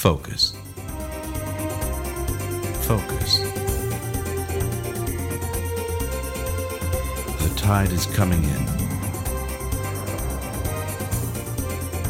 Focus. 0.00 0.54
Focus. 2.86 3.38
The 7.36 7.52
tide 7.54 7.92
is 7.92 8.06
coming 8.06 8.42
in. 8.42 8.64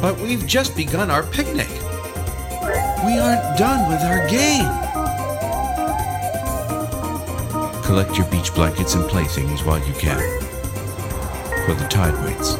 But 0.01 0.21
we've 0.21 0.47
just 0.47 0.77
begun 0.77 1.11
our 1.11 1.25
picnic. 1.25 1.69
We 3.05 3.19
aren't 3.19 3.59
done 3.59 3.91
with 3.91 4.03
our 4.03 4.25
game. 4.29 4.71
Collect 7.83 8.17
your 8.17 8.31
beach 8.31 8.55
blankets 8.55 8.95
and 8.95 9.03
playthings 9.11 9.65
while 9.65 9.85
you 9.85 9.95
can. 9.95 10.21
For 11.67 11.75
the 11.75 11.89
tide 11.91 12.15
waits 12.25 12.55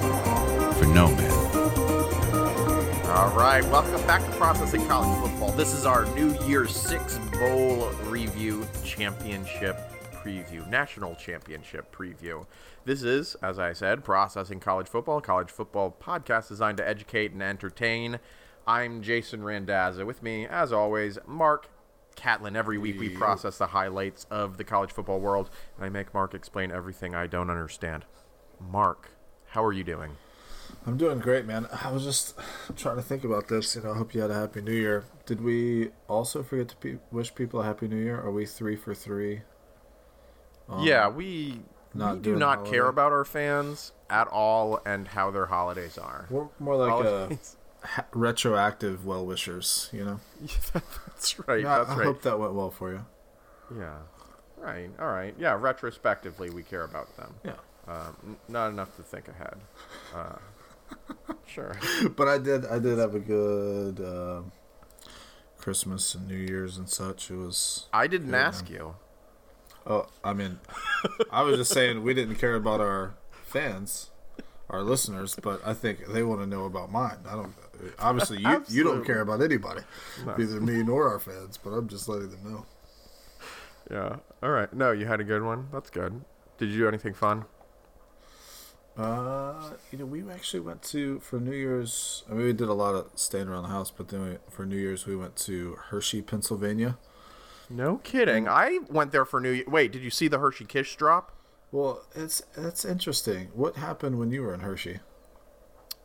for 0.77 0.87
no 0.87 1.07
man. 1.15 1.30
All 3.31 3.37
right, 3.37 3.65
welcome 3.67 4.05
back 4.09 4.25
to 4.25 4.31
Processing 4.33 4.85
College 4.89 5.17
Football. 5.21 5.53
This 5.53 5.73
is 5.73 5.87
our 5.87 6.05
New 6.17 6.37
Year 6.41 6.67
Six 6.67 7.17
Bowl 7.39 7.89
review 8.07 8.67
championship 8.85 9.79
preview, 10.13 10.69
national 10.69 11.15
championship 11.15 11.95
preview. 11.95 12.45
This 12.85 13.05
is, 13.05 13.37
as 13.37 13.61
I 13.61 13.73
said, 13.73 14.03
Processing 14.03 14.59
College 14.59 14.89
Football, 14.89 15.19
a 15.19 15.23
college 15.23 15.49
football 15.49 15.97
podcast 16.03 16.49
designed 16.49 16.79
to 16.79 16.89
educate 16.89 17.31
and 17.31 17.41
entertain. 17.41 18.19
I'm 18.67 19.01
Jason 19.01 19.43
Randazza. 19.43 20.05
With 20.05 20.25
me, 20.25 20.49
as 20.49 20.73
always, 20.73 21.17
Mark 21.25 21.69
Catlin. 22.17 22.57
Every 22.57 22.79
week 22.79 22.99
we 22.99 23.11
process 23.11 23.59
the 23.59 23.69
highlights 23.69 24.27
of 24.29 24.57
the 24.57 24.65
college 24.65 24.91
football 24.91 25.21
world, 25.21 25.51
and 25.77 25.87
I 25.87 25.89
make 25.89 26.13
Mark 26.13 26.35
explain 26.35 26.73
everything 26.73 27.15
I 27.15 27.29
don't 27.29 27.49
understand. 27.49 28.07
Mark, 28.61 29.11
how 29.51 29.65
are 29.65 29.73
you 29.73 29.85
doing? 29.85 30.17
I'm 30.87 30.97
doing 30.97 31.19
great, 31.19 31.45
man. 31.47 31.67
I 31.85 31.91
was 31.91 32.05
just 32.05 32.35
trying 32.77 32.97
to 32.97 33.03
think 33.03 33.25
about 33.25 33.49
this. 33.49 33.75
You 33.77 33.83
know, 33.83 33.93
I 33.93 33.97
hope 33.97 34.15
you 34.15 34.21
had 34.21 34.31
a 34.31 34.35
happy 34.35 34.61
New 34.63 34.73
Year. 34.73 35.05
Did 35.27 35.43
we 35.43 35.91
also 36.09 36.43
forget 36.43 36.69
to 36.71 36.77
pe- 36.77 36.99
wish 37.13 37.35
people 37.35 37.61
a 37.61 37.65
happy 37.65 37.87
New 37.89 37.97
Year? 38.03 38.19
Are 38.21 38.31
we 38.31 38.47
three 38.47 38.77
for 38.77 38.95
three? 38.95 39.43
Um, 40.69 40.85
yeah, 40.85 41.09
we, 41.09 41.61
we 41.95 42.17
do 42.21 42.37
not 42.37 42.59
holiday. 42.59 42.71
care 42.71 42.87
about 42.89 43.13
our 43.13 43.25
fans 43.25 43.93
at 44.09 44.29
all 44.29 44.81
and 44.87 45.09
how 45.09 45.31
their 45.31 45.47
holidays 45.47 45.99
are. 45.99 46.27
We're 46.31 46.47
more 46.59 46.77
like 46.77 46.91
uh, 46.93 46.95
Holidays- 47.03 47.57
ha- 47.83 48.07
retroactive 48.13 49.05
well 49.05 49.25
wishers. 49.27 49.89
You 49.93 50.05
know. 50.05 50.21
Yeah, 50.75 50.81
that's 51.07 51.39
right. 51.49 51.61
Yeah, 51.63 51.79
that's 51.79 51.91
I 51.91 51.97
right. 51.97 52.05
hope 52.07 52.23
that 52.23 52.39
went 52.39 52.55
well 52.55 52.71
for 52.71 52.93
you. 52.93 53.05
Yeah. 53.79 53.99
Right. 54.57 54.91
All 55.01 55.09
right. 55.09 55.35
Yeah. 55.39 55.57
Retrospectively, 55.59 56.51
we 56.51 56.63
care 56.63 56.83
about 56.85 57.15
them. 57.17 57.35
Yeah. 57.45 57.53
Um, 57.89 58.17
n- 58.27 58.37
not 58.49 58.69
enough 58.69 58.95
to 58.97 59.03
think 59.03 59.29
ahead. 59.29 59.57
Uh, 60.15 60.37
sure. 61.47 61.77
but 62.17 62.29
I 62.29 62.39
did. 62.39 62.65
I 62.67 62.79
did 62.79 62.99
have 62.99 63.15
a 63.15 63.21
good 63.21 64.01
uh, 64.01 64.43
Christmas 65.59 66.15
and 66.15 66.29
New 66.29 66.37
Year's 66.37 66.77
and 66.79 66.89
such. 66.89 67.31
It 67.31 67.37
was. 67.37 67.87
I 67.93 68.07
didn't 68.07 68.35
ask 68.35 68.69
you. 68.71 68.95
Oh, 69.87 70.07
I 70.23 70.33
mean, 70.35 70.61
I 71.31 71.43
was 71.43 71.57
just 71.57 71.73
saying 71.73 72.03
we 72.03 72.15
didn't 72.15 72.37
care 72.37 72.55
about 72.55 72.81
our 72.81 73.15
fans, 73.45 74.11
our 74.69 74.83
listeners, 74.83 75.37
but 75.43 75.61
I 75.67 75.73
think 75.75 76.07
they 76.09 76.23
want 76.23 76.41
to 76.41 76.47
know 76.47 76.65
about 76.67 76.93
mine. 76.93 77.19
I 77.29 77.33
don't. 77.33 77.55
Obviously, 77.99 78.41
you 78.41 78.63
you 78.69 78.85
don't 78.85 79.05
care 79.05 79.21
about 79.23 79.41
anybody, 79.41 79.81
No. 80.27 80.37
neither 80.37 80.61
me 80.61 80.83
nor 80.83 81.09
our 81.09 81.19
fans. 81.19 81.57
But 81.57 81.71
I'm 81.71 81.89
just 81.89 82.09
letting 82.09 82.31
them 82.31 82.53
know. 82.53 82.67
Yeah. 83.91 84.17
All 84.43 84.51
right. 84.51 84.73
No, 84.73 84.93
you 84.93 85.07
had 85.07 85.21
a 85.21 85.25
good 85.25 85.43
one. 85.43 85.69
That's 85.73 85.91
good. 85.91 86.21
Did 86.59 86.69
you 86.69 86.79
do 86.81 86.89
anything 86.89 87.15
fun? 87.15 87.47
Uh, 88.97 89.71
you 89.91 89.99
know, 89.99 90.05
we 90.05 90.29
actually 90.31 90.61
went 90.61 90.83
to 90.83 91.21
for 91.21 91.41
New 91.41 91.53
Year's. 91.55 92.25
I 92.29 92.35
mean, 92.35 92.47
we 92.47 92.53
did 92.53 92.69
a 92.69 92.75
lot 92.75 92.95
of 92.95 93.07
staying 93.15 93.49
around 93.49 93.63
the 93.63 93.69
house, 93.71 93.91
but 93.91 94.09
then 94.09 94.23
we, 94.23 94.37
for 94.51 94.67
New 94.67 94.77
Year's 94.77 95.07
we 95.07 95.17
went 95.17 95.37
to 95.37 95.77
Hershey, 95.89 96.23
Pennsylvania. 96.23 96.99
No 97.71 97.99
kidding. 97.99 98.49
I 98.49 98.81
went 98.89 99.13
there 99.13 99.25
for 99.25 99.41
New 99.41 99.53
Year. 99.53 99.65
Wait, 99.69 99.93
did 99.93 100.03
you 100.03 100.11
see 100.11 100.29
the 100.29 100.39
Hershey 100.39 100.65
Kiss 100.65 100.95
drop? 100.97 101.33
Well, 101.73 102.03
it's 102.15 102.43
that's 102.57 102.85
interesting. 102.85 103.49
What 103.55 103.77
happened 103.77 104.19
when 104.19 104.33
you 104.33 104.43
were 104.43 104.53
in 104.53 104.61
Hershey? 104.61 105.01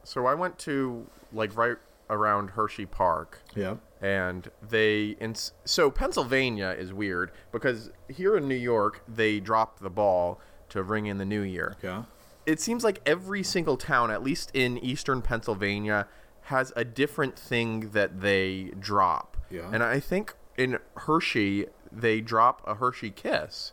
So 0.03 0.27
I 0.27 0.35
went 0.35 0.59
to 0.59 1.07
like 1.33 1.57
right 1.57 1.77
around 2.09 2.51
Hershey 2.51 2.85
Park. 2.85 3.41
Yeah. 3.55 3.77
and 3.99 4.49
they 4.69 5.15
in 5.19 5.33
so 5.65 5.89
Pennsylvania 5.89 6.75
is 6.77 6.93
weird 6.93 7.31
because 7.51 7.89
here 8.07 8.37
in 8.37 8.47
New 8.47 8.53
York 8.55 9.01
they 9.07 9.39
dropped 9.39 9.81
the 9.81 9.89
ball 9.89 10.39
to 10.69 10.83
ring 10.83 11.07
in 11.07 11.17
the 11.17 11.25
new 11.25 11.41
year. 11.41 11.75
Yeah. 11.81 12.03
It 12.45 12.59
seems 12.59 12.83
like 12.83 13.01
every 13.05 13.43
single 13.43 13.77
town, 13.77 14.11
at 14.11 14.23
least 14.23 14.51
in 14.53 14.77
eastern 14.77 15.21
Pennsylvania, 15.21 16.07
has 16.43 16.71
a 16.75 16.85
different 16.85 17.37
thing 17.37 17.89
that 17.91 18.21
they 18.21 18.71
drop. 18.79 19.37
Yeah. 19.49 19.69
And 19.71 19.81
I 19.81 19.99
think 19.99 20.35
in 20.57 20.77
Hershey 20.95 21.67
they 21.91 22.21
drop 22.21 22.61
a 22.67 22.75
Hershey 22.75 23.09
Kiss. 23.09 23.71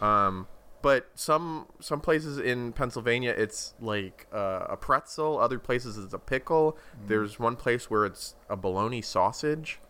Um, 0.00 0.46
but 0.82 1.10
some 1.14 1.66
some 1.80 2.00
places 2.00 2.38
in 2.38 2.72
Pennsylvania 2.72 3.34
it's 3.36 3.74
like 3.80 4.26
uh, 4.32 4.66
a 4.68 4.76
pretzel. 4.76 5.38
Other 5.38 5.58
places 5.58 5.96
it's 5.96 6.12
a 6.12 6.18
pickle. 6.18 6.76
There's 7.06 7.38
one 7.38 7.56
place 7.56 7.88
where 7.88 8.04
it's 8.04 8.34
a 8.50 8.56
bologna 8.56 9.00
sausage. 9.00 9.80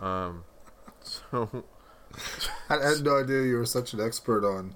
Um, 0.00 0.44
so 1.00 1.64
I 2.70 2.74
had 2.74 3.04
no 3.04 3.20
idea 3.20 3.42
you 3.42 3.56
were 3.56 3.66
such 3.66 3.92
an 3.92 4.00
expert 4.00 4.44
on 4.44 4.74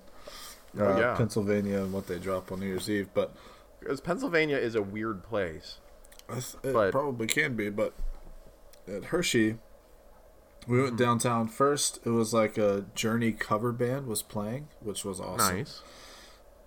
uh, 0.79 0.83
Oh, 0.85 0.99
yeah. 0.99 1.15
Pennsylvania 1.17 1.79
and 1.83 1.93
what 1.93 2.07
they 2.07 2.19
drop 2.19 2.51
on 2.53 2.61
New 2.61 2.67
Year's 2.67 2.89
Eve, 2.91 3.09
but 3.15 3.35
because 3.81 4.01
Pennsylvania 4.01 4.57
is 4.57 4.75
a 4.75 4.83
weird 4.83 5.23
place. 5.23 5.79
It 6.29 6.73
But- 6.73 6.91
probably 6.93 7.27
can 7.27 7.55
be. 7.55 7.71
But 7.71 7.95
at 8.89 9.07
Hershey, 9.07 9.59
we 10.67 10.83
went 10.83 10.97
downtown 10.97 11.47
first. 11.49 12.01
It 12.05 12.11
was 12.11 12.35
like 12.35 12.59
a 12.59 12.87
Journey 12.95 13.33
cover 13.33 13.71
band 13.73 14.07
was 14.09 14.23
playing, 14.23 14.69
which 14.81 15.05
was 15.05 15.21
awesome. 15.21 15.59
Nice. 15.59 15.83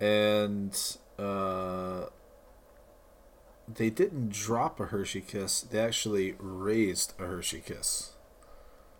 And 0.00 0.74
uh, 1.18 2.06
they 3.68 3.90
didn't 3.90 4.30
drop 4.30 4.80
a 4.80 4.86
Hershey 4.86 5.20
Kiss; 5.20 5.60
they 5.60 5.78
actually 5.78 6.34
raised 6.38 7.12
a 7.18 7.24
Hershey 7.24 7.60
Kiss. 7.60 8.12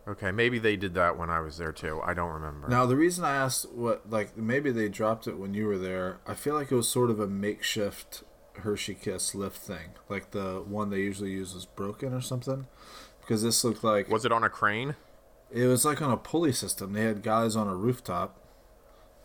Okay, 0.09 0.31
maybe 0.31 0.59
they 0.59 0.77
did 0.77 0.94
that 0.94 1.16
when 1.19 1.31
I 1.31 1.41
was 1.41 1.59
there 1.59 1.72
too. 1.72 2.00
I 2.05 2.15
don't 2.15 2.33
remember. 2.33 2.69
Now, 2.69 2.87
the 2.87 2.97
reason 2.97 3.25
I 3.25 3.37
asked 3.37 3.71
what, 3.71 4.11
like, 4.11 4.37
maybe 4.37 4.71
they 4.72 4.88
dropped 4.88 5.27
it 5.27 5.38
when 5.38 5.55
you 5.55 5.66
were 5.66 5.78
there, 5.78 6.19
I 6.27 6.34
feel 6.34 6.55
like 6.55 6.72
it 6.72 6.75
was 6.75 6.88
sort 6.88 7.11
of 7.11 7.21
a 7.21 7.27
makeshift 7.27 8.25
Hershey 8.55 8.94
Kiss 8.94 9.34
lift 9.34 9.56
thing. 9.59 9.91
Like 10.09 10.31
the 10.31 10.62
one 10.66 10.91
they 10.91 10.99
usually 11.00 11.31
use 11.31 11.55
is 11.55 11.66
broken 11.66 12.12
or 12.12 12.21
something. 12.21 12.66
Because 13.21 13.43
this 13.43 13.62
looked 13.65 13.84
like 13.84 14.09
Was 14.09 14.25
it 14.25 14.33
on 14.33 14.44
a 14.44 14.49
crane? 14.50 14.97
it 15.53 15.66
was 15.66 15.84
like 15.84 16.00
on 16.00 16.10
a 16.10 16.16
pulley 16.16 16.53
system. 16.53 16.93
They 16.93 17.03
had 17.03 17.22
guys 17.22 17.56
on 17.56 17.66
a 17.66 17.75
rooftop, 17.75 18.39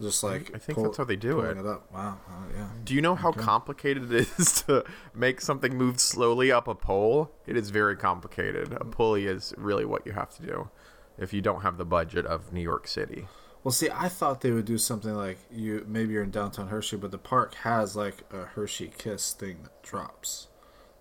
just 0.01 0.23
like 0.23 0.51
I 0.53 0.57
think 0.57 0.81
that's 0.81 0.97
how 0.97 1.03
they 1.03 1.15
do 1.15 1.39
it. 1.41 1.57
it 1.57 1.65
up. 1.65 1.91
Wow, 1.91 2.17
yeah. 2.53 2.67
Do 2.83 2.93
you 2.93 3.01
know 3.01 3.15
how 3.15 3.31
complicated 3.31 4.11
it 4.11 4.27
is 4.37 4.61
to 4.67 4.83
make 5.13 5.41
something 5.41 5.77
move 5.77 5.99
slowly 5.99 6.51
up 6.51 6.67
a 6.67 6.75
pole? 6.75 7.31
It 7.45 7.55
is 7.55 7.69
very 7.69 7.95
complicated. 7.95 8.73
A 8.73 8.79
mm. 8.79 8.91
pulley 8.91 9.25
is 9.25 9.53
really 9.57 9.85
what 9.85 10.05
you 10.05 10.11
have 10.11 10.35
to 10.35 10.41
do 10.41 10.69
if 11.17 11.33
you 11.33 11.41
don't 11.41 11.61
have 11.61 11.77
the 11.77 11.85
budget 11.85 12.25
of 12.25 12.51
New 12.51 12.61
York 12.61 12.87
City. 12.87 13.27
Well, 13.63 13.71
see, 13.71 13.89
I 13.89 14.09
thought 14.09 14.41
they 14.41 14.51
would 14.51 14.65
do 14.65 14.77
something 14.77 15.15
like 15.15 15.39
you. 15.49 15.85
Maybe 15.87 16.13
you're 16.13 16.23
in 16.23 16.29
downtown 16.29 16.67
Hershey, 16.67 16.97
but 16.97 17.11
the 17.11 17.17
park 17.17 17.55
has 17.55 17.95
like 17.95 18.23
a 18.31 18.43
Hershey 18.43 18.91
Kiss 18.95 19.33
thing 19.33 19.59
that 19.63 19.81
drops. 19.81 20.47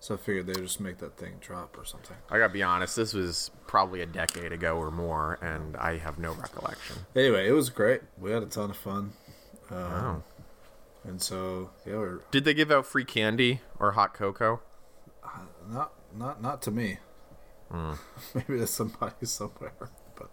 So 0.05 0.13
I 0.13 0.17
figured 0.17 0.45
they'd 0.45 0.57
just 0.57 0.79
make 0.79 0.99
that 0.99 1.17
thing 1.17 1.37
drop 1.41 1.75
or 1.75 1.83
something. 1.83 2.15
I 2.29 2.37
gotta 2.37 2.53
be 2.53 2.61
honest, 2.61 2.95
this 2.95 3.11
was 3.11 3.49
probably 3.65 4.01
a 4.01 4.05
decade 4.05 4.51
ago 4.51 4.75
or 4.75 4.91
more, 4.91 5.39
and 5.41 5.75
I 5.77 5.97
have 5.97 6.19
no 6.19 6.31
recollection. 6.33 6.97
Anyway, 7.15 7.47
it 7.47 7.53
was 7.53 7.71
great. 7.71 8.01
We 8.19 8.29
had 8.29 8.43
a 8.43 8.45
ton 8.45 8.69
of 8.69 8.77
fun. 8.77 9.13
Um, 9.71 9.77
Wow. 9.77 10.23
And 11.05 11.19
so, 11.19 11.71
yeah, 11.87 11.95
we're 11.95 12.19
Did 12.29 12.45
they 12.45 12.53
give 12.53 12.69
out 12.69 12.85
free 12.85 13.03
candy 13.03 13.61
or 13.79 13.93
hot 13.93 14.13
cocoa? 14.13 14.61
not 15.67 15.91
not 16.15 16.39
not 16.39 16.61
to 16.61 16.69
me. 16.69 16.99
Hmm. 17.71 17.93
Maybe 18.35 18.59
to 18.59 18.67
somebody 18.67 19.15
somewhere, 19.25 19.89
but 20.15 20.29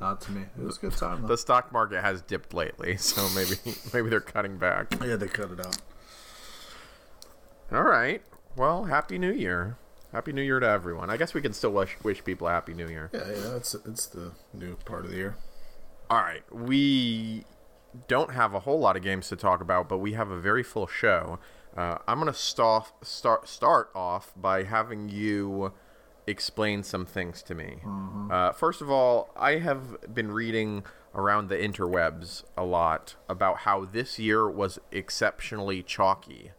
not 0.00 0.20
to 0.22 0.32
me. 0.32 0.46
It 0.58 0.64
was 0.64 0.76
a 0.76 0.80
good 0.80 0.96
time. 0.96 1.22
Though. 1.22 1.28
The 1.28 1.38
stock 1.38 1.70
market 1.70 2.02
has 2.02 2.20
dipped 2.20 2.52
lately, 2.52 2.96
so 3.12 3.28
maybe 3.36 3.60
maybe 3.94 4.10
they're 4.10 4.18
cutting 4.18 4.58
back. 4.58 4.92
Yeah, 5.00 5.14
they 5.14 5.28
cut 5.28 5.52
it 5.52 5.64
out. 5.64 5.78
All 7.70 7.84
right. 7.84 8.22
Well, 8.58 8.86
happy 8.86 9.18
New 9.18 9.32
Year. 9.32 9.76
Happy 10.10 10.32
New 10.32 10.42
Year 10.42 10.58
to 10.58 10.66
everyone. 10.66 11.10
I 11.10 11.16
guess 11.16 11.32
we 11.32 11.40
can 11.40 11.52
still 11.52 11.70
wish, 11.70 11.96
wish 12.02 12.24
people 12.24 12.48
a 12.48 12.50
happy 12.50 12.74
New 12.74 12.88
Year. 12.88 13.08
Yeah, 13.14 13.20
yeah, 13.30 13.56
it's 13.56 13.74
it's 13.86 14.06
the 14.06 14.32
new 14.52 14.74
part 14.84 15.04
of 15.04 15.12
the 15.12 15.16
year. 15.16 15.36
All 16.10 16.18
right. 16.18 16.42
We 16.52 17.44
don't 18.08 18.32
have 18.32 18.54
a 18.54 18.60
whole 18.60 18.80
lot 18.80 18.96
of 18.96 19.04
games 19.04 19.28
to 19.28 19.36
talk 19.36 19.60
about, 19.60 19.88
but 19.88 19.98
we 19.98 20.14
have 20.14 20.32
a 20.32 20.40
very 20.40 20.64
full 20.64 20.88
show. 20.88 21.38
Uh, 21.76 21.98
I'm 22.08 22.18
going 22.18 22.32
to 22.32 22.36
start, 22.36 22.92
start, 23.02 23.46
start 23.46 23.90
off 23.94 24.32
by 24.34 24.64
having 24.64 25.08
you 25.08 25.72
explain 26.26 26.82
some 26.82 27.06
things 27.06 27.42
to 27.44 27.54
me. 27.54 27.78
Uh, 28.28 28.50
first 28.50 28.82
of 28.82 28.90
all, 28.90 29.30
I 29.36 29.58
have 29.58 30.12
been 30.12 30.32
reading 30.32 30.82
around 31.14 31.48
the 31.48 31.56
interwebs 31.56 32.42
a 32.56 32.64
lot 32.64 33.14
about 33.28 33.58
how 33.58 33.84
this 33.84 34.18
year 34.18 34.50
was 34.50 34.80
exceptionally 34.90 35.84
chalky. 35.84 36.50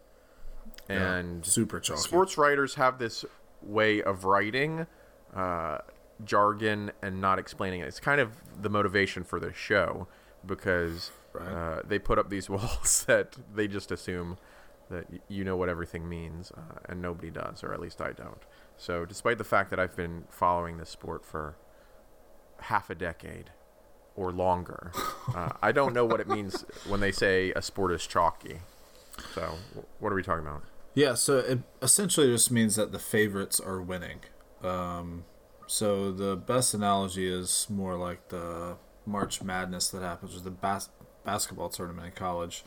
And 0.89 1.45
super 1.45 1.79
chalky. 1.79 2.01
sports 2.01 2.37
writers 2.37 2.75
have 2.75 2.97
this 2.99 3.25
way 3.61 4.01
of 4.01 4.23
writing 4.25 4.87
uh, 5.35 5.79
jargon 6.25 6.91
and 7.01 7.21
not 7.21 7.37
explaining 7.39 7.81
it. 7.81 7.87
It's 7.87 7.99
kind 7.99 8.19
of 8.19 8.31
the 8.61 8.69
motivation 8.69 9.23
for 9.23 9.39
the 9.39 9.53
show 9.53 10.07
because 10.45 11.11
Right. 11.31 11.47
uh, 11.47 11.81
they 11.85 11.99
put 11.99 12.17
up 12.17 12.29
these 12.31 12.49
walls 12.49 13.03
that 13.07 13.35
they 13.53 13.67
just 13.67 13.91
assume 13.91 14.37
that 14.89 15.05
you 15.27 15.43
know 15.43 15.55
what 15.55 15.69
everything 15.69 16.09
means, 16.09 16.51
uh, 16.57 16.79
and 16.87 16.99
nobody 16.99 17.29
does, 17.29 17.63
or 17.63 17.71
at 17.71 17.79
least 17.79 18.01
I 18.01 18.11
don't. 18.13 18.41
So, 18.77 19.05
despite 19.05 19.37
the 19.37 19.43
fact 19.43 19.69
that 19.69 19.79
I've 19.79 19.95
been 19.95 20.23
following 20.31 20.77
this 20.77 20.89
sport 20.89 21.23
for 21.23 21.55
half 22.61 22.89
a 22.89 22.95
decade 22.95 23.51
or 24.15 24.31
longer, 24.31 24.91
uh, 25.35 25.49
I 25.61 25.71
don't 25.71 25.93
know 25.93 26.05
what 26.05 26.19
it 26.19 26.27
means 26.27 26.65
when 26.87 26.99
they 26.99 27.11
say 27.11 27.51
a 27.55 27.61
sport 27.61 27.91
is 27.91 28.07
chalky. 28.07 28.61
So, 29.35 29.53
what 29.99 30.11
are 30.11 30.15
we 30.15 30.23
talking 30.23 30.47
about? 30.47 30.63
Yeah, 30.93 31.13
so 31.13 31.37
it 31.37 31.59
essentially 31.81 32.27
just 32.27 32.51
means 32.51 32.75
that 32.75 32.91
the 32.91 32.99
favorites 32.99 33.59
are 33.59 33.81
winning. 33.81 34.19
Um, 34.63 35.25
so 35.67 36.11
the 36.11 36.35
best 36.35 36.73
analogy 36.73 37.27
is 37.27 37.67
more 37.69 37.95
like 37.95 38.29
the 38.29 38.77
March 39.05 39.41
Madness 39.41 39.89
that 39.89 40.01
happens 40.01 40.33
with 40.33 40.43
the 40.43 40.51
bas- 40.51 40.89
basketball 41.23 41.69
tournament 41.69 42.07
in 42.07 42.13
college. 42.13 42.63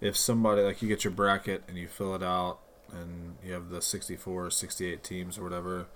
If 0.00 0.16
somebody, 0.16 0.62
like 0.62 0.80
you 0.80 0.88
get 0.88 1.04
your 1.04 1.12
bracket 1.12 1.64
and 1.68 1.76
you 1.76 1.88
fill 1.88 2.14
it 2.14 2.22
out 2.22 2.60
and 2.92 3.36
you 3.44 3.52
have 3.52 3.70
the 3.70 3.82
64 3.82 4.46
or 4.46 4.50
68 4.50 5.02
teams 5.02 5.36
or 5.36 5.42
whatever, 5.42 5.86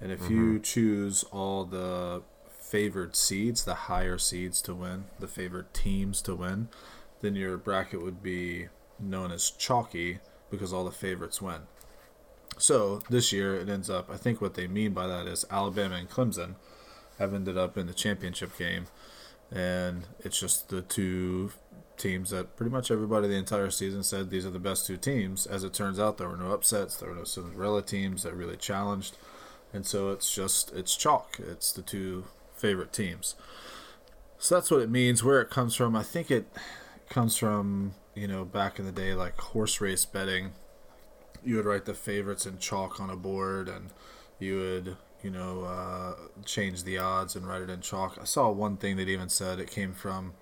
and 0.00 0.10
if 0.10 0.28
you 0.28 0.58
choose 0.58 1.22
all 1.30 1.64
the 1.64 2.22
favored 2.60 3.14
seeds, 3.14 3.64
the 3.64 3.74
higher 3.74 4.18
seeds 4.18 4.60
to 4.62 4.74
win, 4.74 5.04
the 5.20 5.28
favored 5.28 5.72
teams 5.72 6.20
to 6.22 6.34
win, 6.34 6.68
then 7.20 7.36
your 7.36 7.56
bracket 7.56 8.02
would 8.02 8.20
be 8.20 8.66
known 8.98 9.30
as 9.30 9.50
chalky 9.50 10.18
because 10.52 10.72
all 10.72 10.84
the 10.84 10.92
favorites 10.92 11.42
win. 11.42 11.62
So 12.58 13.00
this 13.10 13.32
year 13.32 13.56
it 13.56 13.68
ends 13.68 13.90
up, 13.90 14.08
I 14.08 14.16
think 14.16 14.40
what 14.40 14.54
they 14.54 14.68
mean 14.68 14.92
by 14.92 15.08
that 15.08 15.26
is 15.26 15.44
Alabama 15.50 15.96
and 15.96 16.08
Clemson 16.08 16.54
have 17.18 17.34
ended 17.34 17.58
up 17.58 17.76
in 17.76 17.88
the 17.88 17.94
championship 17.94 18.56
game, 18.56 18.86
and 19.50 20.04
it's 20.20 20.38
just 20.38 20.68
the 20.68 20.82
two 20.82 21.50
teams 21.96 22.30
that 22.30 22.56
pretty 22.56 22.70
much 22.70 22.90
everybody 22.90 23.28
the 23.28 23.34
entire 23.34 23.70
season 23.70 24.02
said 24.02 24.28
these 24.30 24.46
are 24.46 24.50
the 24.50 24.58
best 24.58 24.86
two 24.86 24.96
teams. 24.96 25.46
As 25.46 25.64
it 25.64 25.72
turns 25.72 25.98
out, 25.98 26.18
there 26.18 26.28
were 26.28 26.36
no 26.36 26.52
upsets, 26.52 26.96
there 26.96 27.08
were 27.08 27.14
no 27.14 27.24
Cinderella 27.24 27.82
teams 27.82 28.22
that 28.22 28.34
really 28.34 28.56
challenged, 28.56 29.16
and 29.72 29.86
so 29.86 30.10
it's 30.10 30.32
just 30.32 30.72
it's 30.72 30.96
chalk. 30.96 31.38
It's 31.38 31.72
the 31.72 31.82
two 31.82 32.24
favorite 32.54 32.92
teams. 32.92 33.34
So 34.38 34.54
that's 34.54 34.70
what 34.70 34.82
it 34.82 34.90
means. 34.90 35.24
Where 35.24 35.40
it 35.40 35.50
comes 35.50 35.74
from, 35.74 35.96
I 35.96 36.02
think 36.02 36.30
it 36.30 36.46
comes 37.08 37.36
from 37.36 37.94
you 38.14 38.28
know 38.28 38.44
back 38.44 38.78
in 38.78 38.84
the 38.84 38.92
day 38.92 39.14
like 39.14 39.38
horse 39.40 39.80
race 39.80 40.04
betting 40.04 40.52
you 41.44 41.56
would 41.56 41.64
write 41.64 41.84
the 41.84 41.94
favorites 41.94 42.46
in 42.46 42.58
chalk 42.58 43.00
on 43.00 43.10
a 43.10 43.16
board 43.16 43.68
and 43.68 43.90
you 44.38 44.58
would 44.58 44.96
you 45.22 45.30
know 45.30 45.64
uh, 45.64 46.14
change 46.44 46.84
the 46.84 46.98
odds 46.98 47.36
and 47.36 47.46
write 47.46 47.62
it 47.62 47.70
in 47.70 47.80
chalk. 47.80 48.18
I 48.20 48.24
saw 48.24 48.50
one 48.50 48.76
thing 48.76 48.96
that 48.96 49.08
even 49.08 49.28
said 49.28 49.58
it 49.58 49.70
came 49.70 49.92
from 49.92 50.34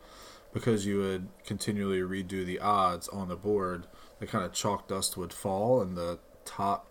because 0.52 0.86
you 0.86 0.98
would 0.98 1.28
continually 1.44 2.00
redo 2.00 2.44
the 2.44 2.58
odds 2.58 3.08
on 3.08 3.28
the 3.28 3.36
board 3.36 3.86
the 4.18 4.26
kind 4.26 4.44
of 4.44 4.52
chalk 4.52 4.88
dust 4.88 5.16
would 5.16 5.32
fall 5.32 5.80
and 5.80 5.96
the 5.96 6.18
top 6.44 6.86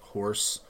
horse 0.00 0.60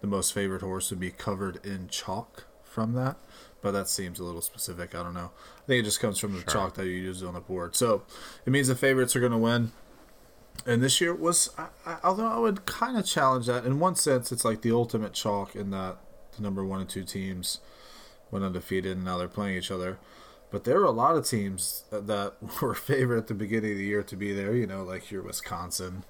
the 0.00 0.06
most 0.06 0.32
favored 0.32 0.62
horse 0.62 0.90
would 0.90 1.00
be 1.00 1.10
covered 1.10 1.64
in 1.66 1.88
chalk 1.88 2.44
from 2.62 2.92
that 2.92 3.16
but 3.62 3.72
that 3.72 3.88
seems 3.88 4.18
a 4.18 4.24
little 4.24 4.40
specific 4.40 4.94
i 4.94 5.02
don't 5.02 5.14
know 5.14 5.30
i 5.62 5.66
think 5.66 5.80
it 5.80 5.84
just 5.84 6.00
comes 6.00 6.18
from 6.18 6.32
the 6.34 6.42
chalk 6.50 6.74
that 6.74 6.86
you 6.86 6.92
use 6.92 7.22
on 7.22 7.34
the 7.34 7.40
board 7.40 7.74
so 7.74 8.02
it 8.46 8.50
means 8.50 8.68
the 8.68 8.74
favorites 8.76 9.14
are 9.16 9.20
going 9.20 9.32
to 9.32 9.38
win 9.38 9.72
and 10.66 10.82
this 10.82 11.00
year 11.00 11.14
was, 11.14 11.50
I, 11.56 11.68
I, 11.86 11.96
although 12.02 12.26
I 12.26 12.38
would 12.38 12.66
kind 12.66 12.98
of 12.98 13.06
challenge 13.06 13.46
that 13.46 13.64
in 13.64 13.78
one 13.78 13.94
sense, 13.94 14.32
it's 14.32 14.44
like 14.44 14.62
the 14.62 14.72
ultimate 14.72 15.12
chalk 15.12 15.54
in 15.54 15.70
that 15.70 15.98
the 16.36 16.42
number 16.42 16.64
one 16.64 16.80
and 16.80 16.90
two 16.90 17.04
teams 17.04 17.60
went 18.30 18.44
undefeated 18.44 18.96
and 18.96 19.04
now 19.04 19.16
they're 19.18 19.28
playing 19.28 19.56
each 19.56 19.70
other. 19.70 19.98
But 20.50 20.64
there 20.64 20.78
were 20.78 20.84
a 20.84 20.90
lot 20.90 21.14
of 21.16 21.26
teams 21.26 21.84
that, 21.90 22.06
that 22.06 22.34
were 22.62 22.74
favored 22.74 23.18
at 23.18 23.26
the 23.28 23.34
beginning 23.34 23.72
of 23.72 23.78
the 23.78 23.84
year 23.84 24.02
to 24.02 24.16
be 24.16 24.32
there. 24.32 24.54
You 24.54 24.66
know, 24.66 24.82
like 24.82 25.10
your 25.10 25.22
Wisconsin 25.22 26.04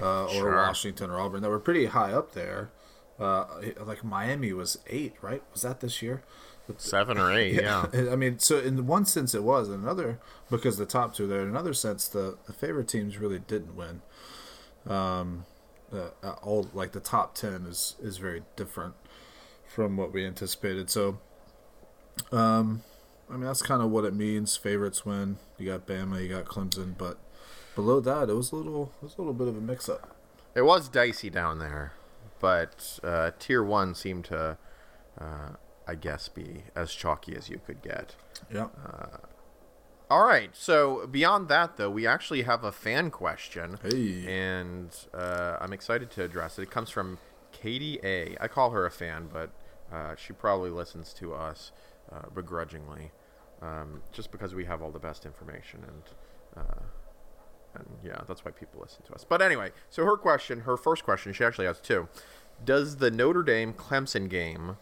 uh, 0.00 0.24
or 0.24 0.30
Sure. 0.30 0.56
Washington 0.56 1.10
or 1.10 1.20
Auburn 1.20 1.42
that 1.42 1.50
were 1.50 1.60
pretty 1.60 1.86
high 1.86 2.12
up 2.12 2.32
there. 2.32 2.70
Uh, 3.18 3.44
like 3.84 4.02
Miami 4.02 4.52
was 4.54 4.78
eight, 4.86 5.14
right? 5.20 5.42
Was 5.52 5.60
that 5.62 5.80
this 5.80 6.00
year? 6.00 6.22
Seven 6.78 7.18
or 7.18 7.32
eight, 7.32 7.54
yeah. 7.54 7.86
I 7.92 8.16
mean, 8.16 8.38
so 8.38 8.58
in 8.58 8.86
one 8.86 9.04
sense 9.04 9.34
it 9.34 9.42
was, 9.42 9.68
in 9.68 9.74
another 9.74 10.18
because 10.50 10.76
the 10.76 10.86
top 10.86 11.14
two 11.14 11.26
there. 11.26 11.40
In 11.42 11.48
another 11.48 11.74
sense, 11.74 12.08
the, 12.08 12.38
the 12.46 12.52
favorite 12.52 12.88
teams 12.88 13.18
really 13.18 13.38
didn't 13.38 13.76
win. 13.76 14.02
Um, 14.86 15.44
uh, 15.92 16.10
uh, 16.22 16.34
all 16.42 16.68
like 16.72 16.92
the 16.92 17.00
top 17.00 17.34
ten 17.34 17.66
is 17.66 17.96
is 18.00 18.18
very 18.18 18.42
different 18.56 18.94
from 19.66 19.96
what 19.96 20.12
we 20.12 20.24
anticipated. 20.24 20.90
So, 20.90 21.18
um, 22.32 22.82
I 23.28 23.34
mean 23.34 23.42
that's 23.44 23.62
kind 23.62 23.82
of 23.82 23.90
what 23.90 24.04
it 24.04 24.14
means. 24.14 24.56
Favorites 24.56 25.04
win. 25.04 25.38
You 25.58 25.66
got 25.66 25.86
Bama, 25.86 26.22
you 26.22 26.28
got 26.28 26.44
Clemson, 26.44 26.96
but 26.96 27.18
below 27.74 28.00
that 28.00 28.28
it 28.28 28.34
was 28.34 28.52
a 28.52 28.56
little 28.56 28.92
it 29.00 29.04
was 29.04 29.14
a 29.16 29.18
little 29.18 29.34
bit 29.34 29.48
of 29.48 29.56
a 29.56 29.60
mix 29.60 29.88
up. 29.88 30.16
It 30.54 30.62
was 30.62 30.88
dicey 30.88 31.30
down 31.30 31.58
there, 31.60 31.92
but 32.40 32.98
uh, 33.04 33.30
tier 33.38 33.62
one 33.62 33.94
seemed 33.94 34.24
to, 34.26 34.58
uh, 35.18 35.50
I 35.90 35.94
guess, 35.96 36.28
be 36.28 36.62
as 36.76 36.92
chalky 36.94 37.34
as 37.36 37.48
you 37.48 37.60
could 37.66 37.82
get. 37.82 38.14
Yeah. 38.54 38.68
All 40.10 40.24
right. 40.24 40.50
So 40.54 41.06
beyond 41.08 41.48
that, 41.48 41.76
though, 41.76 41.90
we 41.90 42.06
actually 42.06 42.42
have 42.42 42.62
a 42.64 42.72
fan 42.72 43.10
question, 43.10 43.78
Hey. 43.82 44.24
and 44.26 44.88
uh, 45.14 45.56
I'm 45.60 45.72
excited 45.72 46.10
to 46.12 46.22
address 46.24 46.58
it. 46.58 46.62
It 46.62 46.70
comes 46.70 46.90
from 46.90 47.18
Katie 47.52 47.98
A. 48.04 48.36
I 48.40 48.46
call 48.48 48.70
her 48.70 48.86
a 48.86 48.90
fan, 48.90 49.28
but 49.32 49.50
uh, 49.92 50.14
she 50.16 50.32
probably 50.32 50.70
listens 50.70 51.12
to 51.14 51.34
us 51.34 51.72
uh, 52.12 52.28
begrudgingly, 52.34 53.10
um, 53.62 54.02
just 54.12 54.30
because 54.32 54.54
we 54.54 54.64
have 54.64 54.82
all 54.82 54.90
the 54.92 54.98
best 55.00 55.26
information 55.26 55.80
and. 55.86 56.02
Uh, 56.56 56.82
and 57.72 57.86
yeah, 58.04 58.20
that's 58.26 58.44
why 58.44 58.50
people 58.50 58.80
listen 58.80 59.02
to 59.06 59.12
us. 59.14 59.24
But 59.28 59.40
anyway, 59.40 59.70
so 59.90 60.04
her 60.04 60.16
question, 60.16 60.62
her 60.62 60.76
first 60.76 61.04
question, 61.04 61.32
she 61.32 61.44
actually 61.44 61.66
has 61.66 61.78
two. 61.80 62.08
Does 62.64 62.96
the 62.96 63.12
Notre 63.12 63.44
Dame 63.44 63.72
Clemson 63.72 64.28
game 64.28 64.76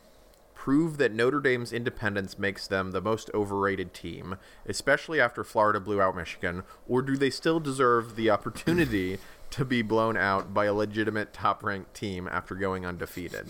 prove 0.69 0.99
that 0.99 1.15
Notre 1.15 1.41
Dame's 1.41 1.73
independence 1.73 2.39
makes 2.39 2.67
them 2.67 2.91
the 2.91 3.01
most 3.01 3.31
overrated 3.33 3.95
team, 3.95 4.37
especially 4.67 5.19
after 5.19 5.43
Florida 5.43 5.81
blew 5.81 5.99
out 5.99 6.15
Michigan, 6.15 6.63
or 6.87 7.01
do 7.01 7.17
they 7.17 7.31
still 7.31 7.59
deserve 7.59 8.17
the 8.17 8.29
opportunity 8.29 9.17
to 9.51 9.65
be 9.65 9.81
blown 9.81 10.15
out 10.15 10.53
by 10.53 10.67
a 10.67 10.75
legitimate 10.75 11.33
top 11.33 11.65
ranked 11.65 11.95
team 11.95 12.29
after 12.31 12.55
going 12.55 12.85
undefeated? 12.85 13.47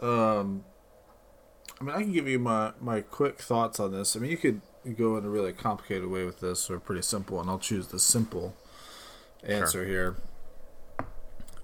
Um, 0.00 0.64
I 1.78 1.84
mean, 1.84 1.94
I 1.94 2.00
can 2.00 2.12
give 2.12 2.26
you 2.26 2.38
my, 2.38 2.72
my 2.80 3.02
quick 3.02 3.40
thoughts 3.40 3.78
on 3.78 3.92
this. 3.92 4.16
I 4.16 4.20
mean, 4.20 4.30
you 4.30 4.38
could 4.38 4.62
go 4.96 5.18
in 5.18 5.26
a 5.26 5.28
really 5.28 5.52
complicated 5.52 6.08
way 6.08 6.24
with 6.24 6.40
this, 6.40 6.70
or 6.70 6.80
pretty 6.80 7.02
simple, 7.02 7.38
and 7.42 7.50
I'll 7.50 7.58
choose 7.58 7.88
the 7.88 8.00
simple 8.00 8.56
answer 9.44 9.84
here. 9.84 10.16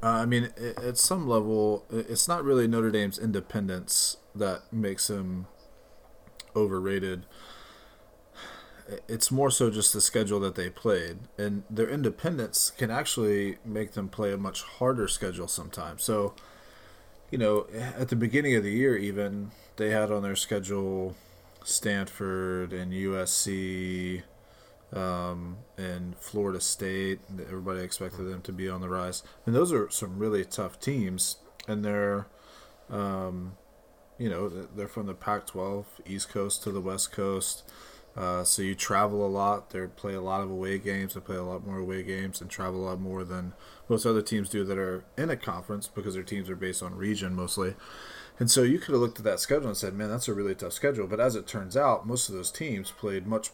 Uh, 0.02 0.08
I 0.08 0.26
mean, 0.26 0.50
i 0.60 0.86
at 0.86 0.98
some 0.98 1.26
level, 1.26 1.84
it's 1.90 2.28
not 2.28 2.44
really 2.44 2.68
Notre 2.68 2.90
Dame's 2.90 3.18
independence 3.18 4.18
that 4.34 4.72
makes 4.72 5.08
them 5.08 5.46
overrated. 6.54 7.24
It's 9.08 9.32
more 9.32 9.50
so 9.50 9.70
just 9.70 9.92
the 9.92 10.00
schedule 10.00 10.38
that 10.40 10.54
they 10.54 10.70
played, 10.70 11.18
and 11.36 11.64
their 11.68 11.88
independence 11.88 12.70
can 12.76 12.90
actually 12.90 13.58
make 13.64 13.92
them 13.92 14.08
play 14.08 14.32
a 14.32 14.36
much 14.36 14.62
harder 14.62 15.08
schedule 15.08 15.48
sometimes. 15.48 16.04
So, 16.04 16.34
you 17.30 17.38
know, 17.38 17.66
at 17.74 18.08
the 18.08 18.16
beginning 18.16 18.54
of 18.54 18.62
the 18.62 18.70
year, 18.70 18.96
even 18.96 19.50
they 19.76 19.90
had 19.90 20.12
on 20.12 20.22
their 20.22 20.36
schedule 20.36 21.16
Stanford 21.64 22.72
and 22.72 22.92
USC 22.92 24.22
um, 24.92 25.58
and 25.76 26.16
Florida 26.18 26.60
State. 26.60 27.20
Everybody 27.38 27.80
expected 27.80 28.24
them 28.24 28.42
to 28.42 28.52
be 28.52 28.68
on 28.68 28.80
the 28.80 28.88
rise, 28.88 29.22
and 29.44 29.54
those 29.54 29.72
are 29.72 29.90
some 29.90 30.18
really 30.18 30.44
tough 30.44 30.80
teams. 30.80 31.36
And 31.68 31.84
they're, 31.84 32.26
um, 32.90 33.56
you 34.18 34.30
know, 34.30 34.48
they're 34.48 34.86
from 34.86 35.06
the 35.06 35.14
Pac-12, 35.14 35.84
East 36.06 36.28
Coast 36.28 36.62
to 36.62 36.70
the 36.70 36.80
West 36.80 37.10
Coast. 37.10 37.64
Uh, 38.16 38.42
so 38.44 38.62
you 38.62 38.74
travel 38.74 39.26
a 39.26 39.28
lot. 39.28 39.70
They 39.70 39.86
play 39.88 40.14
a 40.14 40.22
lot 40.22 40.40
of 40.40 40.50
away 40.50 40.78
games. 40.78 41.14
They 41.14 41.20
play 41.20 41.36
a 41.36 41.42
lot 41.42 41.66
more 41.66 41.78
away 41.78 42.02
games 42.02 42.40
and 42.40 42.48
travel 42.48 42.84
a 42.84 42.86
lot 42.86 43.00
more 43.00 43.24
than 43.24 43.52
most 43.88 44.06
other 44.06 44.22
teams 44.22 44.48
do 44.48 44.64
that 44.64 44.78
are 44.78 45.04
in 45.18 45.28
a 45.28 45.36
conference 45.36 45.86
because 45.86 46.14
their 46.14 46.22
teams 46.22 46.48
are 46.48 46.56
based 46.56 46.82
on 46.82 46.94
region 46.94 47.34
mostly. 47.34 47.74
And 48.38 48.50
so 48.50 48.62
you 48.62 48.78
could 48.78 48.92
have 48.92 49.00
looked 49.00 49.18
at 49.18 49.24
that 49.24 49.40
schedule 49.40 49.68
and 49.68 49.76
said, 49.76 49.94
"Man, 49.94 50.08
that's 50.08 50.28
a 50.28 50.34
really 50.34 50.54
tough 50.54 50.72
schedule." 50.72 51.06
But 51.06 51.20
as 51.20 51.36
it 51.36 51.46
turns 51.46 51.76
out, 51.76 52.06
most 52.06 52.28
of 52.28 52.34
those 52.34 52.50
teams 52.50 52.90
played 52.90 53.26
much, 53.26 53.50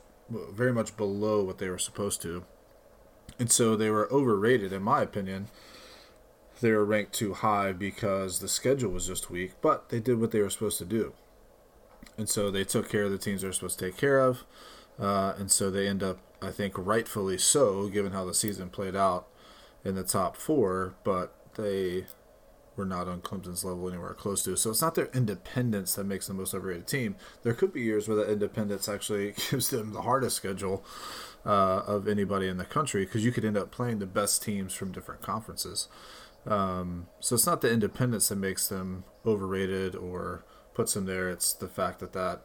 very 0.53 0.73
much 0.73 0.97
below 0.97 1.43
what 1.43 1.59
they 1.59 1.69
were 1.69 1.79
supposed 1.79 2.23
to, 2.23 2.45
and 3.39 3.51
so 3.51 3.77
they 3.77 3.91
were 3.91 4.13
overrated, 4.13 4.73
in 4.73 4.83
my 4.83 5.03
opinion. 5.03 5.49
They 6.61 6.71
were 6.71 6.85
ranked 6.85 7.13
too 7.13 7.35
high 7.35 7.73
because 7.73 8.39
the 8.39 8.49
schedule 8.49 8.93
was 8.93 9.07
just 9.07 9.31
weak, 9.31 9.53
but 9.61 9.89
they 9.89 10.01
did 10.01 10.21
what 10.21 10.31
they 10.31 10.41
were 10.41 10.51
supposed 10.51 10.79
to 10.79 10.85
do, 10.85 11.13
and 12.17 12.29
so 12.29 12.51
they 12.51 12.65
took 12.65 12.89
care 12.89 13.05
of 13.05 13.11
the 13.11 13.19
teams 13.19 13.43
they 13.43 13.49
were 13.49 13.53
supposed 13.53 13.79
to 13.79 13.87
take 13.87 13.97
care 13.97 14.21
of, 14.21 14.45
uh, 14.99 15.35
and 15.39 15.51
so 15.51 15.71
they 15.71 15.89
end 15.89 16.03
up, 16.03 16.19
I 16.41 16.51
think, 16.51 16.75
rightfully 16.77 17.39
so, 17.39 17.89
given 17.89 18.13
how 18.13 18.25
the 18.25 18.35
season 18.35 18.71
played 18.71 18.97
out, 18.97 19.27
in 19.85 19.95
the 19.95 20.05
top 20.05 20.37
four. 20.37 20.95
But 21.05 21.35
they 21.57 22.07
we're 22.77 22.85
not 22.85 23.09
on 23.09 23.21
Clemson's 23.21 23.65
level 23.65 23.89
anywhere 23.89 24.15
close 24.15 24.43
to. 24.45 24.57
So 24.57 24.71
it's 24.71 24.81
not 24.81 24.95
their 24.95 25.11
independence 25.13 25.95
that 25.95 26.05
makes 26.05 26.27
them 26.27 26.37
the 26.37 26.43
most 26.43 26.55
overrated 26.55 26.87
team. 26.87 27.17
There 27.43 27.55
could 27.55 27.73
be 27.73 27.83
years 27.83 28.09
where 28.09 28.17
that 28.17 28.31
independence 28.31 28.89
actually 28.89 29.35
gives 29.51 29.71
them 29.71 29.93
the 29.93 30.03
hardest 30.03 30.37
schedule 30.37 30.85
uh, 31.45 31.83
of 31.87 32.09
anybody 32.09 32.49
in 32.49 32.57
the 32.57 32.65
country 32.65 33.05
because 33.05 33.25
you 33.25 33.33
could 33.33 33.45
end 33.45 33.57
up 33.57 33.71
playing 33.71 33.99
the 33.99 34.07
best 34.07 34.43
teams 34.43 34.73
from 34.75 34.93
different 34.93 35.23
conferences. 35.23 35.89
Um, 36.47 37.09
so 37.21 37.35
it's 37.35 37.47
not 37.47 37.61
the 37.61 37.71
independence 37.71 38.29
that 38.29 38.37
makes 38.37 38.69
them 38.69 39.05
overrated 39.25 39.95
or 39.95 40.45
puts 40.75 40.95
them 40.95 41.07
there. 41.07 41.31
It's 41.31 41.53
the 41.53 41.69
fact 41.69 42.01
that 42.01 42.13
that 42.13 42.43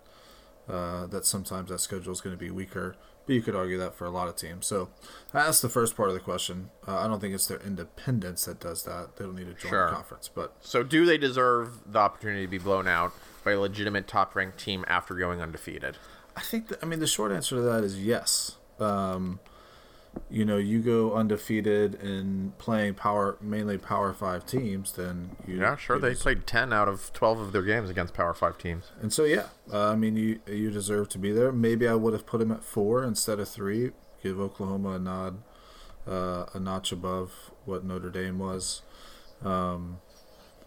uh, 0.69 1.07
that 1.07 1.25
sometimes 1.25 1.69
that 1.69 1.79
schedule 1.79 2.11
is 2.11 2.21
going 2.21 2.35
to 2.35 2.39
be 2.39 2.51
weaker. 2.51 2.95
But 3.27 3.35
you 3.35 3.41
could 3.41 3.55
argue 3.55 3.77
that 3.77 3.93
for 3.93 4.05
a 4.05 4.09
lot 4.09 4.27
of 4.29 4.35
teams. 4.37 4.65
So 4.65 4.89
that's 5.31 5.61
the 5.61 5.69
first 5.69 5.95
part 5.95 6.07
of 6.09 6.15
the 6.15 6.21
question. 6.21 6.69
Uh, 6.87 6.97
I 6.97 7.07
don't 7.07 7.19
think 7.19 7.35
it's 7.35 7.45
their 7.47 7.59
independence 7.59 8.45
that 8.45 8.59
does 8.59 8.83
that. 8.83 9.17
They 9.17 9.25
don't 9.25 9.35
need 9.35 9.47
to 9.47 9.53
join 9.53 9.69
Sure. 9.69 9.89
the 9.89 9.95
conference. 9.95 10.29
But 10.33 10.55
So, 10.61 10.81
do 10.81 11.05
they 11.05 11.17
deserve 11.17 11.91
the 11.91 11.99
opportunity 11.99 12.43
to 12.43 12.47
be 12.49 12.57
blown 12.57 12.87
out 12.87 13.11
by 13.43 13.51
a 13.51 13.59
legitimate 13.59 14.07
top-ranked 14.07 14.57
team 14.57 14.83
after 14.87 15.13
going 15.13 15.41
undefeated? 15.41 15.97
I 16.35 16.41
think 16.41 16.69
that, 16.69 16.79
I 16.81 16.85
mean 16.85 16.99
the 16.99 17.07
short 17.07 17.31
answer 17.31 17.55
to 17.57 17.61
that 17.63 17.83
is 17.83 17.99
yes. 18.01 18.55
Um, 18.79 19.39
you 20.29 20.45
know, 20.45 20.57
you 20.57 20.79
go 20.81 21.13
undefeated 21.13 21.95
in 21.95 22.53
playing 22.57 22.95
power 22.95 23.37
mainly 23.41 23.77
Power 23.77 24.13
Five 24.13 24.45
teams, 24.45 24.91
then 24.93 25.31
you 25.47 25.59
Yeah, 25.59 25.75
sure. 25.75 25.97
you 25.97 26.01
They 26.01 26.13
des- 26.13 26.19
played 26.19 26.47
ten 26.47 26.71
out 26.73 26.87
of 26.87 27.11
twelve 27.13 27.39
of 27.39 27.51
their 27.51 27.61
games 27.63 27.89
against 27.89 28.13
Power 28.13 28.33
Five 28.33 28.57
teams. 28.57 28.91
And 29.01 29.11
so 29.13 29.23
yeah, 29.23 29.47
uh, 29.71 29.89
I 29.91 29.95
mean 29.95 30.15
you 30.15 30.39
you 30.47 30.71
deserve 30.71 31.09
to 31.09 31.17
be 31.19 31.31
there. 31.31 31.51
Maybe 31.51 31.87
I 31.87 31.95
would 31.95 32.13
have 32.13 32.25
put 32.25 32.41
him 32.41 32.51
at 32.51 32.63
four 32.63 33.03
instead 33.03 33.39
of 33.39 33.47
three. 33.49 33.91
Give 34.23 34.39
Oklahoma 34.39 34.91
a 34.91 34.99
nod, 34.99 35.43
uh, 36.07 36.45
a 36.53 36.59
notch 36.59 36.91
above 36.91 37.51
what 37.65 37.83
Notre 37.83 38.09
Dame 38.09 38.39
was. 38.39 38.81
Um, 39.43 39.99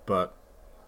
but 0.06 0.34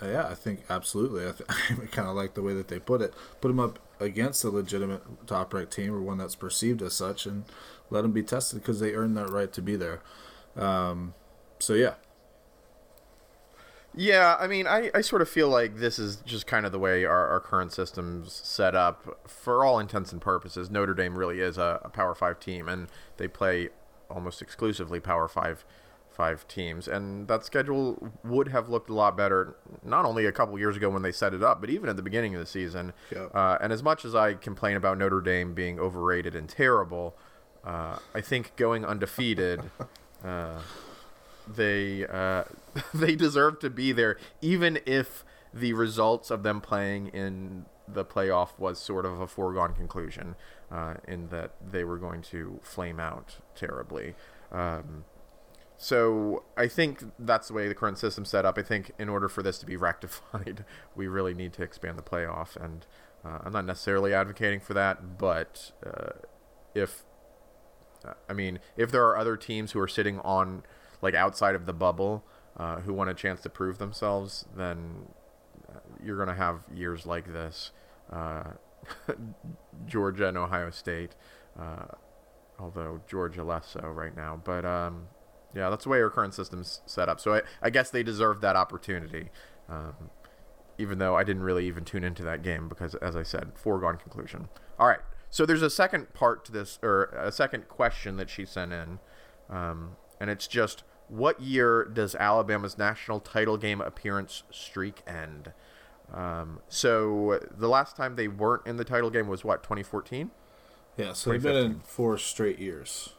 uh, 0.03 0.07
yeah, 0.09 0.27
I 0.29 0.35
think 0.35 0.61
absolutely. 0.71 1.27
I, 1.29 1.33
th- 1.33 1.49
I 1.83 1.87
kind 1.87 2.09
of 2.09 2.15
like 2.17 2.35
the 2.35 2.43
way 2.43 2.55
that 2.55 2.69
they 2.69 2.79
put 2.79 3.01
it. 3.03 3.15
Put 3.41 3.51
him 3.51 3.61
up 3.61 3.79
against 4.01 4.43
a 4.43 4.51
legitimate 4.51 5.01
top-ranked 5.29 5.73
team 5.73 5.95
or 5.95 6.01
one 6.01 6.19
that's 6.19 6.35
perceived 6.35 6.83
as 6.83 6.93
such, 6.93 7.25
and 7.27 7.45
let 7.93 8.03
them 8.03 8.13
be 8.13 8.23
tested 8.23 8.61
because 8.61 8.81
they 8.81 8.95
earned 8.95 9.17
that 9.17 9.29
right 9.29 9.53
to 9.53 9.63
be 9.63 9.77
there. 9.77 10.01
Um, 10.57 11.15
so 11.59 11.75
yeah, 11.75 11.95
Yeah, 13.95 14.37
I 14.41 14.47
mean, 14.47 14.67
I, 14.67 14.91
I 14.95 15.03
sort 15.03 15.21
of 15.21 15.29
feel 15.29 15.49
like 15.49 15.77
this 15.77 15.99
is 15.99 16.17
just 16.17 16.47
kind 16.47 16.65
of 16.65 16.73
the 16.73 16.79
way 16.79 17.05
our, 17.05 17.29
our 17.29 17.41
current 17.41 17.73
system's 17.73 18.33
set 18.33 18.75
up. 18.75 19.29
For 19.29 19.65
all 19.65 19.79
intents 19.79 20.13
and 20.13 20.21
purposes, 20.21 20.71
Notre 20.71 20.95
Dame 20.95 21.17
really 21.17 21.41
is 21.41 21.59
a, 21.59 21.81
a 21.85 21.91
Power 21.91 22.15
Five 22.15 22.41
team, 22.41 22.69
and 22.69 22.89
they 23.19 23.29
play 23.29 23.69
almost 24.11 24.41
exclusively 24.41 24.99
Power 24.99 25.29
Five 25.29 25.65
five 26.13 26.47
teams. 26.47 26.87
And 26.87 27.27
that 27.29 27.45
schedule 27.45 28.13
would 28.23 28.49
have 28.49 28.69
looked 28.69 28.91
a 28.91 28.95
lot 28.95 29.17
better, 29.17 29.57
not 29.83 30.05
only 30.05 30.27
a 30.27 30.33
couple 30.33 30.59
years 30.59 30.77
ago 30.77 30.91
when 30.91 31.03
they 31.03 31.13
set 31.13 31.35
it 31.35 31.43
up, 31.43 31.61
but 31.61 31.71
even 31.71 31.89
at 31.89 31.97
the 31.97 32.03
beginning 32.03 32.35
of 32.35 32.41
the 32.41 32.47
season. 32.47 32.93
Yeah. 33.11 33.25
Uh, 33.35 33.59
and 33.61 33.73
as 33.73 33.83
much 33.83 34.05
as 34.05 34.15
I 34.15 34.35
complain 34.35 34.77
about 34.77 34.99
Notre 34.99 35.21
Dame 35.21 35.55
being 35.55 35.81
overrated 35.81 36.35
and 36.35 36.49
terrible, 36.49 37.17
uh, 37.65 37.99
I 38.15 38.21
think 38.21 38.57
going 38.57 38.85
undefeated. 38.85 39.63
Uh, 40.25 40.61
they 41.47 42.07
uh, 42.07 42.45
they 42.95 43.15
deserve 43.15 43.59
to 43.61 43.71
be 43.71 43.93
there, 43.93 44.19
even 44.41 44.79
if 44.87 45.25
the 45.53 45.73
results 45.73 46.31
of 46.31 46.43
them 46.43 46.61
playing 46.61 47.09
in 47.09 47.67
the 47.87 48.05
playoff 48.05 48.59
was 48.59 48.79
sort 48.79 49.05
of 49.05 49.21
a 49.21 49.27
foregone 49.27 49.75
conclusion, 49.75 50.35
uh, 50.71 50.95
in 51.07 51.29
that 51.29 51.53
they 51.71 51.85
were 51.85 51.99
going 51.99 52.23
to 52.23 52.59
flame 52.63 52.99
out 52.99 53.37
terribly. 53.55 54.15
Um, 54.51 55.05
so 55.77 56.45
I 56.57 56.69
think 56.69 57.03
that's 57.19 57.49
the 57.49 57.55
way 57.55 57.67
the 57.67 57.75
current 57.75 57.99
system's 57.99 58.29
set 58.29 58.45
up. 58.45 58.57
I 58.57 58.63
think 58.63 58.93
in 58.99 59.09
order 59.09 59.29
for 59.29 59.43
this 59.43 59.59
to 59.59 59.67
be 59.67 59.77
rectified, 59.91 60.65
we 60.95 61.07
really 61.07 61.35
need 61.35 61.53
to 61.55 61.63
expand 61.63 61.99
the 61.99 62.03
playoff, 62.03 62.57
and 62.57 62.87
uh, 63.25 63.39
I'm 63.45 63.53
not 63.53 63.67
necessarily 63.67 64.15
advocating 64.15 64.61
for 64.61 64.75
that, 64.75 65.19
but 65.19 65.73
uh, 65.85 66.13
if 66.75 67.05
I 68.29 68.33
mean, 68.33 68.59
if 68.77 68.91
there 68.91 69.05
are 69.07 69.17
other 69.17 69.37
teams 69.37 69.73
who 69.73 69.81
are 69.81 69.89
sitting 69.89 70.19
on 70.21 70.63
like 71.01 71.15
outside 71.15 71.55
of 71.55 71.67
the 71.67 71.73
bubble 71.73 72.25
uh, 72.57 72.81
who 72.81 72.93
want 72.93 73.11
a 73.11 73.15
chance 73.15 73.41
to 73.43 73.51
prove 73.51 73.79
themselves, 73.79 74.47
then 74.57 75.07
uh, 75.69 75.79
you're 76.05 76.17
going 76.17 76.29
to 76.29 76.35
have 76.35 76.61
years 76.75 77.07
like 77.07 77.33
this. 77.33 77.71
Uh, 78.11 78.53
Georgia 79.87 80.29
and 80.29 80.37
Ohio 80.37 80.71
State, 80.71 81.15
uh, 81.59 81.87
although 82.59 83.01
Georgia 83.09 83.45
less 83.45 83.69
so 83.69 83.81
right 83.81 84.17
now. 84.17 84.41
But 84.43 84.65
um, 84.65 85.07
yeah, 85.55 85.71
that's 85.71 85.85
the 85.85 85.91
way 85.91 86.01
our 86.01 86.11
current 86.11 86.35
system's 86.35 86.81
set 86.87 87.09
up. 87.09 87.21
So 87.21 87.35
I, 87.35 87.43
I 87.61 87.71
guess 87.71 87.91
they 87.91 88.03
deserve 88.03 88.41
that 88.41 88.57
opportunity. 88.57 89.31
Um, 89.69 90.11
even 90.79 90.99
though 90.99 91.15
I 91.15 91.23
didn't 91.23 91.43
really 91.43 91.67
even 91.67 91.85
tune 91.85 92.03
into 92.03 92.23
that 92.25 92.43
game 92.43 92.69
because, 92.69 92.95
as 92.97 93.15
I 93.15 93.23
said, 93.23 93.53
foregone 93.55 93.99
conclusion. 93.99 94.49
All 94.79 94.89
right. 94.89 95.01
So 95.33 95.47
there's 95.47 95.63
a 95.63 95.71
second 95.71 96.13
part 96.13 96.45
to 96.45 96.53
this, 96.53 96.79
or 96.83 97.05
a 97.05 97.33
second 97.33 97.67
question 97.67 98.19
that 98.19 98.29
she 98.29 98.45
sent 98.45 98.71
in, 98.75 98.99
um, 99.49 99.97
and 100.21 100.29
it's 100.29 100.47
just 100.47 100.85
what 101.09 101.41
year 101.41 101.87
does 101.87 102.15
Alabama's 102.15 102.77
national 102.77 103.19
title 103.19 103.57
game 103.57 103.81
appearance 103.81 104.43
streak 104.51 105.03
end? 105.07 105.53
Um, 106.13 106.61
so 106.69 107.41
the 107.51 107.67
last 107.67 107.97
time 107.97 108.17
they 108.17 108.29
weren't 108.29 108.67
in 108.67 108.77
the 108.77 108.85
title 108.85 109.09
game 109.09 109.27
was 109.27 109.43
what 109.43 109.63
2014. 109.63 110.31
yeah. 110.99 111.15
So 111.15 111.31
they've 111.31 111.43
been 111.43 111.57
in 111.57 111.81
four 111.81 112.19
straight 112.19 112.59
years. 112.59 113.15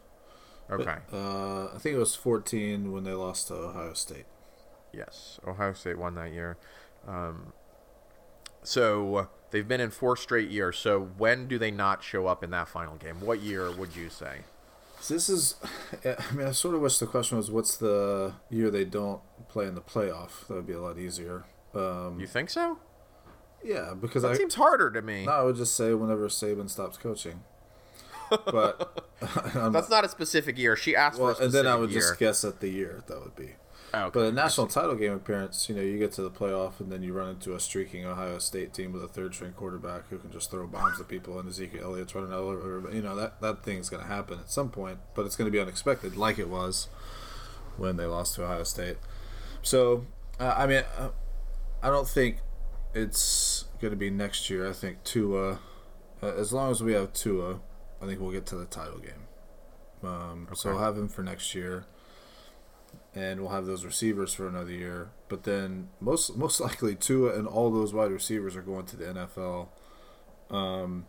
Okay. 0.69 0.97
Uh, 1.11 1.65
I 1.73 1.77
think 1.79 1.95
it 1.95 1.99
was 1.99 2.13
14 2.13 2.91
when 2.91 3.05
they 3.05 3.13
lost 3.13 3.47
to 3.47 3.55
Ohio 3.55 3.93
State. 3.93 4.25
Yes, 4.93 5.39
Ohio 5.47 5.73
State 5.73 5.97
won 5.97 6.13
that 6.13 6.31
year. 6.31 6.57
Um, 7.07 7.53
so 8.63 9.27
they've 9.51 9.67
been 9.67 9.81
in 9.81 9.89
four 9.91 10.15
straight 10.17 10.49
years. 10.49 10.77
So 10.77 10.99
when 11.17 11.47
do 11.47 11.57
they 11.57 11.71
not 11.71 12.03
show 12.03 12.27
up 12.27 12.43
in 12.43 12.49
that 12.51 12.67
final 12.67 12.95
game? 12.95 13.21
What 13.21 13.39
year 13.41 13.71
would 13.71 13.95
you 13.95 14.09
say? 14.09 14.39
So 14.99 15.13
this 15.15 15.27
is, 15.27 15.55
I 16.05 16.15
mean, 16.33 16.47
I 16.47 16.51
sort 16.51 16.75
of 16.75 16.81
wish 16.81 16.97
the 16.97 17.05
question 17.07 17.37
was, 17.37 17.51
what's 17.51 17.75
the 17.75 18.33
year 18.49 18.71
they 18.71 18.85
don't 18.85 19.21
play 19.49 19.67
in 19.67 19.75
the 19.75 19.81
playoff? 19.81 20.47
That 20.47 20.53
would 20.55 20.67
be 20.67 20.73
a 20.73 20.81
lot 20.81 20.97
easier. 20.97 21.43
Um, 21.75 22.17
You 22.19 22.27
think 22.27 22.49
so? 22.49 22.77
yeah, 23.63 23.93
because 23.99 24.23
That 24.23 24.31
I, 24.31 24.35
seems 24.37 24.55
harder 24.55 24.89
to 24.91 25.01
me. 25.01 25.25
no, 25.25 25.31
I 25.33 25.43
would 25.43 25.55
just 25.57 25.75
say 25.75 25.93
whenever 25.93 26.27
Saban 26.29 26.69
stops 26.69 26.97
coaching. 26.97 27.43
But 28.29 29.03
That's 29.73 29.89
not 29.89 30.05
a 30.05 30.09
specific 30.09 30.57
year. 30.57 30.75
She 30.75 30.95
asked 30.95 31.19
well, 31.19 31.33
for 31.33 31.41
a 31.41 31.45
and 31.45 31.53
then 31.53 31.67
I 31.67 31.75
would 31.75 31.91
year. 31.91 31.99
just 32.01 32.19
guess 32.19 32.43
at 32.45 32.59
the 32.61 32.69
year 32.69 33.03
that 33.07 33.21
would 33.21 33.35
be. 33.35 33.55
Oh, 33.95 34.05
okay. 34.05 34.11
But 34.13 34.25
a 34.25 34.31
national 34.31 34.67
title 34.67 34.95
game 34.95 35.13
appearance, 35.13 35.69
you 35.69 35.75
know, 35.75 35.81
you 35.81 35.99
get 35.99 36.11
to 36.13 36.23
the 36.23 36.31
playoff 36.31 36.79
and 36.79 36.91
then 36.91 37.03
you 37.03 37.13
run 37.13 37.29
into 37.29 37.53
a 37.53 37.59
streaking 37.59 38.05
Ohio 38.05 38.39
State 38.39 38.73
team 38.73 38.91
with 38.91 39.03
a 39.03 39.07
third 39.07 39.35
string 39.35 39.53
quarterback 39.53 40.09
who 40.09 40.17
can 40.17 40.31
just 40.31 40.49
throw 40.49 40.65
bombs 40.65 40.99
at 40.99 41.07
people 41.07 41.37
and 41.37 41.47
Ezekiel 41.47 41.83
Elliott's 41.83 42.15
running 42.15 42.33
out 42.33 42.39
over. 42.39 42.89
You 42.91 43.03
know, 43.03 43.15
that, 43.15 43.39
that 43.41 43.63
thing's 43.63 43.89
going 43.89 44.01
to 44.01 44.09
happen 44.09 44.39
at 44.39 44.49
some 44.49 44.69
point, 44.69 44.97
but 45.13 45.27
it's 45.27 45.35
going 45.35 45.45
to 45.45 45.51
be 45.51 45.59
unexpected, 45.59 46.17
like 46.17 46.39
it 46.39 46.49
was 46.49 46.87
when 47.77 47.97
they 47.97 48.05
lost 48.05 48.33
to 48.35 48.45
Ohio 48.45 48.63
State. 48.63 48.97
So, 49.61 50.07
uh, 50.39 50.55
I 50.57 50.65
mean, 50.65 50.83
uh, 50.97 51.09
I 51.83 51.89
don't 51.89 52.07
think 52.07 52.37
it's 52.95 53.65
going 53.79 53.91
to 53.91 53.97
be 53.97 54.09
next 54.09 54.49
year. 54.49 54.67
I 54.67 54.73
think 54.73 55.03
Tua, 55.03 55.59
uh, 56.21 56.33
as 56.35 56.51
long 56.51 56.71
as 56.71 56.81
we 56.81 56.93
have 56.93 57.13
Tua, 57.13 57.59
I 58.01 58.07
think 58.07 58.19
we'll 58.19 58.31
get 58.31 58.47
to 58.47 58.55
the 58.55 58.65
title 58.65 58.97
game. 58.97 59.27
Um, 60.03 60.47
So 60.53 60.69
Okay. 60.69 60.77
I'll 60.79 60.83
have 60.83 60.97
him 60.97 61.07
for 61.09 61.21
next 61.21 61.53
year 61.53 61.85
and 63.15 63.39
we'll 63.41 63.51
have 63.51 63.65
those 63.65 63.85
receivers 63.85 64.33
for 64.33 64.47
another 64.47 64.71
year. 64.71 65.09
But 65.29 65.43
then 65.43 65.89
most 65.99 66.35
most 66.37 66.59
likely 66.59 66.95
Tua 66.95 67.37
and 67.37 67.47
all 67.47 67.69
those 67.71 67.93
wide 67.93 68.11
receivers 68.11 68.55
are 68.55 68.61
going 68.61 68.85
to 68.87 68.95
the 68.97 69.05
NFL 69.05 69.67
um, 70.55 71.05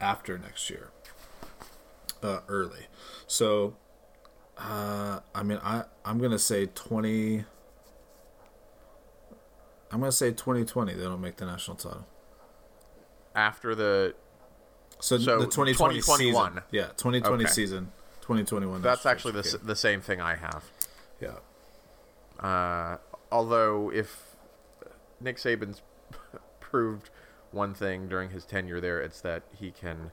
after 0.00 0.38
next 0.38 0.68
year, 0.70 0.90
uh, 2.22 2.40
early. 2.48 2.86
So 3.26 3.76
uh, 4.58 5.20
I 5.34 5.42
mean 5.42 5.58
I 5.62 5.84
I'm 6.04 6.18
gonna 6.18 6.38
say 6.38 6.66
twenty. 6.66 7.44
I'm 9.92 9.98
gonna 9.98 10.12
say 10.12 10.30
2020. 10.30 10.94
They 10.94 11.02
don't 11.02 11.20
make 11.20 11.36
the 11.36 11.46
national 11.46 11.76
title. 11.76 12.06
after 13.34 13.74
the 13.74 14.14
So, 15.00 15.18
So, 15.18 15.38
the 15.40 15.46
2020 15.46 15.74
2021. 16.00 16.50
season. 16.52 16.62
Yeah, 16.70 16.86
2020 16.96 17.44
Okay. 17.44 17.52
season. 17.52 17.90
2021. 18.22 18.82
that's 18.82 19.06
actually 19.06 19.32
the, 19.32 19.38
s- 19.40 19.56
the 19.62 19.76
same 19.76 20.00
thing 20.00 20.20
I 20.20 20.36
have. 20.36 20.64
Yeah. 21.20 21.36
Uh, 22.38 22.98
although 23.30 23.90
if 23.92 24.36
Nick 25.20 25.36
Saban's 25.36 25.82
proved 26.60 27.10
one 27.50 27.74
thing 27.74 28.08
during 28.08 28.30
his 28.30 28.44
tenure 28.44 28.80
there, 28.80 29.00
it's 29.00 29.20
that 29.22 29.42
he 29.58 29.70
can 29.70 30.12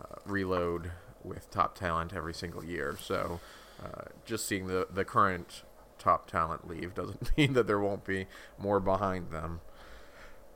uh, 0.00 0.16
reload 0.24 0.90
with 1.24 1.50
top 1.50 1.76
talent 1.76 2.12
every 2.14 2.34
single 2.34 2.64
year. 2.64 2.96
So 3.00 3.40
uh, 3.82 4.02
just 4.24 4.46
seeing 4.46 4.66
the 4.66 4.86
the 4.92 5.04
current 5.04 5.62
top 5.98 6.28
talent 6.30 6.66
leave 6.68 6.94
doesn't 6.94 7.30
mean 7.36 7.52
that 7.54 7.66
there 7.66 7.78
won't 7.78 8.04
be 8.04 8.26
more 8.58 8.80
behind 8.80 9.30
them. 9.30 9.60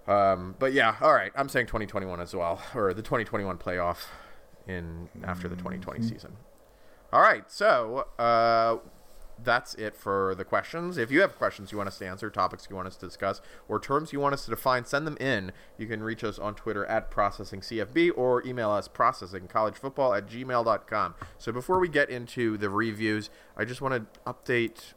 Um, 0.09 0.57
but 0.59 0.73
yeah, 0.73 0.97
all 1.01 1.13
right. 1.15 1.31
I'm 1.37 1.49
saying 1.49 1.67
2021 1.67 2.21
as 2.21 2.35
well, 2.35 2.61
or 2.75 2.93
the 2.93 3.03
2021 3.03 3.59
playoff 3.59 4.07
in 4.67 5.09
after 5.23 5.49
the 5.49 5.55
2020 5.57 6.03
season. 6.03 6.33
All 7.13 7.21
right. 7.21 7.51
So 7.51 8.07
uh, 8.19 8.79
that's 9.43 9.75
it 9.75 9.97
for 9.97 10.35
the 10.35 10.45
questions. 10.45 10.97
If 10.97 11.11
you 11.11 11.21
have 11.21 11.37
questions 11.37 11.73
you 11.73 11.79
want 11.79 11.89
us 11.89 11.99
to 11.99 12.07
answer, 12.07 12.31
topics 12.31 12.69
you 12.71 12.77
want 12.77 12.89
us 12.89 12.97
to 12.97 13.07
discuss, 13.07 13.41
or 13.69 13.79
terms 13.79 14.13
you 14.13 14.21
want 14.21 14.35
us 14.35 14.45
to 14.45 14.51
define, 14.51 14.85
send 14.85 15.07
them 15.07 15.17
in. 15.19 15.53
You 15.79 15.87
can 15.87 16.03
reach 16.03 16.25
us 16.25 16.39
on 16.39 16.55
Twitter 16.55 16.87
at 16.87 17.11
processingcfb 17.11 18.13
or 18.17 18.47
email 18.47 18.71
us 18.71 18.89
processingcollegefootball 18.89 20.17
at 20.17 20.29
gmail.com. 20.29 21.15
So 21.39 21.53
before 21.53 21.79
we 21.79 21.89
get 21.89 22.09
into 22.09 22.57
the 22.57 22.71
reviews, 22.71 23.31
I 23.57 23.65
just 23.65 23.81
want 23.81 23.95
to 23.95 24.21
update 24.33 24.95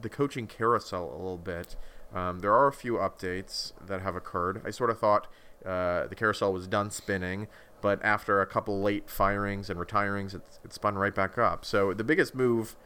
the 0.00 0.08
coaching 0.08 0.46
carousel 0.46 1.10
a 1.10 1.16
little 1.16 1.38
bit. 1.38 1.76
Um, 2.14 2.40
there 2.40 2.52
are 2.52 2.68
a 2.68 2.72
few 2.72 2.94
updates 2.94 3.72
that 3.84 4.02
have 4.02 4.14
occurred. 4.14 4.62
I 4.64 4.70
sort 4.70 4.90
of 4.90 4.98
thought 4.98 5.26
uh, 5.64 6.06
the 6.06 6.14
carousel 6.14 6.52
was 6.52 6.68
done 6.68 6.90
spinning, 6.90 7.48
but 7.80 8.02
after 8.04 8.40
a 8.40 8.46
couple 8.46 8.80
late 8.80 9.08
firings 9.08 9.70
and 9.70 9.78
retirings, 9.78 10.34
it, 10.34 10.42
it 10.64 10.72
spun 10.72 10.96
right 10.96 11.14
back 11.14 11.38
up. 11.38 11.64
So 11.64 11.92
the 11.94 12.04
biggest 12.04 12.34
move 12.34 12.76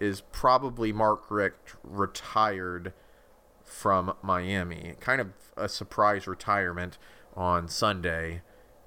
is 0.00 0.20
probably 0.32 0.92
Mark 0.92 1.30
Richt 1.30 1.74
retired 1.82 2.92
from 3.62 4.14
Miami. 4.22 4.94
Kind 5.00 5.20
of 5.20 5.28
a 5.56 5.68
surprise 5.68 6.26
retirement 6.26 6.98
on 7.36 7.68
Sunday. 7.68 8.42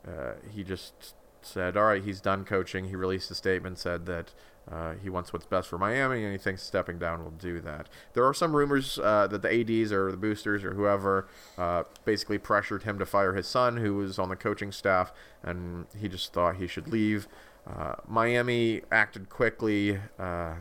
Uh, 0.08 0.34
he 0.52 0.64
just 0.64 1.16
said, 1.42 1.78
"All 1.78 1.86
right, 1.86 2.04
he's 2.04 2.22
done 2.22 2.44
coaching." 2.44 2.86
He 2.86 2.96
released 2.96 3.32
a 3.32 3.36
statement 3.36 3.78
said 3.80 4.06
that 4.08 4.34
uh, 4.72 4.94
he 5.02 5.10
wants 5.10 5.32
what's 5.32 5.46
best 5.46 5.68
for 5.68 5.78
Miami, 5.78 6.24
and 6.24 6.32
he 6.32 6.38
thinks 6.38 6.64
stepping 6.64 6.98
down 6.98 7.24
will 7.24 7.32
do 7.32 7.62
that. 7.62 7.88
There 8.14 8.26
are 8.26 8.34
some 8.34 8.56
rumors 8.56 8.98
uh, 8.98 9.28
that 9.28 9.42
the 9.42 9.50
ads 9.50 9.92
or 9.92 10.12
the 10.12 10.18
boosters 10.18 10.64
or 10.64 10.74
whoever 10.74 11.28
uh, 11.58 11.84
basically 12.04 12.40
pressured 12.40 12.84
him 12.84 12.98
to 13.00 13.06
fire 13.06 13.34
his 13.34 13.48
son, 13.48 13.78
who 13.78 13.96
was 13.96 14.18
on 14.18 14.30
the 14.30 14.36
coaching 14.36 14.72
staff, 14.72 15.14
and 15.44 15.86
he 15.98 16.08
just 16.08 16.34
thought 16.34 16.56
he 16.56 16.68
should 16.68 16.88
leave. 16.88 17.28
Uh, 17.68 17.96
Miami 18.08 18.82
acted 18.92 19.30
quickly. 19.30 20.00
Uh, 20.18 20.56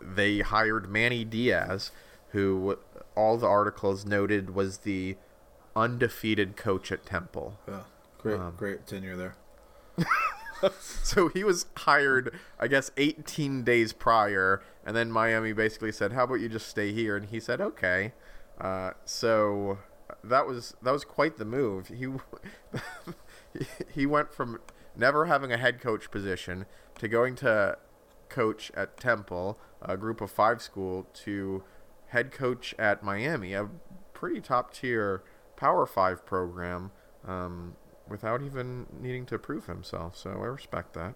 they 0.00 0.40
hired 0.40 0.88
Manny 0.88 1.24
Diaz, 1.24 1.90
who 2.30 2.78
all 3.14 3.36
the 3.36 3.46
articles 3.46 4.06
noted 4.06 4.54
was 4.54 4.78
the 4.78 5.16
undefeated 5.76 6.56
coach 6.56 6.90
at 6.90 7.04
Temple. 7.04 7.58
Yeah, 7.68 7.80
great, 8.18 8.56
great 8.56 8.86
tenure 8.86 9.16
there. 9.16 9.36
so 10.80 11.28
he 11.28 11.44
was 11.44 11.66
hired, 11.76 12.38
I 12.58 12.68
guess, 12.68 12.90
18 12.96 13.62
days 13.64 13.92
prior, 13.92 14.62
and 14.84 14.96
then 14.96 15.10
Miami 15.10 15.52
basically 15.52 15.92
said, 15.92 16.12
"How 16.12 16.24
about 16.24 16.40
you 16.40 16.48
just 16.48 16.68
stay 16.68 16.92
here?" 16.92 17.16
And 17.16 17.26
he 17.26 17.40
said, 17.40 17.60
"Okay." 17.60 18.12
Uh, 18.60 18.92
so 19.04 19.78
that 20.22 20.46
was 20.46 20.74
that 20.82 20.92
was 20.92 21.04
quite 21.04 21.36
the 21.36 21.44
move. 21.44 21.88
He 21.88 22.06
he 23.92 24.06
went 24.06 24.32
from 24.32 24.60
never 24.96 25.26
having 25.26 25.52
a 25.52 25.56
head 25.56 25.80
coach 25.80 26.10
position 26.10 26.66
to 26.98 27.08
going 27.08 27.34
to 27.36 27.78
coach 28.28 28.70
at 28.74 28.96
Temple, 28.98 29.58
a 29.82 29.96
group 29.96 30.20
of 30.20 30.30
five 30.30 30.62
school, 30.62 31.06
to 31.14 31.62
head 32.08 32.32
coach 32.32 32.74
at 32.78 33.02
Miami, 33.02 33.54
a 33.54 33.68
pretty 34.12 34.40
top 34.40 34.72
tier 34.72 35.22
Power 35.56 35.86
Five 35.86 36.24
program. 36.26 36.92
Um, 37.26 37.76
without 38.10 38.42
even 38.42 38.86
needing 39.00 39.24
to 39.26 39.38
prove 39.38 39.66
himself. 39.66 40.16
So 40.16 40.30
I 40.30 40.46
respect 40.46 40.92
that. 40.94 41.14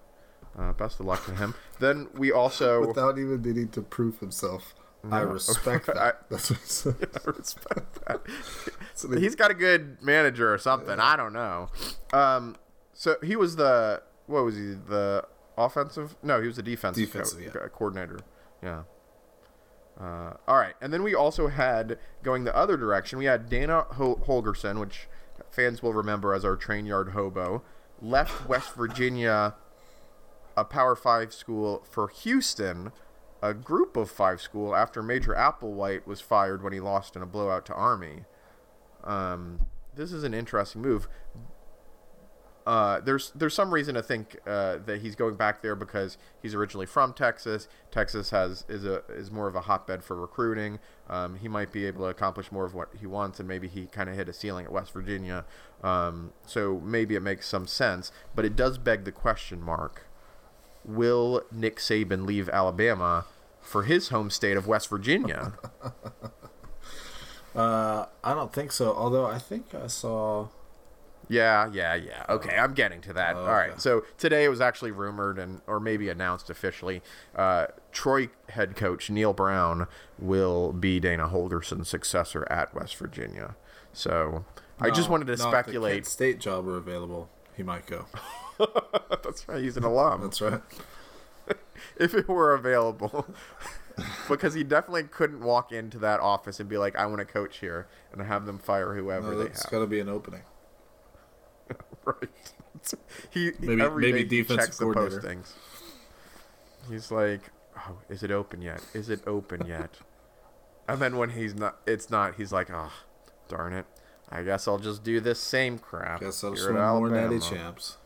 Uh, 0.56 0.72
best 0.72 1.00
of 1.00 1.06
luck 1.06 1.24
to 1.26 1.34
him. 1.34 1.54
then 1.80 2.08
we 2.14 2.30
also 2.30 2.86
without 2.86 3.18
even 3.18 3.42
needing 3.42 3.68
to 3.70 3.82
prove 3.82 4.20
himself. 4.20 4.74
No. 5.02 5.16
I 5.16 5.20
respect 5.20 5.86
that. 5.86 5.98
I, 5.98 6.12
That's 6.30 6.50
what 6.50 6.60
says. 6.60 6.94
I 7.26 7.30
respect 7.30 8.06
that. 8.06 8.20
so 8.94 9.10
He's 9.18 9.34
got 9.34 9.50
a 9.50 9.54
good 9.54 10.00
manager 10.00 10.54
or 10.54 10.58
something. 10.58 10.96
Yeah. 10.96 11.04
I 11.04 11.16
don't 11.16 11.32
know. 11.32 11.68
Um, 12.12 12.56
so 12.92 13.16
he 13.22 13.36
was 13.36 13.56
the 13.56 14.02
what 14.26 14.44
was 14.44 14.54
he 14.56 14.74
the 14.74 15.26
offensive? 15.58 16.16
No, 16.22 16.40
he 16.40 16.46
was 16.46 16.56
the 16.56 16.62
defensive, 16.62 17.04
defensive 17.04 17.52
co- 17.52 17.60
yeah. 17.60 17.68
coordinator. 17.68 18.20
Yeah. 18.62 18.82
Uh, 20.00 20.32
all 20.48 20.56
right, 20.56 20.74
and 20.80 20.92
then 20.92 21.04
we 21.04 21.14
also 21.14 21.46
had 21.46 21.98
going 22.24 22.42
the 22.44 22.56
other 22.56 22.76
direction. 22.76 23.18
We 23.18 23.26
had 23.26 23.48
Dana 23.48 23.82
Hol- 23.92 24.16
Holgorsen, 24.26 24.80
which 24.80 25.06
fans 25.54 25.82
will 25.82 25.92
remember 25.92 26.34
as 26.34 26.44
our 26.44 26.56
train 26.56 26.86
yard 26.86 27.10
hobo, 27.10 27.62
left 28.02 28.48
West 28.48 28.74
Virginia, 28.74 29.54
a 30.56 30.64
Power 30.64 30.96
Five 30.96 31.32
school, 31.32 31.84
for 31.88 32.08
Houston, 32.08 32.92
a 33.42 33.54
group 33.54 33.96
of 33.96 34.10
five 34.10 34.40
school, 34.40 34.74
after 34.74 35.02
Major 35.02 35.34
Applewhite 35.34 36.06
was 36.06 36.20
fired 36.20 36.62
when 36.62 36.72
he 36.72 36.80
lost 36.80 37.16
in 37.16 37.22
a 37.22 37.26
blowout 37.26 37.66
to 37.66 37.74
Army. 37.74 38.24
Um, 39.04 39.66
this 39.94 40.12
is 40.12 40.24
an 40.24 40.34
interesting 40.34 40.82
move. 40.82 41.08
Uh, 42.66 42.98
there's 43.00 43.30
there's 43.34 43.52
some 43.52 43.74
reason 43.74 43.94
to 43.94 44.02
think 44.02 44.38
uh, 44.46 44.78
that 44.86 45.02
he's 45.02 45.14
going 45.14 45.34
back 45.34 45.60
there 45.60 45.76
because 45.76 46.16
he's 46.40 46.54
originally 46.54 46.86
from 46.86 47.12
Texas. 47.12 47.68
Texas 47.90 48.30
has 48.30 48.64
is 48.68 48.84
a 48.86 49.02
is 49.10 49.30
more 49.30 49.46
of 49.48 49.54
a 49.54 49.62
hotbed 49.62 50.02
for 50.02 50.16
recruiting. 50.16 50.78
Um, 51.08 51.36
he 51.36 51.48
might 51.48 51.72
be 51.72 51.84
able 51.86 52.00
to 52.00 52.06
accomplish 52.06 52.50
more 52.50 52.64
of 52.64 52.74
what 52.74 52.88
he 52.98 53.06
wants, 53.06 53.38
and 53.38 53.46
maybe 53.46 53.68
he 53.68 53.86
kind 53.86 54.08
of 54.08 54.16
hit 54.16 54.30
a 54.30 54.32
ceiling 54.32 54.64
at 54.64 54.72
West 54.72 54.92
Virginia. 54.92 55.44
Um, 55.82 56.32
so 56.46 56.80
maybe 56.82 57.14
it 57.14 57.20
makes 57.20 57.46
some 57.46 57.66
sense, 57.66 58.10
but 58.34 58.46
it 58.46 58.56
does 58.56 58.78
beg 58.78 59.04
the 59.04 59.12
question 59.12 59.60
mark: 59.60 60.06
Will 60.86 61.42
Nick 61.52 61.76
Saban 61.76 62.24
leave 62.24 62.48
Alabama 62.48 63.26
for 63.60 63.82
his 63.82 64.08
home 64.08 64.30
state 64.30 64.56
of 64.56 64.66
West 64.66 64.88
Virginia? 64.88 65.52
uh, 67.54 68.06
I 68.24 68.32
don't 68.34 68.54
think 68.54 68.72
so. 68.72 68.94
Although 68.94 69.26
I 69.26 69.38
think 69.38 69.74
I 69.74 69.86
saw 69.86 70.48
yeah, 71.28 71.70
yeah, 71.72 71.94
yeah. 71.94 72.24
Okay, 72.28 72.56
I'm 72.56 72.74
getting 72.74 73.00
to 73.02 73.12
that. 73.14 73.36
Oh. 73.36 73.40
All 73.40 73.52
right. 73.52 73.80
So 73.80 74.04
today 74.18 74.44
it 74.44 74.48
was 74.48 74.60
actually 74.60 74.90
rumored 74.90 75.38
and 75.38 75.60
or 75.66 75.80
maybe 75.80 76.08
announced 76.08 76.50
officially. 76.50 77.02
Uh, 77.34 77.66
Troy 77.92 78.28
head 78.50 78.76
coach 78.76 79.10
Neal 79.10 79.32
Brown 79.32 79.86
will 80.18 80.72
be 80.72 81.00
Dana 81.00 81.28
Holgorsen's 81.28 81.88
successor 81.88 82.46
at 82.50 82.74
West 82.74 82.96
Virginia. 82.96 83.56
So 83.92 84.44
no, 84.80 84.86
I 84.86 84.90
just 84.90 85.08
wanted 85.08 85.26
to 85.28 85.36
speculate. 85.36 86.06
State 86.06 86.40
job 86.40 86.64
were 86.64 86.76
available, 86.76 87.28
he 87.56 87.62
might 87.62 87.86
go. 87.86 88.06
That's 89.22 89.48
right. 89.48 89.62
He's 89.62 89.76
an 89.76 89.84
alum. 89.84 90.22
That's 90.22 90.40
right. 90.40 90.60
if 91.96 92.14
it 92.14 92.28
were 92.28 92.54
available. 92.54 93.26
because 94.28 94.54
he 94.54 94.64
definitely 94.64 95.04
couldn't 95.04 95.40
walk 95.40 95.70
into 95.70 95.98
that 95.98 96.18
office 96.18 96.58
and 96.58 96.68
be 96.68 96.76
like, 96.76 96.96
"I 96.96 97.06
want 97.06 97.20
to 97.20 97.24
coach 97.24 97.58
here," 97.58 97.86
and 98.12 98.20
have 98.22 98.44
them 98.44 98.58
fire 98.58 98.94
whoever 98.94 99.30
no, 99.30 99.38
they 99.38 99.44
have. 99.44 99.52
It's 99.52 99.66
got 99.66 99.78
to 99.78 99.86
be 99.86 100.00
an 100.00 100.08
opening. 100.08 100.42
right. 102.20 102.94
he 103.30 103.52
maybe 103.60 103.82
every 103.82 104.12
maybe 104.12 104.24
day 104.24 104.36
he 104.36 104.56
checks 104.56 104.78
the 104.78 104.86
postings. 104.86 105.52
He's 106.90 107.10
like, 107.10 107.50
"Oh, 107.76 107.98
is 108.08 108.22
it 108.22 108.30
open 108.30 108.62
yet? 108.62 108.82
Is 108.92 109.08
it 109.08 109.20
open 109.26 109.66
yet?" 109.66 109.98
and 110.88 111.00
then 111.00 111.16
when 111.16 111.30
he's 111.30 111.54
not, 111.54 111.78
it's 111.86 112.10
not. 112.10 112.34
He's 112.36 112.52
like, 112.52 112.70
"Oh, 112.70 112.92
darn 113.48 113.72
it! 113.72 113.86
I 114.30 114.42
guess 114.42 114.68
I'll 114.68 114.78
just 114.78 115.02
do 115.02 115.20
this 115.20 115.40
same 115.40 115.78
crap." 115.78 116.20
Guess 116.20 116.44
I'll 116.44 116.56
swim 116.56 116.74
more 116.74 117.08
natty 117.08 117.38
champs. 117.38 117.98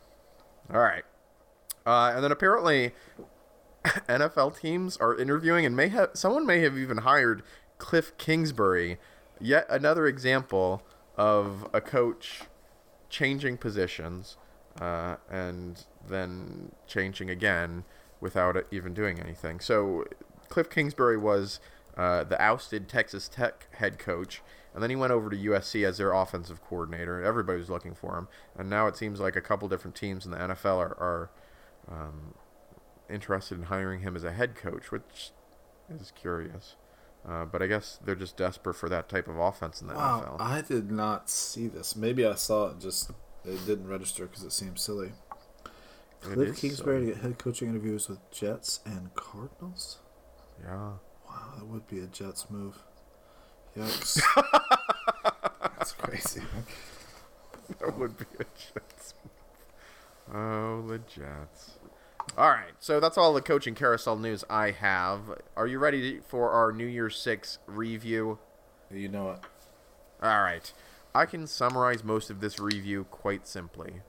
All 0.72 0.80
right, 0.80 1.04
uh, 1.86 2.12
and 2.14 2.22
then 2.22 2.32
apparently, 2.32 2.92
NFL 3.84 4.60
teams 4.60 4.96
are 4.98 5.16
interviewing, 5.16 5.66
and 5.66 5.76
may 5.76 5.88
have 5.88 6.10
someone 6.14 6.46
may 6.46 6.60
have 6.60 6.78
even 6.78 6.98
hired 6.98 7.42
Cliff 7.78 8.16
Kingsbury. 8.18 8.98
Yet 9.40 9.66
another 9.70 10.06
example 10.06 10.82
of 11.16 11.68
a 11.72 11.80
coach 11.80 12.42
changing 13.08 13.56
positions 13.56 14.36
uh, 14.80 15.16
and 15.30 15.84
then 16.08 16.72
changing 16.86 17.30
again 17.30 17.84
without 18.20 18.56
even 18.70 18.94
doing 18.94 19.18
anything. 19.20 19.60
So 19.60 20.04
Cliff 20.48 20.70
Kingsbury 20.70 21.16
was 21.16 21.60
uh, 21.96 22.24
the 22.24 22.40
ousted 22.40 22.88
Texas 22.88 23.28
Tech 23.28 23.66
head 23.76 23.98
coach, 23.98 24.42
and 24.72 24.82
then 24.82 24.90
he 24.90 24.96
went 24.96 25.12
over 25.12 25.30
to 25.30 25.36
USC 25.36 25.84
as 25.84 25.98
their 25.98 26.12
offensive 26.12 26.62
coordinator. 26.62 27.22
Everybody 27.22 27.58
was 27.58 27.70
looking 27.70 27.94
for 27.94 28.16
him, 28.16 28.28
and 28.56 28.70
now 28.70 28.86
it 28.86 28.96
seems 28.96 29.20
like 29.20 29.36
a 29.36 29.40
couple 29.40 29.68
different 29.68 29.96
teams 29.96 30.24
in 30.24 30.30
the 30.30 30.38
NFL 30.38 30.76
are, 30.78 30.96
are 30.98 31.30
um, 31.90 32.34
interested 33.10 33.58
in 33.58 33.64
hiring 33.64 34.00
him 34.00 34.14
as 34.14 34.24
a 34.24 34.32
head 34.32 34.54
coach, 34.54 34.90
which 34.92 35.30
is 35.90 36.12
curious. 36.14 36.76
Uh, 37.28 37.44
but 37.44 37.60
I 37.60 37.66
guess 37.66 37.98
they're 38.02 38.14
just 38.14 38.36
desperate 38.38 38.74
for 38.74 38.88
that 38.88 39.08
type 39.08 39.28
of 39.28 39.36
offense 39.36 39.82
in 39.82 39.88
the 39.88 39.94
wow, 39.94 40.36
NFL. 40.38 40.40
I 40.40 40.62
did 40.62 40.90
not 40.90 41.28
see 41.28 41.66
this. 41.66 41.94
Maybe 41.94 42.24
I 42.24 42.34
saw 42.34 42.68
it 42.68 42.80
just 42.80 43.10
it 43.44 43.66
didn't 43.66 43.88
register 43.88 44.26
because 44.26 44.44
it 44.44 44.52
seems 44.52 44.80
silly. 44.80 45.12
Cliff 46.22 46.56
Kingsbury 46.56 47.00
silly. 47.00 47.06
to 47.06 47.12
get 47.14 47.22
head 47.22 47.38
coaching 47.38 47.68
interviews 47.68 48.08
with 48.08 48.18
Jets 48.30 48.80
and 48.86 49.14
Cardinals. 49.14 49.98
Yeah. 50.64 50.92
Wow, 51.28 51.52
that 51.58 51.66
would 51.66 51.86
be 51.86 52.00
a 52.00 52.06
Jets 52.06 52.48
move. 52.48 52.78
Yikes. 53.76 54.22
That's 55.78 55.92
crazy. 55.92 56.42
that 57.78 57.98
would 57.98 58.16
be 58.16 58.24
a 58.40 58.44
Jets. 58.44 59.14
Move. 59.22 60.36
Oh, 60.36 60.86
the 60.88 60.98
Jets. 60.98 61.77
All 62.38 62.50
right, 62.50 62.74
so 62.78 63.00
that's 63.00 63.18
all 63.18 63.34
the 63.34 63.42
coaching 63.42 63.74
carousel 63.74 64.16
news 64.16 64.44
I 64.48 64.70
have. 64.70 65.22
Are 65.56 65.66
you 65.66 65.80
ready 65.80 66.20
for 66.20 66.52
our 66.52 66.70
New 66.70 66.86
Year's 66.86 67.16
Six 67.18 67.58
review? 67.66 68.38
You 68.92 69.08
know 69.08 69.32
it. 69.32 69.40
All 70.22 70.40
right. 70.42 70.72
I 71.12 71.26
can 71.26 71.48
summarize 71.48 72.04
most 72.04 72.30
of 72.30 72.38
this 72.40 72.60
review 72.60 73.08
quite 73.10 73.48
simply. 73.48 74.02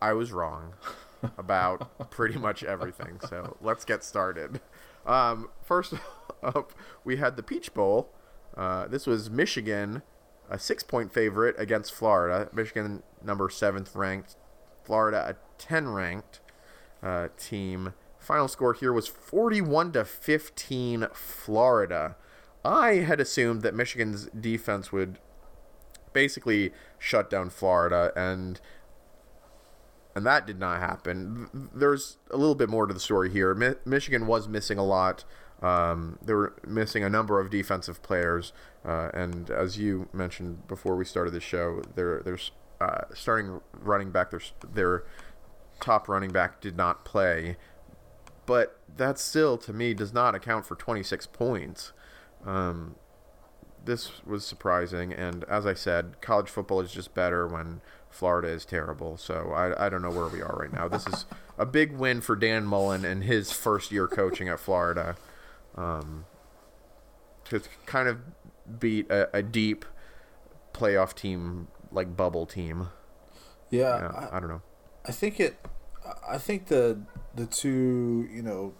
I 0.00 0.12
was 0.12 0.30
wrong 0.30 0.74
about 1.36 2.12
pretty 2.12 2.38
much 2.38 2.62
everything, 2.62 3.18
so 3.28 3.56
let's 3.60 3.84
get 3.84 4.04
started. 4.04 4.60
Um, 5.04 5.50
first 5.64 5.94
up, 6.44 6.72
we 7.02 7.16
had 7.16 7.36
the 7.36 7.42
Peach 7.42 7.74
Bowl. 7.74 8.08
Uh, 8.56 8.86
this 8.86 9.04
was 9.04 9.30
Michigan, 9.30 10.02
a 10.48 10.60
six-point 10.60 11.12
favorite 11.12 11.56
against 11.58 11.92
Florida. 11.92 12.48
Michigan, 12.52 13.02
number 13.20 13.50
seventh 13.50 13.96
ranked. 13.96 14.36
Florida, 14.84 15.26
a 15.30 15.60
ten 15.60 15.88
ranked 15.88 16.38
uh, 17.02 17.28
team. 17.36 17.94
Final 18.18 18.48
score 18.48 18.72
here 18.74 18.92
was 18.92 19.08
41 19.08 19.92
to 19.92 20.04
15 20.04 21.08
Florida. 21.12 22.16
I 22.64 22.94
had 22.94 23.20
assumed 23.20 23.62
that 23.62 23.74
Michigan's 23.74 24.26
defense 24.26 24.92
would 24.92 25.18
basically 26.12 26.72
shut 26.98 27.30
down 27.30 27.50
Florida 27.50 28.12
and 28.14 28.60
and 30.14 30.26
that 30.26 30.46
did 30.46 30.58
not 30.58 30.78
happen. 30.78 31.70
There's 31.74 32.18
a 32.30 32.36
little 32.36 32.54
bit 32.54 32.68
more 32.68 32.86
to 32.86 32.92
the 32.92 33.00
story 33.00 33.30
here. 33.30 33.54
Mi- 33.54 33.76
Michigan 33.86 34.26
was 34.26 34.46
missing 34.46 34.76
a 34.76 34.84
lot. 34.84 35.24
Um, 35.62 36.18
they 36.22 36.34
were 36.34 36.54
missing 36.66 37.02
a 37.02 37.08
number 37.08 37.40
of 37.40 37.48
defensive 37.48 38.02
players, 38.02 38.52
uh, 38.84 39.10
and 39.14 39.48
as 39.48 39.78
you 39.78 40.08
mentioned 40.12 40.66
before 40.66 40.96
we 40.96 41.04
started 41.04 41.32
the 41.32 41.40
show, 41.40 41.82
they're 41.94 42.20
they're 42.22 42.38
uh, 42.80 43.04
starting 43.14 43.60
running 43.72 44.10
back. 44.10 44.32
Their 44.32 44.40
their 44.74 45.04
top 45.82 46.08
running 46.08 46.30
back 46.30 46.60
did 46.60 46.76
not 46.76 47.04
play, 47.04 47.56
but 48.46 48.80
that 48.96 49.18
still 49.18 49.58
to 49.58 49.72
me 49.72 49.92
does 49.92 50.12
not 50.12 50.34
account 50.34 50.64
for 50.64 50.74
26 50.74 51.26
points. 51.26 51.92
Um, 52.46 52.94
this 53.84 54.24
was 54.24 54.46
surprising, 54.46 55.12
and 55.12 55.44
as 55.44 55.66
I 55.66 55.74
said, 55.74 56.20
college 56.20 56.48
football 56.48 56.80
is 56.80 56.92
just 56.92 57.14
better 57.14 57.46
when 57.46 57.80
Florida 58.10 58.48
is 58.48 58.64
terrible. 58.64 59.16
So 59.16 59.52
I, 59.52 59.86
I 59.86 59.88
don't 59.88 60.02
know 60.02 60.10
where 60.10 60.28
we 60.28 60.40
are 60.40 60.56
right 60.56 60.72
now. 60.72 60.88
This 60.88 61.06
is 61.06 61.24
a 61.58 61.66
big 61.66 61.92
win 61.92 62.20
for 62.20 62.36
Dan 62.36 62.64
Mullen 62.64 63.04
and 63.04 63.24
his 63.24 63.50
first 63.50 63.90
year 63.90 64.06
coaching 64.06 64.48
at 64.48 64.60
Florida. 64.60 65.16
Um, 65.74 66.26
to 67.44 67.60
kind 67.86 68.08
of 68.08 68.18
beat 68.78 69.10
a, 69.10 69.36
a 69.36 69.42
deep 69.42 69.84
playoff 70.72 71.14
team 71.14 71.68
like 71.90 72.16
bubble 72.16 72.46
team. 72.46 72.88
Yeah, 73.70 73.98
Yeah, 73.98 74.28
I, 74.30 74.36
I 74.36 74.40
don't 74.40 74.48
know. 74.48 74.62
I 75.04 75.12
think 75.12 75.40
it. 75.40 75.56
I 76.28 76.38
think 76.38 76.66
the 76.66 77.00
the 77.34 77.46
two 77.46 78.28
you 78.32 78.42
know, 78.42 78.74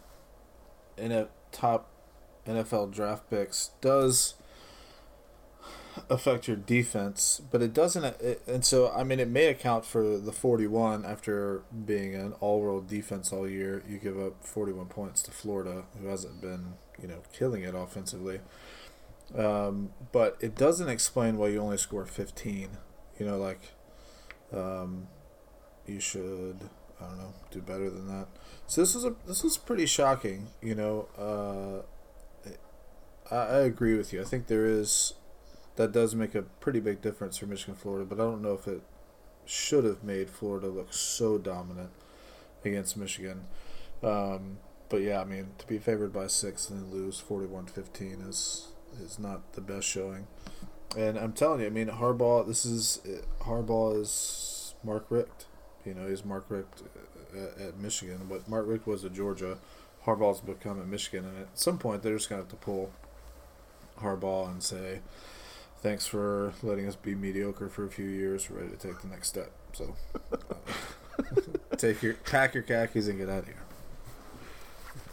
in 0.97 1.13
a 1.13 1.29
top 1.51 1.89
NFL 2.47 2.93
draft 2.93 3.31
picks 3.31 3.71
does 3.81 4.35
affect 6.09 6.49
your 6.49 6.57
defense, 6.57 7.41
but 7.51 7.63
it 7.63 7.73
doesn't. 7.73 8.05
It, 8.05 8.43
and 8.47 8.65
so 8.65 8.91
I 8.91 9.05
mean, 9.05 9.21
it 9.21 9.29
may 9.29 9.47
account 9.47 9.85
for 9.85 10.19
the 10.19 10.33
forty-one 10.33 11.05
after 11.05 11.63
being 11.85 12.15
an 12.15 12.33
all-world 12.41 12.89
defense 12.89 13.33
all 13.33 13.49
year. 13.49 13.83
You 13.89 13.99
give 13.99 14.19
up 14.19 14.45
forty-one 14.45 14.87
points 14.87 15.23
to 15.23 15.31
Florida, 15.31 15.85
who 16.01 16.09
hasn't 16.09 16.41
been 16.41 16.75
you 17.01 17.09
know 17.09 17.23
killing 17.33 17.63
it 17.63 17.75
offensively. 17.75 18.41
Um, 19.37 19.91
but 20.11 20.37
it 20.41 20.55
doesn't 20.57 20.89
explain 20.89 21.37
why 21.39 21.49
you 21.49 21.61
only 21.61 21.79
score 21.79 22.05
fifteen. 22.05 22.71
You 23.19 23.27
know, 23.27 23.39
like, 23.39 23.73
um, 24.53 25.09
you 25.87 26.01
should 26.01 26.71
I 27.03 27.09
don't 27.09 27.19
know 27.19 27.35
do 27.51 27.61
better 27.61 27.91
than 27.91 28.09
that. 28.09 28.27
So 28.67 28.81
this 28.81 28.95
was 28.95 29.05
a 29.05 29.15
this 29.27 29.45
was 29.45 29.57
pretty 29.57 29.87
shocking. 29.87 30.49
You 30.61 30.75
know, 30.75 31.09
uh, 31.19 32.53
I, 33.35 33.37
I 33.37 33.61
agree 33.61 33.97
with 33.97 34.13
you. 34.13 34.21
I 34.21 34.25
think 34.25 34.47
there 34.47 34.67
is 34.67 35.15
that 35.77 35.93
does 35.93 36.15
make 36.15 36.35
a 36.35 36.43
pretty 36.43 36.81
big 36.81 37.01
difference 37.01 37.39
for 37.39 37.47
Michigan 37.47 37.75
Florida, 37.75 38.05
but 38.05 38.21
I 38.21 38.25
don't 38.25 38.43
know 38.43 38.55
if 38.55 38.67
it 38.67 38.83
should 39.45 39.85
have 39.85 40.05
made 40.05 40.31
Florida 40.31 40.69
look 40.69 40.93
so 40.93 41.39
dominant 41.39 41.91
against 42.65 42.97
Michigan. 42.97 43.45
Um, 44.03 44.59
but 44.89 44.99
yeah, 44.99 45.21
I 45.21 45.25
mean 45.25 45.49
to 45.59 45.67
be 45.67 45.79
favored 45.79 46.13
by 46.13 46.27
six 46.27 46.69
and 46.69 46.81
then 46.83 46.91
lose 46.91 47.21
41-15 47.21 48.29
is 48.29 48.69
is 49.01 49.19
not 49.19 49.55
the 49.55 49.61
best 49.61 49.87
showing. 49.87 50.27
And 50.97 51.17
I'm 51.19 51.33
telling 51.33 51.61
you, 51.61 51.67
I 51.67 51.71
mean 51.71 51.89
Harbaugh. 51.89 52.47
This 52.47 52.67
is 52.67 53.01
Harbaugh 53.41 54.01
is 54.01 54.75
Mark 54.85 55.07
Richt. 55.09 55.47
You 55.85 55.95
know, 55.95 56.09
he's 56.09 56.25
Mark 56.25 56.47
Richt 56.49 56.83
at, 57.35 57.61
at 57.61 57.79
Michigan. 57.79 58.27
But 58.29 58.49
Mark 58.49 58.67
Richt 58.67 58.87
was 58.87 59.05
at 59.05 59.13
Georgia. 59.13 59.59
Harbaugh's 60.07 60.41
become 60.41 60.81
at 60.81 60.87
Michigan, 60.87 61.25
and 61.25 61.39
at 61.39 61.59
some 61.59 61.79
point 61.79 62.03
they're 62.03 62.17
just 62.17 62.29
gonna 62.29 62.43
have 62.43 62.51
to 62.51 62.57
pull 62.57 62.91
Harbaugh 64.01 64.51
and 64.51 64.63
say, 64.63 65.01
"Thanks 65.81 66.07
for 66.07 66.53
letting 66.63 66.89
us 66.89 66.97
be 66.97 67.15
mediocre 67.15 67.69
for 67.69 67.85
a 67.85 67.91
few 67.91 68.07
years. 68.07 68.51
We're 68.51 68.59
ready 68.59 68.71
to 68.71 68.77
take 68.77 69.01
the 69.01 69.09
next 69.09 69.29
step." 69.29 69.53
So, 69.73 69.95
uh, 70.33 70.37
take 71.77 72.03
your 72.03 72.15
pack 72.15 72.55
your 72.55 72.65
khakis 72.65 73.07
and 73.09 73.19
get 73.19 73.29
out 73.29 73.41
of 73.41 73.47
here. 73.47 73.63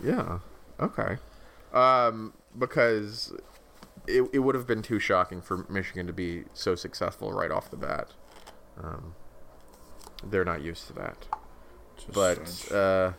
Yeah. 0.03 0.39
Okay. 0.79 1.17
Um, 1.73 2.33
because 2.57 3.31
it, 4.07 4.27
it 4.33 4.39
would 4.39 4.55
have 4.55 4.65
been 4.65 4.81
too 4.81 4.99
shocking 4.99 5.41
for 5.41 5.65
Michigan 5.69 6.07
to 6.07 6.13
be 6.13 6.45
so 6.53 6.75
successful 6.75 7.31
right 7.31 7.51
off 7.51 7.69
the 7.69 7.77
bat. 7.77 8.09
Um, 8.81 9.13
they're 10.23 10.45
not 10.45 10.61
used 10.61 10.87
to 10.87 10.93
that. 10.93 11.27
Just 11.97 12.13
but 12.13 12.75
uh, 12.75 13.13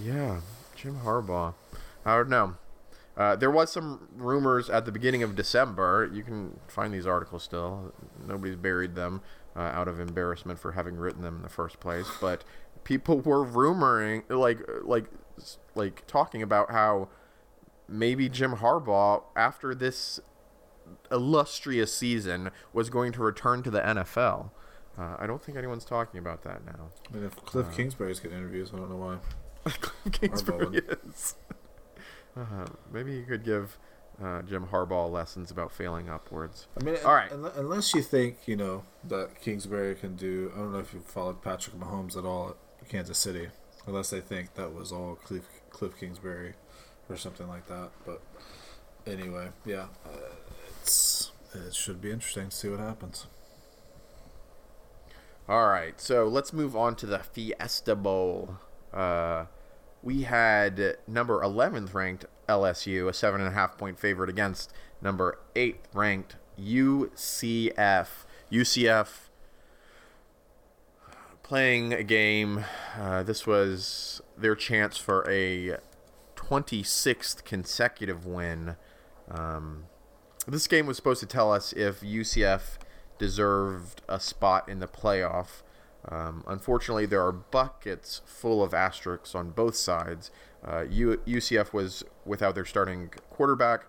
yeah, 0.00 0.40
Jim 0.76 1.00
Harbaugh. 1.04 1.54
I 2.04 2.16
don't 2.16 2.28
know. 2.28 2.56
Uh, 3.16 3.36
there 3.36 3.50
was 3.50 3.72
some 3.72 4.08
rumors 4.16 4.68
at 4.68 4.86
the 4.86 4.92
beginning 4.92 5.22
of 5.22 5.36
December. 5.36 6.10
You 6.12 6.22
can 6.22 6.58
find 6.66 6.92
these 6.92 7.06
articles 7.06 7.44
still. 7.44 7.92
Nobody's 8.26 8.56
buried 8.56 8.96
them 8.96 9.22
uh, 9.54 9.60
out 9.60 9.86
of 9.86 10.00
embarrassment 10.00 10.58
for 10.58 10.72
having 10.72 10.96
written 10.96 11.22
them 11.22 11.36
in 11.36 11.42
the 11.42 11.48
first 11.48 11.78
place. 11.78 12.08
But 12.20 12.42
people 12.82 13.20
were 13.20 13.44
rumoring, 13.44 14.28
like, 14.28 14.58
like, 14.82 15.06
like 15.76 16.04
talking 16.08 16.42
about 16.42 16.72
how 16.72 17.08
maybe 17.88 18.28
Jim 18.28 18.56
Harbaugh, 18.56 19.22
after 19.36 19.76
this 19.76 20.18
illustrious 21.12 21.94
season, 21.94 22.50
was 22.72 22.90
going 22.90 23.12
to 23.12 23.22
return 23.22 23.62
to 23.62 23.70
the 23.70 23.80
NFL. 23.80 24.50
Uh, 24.98 25.16
I 25.18 25.26
don't 25.26 25.42
think 25.42 25.58
anyone's 25.58 25.84
talking 25.84 26.18
about 26.18 26.42
that 26.44 26.64
now. 26.64 26.90
I 27.10 27.16
mean, 27.16 27.24
if 27.24 27.36
Cliff 27.36 27.66
Kingsbury's 27.74 28.20
getting 28.20 28.38
interviews, 28.38 28.70
I 28.72 28.76
don't 28.76 28.90
know 28.90 28.96
why. 28.96 29.18
Cliff 29.64 30.20
Kingsbury 30.20 30.78
is. 30.78 31.34
Uh, 32.36 32.66
maybe 32.92 33.12
you 33.12 33.22
could 33.22 33.44
give 33.44 33.78
uh, 34.20 34.42
Jim 34.42 34.66
Harbaugh 34.66 35.08
lessons 35.08 35.52
about 35.52 35.70
failing 35.70 36.08
upwards. 36.08 36.66
I 36.80 36.82
mean, 36.82 36.96
All 37.04 37.14
right. 37.14 37.30
unless 37.30 37.94
you 37.94 38.02
think 38.02 38.38
you 38.46 38.56
know 38.56 38.82
that 39.04 39.40
Kingsbury 39.40 39.94
can 39.94 40.16
do. 40.16 40.50
I 40.54 40.58
don't 40.58 40.72
know 40.72 40.80
if 40.80 40.92
you 40.92 40.98
followed 41.00 41.42
Patrick 41.42 41.76
Mahomes 41.76 42.16
at 42.16 42.24
all 42.24 42.56
at 42.82 42.88
Kansas 42.88 43.18
City. 43.18 43.48
Unless 43.86 44.10
they 44.10 44.20
think 44.20 44.54
that 44.54 44.74
was 44.74 44.90
all 44.90 45.16
Cliff 45.16 45.44
Cliff 45.70 45.96
Kingsbury 45.96 46.54
or 47.08 47.16
something 47.16 47.46
like 47.46 47.66
that. 47.68 47.90
But 48.04 48.20
anyway, 49.06 49.50
yeah, 49.64 49.86
uh, 50.06 50.34
it's 50.80 51.30
it 51.54 51.74
should 51.74 52.00
be 52.00 52.10
interesting 52.10 52.48
to 52.48 52.56
see 52.56 52.68
what 52.68 52.80
happens. 52.80 53.26
All 55.46 55.68
right, 55.68 56.00
so 56.00 56.26
let's 56.26 56.54
move 56.54 56.74
on 56.74 56.96
to 56.96 57.06
the 57.06 57.18
Fiesta 57.18 57.94
Bowl. 57.94 58.56
Uh, 58.94 59.44
we 60.02 60.22
had 60.22 60.96
number 61.06 61.40
11th 61.42 61.92
ranked 61.92 62.24
LSU, 62.48 63.08
a 63.08 63.12
seven 63.12 63.42
and 63.42 63.48
a 63.48 63.52
half 63.52 63.76
point 63.76 63.98
favorite 63.98 64.30
against 64.30 64.72
number 65.02 65.38
8th 65.54 65.80
ranked 65.92 66.36
UCF. 66.58 68.06
UCF 68.50 69.08
playing 71.42 71.92
a 71.92 72.02
game. 72.02 72.64
Uh, 72.98 73.22
this 73.22 73.46
was 73.46 74.22
their 74.38 74.54
chance 74.54 74.96
for 74.96 75.28
a 75.28 75.76
26th 76.36 77.44
consecutive 77.44 78.24
win. 78.24 78.76
Um, 79.30 79.84
this 80.46 80.66
game 80.66 80.86
was 80.86 80.96
supposed 80.96 81.20
to 81.20 81.26
tell 81.26 81.52
us 81.52 81.74
if 81.74 82.00
UCF 82.00 82.78
deserved 83.24 84.02
a 84.06 84.20
spot 84.20 84.68
in 84.68 84.80
the 84.80 84.86
playoff. 84.86 85.62
Um, 86.06 86.44
unfortunately, 86.46 87.06
there 87.06 87.24
are 87.24 87.32
buckets 87.32 88.20
full 88.26 88.62
of 88.62 88.74
asterisks 88.74 89.34
on 89.34 89.50
both 89.50 89.76
sides. 89.76 90.30
Uh, 90.62 90.84
U- 90.90 91.22
UCF 91.26 91.72
was 91.72 92.04
without 92.26 92.54
their 92.54 92.66
starting 92.66 93.08
quarterback, 93.30 93.86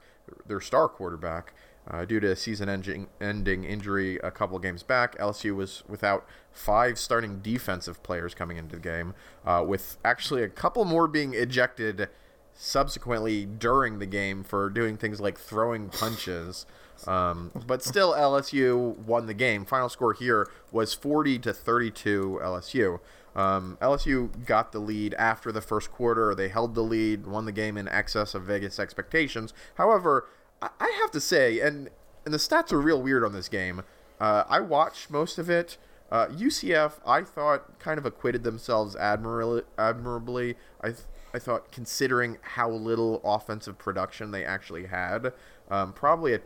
their 0.47 0.61
star 0.61 0.87
quarterback, 0.87 1.53
uh, 1.91 2.05
due 2.05 2.21
to 2.21 2.31
a 2.31 2.35
season-ending 2.35 3.07
ending 3.19 3.65
injury 3.65 4.17
a 4.23 4.31
couple 4.31 4.57
games 4.57 4.83
back. 4.83 5.17
LSU 5.17 5.53
was 5.53 5.83
without 5.89 6.25
five 6.53 6.97
starting 6.97 7.41
defensive 7.41 8.01
players 8.03 8.33
coming 8.33 8.55
into 8.55 8.77
the 8.77 8.81
game, 8.81 9.13
uh, 9.45 9.61
with 9.67 9.97
actually 10.05 10.43
a 10.43 10.49
couple 10.49 10.85
more 10.85 11.07
being 11.07 11.33
ejected 11.33 12.07
subsequently 12.53 13.45
during 13.45 13.99
the 13.99 14.05
game 14.05 14.45
for 14.45 14.69
doing 14.69 14.95
things 14.95 15.19
like 15.19 15.37
throwing 15.37 15.89
punches. 15.89 16.65
Um, 17.07 17.51
but 17.67 17.83
still, 17.83 18.13
LSU 18.13 18.97
won 18.97 19.25
the 19.27 19.33
game. 19.33 19.65
Final 19.65 19.89
score 19.89 20.13
here 20.13 20.49
was 20.71 20.93
40 20.93 21.39
to 21.39 21.53
32 21.53 22.39
LSU. 22.41 22.99
Um, 23.35 23.77
LSU 23.81 24.45
got 24.45 24.71
the 24.71 24.79
lead 24.79 25.13
after 25.15 25.51
the 25.51 25.61
first 25.61 25.91
quarter. 25.91 26.33
They 26.33 26.47
held 26.47 26.73
the 26.73 26.81
lead, 26.81 27.27
won 27.27 27.45
the 27.45 27.51
game 27.51 27.77
in 27.77 27.87
excess 27.87 28.33
of 28.33 28.43
Vegas 28.43 28.79
expectations. 28.79 29.53
However, 29.75 30.27
I 30.61 30.97
have 31.01 31.11
to 31.11 31.19
say, 31.19 31.59
and 31.59 31.89
and 32.23 32.33
the 32.33 32.39
stats 32.39 32.71
are 32.71 32.81
real 32.81 33.01
weird 33.01 33.23
on 33.23 33.33
this 33.33 33.49
game. 33.49 33.83
Uh, 34.19 34.43
I 34.47 34.59
watched 34.61 35.11
most 35.11 35.37
of 35.37 35.49
it. 35.49 35.77
Uh, 36.11 36.27
UCF, 36.27 36.93
I 37.05 37.21
thought, 37.21 37.77
kind 37.79 37.97
of 37.97 38.05
acquitted 38.05 38.43
themselves 38.43 38.95
admirably. 38.95 39.63
admirably. 39.77 40.55
I 40.81 40.87
th- 40.87 41.01
I 41.33 41.39
thought, 41.39 41.69
considering 41.69 42.37
how 42.41 42.69
little 42.69 43.19
offensive 43.25 43.77
production 43.77 44.31
they 44.31 44.45
actually 44.45 44.85
had, 44.85 45.33
um, 45.69 45.91
probably 45.91 46.33
a 46.33 46.39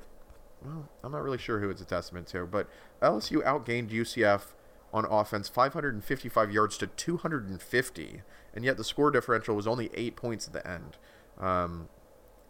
well, 0.63 0.89
I'm 1.03 1.11
not 1.11 1.23
really 1.23 1.37
sure 1.37 1.59
who 1.59 1.69
it's 1.69 1.81
a 1.81 1.85
testament 1.85 2.27
to, 2.27 2.45
but 2.45 2.67
LSU 3.01 3.43
outgained 3.43 3.89
UCF 3.89 4.53
on 4.93 5.05
offense 5.05 5.47
555 5.47 6.51
yards 6.51 6.77
to 6.79 6.87
250, 6.87 8.21
and 8.53 8.65
yet 8.65 8.77
the 8.77 8.83
score 8.83 9.11
differential 9.11 9.55
was 9.55 9.67
only 9.67 9.89
eight 9.93 10.15
points 10.15 10.47
at 10.47 10.53
the 10.53 10.67
end. 10.67 10.97
Um, 11.39 11.89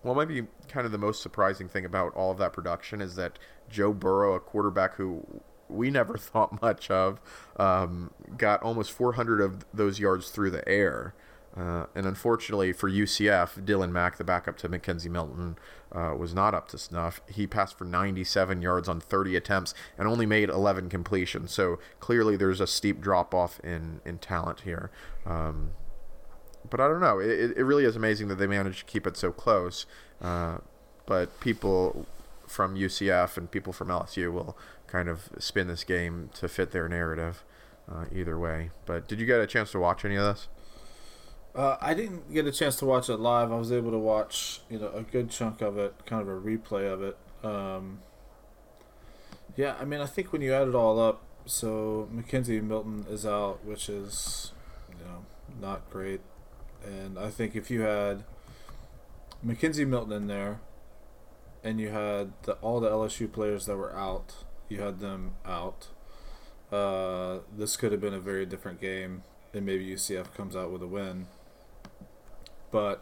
well, 0.03 0.15
maybe 0.15 0.47
kind 0.67 0.85
of 0.85 0.91
the 0.91 0.97
most 0.97 1.21
surprising 1.21 1.67
thing 1.67 1.85
about 1.85 2.13
all 2.15 2.31
of 2.31 2.37
that 2.37 2.53
production 2.53 3.01
is 3.01 3.15
that 3.15 3.37
Joe 3.69 3.91
Burrow, 3.91 4.33
a 4.35 4.39
quarterback 4.39 4.95
who 4.95 5.41
we 5.67 5.91
never 5.91 6.17
thought 6.17 6.61
much 6.61 6.89
of, 6.89 7.19
um, 7.57 8.11
got 8.37 8.63
almost 8.63 8.91
400 8.91 9.41
of 9.41 9.65
those 9.73 9.99
yards 9.99 10.29
through 10.29 10.51
the 10.51 10.67
air. 10.67 11.13
Uh, 11.57 11.85
and 11.95 12.05
unfortunately 12.05 12.71
for 12.71 12.89
UCF, 12.89 13.65
Darriel 13.65 13.89
Mack, 13.91 14.17
the 14.17 14.23
backup 14.23 14.57
to 14.57 14.69
McKenzie 14.69 15.09
Milton, 15.09 15.57
uh, 15.91 16.13
was 16.17 16.33
not 16.33 16.53
up 16.53 16.67
to 16.69 16.77
snuff. 16.77 17.21
He 17.27 17.47
passed 17.47 17.77
for 17.77 17.85
97 17.85 18.61
yards 18.61 18.87
on 18.87 18.99
30 18.99 19.35
attempts 19.35 19.73
and 19.97 20.07
only 20.07 20.25
made 20.25 20.49
11 20.49 20.89
completions. 20.89 21.51
So 21.51 21.79
clearly, 21.99 22.37
there's 22.37 22.61
a 22.61 22.67
steep 22.67 23.01
drop 23.01 23.33
off 23.33 23.59
in 23.61 24.01
in 24.05 24.19
talent 24.19 24.61
here. 24.61 24.91
Um, 25.25 25.71
but 26.69 26.79
I 26.79 26.87
don't 26.87 27.01
know. 27.01 27.19
It, 27.19 27.57
it 27.57 27.63
really 27.63 27.85
is 27.85 27.95
amazing 27.95 28.27
that 28.27 28.35
they 28.35 28.47
managed 28.47 28.79
to 28.79 28.85
keep 28.85 29.07
it 29.07 29.17
so 29.17 29.31
close. 29.31 29.85
Uh, 30.21 30.59
but 31.05 31.39
people 31.39 32.05
from 32.45 32.75
UCF 32.75 33.37
and 33.37 33.49
people 33.49 33.73
from 33.73 33.87
LSU 33.87 34.31
will 34.31 34.57
kind 34.87 35.09
of 35.09 35.29
spin 35.39 35.67
this 35.67 35.83
game 35.83 36.29
to 36.35 36.47
fit 36.47 36.71
their 36.71 36.87
narrative. 36.87 37.43
Uh, 37.91 38.05
either 38.13 38.37
way, 38.37 38.69
but 38.85 39.07
did 39.07 39.19
you 39.19 39.25
get 39.25 39.39
a 39.39 39.47
chance 39.47 39.71
to 39.71 39.79
watch 39.79 40.05
any 40.05 40.15
of 40.15 40.23
this? 40.23 40.47
Uh, 41.59 41.77
I 41.81 41.93
didn't 41.93 42.33
get 42.33 42.47
a 42.47 42.53
chance 42.53 42.77
to 42.77 42.85
watch 42.85 43.09
it 43.09 43.17
live. 43.17 43.51
I 43.51 43.57
was 43.57 43.69
able 43.69 43.91
to 43.91 43.97
watch, 43.97 44.61
you 44.69 44.79
know, 44.79 44.87
a 44.95 45.01
good 45.01 45.29
chunk 45.29 45.61
of 45.61 45.77
it, 45.77 45.93
kind 46.05 46.21
of 46.21 46.29
a 46.29 46.39
replay 46.39 46.89
of 46.89 47.03
it. 47.03 47.17
Um, 47.43 47.99
yeah, 49.57 49.75
I 49.77 49.83
mean, 49.83 49.99
I 49.99 50.05
think 50.05 50.31
when 50.31 50.41
you 50.41 50.53
add 50.53 50.69
it 50.69 50.73
all 50.73 51.01
up, 51.01 51.21
so 51.45 52.07
McKenzie 52.15 52.63
Milton 52.63 53.05
is 53.09 53.25
out, 53.25 53.65
which 53.65 53.89
is, 53.89 54.53
you 54.87 55.03
know, 55.03 55.25
not 55.59 55.89
great. 55.89 56.21
And 56.85 57.19
I 57.19 57.29
think 57.29 57.57
if 57.57 57.69
you 57.69 57.81
had 57.81 58.23
McKenzie 59.45 59.85
Milton 59.85 60.13
in 60.13 60.27
there, 60.27 60.61
and 61.61 61.77
you 61.81 61.89
had 61.89 62.31
the, 62.43 62.53
all 62.61 62.79
the 62.79 62.89
LSU 62.89 63.29
players 63.29 63.65
that 63.65 63.75
were 63.75 63.93
out, 63.93 64.45
you 64.69 64.79
had 64.79 65.01
them 65.01 65.33
out. 65.45 65.89
Uh, 66.71 67.39
this 67.53 67.75
could 67.75 67.91
have 67.91 67.99
been 67.99 68.13
a 68.13 68.19
very 68.21 68.45
different 68.45 68.79
game, 68.79 69.23
and 69.53 69.65
maybe 69.65 69.85
UCF 69.85 70.33
comes 70.33 70.55
out 70.55 70.71
with 70.71 70.81
a 70.81 70.87
win. 70.87 71.27
But 72.71 73.01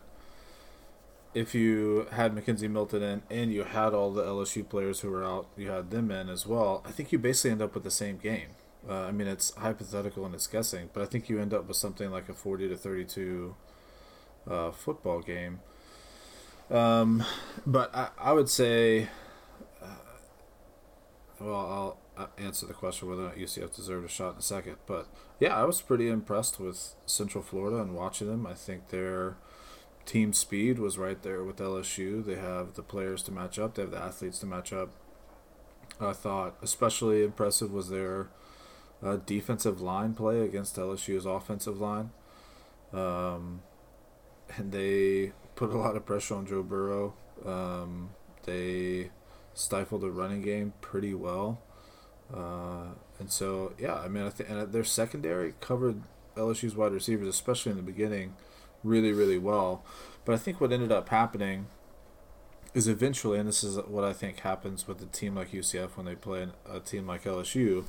if 1.33 1.53
you 1.53 2.07
had 2.11 2.33
McKenzie 2.33 2.69
Milton 2.69 3.03
in 3.03 3.21
and 3.29 3.53
you 3.53 3.63
had 3.63 3.93
all 3.93 4.11
the 4.11 4.23
LSU 4.23 4.67
players 4.67 5.01
who 5.01 5.09
were 5.09 5.23
out, 5.23 5.47
you 5.57 5.69
had 5.69 5.91
them 5.91 6.11
in 6.11 6.29
as 6.29 6.47
well, 6.47 6.81
I 6.85 6.91
think 6.91 7.11
you 7.11 7.19
basically 7.19 7.51
end 7.51 7.61
up 7.61 7.73
with 7.73 7.83
the 7.83 7.91
same 7.91 8.17
game. 8.17 8.49
Uh, 8.89 9.01
I 9.01 9.11
mean, 9.11 9.27
it's 9.27 9.53
hypothetical 9.55 10.25
and 10.25 10.33
it's 10.33 10.47
guessing, 10.47 10.89
but 10.93 11.03
I 11.03 11.05
think 11.05 11.29
you 11.29 11.39
end 11.39 11.53
up 11.53 11.67
with 11.67 11.77
something 11.77 12.09
like 12.09 12.29
a 12.29 12.33
40 12.33 12.69
to 12.69 12.77
32 12.77 13.55
uh, 14.49 14.71
football 14.71 15.21
game. 15.21 15.59
Um, 16.69 17.23
but 17.65 17.93
I, 17.95 18.09
I 18.17 18.33
would 18.33 18.49
say, 18.49 19.09
uh, 19.81 19.87
well, 21.39 21.97
I'll 22.17 22.29
answer 22.37 22.65
the 22.65 22.73
question 22.73 23.07
whether 23.07 23.23
or 23.23 23.25
not 23.25 23.37
UCF 23.37 23.75
deserved 23.75 24.05
a 24.05 24.09
shot 24.09 24.33
in 24.33 24.39
a 24.39 24.41
second. 24.41 24.77
But 24.85 25.07
yeah, 25.39 25.55
I 25.55 25.65
was 25.65 25.81
pretty 25.81 26.09
impressed 26.09 26.59
with 26.59 26.95
Central 27.05 27.43
Florida 27.43 27.77
and 27.77 27.93
watching 27.93 28.27
them. 28.27 28.45
I 28.47 28.53
think 28.53 28.89
they're 28.89 29.37
team 30.07 30.33
speed 30.33 30.79
was 30.79 30.97
right 30.97 31.21
there 31.21 31.43
with 31.43 31.57
LSU. 31.57 32.25
They 32.25 32.35
have 32.35 32.73
the 32.73 32.81
players 32.81 33.21
to 33.23 33.31
match 33.31 33.59
up. 33.59 33.75
They 33.75 33.83
have 33.83 33.91
the 33.91 34.01
athletes 34.01 34.39
to 34.39 34.47
match 34.47 34.73
up. 34.73 34.89
I 35.99 36.13
thought 36.13 36.55
especially 36.61 37.23
impressive 37.23 37.71
was 37.71 37.89
their 37.89 38.29
uh, 39.03 39.17
defensive 39.25 39.81
line 39.81 40.13
play 40.13 40.41
against 40.41 40.77
LSU's 40.77 41.25
offensive 41.25 41.79
line. 41.79 42.11
Um, 42.93 43.61
and 44.55 44.71
they 44.71 45.33
put 45.55 45.71
a 45.71 45.77
lot 45.77 45.95
of 45.95 46.05
pressure 46.05 46.35
on 46.35 46.47
Joe 46.47 46.63
Burrow. 46.63 47.13
Um, 47.45 48.11
they 48.43 49.11
stifled 49.53 50.01
the 50.01 50.09
running 50.09 50.41
game 50.41 50.73
pretty 50.81 51.13
well. 51.13 51.61
Uh, 52.33 52.93
and 53.19 53.29
so, 53.31 53.73
yeah, 53.77 53.95
I 53.95 54.07
mean, 54.07 54.23
I 54.23 54.29
think 54.29 54.49
and 54.49 54.71
their 54.71 54.83
secondary 54.83 55.53
covered 55.59 56.03
LSU's 56.35 56.75
wide 56.75 56.93
receivers, 56.93 57.27
especially 57.27 57.71
in 57.71 57.77
the 57.77 57.83
beginning, 57.83 58.35
really, 58.87 59.11
really 59.11 59.37
well. 59.37 59.83
But 60.25 60.33
I 60.35 60.37
think 60.37 60.59
what 60.59 60.71
ended 60.71 60.91
up 60.91 61.09
happening 61.09 61.67
is 62.73 62.87
eventually, 62.87 63.39
and 63.39 63.47
this 63.47 63.63
is 63.63 63.77
what 63.87 64.03
I 64.03 64.13
think 64.13 64.41
happens 64.41 64.87
with 64.87 65.01
a 65.01 65.05
team 65.05 65.35
like 65.35 65.51
UCF 65.51 65.95
when 65.95 66.05
they 66.05 66.15
play 66.15 66.47
a 66.69 66.79
team 66.79 67.07
like 67.07 67.23
LSU, 67.23 67.85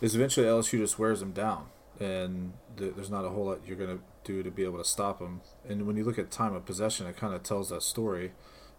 is 0.00 0.14
eventually 0.14 0.46
LSU 0.46 0.78
just 0.78 0.98
wears 0.98 1.20
them 1.20 1.32
down, 1.32 1.66
and 1.98 2.54
th- 2.76 2.94
there's 2.94 3.10
not 3.10 3.24
a 3.24 3.30
whole 3.30 3.46
lot 3.46 3.60
you're 3.66 3.76
going 3.76 3.98
to 3.98 4.02
do 4.24 4.42
to 4.42 4.50
be 4.50 4.64
able 4.64 4.78
to 4.78 4.84
stop 4.84 5.18
them. 5.18 5.40
And 5.68 5.86
when 5.86 5.96
you 5.96 6.04
look 6.04 6.18
at 6.18 6.30
time 6.30 6.54
of 6.54 6.64
possession, 6.64 7.06
it 7.06 7.16
kind 7.16 7.34
of 7.34 7.42
tells 7.42 7.70
that 7.70 7.82
story. 7.82 8.32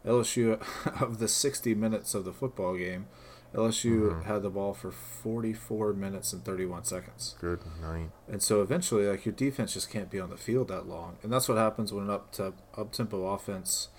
LSU, 0.05 0.59
of 1.01 1.19
the 1.19 1.27
60 1.27 1.75
minutes 1.75 2.15
of 2.15 2.25
the 2.25 2.33
football 2.33 2.75
game, 2.75 3.07
LSU 3.53 4.11
mm-hmm. 4.11 4.21
had 4.21 4.43
the 4.43 4.49
ball 4.49 4.73
for 4.73 4.91
44 4.91 5.93
minutes 5.93 6.31
and 6.31 6.43
31 6.43 6.85
seconds. 6.85 7.35
Good 7.41 7.59
night. 7.81 8.09
And 8.27 8.41
so 8.41 8.61
eventually, 8.61 9.05
like 9.05 9.25
your 9.25 9.33
defense 9.33 9.73
just 9.73 9.89
can't 9.89 10.09
be 10.09 10.19
on 10.19 10.29
the 10.29 10.37
field 10.37 10.69
that 10.69 10.87
long, 10.87 11.17
and 11.21 11.31
that's 11.31 11.49
what 11.49 11.57
happens 11.57 11.91
when 11.91 12.05
an 12.05 12.09
up 12.09 12.31
to 12.33 12.53
up 12.77 12.93
tempo 12.93 13.25
offense 13.27 13.89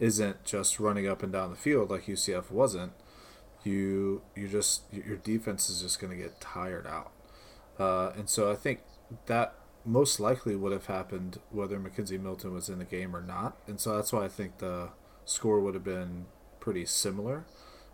isn't 0.00 0.44
just 0.44 0.80
running 0.80 1.06
up 1.06 1.22
and 1.22 1.32
down 1.32 1.50
the 1.50 1.56
field 1.56 1.90
like 1.90 2.06
UCF 2.06 2.50
wasn't. 2.50 2.92
You 3.64 4.22
you 4.34 4.48
just 4.48 4.82
your 4.92 5.16
defense 5.16 5.68
is 5.68 5.82
just 5.82 6.00
going 6.00 6.16
to 6.16 6.22
get 6.22 6.40
tired 6.40 6.86
out, 6.86 7.12
uh, 7.78 8.12
and 8.16 8.30
so 8.30 8.50
I 8.50 8.54
think 8.54 8.80
that 9.26 9.54
most 9.84 10.18
likely 10.20 10.56
would 10.56 10.72
have 10.72 10.86
happened 10.86 11.38
whether 11.50 11.78
McKenzie 11.78 12.20
Milton 12.20 12.52
was 12.52 12.68
in 12.68 12.78
the 12.78 12.84
game 12.84 13.14
or 13.14 13.20
not, 13.20 13.58
and 13.66 13.78
so 13.78 13.94
that's 13.96 14.12
why 14.12 14.24
I 14.24 14.28
think 14.28 14.58
the 14.58 14.90
score 15.24 15.60
would 15.60 15.74
have 15.74 15.84
been 15.84 16.26
pretty 16.60 16.86
similar. 16.86 17.44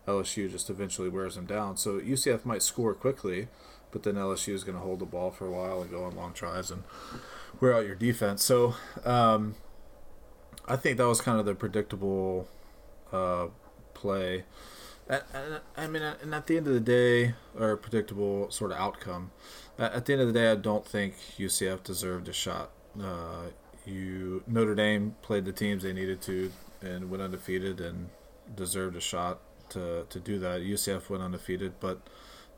LSU 0.07 0.51
just 0.51 0.69
eventually 0.71 1.09
wears 1.09 1.37
them 1.37 1.47
down. 1.47 1.77
So 1.77 2.01
UCF 2.01 2.45
might 2.45 2.63
score 2.63 2.95
quickly, 2.95 3.49
but 3.91 4.03
then 4.03 4.15
LSU 4.15 4.53
is 4.53 4.65
going 4.65 4.77
to 4.77 4.83
hold 4.83 4.99
the 4.99 5.07
ball 5.07 5.31
for 5.31 5.47
a 5.47 5.51
while 5.51 5.83
and 5.83 5.91
go 5.91 6.05
on 6.05 6.17
long 6.17 6.33
drives 6.33 6.71
and 6.71 6.83
wear 7.61 7.75
out 7.75 7.87
your 7.87 7.95
defense. 7.95 8.45
So 8.45 8.75
um, 9.05 9.55
I 10.67 10.77
think 10.77 10.99
that 10.99 11.07
was 11.07 11.21
kind 11.21 11.39
of 11.39 11.47
the 11.47 11.55
predictable 11.55 12.49
uh, 13.13 13.47
play. 13.95 14.45
I 15.77 15.87
mean, 15.89 16.03
and 16.03 16.35
at 16.35 16.47
the 16.47 16.57
end 16.57 16.67
of 16.67 16.75
the 16.75 16.81
day, 16.81 17.35
or 17.59 17.77
predictable 17.77 18.51
sort 18.51 18.73
of 18.73 18.79
outcome. 18.79 19.31
At 19.79 20.07
the 20.07 20.13
end 20.13 20.23
of 20.23 20.29
the 20.29 20.33
day, 20.33 20.51
I 20.51 20.55
don't 20.55 20.87
think 20.87 21.15
UCF 21.39 21.83
deserved 21.83 22.29
a 22.29 22.33
shot. 22.33 22.71
Uh, 22.99 23.49
you 23.85 24.43
Notre 24.47 24.75
Dame 24.75 25.17
played 25.23 25.45
the 25.45 25.53
teams 25.53 25.83
they 25.83 25.93
needed 25.93 26.23
to 26.23 26.53
and 26.81 27.11
went 27.11 27.23
undefeated 27.23 27.81
and 27.81 28.11
deserved 28.55 28.97
a 28.97 29.01
shot 29.01 29.41
to, 29.73 30.07
to 30.09 30.21
do 30.21 30.39
that. 30.39 30.61
UCF 30.61 31.09
went 31.11 31.23
undefeated, 31.23 31.75
but 31.81 32.01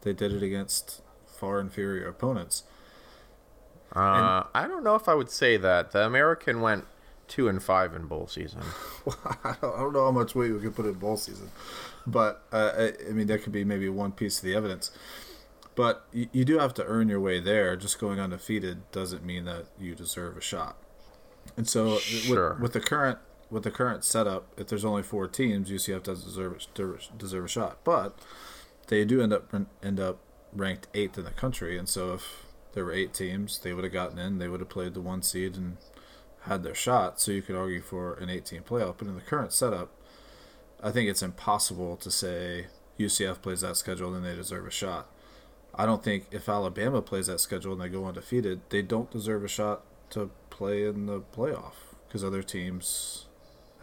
they 0.02 0.12
did 0.12 0.32
it 0.32 0.42
against 0.42 1.02
far 1.26 1.60
inferior 1.60 2.08
opponents. 2.08 2.64
Uh, 3.94 4.44
I 4.54 4.66
don't 4.66 4.82
know 4.82 4.96
if 4.96 5.08
I 5.08 5.14
would 5.14 5.30
say 5.30 5.56
that. 5.56 5.92
The 5.92 6.04
American 6.04 6.60
went 6.60 6.84
two 7.28 7.48
and 7.48 7.62
five 7.62 7.94
in 7.94 8.06
bowl 8.06 8.26
season. 8.26 8.62
well, 9.04 9.16
I, 9.44 9.54
don't, 9.60 9.92
know 9.92 10.04
how 10.04 10.10
much 10.10 10.34
weight 10.34 10.52
we 10.52 10.60
could 10.60 10.74
put 10.74 10.86
in 10.86 10.94
bowl 10.94 11.16
season, 11.16 11.50
but 12.06 12.42
uh, 12.52 12.72
I, 12.76 12.92
I, 13.08 13.12
mean 13.12 13.26
that 13.28 13.42
could 13.42 13.52
be 13.52 13.64
maybe 13.64 13.88
one 13.88 14.12
piece 14.12 14.38
of 14.38 14.44
the 14.44 14.54
evidence. 14.54 14.90
But 15.74 16.06
you, 16.12 16.28
you 16.32 16.44
do 16.44 16.58
have 16.58 16.74
to 16.74 16.84
earn 16.84 17.08
your 17.08 17.20
way 17.20 17.40
there. 17.40 17.76
Just 17.76 17.98
going 17.98 18.20
undefeated 18.20 18.90
doesn't 18.92 19.24
mean 19.24 19.44
that 19.44 19.66
you 19.78 19.94
deserve 19.94 20.36
a 20.36 20.40
shot. 20.40 20.76
And 21.56 21.68
so 21.68 21.98
sure. 21.98 22.54
with, 22.54 22.60
with 22.60 22.72
the 22.72 22.80
current 22.80 23.18
with 23.50 23.62
the 23.62 23.70
current 23.70 24.04
setup, 24.04 24.46
if 24.56 24.68
there's 24.68 24.84
only 24.84 25.02
four 25.02 25.28
teams, 25.28 25.70
UCF 25.70 26.02
doesn't 26.02 26.26
deserve 26.26 27.06
deserve 27.18 27.44
a 27.44 27.48
shot. 27.48 27.78
But 27.84 28.18
they 28.88 29.04
do 29.04 29.22
end 29.22 29.32
up 29.32 29.52
end 29.82 30.00
up 30.00 30.18
ranked 30.52 30.88
eighth 30.94 31.18
in 31.18 31.24
the 31.24 31.30
country, 31.30 31.78
and 31.78 31.88
so 31.88 32.14
if 32.14 32.46
there 32.74 32.84
were 32.84 32.92
eight 32.92 33.14
teams, 33.14 33.58
they 33.58 33.72
would 33.72 33.84
have 33.84 33.92
gotten 33.92 34.18
in. 34.18 34.38
They 34.38 34.48
would 34.48 34.60
have 34.60 34.68
played 34.68 34.94
the 34.94 35.00
one 35.00 35.22
seed 35.22 35.56
and 35.56 35.76
had 36.42 36.62
their 36.62 36.74
shot. 36.74 37.20
So 37.20 37.32
you 37.32 37.40
could 37.40 37.56
argue 37.56 37.80
for 37.80 38.14
an 38.14 38.28
18 38.28 38.62
playoff. 38.62 38.96
But 38.98 39.08
in 39.08 39.14
the 39.14 39.20
current 39.20 39.52
setup, 39.52 39.90
I 40.82 40.90
think 40.90 41.08
it's 41.08 41.22
impossible 41.22 41.96
to 41.96 42.10
say 42.10 42.66
UCF 42.98 43.40
plays 43.40 43.62
that 43.62 43.76
schedule 43.76 44.14
and 44.14 44.24
they 44.24 44.34
deserve 44.34 44.66
a 44.66 44.70
shot. 44.70 45.08
I 45.74 45.86
don't 45.86 46.04
think 46.04 46.26
if 46.30 46.48
Alabama 46.48 47.02
plays 47.02 47.26
that 47.26 47.40
schedule 47.40 47.72
and 47.72 47.80
they 47.80 47.88
go 47.88 48.06
undefeated, 48.06 48.60
they 48.68 48.82
don't 48.82 49.10
deserve 49.10 49.44
a 49.44 49.48
shot 49.48 49.82
to 50.10 50.30
play 50.50 50.84
in 50.84 51.06
the 51.06 51.20
playoff 51.20 51.74
because 52.06 52.22
other 52.22 52.42
teams 52.42 53.26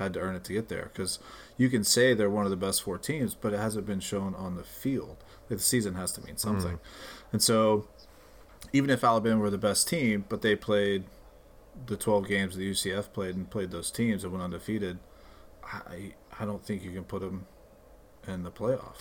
had 0.02 0.14
to 0.14 0.20
earn 0.20 0.36
it 0.36 0.44
to 0.46 0.54
get 0.54 0.70
there. 0.70 0.90
Because 0.94 1.20
you 1.58 1.70
can 1.70 1.84
say 1.84 2.14
they're 2.14 2.30
one 2.30 2.46
of 2.46 2.52
the 2.52 2.58
best 2.58 2.84
four 2.84 2.98
teams, 2.98 3.36
but 3.36 3.54
it 3.54 3.60
hasn't 3.60 3.86
been 3.86 4.00
shown 4.00 4.36
on 4.36 4.56
the 4.56 4.64
field. 4.64 5.18
The 5.48 5.60
season 5.60 5.96
has 5.96 6.12
to 6.14 6.22
mean 6.22 6.38
something. 6.38 6.78
Mm. 6.78 7.34
And 7.34 7.44
so, 7.44 7.88
even 8.74 8.90
if 8.90 9.04
Alabama 9.04 9.42
were 9.42 9.50
the 9.50 9.58
best 9.58 9.88
team, 9.88 10.26
but 10.30 10.42
they 10.42 10.56
played 10.56 11.04
the 11.86 11.96
12 11.96 12.28
games 12.28 12.56
the 12.56 12.70
UCF 12.70 13.14
played 13.14 13.36
and 13.36 13.50
played 13.50 13.72
those 13.72 13.92
teams 13.92 14.24
and 14.24 14.34
went 14.34 14.44
undefeated, 14.44 15.00
I 15.64 16.14
I 16.40 16.46
don't 16.46 16.64
think 16.64 16.84
you 16.84 16.92
can 16.92 17.04
put 17.04 17.22
them 17.22 17.46
in 18.28 18.44
the 18.44 18.52
playoff. 18.52 18.96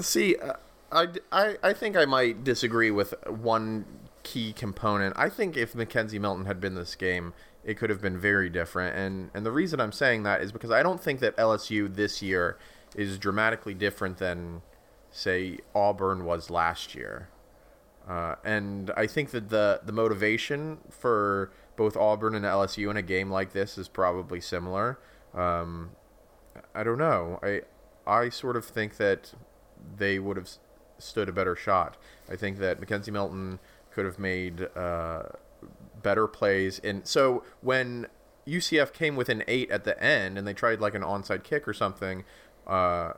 See, 0.00 0.36
uh, 0.36 0.54
I, 0.90 1.08
I, 1.30 1.56
I 1.62 1.72
think 1.72 1.96
I 1.96 2.04
might 2.04 2.44
disagree 2.44 2.90
with 2.90 3.14
one 3.26 3.84
key 4.22 4.52
component. 4.52 5.14
I 5.18 5.28
think 5.28 5.56
if 5.56 5.74
McKenzie 5.74 6.20
Milton 6.20 6.46
had 6.46 6.60
been 6.60 6.74
this 6.74 6.94
game, 6.94 7.34
it 7.68 7.76
could 7.76 7.90
have 7.90 8.00
been 8.00 8.16
very 8.18 8.48
different. 8.48 8.96
And 8.96 9.30
and 9.34 9.44
the 9.44 9.52
reason 9.52 9.78
I'm 9.78 9.92
saying 9.92 10.22
that 10.22 10.40
is 10.40 10.52
because 10.52 10.70
I 10.70 10.82
don't 10.82 11.02
think 11.02 11.20
that 11.20 11.36
LSU 11.36 11.94
this 11.94 12.22
year 12.22 12.56
is 12.96 13.18
dramatically 13.18 13.74
different 13.74 14.16
than 14.16 14.62
say 15.10 15.58
Auburn 15.74 16.24
was 16.24 16.48
last 16.48 16.94
year. 16.94 17.28
Uh, 18.08 18.36
and 18.42 18.90
I 18.96 19.06
think 19.06 19.32
that 19.32 19.50
the 19.50 19.82
the 19.84 19.92
motivation 19.92 20.78
for 20.88 21.52
both 21.76 21.94
Auburn 21.94 22.34
and 22.34 22.46
LSU 22.46 22.90
in 22.90 22.96
a 22.96 23.02
game 23.02 23.30
like 23.30 23.52
this 23.52 23.76
is 23.76 23.86
probably 23.86 24.40
similar. 24.40 24.98
Um, 25.34 25.90
I 26.74 26.82
don't 26.82 26.98
know. 26.98 27.38
I 27.42 27.60
I 28.06 28.30
sort 28.30 28.56
of 28.56 28.64
think 28.64 28.96
that 28.96 29.34
they 29.98 30.18
would 30.18 30.38
have 30.38 30.48
stood 30.96 31.28
a 31.28 31.32
better 31.32 31.54
shot. 31.54 31.98
I 32.30 32.36
think 32.36 32.60
that 32.60 32.80
McKenzie 32.80 33.12
Milton 33.12 33.58
could 33.90 34.06
have 34.06 34.18
made 34.18 34.68
uh, 34.74 35.24
better 36.02 36.26
plays. 36.26 36.78
And 36.80 37.06
so 37.06 37.44
when 37.60 38.06
UCF 38.46 38.92
came 38.92 39.16
with 39.16 39.28
an 39.28 39.42
eight 39.48 39.70
at 39.70 39.84
the 39.84 40.02
end 40.02 40.38
and 40.38 40.46
they 40.46 40.54
tried 40.54 40.80
like 40.80 40.94
an 40.94 41.02
onside 41.02 41.44
kick 41.44 41.66
or 41.68 41.72
something, 41.72 42.24
uh, 42.66 43.12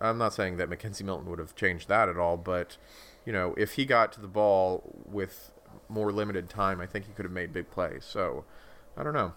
I'm 0.00 0.18
not 0.18 0.34
saying 0.34 0.56
that 0.58 0.68
McKenzie 0.68 1.02
Milton 1.02 1.28
would 1.30 1.38
have 1.38 1.54
changed 1.54 1.88
that 1.88 2.08
at 2.08 2.16
all, 2.16 2.36
but 2.36 2.76
you 3.24 3.32
know, 3.32 3.54
if 3.56 3.72
he 3.72 3.84
got 3.84 4.12
to 4.12 4.20
the 4.20 4.28
ball 4.28 4.82
with 5.04 5.50
more 5.88 6.12
limited 6.12 6.48
time, 6.48 6.80
I 6.80 6.86
think 6.86 7.06
he 7.06 7.12
could 7.12 7.24
have 7.24 7.32
made 7.32 7.52
big 7.52 7.70
plays. 7.70 8.04
So 8.04 8.44
I 8.96 9.02
don't 9.02 9.14
know. 9.14 9.32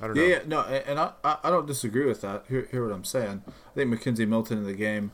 I 0.00 0.06
don't 0.06 0.16
Yeah, 0.16 0.22
know. 0.22 0.28
yeah, 0.28 0.38
no, 0.46 0.60
and 0.62 0.98
I, 0.98 1.12
I 1.24 1.50
don't 1.50 1.66
disagree 1.66 2.06
with 2.06 2.20
that. 2.20 2.44
Hear, 2.48 2.68
hear 2.70 2.86
what 2.86 2.94
I'm 2.94 3.04
saying. 3.04 3.42
I 3.46 3.74
think 3.74 3.92
McKenzie 3.92 4.28
Milton 4.28 4.58
in 4.58 4.64
the 4.64 4.72
game, 4.74 5.10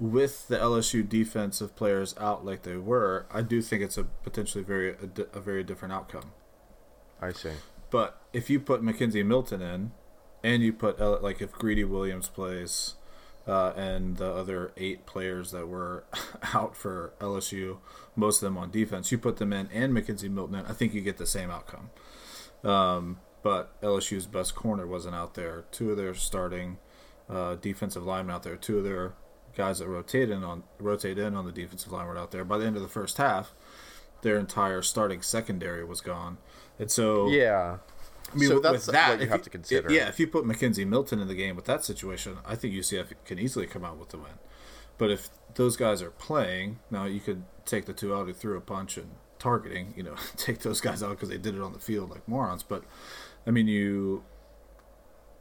with 0.00 0.48
the 0.48 0.56
LSU 0.56 1.08
defensive 1.08 1.76
players 1.76 2.16
out 2.18 2.44
like 2.44 2.62
they 2.62 2.76
were, 2.76 3.26
I 3.32 3.42
do 3.42 3.62
think 3.62 3.82
it's 3.82 3.96
a 3.96 4.04
potentially 4.04 4.64
very 4.64 4.90
a, 4.90 5.36
a 5.38 5.40
very 5.40 5.62
different 5.62 5.94
outcome. 5.94 6.32
I 7.20 7.32
see. 7.32 7.52
But 7.90 8.20
if 8.32 8.50
you 8.50 8.60
put 8.60 8.82
McKenzie 8.82 9.24
Milton 9.24 9.62
in, 9.62 9.92
and 10.42 10.62
you 10.62 10.72
put 10.72 11.00
like 11.22 11.40
if 11.40 11.52
Greedy 11.52 11.84
Williams 11.84 12.28
plays, 12.28 12.94
uh, 13.46 13.72
and 13.76 14.16
the 14.16 14.32
other 14.32 14.72
eight 14.76 15.06
players 15.06 15.50
that 15.50 15.68
were 15.68 16.04
out 16.54 16.76
for 16.76 17.12
LSU, 17.20 17.78
most 18.16 18.42
of 18.42 18.46
them 18.46 18.58
on 18.58 18.70
defense, 18.70 19.12
you 19.12 19.18
put 19.18 19.36
them 19.36 19.52
in 19.52 19.68
and 19.72 19.92
McKenzie 19.92 20.30
Milton 20.30 20.56
in, 20.56 20.66
I 20.66 20.72
think 20.72 20.94
you 20.94 21.00
get 21.00 21.18
the 21.18 21.26
same 21.26 21.50
outcome. 21.50 21.90
Um, 22.62 23.20
but 23.42 23.78
LSU's 23.82 24.26
best 24.26 24.54
corner 24.54 24.86
wasn't 24.86 25.14
out 25.14 25.34
there. 25.34 25.64
Two 25.70 25.90
of 25.90 25.98
their 25.98 26.14
starting 26.14 26.78
uh, 27.28 27.56
defensive 27.56 28.04
linemen 28.04 28.34
out 28.34 28.42
there. 28.42 28.56
Two 28.56 28.78
of 28.78 28.84
their 28.84 29.14
guys 29.54 29.78
that 29.78 29.88
rotate 29.88 30.30
in 30.30 30.42
on 30.42 30.64
rotate 30.78 31.18
in 31.18 31.36
on 31.36 31.44
the 31.44 31.52
defensive 31.52 31.92
line 31.92 32.06
were 32.06 32.18
out 32.18 32.30
there. 32.30 32.44
By 32.44 32.58
the 32.58 32.66
end 32.66 32.76
of 32.76 32.82
the 32.82 32.88
first 32.88 33.18
half, 33.18 33.54
their 34.22 34.38
entire 34.38 34.80
starting 34.80 35.20
secondary 35.20 35.84
was 35.84 36.00
gone, 36.00 36.38
and 36.78 36.90
so 36.90 37.28
Yeah. 37.28 37.78
I 38.32 38.36
mean, 38.36 38.48
so 38.48 38.58
that's 38.58 38.86
that, 38.86 39.10
what 39.10 39.20
you 39.20 39.28
have 39.28 39.42
to 39.42 39.50
consider. 39.50 39.92
Yeah, 39.92 40.08
if 40.08 40.18
you 40.18 40.26
put 40.26 40.44
McKenzie 40.44 40.86
Milton 40.86 41.20
in 41.20 41.28
the 41.28 41.34
game 41.34 41.54
with 41.54 41.66
that 41.66 41.84
situation, 41.84 42.38
I 42.44 42.56
think 42.56 42.74
UCF 42.74 43.12
can 43.24 43.38
easily 43.38 43.66
come 43.66 43.84
out 43.84 43.96
with 43.96 44.08
the 44.08 44.18
win. 44.18 44.32
But 44.98 45.10
if 45.10 45.28
those 45.54 45.76
guys 45.76 46.02
are 46.02 46.10
playing, 46.10 46.80
now 46.90 47.04
you 47.04 47.20
could 47.20 47.44
take 47.64 47.86
the 47.86 47.92
two 47.92 48.14
out 48.14 48.26
who 48.26 48.32
threw 48.32 48.56
a 48.56 48.60
punch 48.60 48.96
and 48.96 49.10
targeting, 49.38 49.94
you 49.96 50.02
know, 50.02 50.16
take 50.36 50.60
those 50.60 50.80
guys 50.80 51.02
out 51.02 51.10
because 51.10 51.28
they 51.28 51.38
did 51.38 51.54
it 51.54 51.60
on 51.60 51.72
the 51.72 51.78
field 51.78 52.10
like 52.10 52.26
morons. 52.26 52.62
But 52.62 52.84
I 53.46 53.50
mean, 53.50 53.68
you 53.68 54.24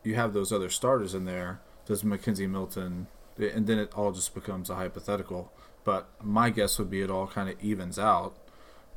you 0.04 0.15
have 0.15 0.34
those 0.34 0.52
other 0.52 0.69
starters 0.69 1.13
in 1.13 1.26
there. 1.26 1.62
Does 1.86 2.04
McKenzie 2.04 2.50
Milton, 2.50 3.08
and 3.38 3.67
then 3.67 3.80
it 3.80 3.91
all 3.93 4.12
just 4.12 4.34
becomes 4.34 4.69
a 4.69 4.76
hypothetical. 4.76 5.52
But 5.84 6.10
my 6.22 6.50
guess 6.50 6.80
would 6.80 6.89
be 6.89 7.02
it 7.02 7.12
all 7.12 7.28
kind 7.28 7.50
of 7.50 7.62
evens 7.62 8.00
out, 8.00 8.38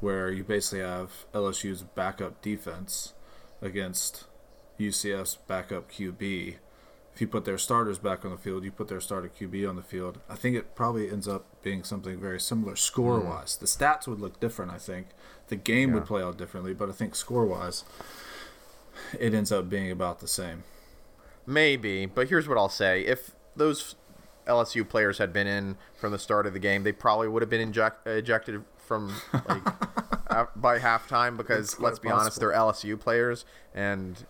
where 0.00 0.30
you 0.30 0.44
basically 0.44 0.80
have 0.80 1.26
LSU's 1.32 1.82
backup 1.82 2.42
defense 2.42 3.14
against 3.62 4.24
UCF's 4.78 5.36
backup 5.46 5.90
QB. 5.90 6.56
If 7.14 7.20
you 7.22 7.26
put 7.26 7.46
their 7.46 7.56
starters 7.56 7.98
back 7.98 8.26
on 8.26 8.30
the 8.30 8.36
field, 8.36 8.62
you 8.62 8.70
put 8.70 8.88
their 8.88 9.00
starter 9.00 9.30
QB 9.30 9.66
on 9.66 9.76
the 9.76 9.82
field. 9.82 10.18
I 10.28 10.34
think 10.34 10.54
it 10.54 10.74
probably 10.74 11.10
ends 11.10 11.26
up 11.26 11.46
being 11.62 11.82
something 11.82 12.20
very 12.20 12.38
similar 12.38 12.76
score 12.76 13.20
wise. 13.20 13.56
Hmm. 13.56 13.64
The 13.64 13.66
stats 13.66 14.06
would 14.06 14.20
look 14.20 14.38
different, 14.38 14.70
I 14.70 14.78
think. 14.78 15.08
The 15.48 15.56
game 15.56 15.92
would 15.92 16.04
play 16.04 16.22
out 16.22 16.36
differently, 16.36 16.74
but 16.74 16.90
I 16.90 16.92
think 16.92 17.14
score 17.14 17.46
wise, 17.46 17.84
it 19.18 19.32
ends 19.32 19.50
up 19.50 19.70
being 19.70 19.90
about 19.90 20.20
the 20.20 20.28
same. 20.28 20.64
Maybe, 21.46 22.06
but 22.06 22.28
here's 22.28 22.48
what 22.48 22.58
I'll 22.58 22.68
say: 22.68 23.02
if 23.02 23.30
those 23.54 23.94
LSU 24.46 24.86
players 24.86 25.18
had 25.18 25.32
been 25.32 25.46
in 25.46 25.76
from 25.94 26.12
the 26.12 26.18
start 26.18 26.46
of 26.46 26.52
the 26.52 26.58
game, 26.58 26.82
they 26.82 26.92
probably 26.92 27.28
would 27.28 27.42
have 27.42 27.50
been 27.50 27.60
inject- 27.60 28.06
ejected 28.06 28.64
from 28.86 29.12
like 29.48 29.62
by 30.54 30.78
halftime 30.78 31.36
because 31.36 31.72
It's 31.72 31.80
let's 31.80 31.98
be 31.98 32.08
honest, 32.08 32.40
they're 32.40 32.52
LSU 32.52 32.98
players, 32.98 33.44
and 33.74 34.24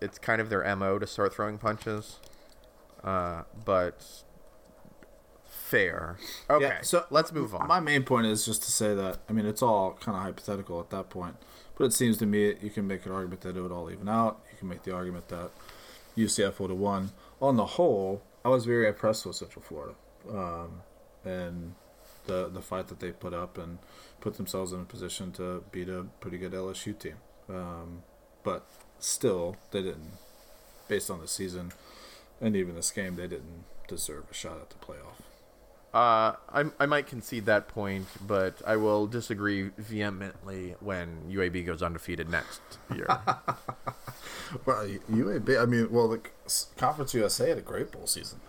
it's 0.00 0.18
kind 0.18 0.40
of 0.40 0.48
their 0.50 0.64
mo 0.76 0.98
to 0.98 1.06
start 1.06 1.34
throwing 1.34 1.58
punches. 1.58 2.18
Uh, 3.02 3.42
but 3.64 4.24
fair. 5.46 6.16
Okay, 6.48 6.66
Yeah, 6.66 6.80
so 6.82 7.04
let's 7.10 7.32
move 7.32 7.54
on. 7.54 7.66
My 7.66 7.80
main 7.80 8.04
point 8.04 8.26
is 8.26 8.44
just 8.44 8.62
to 8.64 8.70
say 8.70 8.94
that 8.94 9.18
I 9.28 9.32
mean 9.32 9.46
it's 9.46 9.62
all 9.62 9.98
kind 10.00 10.16
of 10.16 10.22
hypothetical 10.22 10.80
at 10.80 10.90
that 10.90 11.10
point, 11.10 11.36
but 11.76 11.84
it 11.84 11.92
seems 11.92 12.16
to 12.18 12.26
me 12.26 12.54
you 12.60 12.70
can 12.70 12.86
make 12.86 13.04
an 13.06 13.12
argument 13.12 13.42
that 13.42 13.56
it 13.56 13.60
would 13.60 13.72
all 13.72 13.90
even 13.90 14.08
out. 14.08 14.40
You 14.52 14.58
can 14.58 14.68
make 14.68 14.82
the 14.82 14.94
argument 14.94 15.28
that 15.28 15.50
UCF 16.16 16.60
would 16.60 16.70
have 16.70 16.78
won. 16.78 17.10
On 17.40 17.56
the 17.56 17.66
whole, 17.66 18.22
I 18.44 18.48
was 18.48 18.64
very 18.64 18.86
impressed 18.86 19.26
with 19.26 19.36
Central 19.36 19.62
Florida, 19.62 19.94
um, 20.30 20.82
and 21.24 21.74
the 22.26 22.48
the 22.48 22.62
fight 22.62 22.88
that 22.88 23.00
they 23.00 23.10
put 23.12 23.34
up 23.34 23.58
and 23.58 23.78
put 24.20 24.36
themselves 24.36 24.72
in 24.72 24.80
a 24.80 24.84
position 24.84 25.32
to 25.32 25.62
beat 25.72 25.88
a 25.88 26.06
pretty 26.20 26.38
good 26.38 26.52
LSU 26.52 26.98
team. 26.98 27.16
Um, 27.48 28.02
but 28.42 28.66
still, 28.98 29.56
they 29.70 29.82
didn't, 29.82 30.12
based 30.88 31.10
on 31.10 31.20
the 31.20 31.28
season 31.28 31.72
and 32.40 32.56
even 32.56 32.74
this 32.74 32.90
game, 32.90 33.16
they 33.16 33.26
didn't 33.26 33.64
deserve 33.88 34.24
a 34.30 34.34
shot 34.34 34.58
at 34.60 34.70
the 34.70 34.76
playoff. 34.76 35.20
Uh, 35.92 36.34
I, 36.52 36.64
I 36.80 36.86
might 36.86 37.06
concede 37.06 37.46
that 37.46 37.68
point, 37.68 38.06
but 38.26 38.60
I 38.66 38.76
will 38.76 39.06
disagree 39.06 39.70
vehemently 39.78 40.74
when 40.80 41.30
UAB 41.30 41.64
goes 41.64 41.82
undefeated 41.82 42.28
next 42.28 42.60
year. 42.92 43.06
Well, 44.64 44.86
UAB. 44.86 45.60
I 45.60 45.66
mean, 45.66 45.90
well, 45.90 46.08
the 46.08 46.20
Conference 46.76 47.14
USA 47.14 47.48
had 47.48 47.58
a 47.58 47.62
great 47.62 47.90
bowl 47.90 48.06
season. 48.06 48.40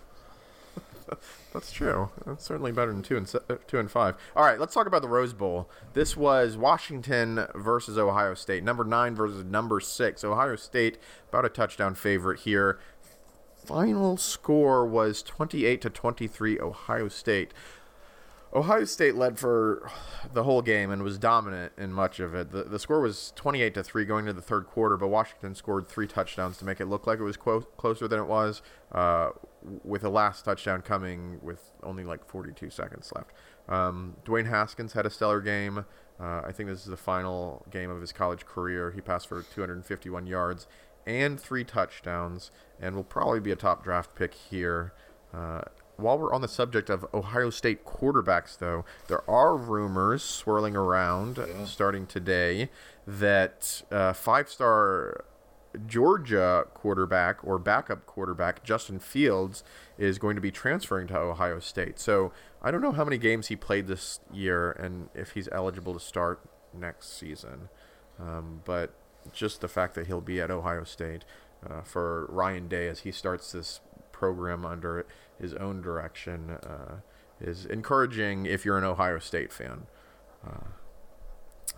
That's 1.52 1.72
true. 1.72 2.10
That's 2.24 2.44
certainly 2.44 2.72
better 2.72 2.92
than 2.92 3.02
two 3.02 3.16
and 3.16 3.28
se- 3.28 3.40
uh, 3.48 3.56
two 3.66 3.78
and 3.78 3.90
five. 3.90 4.16
All 4.34 4.44
right, 4.44 4.58
let's 4.58 4.74
talk 4.74 4.86
about 4.86 5.02
the 5.02 5.08
Rose 5.08 5.32
Bowl. 5.32 5.70
This 5.94 6.16
was 6.16 6.56
Washington 6.56 7.46
versus 7.54 7.96
Ohio 7.98 8.34
State. 8.34 8.64
Number 8.64 8.84
nine 8.84 9.14
versus 9.14 9.44
number 9.44 9.80
six. 9.80 10.24
Ohio 10.24 10.56
State 10.56 10.98
about 11.28 11.44
a 11.44 11.48
touchdown 11.48 11.94
favorite 11.94 12.40
here. 12.40 12.78
Final 13.64 14.16
score 14.16 14.86
was 14.86 15.22
twenty-eight 15.22 15.80
to 15.82 15.90
twenty-three. 15.90 16.60
Ohio 16.60 17.08
State. 17.08 17.52
Ohio 18.54 18.84
State 18.84 19.16
led 19.16 19.38
for 19.38 19.90
the 20.32 20.44
whole 20.44 20.62
game 20.62 20.90
and 20.90 21.02
was 21.02 21.18
dominant 21.18 21.72
in 21.76 21.92
much 21.92 22.20
of 22.20 22.34
it. 22.34 22.52
The, 22.52 22.64
the 22.64 22.78
score 22.78 23.00
was 23.00 23.32
28 23.36 23.74
to 23.74 23.82
3 23.82 24.04
going 24.04 24.26
to 24.26 24.32
the 24.32 24.40
third 24.40 24.66
quarter, 24.66 24.96
but 24.96 25.08
Washington 25.08 25.54
scored 25.54 25.88
three 25.88 26.06
touchdowns 26.06 26.56
to 26.58 26.64
make 26.64 26.80
it 26.80 26.86
look 26.86 27.06
like 27.06 27.18
it 27.18 27.24
was 27.24 27.36
clo- 27.36 27.60
closer 27.76 28.08
than 28.08 28.20
it 28.20 28.26
was, 28.26 28.62
uh, 28.92 29.30
with 29.84 30.02
the 30.02 30.08
last 30.08 30.44
touchdown 30.44 30.80
coming 30.80 31.38
with 31.42 31.72
only 31.82 32.04
like 32.04 32.26
42 32.28 32.70
seconds 32.70 33.12
left. 33.14 33.32
Um, 33.68 34.16
Dwayne 34.24 34.48
Haskins 34.48 34.92
had 34.92 35.06
a 35.06 35.10
stellar 35.10 35.40
game. 35.40 35.84
Uh, 36.18 36.40
I 36.44 36.52
think 36.52 36.68
this 36.68 36.80
is 36.80 36.86
the 36.86 36.96
final 36.96 37.66
game 37.70 37.90
of 37.90 38.00
his 38.00 38.12
college 38.12 38.46
career. 38.46 38.92
He 38.92 39.00
passed 39.00 39.26
for 39.26 39.42
251 39.42 40.26
yards 40.26 40.66
and 41.06 41.38
three 41.38 41.64
touchdowns, 41.64 42.50
and 42.80 42.96
will 42.96 43.04
probably 43.04 43.40
be 43.40 43.52
a 43.52 43.56
top 43.56 43.84
draft 43.84 44.14
pick 44.14 44.34
here. 44.34 44.92
Uh, 45.32 45.62
while 45.96 46.18
we're 46.18 46.32
on 46.32 46.42
the 46.42 46.48
subject 46.48 46.90
of 46.90 47.06
Ohio 47.14 47.50
State 47.50 47.84
quarterbacks, 47.84 48.58
though, 48.58 48.84
there 49.08 49.28
are 49.28 49.56
rumors 49.56 50.22
swirling 50.22 50.76
around 50.76 51.38
starting 51.64 52.06
today 52.06 52.68
that 53.06 53.82
uh, 53.90 54.12
five 54.12 54.48
star 54.48 55.24
Georgia 55.86 56.66
quarterback 56.74 57.44
or 57.44 57.58
backup 57.58 58.06
quarterback 58.06 58.62
Justin 58.62 58.98
Fields 58.98 59.62
is 59.98 60.18
going 60.18 60.34
to 60.34 60.40
be 60.40 60.50
transferring 60.50 61.06
to 61.08 61.18
Ohio 61.18 61.60
State. 61.60 61.98
So 61.98 62.32
I 62.62 62.70
don't 62.70 62.82
know 62.82 62.92
how 62.92 63.04
many 63.04 63.18
games 63.18 63.48
he 63.48 63.56
played 63.56 63.86
this 63.86 64.20
year 64.32 64.72
and 64.72 65.08
if 65.14 65.32
he's 65.32 65.48
eligible 65.52 65.92
to 65.94 66.00
start 66.00 66.40
next 66.74 67.18
season. 67.18 67.68
Um, 68.18 68.62
but 68.64 68.94
just 69.32 69.60
the 69.60 69.68
fact 69.68 69.94
that 69.94 70.06
he'll 70.06 70.20
be 70.20 70.40
at 70.40 70.50
Ohio 70.50 70.84
State 70.84 71.24
uh, 71.68 71.82
for 71.82 72.26
Ryan 72.26 72.68
Day 72.68 72.88
as 72.88 73.00
he 73.00 73.10
starts 73.10 73.52
this 73.52 73.80
program 74.16 74.64
under 74.64 75.06
his 75.38 75.52
own 75.54 75.82
direction 75.82 76.50
uh, 76.50 76.96
is 77.40 77.66
encouraging 77.66 78.46
if 78.46 78.64
you're 78.64 78.78
an 78.78 78.84
Ohio 78.84 79.18
State 79.18 79.52
fan. 79.52 79.86
Uh, 80.46 80.68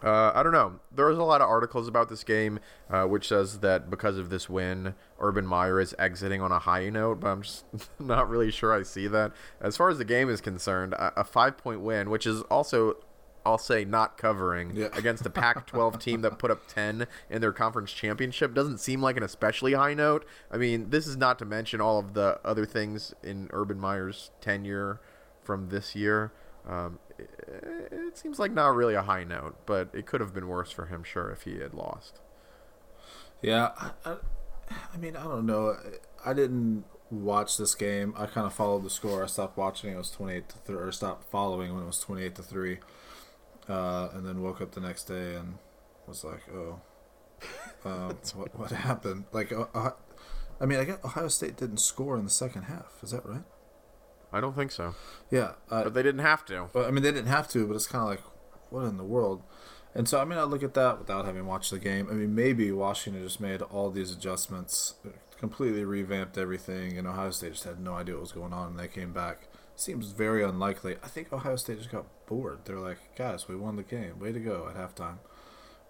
Uh, 0.00 0.30
I 0.32 0.44
don't 0.44 0.52
know. 0.52 0.78
There 0.94 1.06
was 1.06 1.18
a 1.18 1.24
lot 1.24 1.40
of 1.40 1.48
articles 1.48 1.88
about 1.88 2.08
this 2.08 2.22
game, 2.22 2.60
uh, 2.88 3.04
which 3.06 3.26
says 3.26 3.58
that 3.60 3.90
because 3.90 4.16
of 4.16 4.30
this 4.30 4.48
win, 4.48 4.94
Urban 5.18 5.44
Meyer 5.44 5.80
is 5.80 5.92
exiting 5.98 6.40
on 6.40 6.52
a 6.52 6.60
high 6.60 6.88
note, 6.88 7.18
but 7.18 7.28
I'm 7.28 7.42
just 7.42 7.64
not 7.98 8.28
really 8.28 8.52
sure 8.52 8.72
I 8.72 8.84
see 8.84 9.08
that. 9.08 9.32
As 9.60 9.76
far 9.76 9.88
as 9.90 9.98
the 9.98 10.04
game 10.04 10.30
is 10.30 10.40
concerned, 10.40 10.92
a, 10.92 11.20
a 11.20 11.24
five 11.24 11.56
point 11.56 11.80
win, 11.80 12.10
which 12.10 12.26
is 12.28 12.42
also, 12.42 12.94
I'll 13.48 13.58
say, 13.58 13.84
not 13.84 14.16
covering 14.18 14.72
Yeah. 14.74 14.88
against 14.94 15.24
a 15.26 15.30
Pac 15.30 15.66
12 15.66 15.98
team 15.98 16.20
that 16.22 16.38
put 16.38 16.50
up 16.50 16.66
10 16.68 17.06
in 17.30 17.40
their 17.40 17.52
conference 17.52 17.92
championship, 17.92 18.54
doesn't 18.54 18.78
seem 18.78 19.00
like 19.02 19.16
an 19.16 19.22
especially 19.22 19.72
high 19.72 19.94
note. 19.94 20.24
I 20.50 20.56
mean, 20.56 20.90
this 20.90 21.06
is 21.06 21.16
not 21.16 21.38
to 21.40 21.44
mention 21.44 21.80
all 21.80 21.98
of 21.98 22.14
the 22.14 22.40
other 22.44 22.66
things 22.66 23.14
in 23.22 23.48
Urban 23.52 23.78
Meyer's 23.80 24.30
tenure 24.40 25.00
from 25.42 25.68
this 25.70 25.96
year. 25.96 26.32
Um, 26.68 26.98
it, 27.18 27.30
it 27.90 28.18
seems 28.18 28.38
like 28.38 28.52
not 28.52 28.74
really 28.74 28.94
a 28.94 29.02
high 29.02 29.24
note, 29.24 29.56
but 29.66 29.88
it 29.94 30.06
could 30.06 30.20
have 30.20 30.34
been 30.34 30.46
worse 30.48 30.70
for 30.70 30.86
him, 30.86 31.02
sure, 31.02 31.30
if 31.30 31.42
he 31.42 31.58
had 31.58 31.72
lost. 31.74 32.20
Yeah, 33.40 33.70
I, 33.78 33.90
I, 34.04 34.16
I 34.92 34.96
mean, 34.98 35.16
I 35.16 35.24
don't 35.24 35.46
know. 35.46 35.76
I 36.24 36.34
didn't 36.34 36.84
watch 37.10 37.56
this 37.56 37.74
game. 37.74 38.12
I 38.16 38.26
kind 38.26 38.46
of 38.46 38.52
followed 38.52 38.84
the 38.84 38.90
score. 38.90 39.22
I 39.22 39.26
stopped 39.26 39.56
watching. 39.56 39.92
It 39.92 39.96
was 39.96 40.10
twenty 40.10 40.34
eight 40.34 40.48
to 40.50 40.58
three, 40.58 40.76
or 40.76 40.92
stopped 40.92 41.30
following 41.30 41.72
when 41.74 41.84
it 41.84 41.86
was 41.86 42.00
twenty 42.00 42.24
eight 42.24 42.34
to 42.34 42.42
three, 42.42 42.78
uh, 43.68 44.08
and 44.14 44.26
then 44.26 44.42
woke 44.42 44.60
up 44.60 44.72
the 44.72 44.80
next 44.80 45.04
day 45.04 45.34
and 45.34 45.58
was 46.06 46.24
like, 46.24 46.42
oh, 46.52 46.80
um, 47.84 48.16
what 48.34 48.58
what 48.58 48.70
happened? 48.70 49.24
Like, 49.32 49.52
uh, 49.52 49.66
uh, 49.74 49.90
I 50.60 50.66
mean, 50.66 50.80
I 50.80 50.84
guess 50.84 50.98
Ohio 51.04 51.28
State 51.28 51.56
didn't 51.56 51.78
score 51.78 52.16
in 52.16 52.24
the 52.24 52.30
second 52.30 52.62
half. 52.64 52.98
Is 53.02 53.10
that 53.10 53.24
right? 53.24 53.44
I 54.32 54.40
don't 54.40 54.54
think 54.54 54.72
so, 54.72 54.94
Yeah, 55.30 55.52
uh, 55.70 55.84
but 55.84 55.94
they 55.94 56.02
didn't 56.02 56.20
have 56.20 56.44
to. 56.46 56.68
Well, 56.74 56.84
I 56.84 56.90
mean, 56.90 57.02
they 57.02 57.12
didn't 57.12 57.28
have 57.28 57.48
to, 57.48 57.66
but 57.66 57.74
it's 57.74 57.86
kind 57.86 58.02
of 58.02 58.10
like, 58.10 58.20
what 58.68 58.84
in 58.84 58.98
the 58.98 59.04
world? 59.04 59.42
And 59.94 60.06
so, 60.06 60.20
I 60.20 60.26
mean, 60.26 60.38
I 60.38 60.42
look 60.42 60.62
at 60.62 60.74
that 60.74 60.98
without 60.98 61.24
having 61.24 61.46
watched 61.46 61.70
the 61.70 61.78
game. 61.78 62.08
I 62.10 62.12
mean, 62.12 62.34
maybe 62.34 62.70
Washington 62.70 63.22
just 63.22 63.40
made 63.40 63.62
all 63.62 63.90
these 63.90 64.12
adjustments, 64.12 64.94
completely 65.38 65.82
revamped 65.84 66.36
everything, 66.36 66.98
and 66.98 67.06
Ohio 67.06 67.30
State 67.30 67.52
just 67.52 67.64
had 67.64 67.80
no 67.80 67.94
idea 67.94 68.16
what 68.16 68.22
was 68.22 68.32
going 68.32 68.52
on, 68.52 68.70
and 68.72 68.78
they 68.78 68.88
came 68.88 69.12
back. 69.14 69.47
Seems 69.78 70.10
very 70.10 70.42
unlikely. 70.42 70.96
I 71.04 71.06
think 71.06 71.32
Ohio 71.32 71.54
State 71.54 71.78
just 71.78 71.92
got 71.92 72.04
bored. 72.26 72.58
They're 72.64 72.80
like, 72.80 72.98
guys, 73.14 73.46
we 73.46 73.54
won 73.54 73.76
the 73.76 73.84
game. 73.84 74.18
Way 74.18 74.32
to 74.32 74.40
go 74.40 74.68
at 74.68 74.76
halftime. 74.76 75.18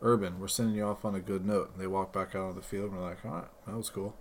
Urban, 0.03 0.39
we're 0.39 0.47
sending 0.47 0.77
you 0.77 0.85
off 0.85 1.07
on 1.07 1.15
a 1.15 1.21
good 1.21 1.47
note. 1.47 1.71
And 1.73 1.81
they 1.81 1.87
walk 1.87 2.13
back 2.13 2.35
out 2.35 2.51
on 2.51 2.55
the 2.55 2.61
field, 2.61 2.91
and 2.91 3.01
we're 3.01 3.09
like, 3.09 3.25
all 3.25 3.31
right, 3.31 3.49
that 3.67 3.75
was 3.75 3.89
cool. 3.89 4.15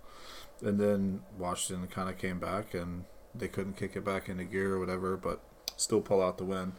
And 0.62 0.80
then 0.80 1.20
Washington 1.36 1.86
kind 1.86 2.08
of 2.08 2.16
came 2.16 2.38
back, 2.38 2.72
and 2.72 3.04
they 3.34 3.46
couldn't 3.46 3.76
kick 3.76 3.94
it 3.94 4.06
back 4.06 4.30
into 4.30 4.44
gear 4.44 4.72
or 4.72 4.80
whatever, 4.80 5.18
but 5.18 5.42
still 5.76 6.00
pull 6.00 6.22
out 6.22 6.38
the 6.38 6.44
win. 6.44 6.72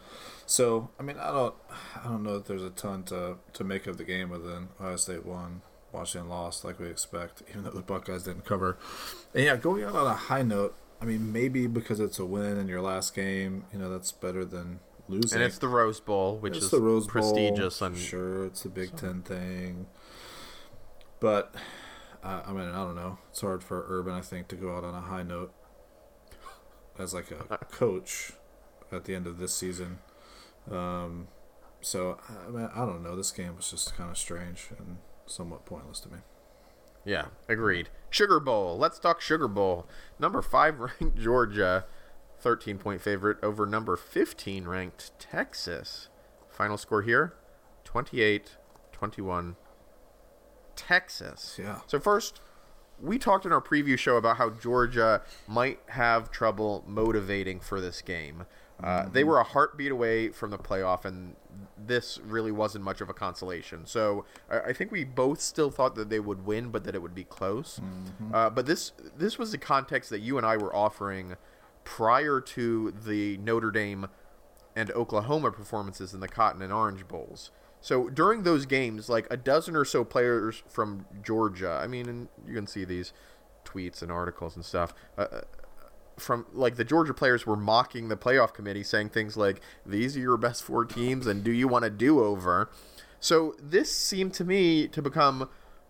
So 0.47 0.89
I 0.99 1.03
mean, 1.03 1.17
I 1.19 1.31
don't, 1.31 1.53
I 1.95 2.07
don't 2.07 2.23
know 2.23 2.39
that 2.39 2.47
there's 2.47 2.63
a 2.63 2.71
ton 2.71 3.03
to 3.03 3.35
to 3.53 3.63
make 3.63 3.85
of 3.85 3.99
the 3.99 4.03
game 4.03 4.33
other 4.33 4.47
than 4.47 4.69
Ohio 4.79 4.95
State 4.95 5.27
won, 5.27 5.61
Washington 5.91 6.27
lost 6.27 6.65
like 6.65 6.79
we 6.79 6.87
expect, 6.87 7.43
even 7.51 7.65
though 7.65 7.69
the 7.69 7.81
Buckeyes 7.81 8.23
didn't 8.23 8.45
cover. 8.45 8.79
And 9.35 9.45
yeah, 9.45 9.57
going 9.57 9.83
out 9.83 9.95
on 9.95 10.07
a 10.07 10.15
high 10.15 10.41
note. 10.41 10.75
I 11.01 11.05
mean, 11.05 11.31
maybe 11.31 11.67
because 11.67 11.99
it's 11.99 12.19
a 12.19 12.25
win 12.25 12.57
in 12.57 12.67
your 12.67 12.81
last 12.81 13.15
game, 13.15 13.65
you 13.71 13.79
know, 13.79 13.89
that's 13.89 14.11
better 14.11 14.43
than 14.43 14.79
losing. 15.07 15.37
And 15.37 15.45
it's 15.45 15.57
the 15.57 15.67
Rose 15.69 15.99
Bowl, 15.99 16.37
which 16.37 16.57
It's 16.57 16.65
is 16.65 16.71
the 16.71 16.81
Rose 16.81 17.05
Bowl. 17.07 17.11
prestigious 17.11 17.81
and 17.81 17.97
sure, 17.97 18.45
it's 18.45 18.65
a 18.65 18.69
Big 18.69 18.95
Ten 18.97 19.21
thing. 19.21 19.87
But 21.19 21.55
uh, 22.23 22.41
I 22.45 22.51
mean, 22.51 22.67
I 22.67 22.75
don't 22.83 22.95
know. 22.95 23.17
It's 23.29 23.41
hard 23.41 23.63
for 23.63 23.85
Urban, 23.87 24.13
I 24.13 24.21
think, 24.21 24.47
to 24.49 24.55
go 24.55 24.75
out 24.75 24.83
on 24.83 24.93
a 24.93 25.01
high 25.01 25.23
note 25.23 25.53
as 26.97 27.13
like 27.13 27.31
a 27.31 27.57
coach 27.71 28.33
at 28.91 29.05
the 29.05 29.15
end 29.15 29.25
of 29.25 29.37
this 29.39 29.53
season. 29.53 29.99
Um, 30.69 31.27
so 31.81 32.19
I 32.45 32.49
mean, 32.49 32.69
I 32.75 32.85
don't 32.85 33.03
know. 33.03 33.15
This 33.15 33.31
game 33.31 33.55
was 33.55 33.71
just 33.71 33.95
kind 33.95 34.09
of 34.09 34.17
strange 34.17 34.67
and 34.77 34.97
somewhat 35.25 35.65
pointless 35.65 36.01
to 36.01 36.09
me. 36.09 36.17
Yeah, 37.05 37.25
agreed. 37.47 37.89
Sugar 38.09 38.39
Bowl. 38.39 38.77
Let's 38.77 38.99
talk 38.99 39.21
Sugar 39.21 39.47
Bowl. 39.47 39.87
Number 40.19 40.41
five 40.41 40.79
ranked 40.79 41.17
Georgia, 41.17 41.85
13 42.39 42.77
point 42.77 43.01
favorite 43.01 43.37
over 43.43 43.65
number 43.65 43.95
15 43.95 44.65
ranked 44.65 45.11
Texas. 45.19 46.09
Final 46.49 46.77
score 46.77 47.01
here 47.01 47.33
28 47.85 48.57
21 48.91 49.55
Texas. 50.75 51.57
Yeah. 51.61 51.79
So, 51.87 51.99
first, 51.99 52.41
we 53.01 53.17
talked 53.17 53.45
in 53.45 53.53
our 53.53 53.61
preview 53.61 53.97
show 53.97 54.17
about 54.17 54.37
how 54.37 54.49
Georgia 54.49 55.21
might 55.47 55.79
have 55.87 56.31
trouble 56.31 56.83
motivating 56.87 57.59
for 57.59 57.79
this 57.81 58.01
game. 58.01 58.45
Uh, 58.83 59.09
They 59.09 59.23
were 59.23 59.39
a 59.39 59.43
heartbeat 59.43 59.91
away 59.91 60.29
from 60.29 60.51
the 60.51 60.57
playoff, 60.57 61.05
and 61.05 61.35
this 61.77 62.19
really 62.25 62.51
wasn't 62.51 62.83
much 62.83 63.01
of 63.01 63.09
a 63.09 63.13
consolation. 63.13 63.85
So 63.85 64.25
I, 64.49 64.59
I 64.59 64.73
think 64.73 64.91
we 64.91 65.03
both 65.03 65.41
still 65.41 65.69
thought 65.69 65.95
that 65.95 66.09
they 66.09 66.19
would 66.19 66.45
win, 66.45 66.69
but 66.69 66.83
that 66.85 66.95
it 66.95 67.01
would 67.01 67.15
be 67.15 67.23
close. 67.23 67.81
Uh, 68.33 68.49
but 68.49 68.65
this 68.65 68.91
this 69.17 69.37
was 69.37 69.51
the 69.51 69.57
context 69.57 70.09
that 70.09 70.19
you 70.19 70.37
and 70.37 70.45
I 70.45 70.57
were 70.57 70.73
offering 70.75 71.35
prior 71.83 72.39
to 72.39 72.91
the 73.05 73.37
Notre 73.37 73.71
Dame 73.71 74.07
and 74.75 74.91
Oklahoma 74.91 75.51
performances 75.51 76.13
in 76.13 76.19
the 76.19 76.27
Cotton 76.27 76.61
and 76.61 76.71
Orange 76.71 77.07
Bowls. 77.07 77.51
So 77.81 78.09
during 78.09 78.43
those 78.43 78.65
games, 78.65 79.09
like 79.09 79.25
a 79.31 79.37
dozen 79.37 79.75
or 79.75 79.85
so 79.85 80.03
players 80.03 80.63
from 80.67 81.05
Georgia, 81.23 81.79
I 81.81 81.87
mean, 81.87 82.07
and 82.09 82.27
you 82.45 82.53
can 82.53 82.67
see 82.67 82.85
these 82.85 83.13
tweets 83.65 84.01
and 84.01 84.11
articles 84.11 84.55
and 84.55 84.63
stuff. 84.65 84.93
Uh, 85.17 85.41
from 86.19 86.45
like 86.53 86.75
the 86.75 86.83
Georgia 86.83 87.13
players 87.13 87.45
were 87.45 87.55
mocking 87.55 88.09
the 88.09 88.17
playoff 88.17 88.53
committee, 88.53 88.83
saying 88.83 89.09
things 89.09 89.35
like, 89.35 89.61
"These 89.85 90.17
are 90.17 90.21
your 90.21 90.37
best 90.37 90.63
four 90.63 90.85
teams, 90.85 91.27
and 91.27 91.43
do 91.43 91.51
you 91.51 91.67
want 91.67 91.85
a 91.85 91.89
do-over?" 91.89 92.69
So 93.19 93.55
this 93.61 93.93
seemed 93.93 94.33
to 94.35 94.45
me 94.45 94.87
to 94.87 95.01
become 95.01 95.49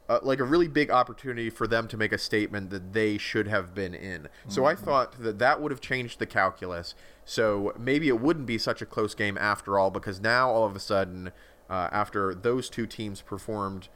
uh, 0.09 0.19
like 0.23 0.39
a 0.39 0.43
really 0.43 0.67
big 0.67 0.89
opportunity 0.89 1.51
for 1.51 1.67
them 1.67 1.87
to 1.87 1.95
make 1.95 2.11
a 2.11 2.17
statement 2.17 2.71
that 2.71 2.93
they 2.93 3.17
should 3.19 3.47
have 3.47 3.75
been 3.75 3.93
in. 3.93 4.27
So 4.47 4.65
I 4.65 4.73
thought 4.73 5.21
that 5.21 5.37
that 5.37 5.61
would 5.61 5.71
have 5.71 5.81
changed 5.81 6.17
the 6.17 6.25
calculus. 6.25 6.95
So 7.25 7.73
maybe 7.77 8.07
it 8.07 8.19
wouldn't 8.19 8.47
be 8.47 8.57
such 8.57 8.81
a 8.81 8.87
close 8.87 9.13
game 9.13 9.37
after 9.37 9.77
all, 9.77 9.91
because 9.91 10.19
now 10.19 10.49
all 10.49 10.65
of 10.65 10.75
a 10.75 10.79
sudden, 10.79 11.31
uh, 11.69 11.89
after 11.91 12.33
those 12.33 12.71
two 12.71 12.87
teams 12.87 13.21
performed 13.21 13.87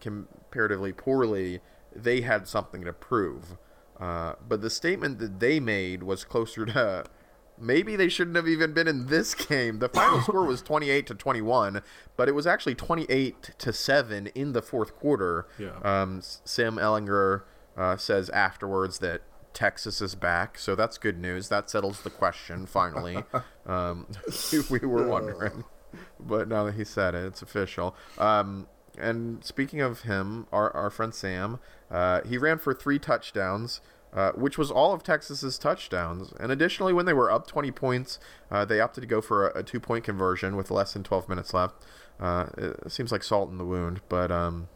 comparatively 0.00 0.94
poorly, 0.94 1.60
they 1.94 2.22
had 2.22 2.48
something 2.48 2.82
to 2.84 2.94
prove. 2.94 3.58
Uh, 4.00 4.34
but 4.46 4.60
the 4.60 4.70
statement 4.70 5.18
that 5.18 5.40
they 5.40 5.58
made 5.58 6.02
was 6.02 6.24
closer 6.24 6.64
to 6.66 7.04
maybe 7.60 7.96
they 7.96 8.08
shouldn't 8.08 8.36
have 8.36 8.48
even 8.48 8.72
been 8.72 8.88
in 8.88 9.06
this 9.06 9.34
game. 9.48 9.78
The 9.78 9.88
final 9.88 10.20
score 10.20 10.44
was 10.44 10.62
28 10.62 11.06
to 11.08 11.14
21, 11.14 11.82
but 12.16 12.28
it 12.28 12.32
was 12.32 12.46
actually 12.46 12.74
28 12.74 13.50
to 13.58 13.72
7 13.72 14.26
in 14.28 14.52
the 14.52 14.62
fourth 14.62 14.96
quarter. 14.96 15.46
Yeah. 15.58 15.78
Um, 15.82 16.20
Sam 16.22 16.76
Ehlinger 16.76 17.42
uh, 17.76 17.96
says 17.96 18.30
afterwards 18.30 18.98
that 19.00 19.22
Texas 19.52 20.00
is 20.00 20.14
back, 20.14 20.58
so 20.58 20.74
that's 20.74 20.98
good 20.98 21.18
news. 21.18 21.48
That 21.48 21.68
settles 21.70 22.02
the 22.02 22.10
question 22.10 22.66
finally. 22.66 23.24
um, 23.66 24.06
we 24.70 24.78
were 24.80 25.06
wondering, 25.08 25.64
but 26.20 26.48
now 26.48 26.64
that 26.64 26.74
he 26.74 26.84
said 26.84 27.14
it, 27.14 27.24
it's 27.24 27.42
official. 27.42 27.96
Um, 28.18 28.68
and 29.00 29.44
speaking 29.44 29.80
of 29.80 30.02
him, 30.02 30.46
our, 30.52 30.74
our 30.74 30.90
friend 30.90 31.14
Sam, 31.14 31.58
uh, 31.90 32.22
he 32.22 32.38
ran 32.38 32.58
for 32.58 32.74
three 32.74 32.98
touchdowns, 32.98 33.80
uh, 34.12 34.32
which 34.32 34.56
was 34.56 34.70
all 34.70 34.92
of 34.92 35.02
Texas's 35.02 35.58
touchdowns. 35.58 36.32
And 36.40 36.50
additionally, 36.50 36.92
when 36.92 37.06
they 37.06 37.12
were 37.12 37.30
up 37.30 37.46
20 37.46 37.70
points, 37.72 38.18
uh, 38.50 38.64
they 38.64 38.80
opted 38.80 39.02
to 39.02 39.06
go 39.06 39.20
for 39.20 39.48
a, 39.48 39.60
a 39.60 39.62
two 39.62 39.80
point 39.80 40.04
conversion 40.04 40.56
with 40.56 40.70
less 40.70 40.92
than 40.92 41.02
12 41.02 41.28
minutes 41.28 41.54
left. 41.54 41.74
Uh, 42.18 42.46
it 42.56 42.90
seems 42.90 43.12
like 43.12 43.22
salt 43.22 43.50
in 43.50 43.58
the 43.58 43.64
wound, 43.64 44.00
but 44.08 44.30
um, 44.30 44.68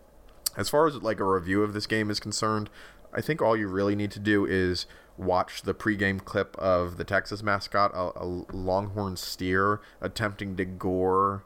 as 0.57 0.69
far 0.69 0.87
as 0.87 0.97
like 0.97 1.19
a 1.19 1.25
review 1.25 1.63
of 1.63 1.73
this 1.73 1.87
game 1.87 2.11
is 2.11 2.21
concerned, 2.21 2.71
I 3.13 3.21
think 3.21 3.43
all 3.43 3.57
you 3.57 3.69
really 3.69 3.97
need 3.97 4.11
to 4.13 4.21
do 4.21 4.47
is 4.47 4.87
watch 5.17 5.63
the 5.63 5.75
pregame 5.75 6.25
clip 6.25 6.57
of 6.57 6.97
the 6.97 7.05
Texas 7.05 7.43
mascot, 7.43 7.91
a, 7.95 8.13
a 8.17 8.27
longhorn 8.53 9.17
steer, 9.17 9.81
attempting 10.01 10.57
to 10.57 10.65
gore 10.65 11.45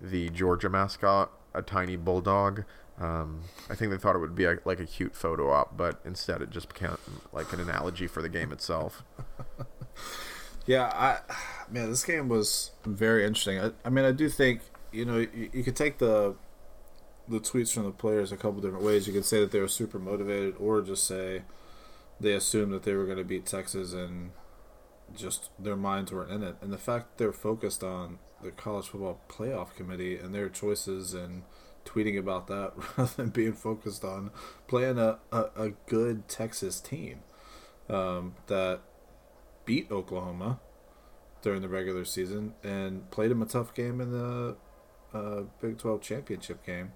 the 0.00 0.28
Georgia 0.30 0.68
mascot, 0.68 1.30
a 1.54 1.62
tiny 1.62 1.96
bulldog. 1.96 2.64
Um, 2.98 3.42
I 3.70 3.74
think 3.74 3.90
they 3.90 3.98
thought 3.98 4.14
it 4.14 4.20
would 4.20 4.34
be 4.34 4.44
a, 4.44 4.58
like 4.64 4.78
a 4.78 4.86
cute 4.86 5.16
photo 5.16 5.50
op, 5.50 5.76
but 5.76 6.00
instead 6.04 6.42
it 6.42 6.50
just 6.50 6.68
became 6.68 6.96
like 7.32 7.52
an 7.52 7.60
analogy 7.60 8.06
for 8.06 8.22
the 8.22 8.28
game 8.28 8.52
itself. 8.52 9.02
Yeah, 10.66 10.84
I 10.84 11.18
man, 11.70 11.90
this 11.90 12.04
game 12.04 12.28
was 12.28 12.70
very 12.84 13.24
interesting. 13.24 13.58
I, 13.58 13.72
I 13.84 13.90
mean, 13.90 14.04
I 14.04 14.12
do 14.12 14.28
think 14.28 14.60
you 14.92 15.04
know 15.04 15.18
you, 15.18 15.50
you 15.52 15.64
could 15.64 15.76
take 15.76 15.98
the 15.98 16.36
the 17.28 17.40
tweets 17.40 17.72
from 17.72 17.84
the 17.84 17.90
players 17.90 18.32
a 18.32 18.36
couple 18.36 18.60
different 18.60 18.84
ways. 18.84 19.06
You 19.06 19.12
could 19.12 19.24
say 19.24 19.40
that 19.40 19.50
they 19.50 19.60
were 19.60 19.68
super 19.68 19.98
motivated, 19.98 20.54
or 20.58 20.80
just 20.82 21.04
say 21.04 21.42
they 22.20 22.32
assumed 22.32 22.72
that 22.72 22.84
they 22.84 22.94
were 22.94 23.06
going 23.06 23.18
to 23.18 23.24
beat 23.24 23.46
Texas 23.46 23.92
and 23.92 24.30
just 25.14 25.50
their 25.58 25.76
minds 25.76 26.12
weren't 26.12 26.30
in 26.30 26.42
it. 26.42 26.56
And 26.60 26.72
the 26.72 26.78
fact 26.78 27.18
they're 27.18 27.32
focused 27.32 27.82
on 27.82 28.18
the 28.42 28.50
college 28.50 28.88
football 28.88 29.20
playoff 29.28 29.74
committee 29.74 30.16
and 30.16 30.34
their 30.34 30.48
choices 30.48 31.14
and 31.14 31.42
tweeting 31.84 32.18
about 32.18 32.46
that 32.48 32.72
rather 32.96 33.12
than 33.16 33.30
being 33.30 33.52
focused 33.52 34.04
on 34.04 34.30
playing 34.66 34.98
a, 34.98 35.18
a, 35.30 35.44
a 35.56 35.70
good 35.86 36.28
Texas 36.28 36.80
team 36.80 37.20
um, 37.88 38.34
that 38.46 38.80
beat 39.64 39.90
Oklahoma 39.90 40.60
during 41.42 41.62
the 41.62 41.68
regular 41.68 42.04
season 42.04 42.54
and 42.62 43.10
played 43.10 43.30
them 43.30 43.42
a 43.42 43.46
tough 43.46 43.74
game 43.74 44.00
in 44.00 44.12
the 44.12 44.56
uh, 45.12 45.42
Big 45.60 45.78
Twelve 45.78 46.00
championship 46.00 46.64
game. 46.64 46.92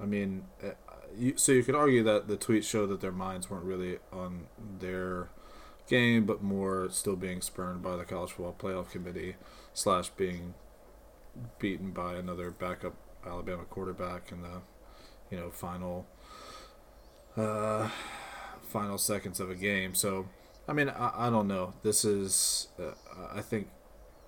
I 0.00 0.06
mean, 0.06 0.44
uh, 0.64 0.70
you, 1.16 1.36
so 1.36 1.52
you 1.52 1.62
could 1.62 1.74
argue 1.74 2.02
that 2.04 2.28
the 2.28 2.36
tweets 2.36 2.64
show 2.64 2.86
that 2.86 3.00
their 3.00 3.12
minds 3.12 3.50
weren't 3.50 3.64
really 3.64 3.98
on 4.12 4.46
their 4.78 5.28
game, 5.90 6.24
but 6.24 6.42
more 6.42 6.88
still 6.90 7.16
being 7.16 7.42
spurned 7.42 7.82
by 7.82 7.96
the 7.96 8.04
college 8.04 8.30
football 8.30 8.54
playoff 8.56 8.90
committee 8.90 9.34
slash 9.74 10.08
being 10.10 10.54
beaten 11.58 11.90
by 11.90 12.14
another 12.14 12.50
backup 12.50 12.94
Alabama 13.26 13.64
quarterback 13.64 14.32
in 14.32 14.40
the 14.42 14.62
you 15.30 15.38
know 15.38 15.50
final 15.50 16.06
uh, 17.36 17.90
final 18.62 18.96
seconds 18.96 19.40
of 19.40 19.50
a 19.50 19.54
game. 19.54 19.94
So 19.94 20.28
I 20.68 20.72
mean 20.72 20.88
I, 20.88 21.26
I 21.26 21.30
don't 21.30 21.48
know. 21.48 21.74
This 21.82 22.04
is 22.04 22.68
uh, 22.78 22.92
I 23.34 23.40
think 23.40 23.68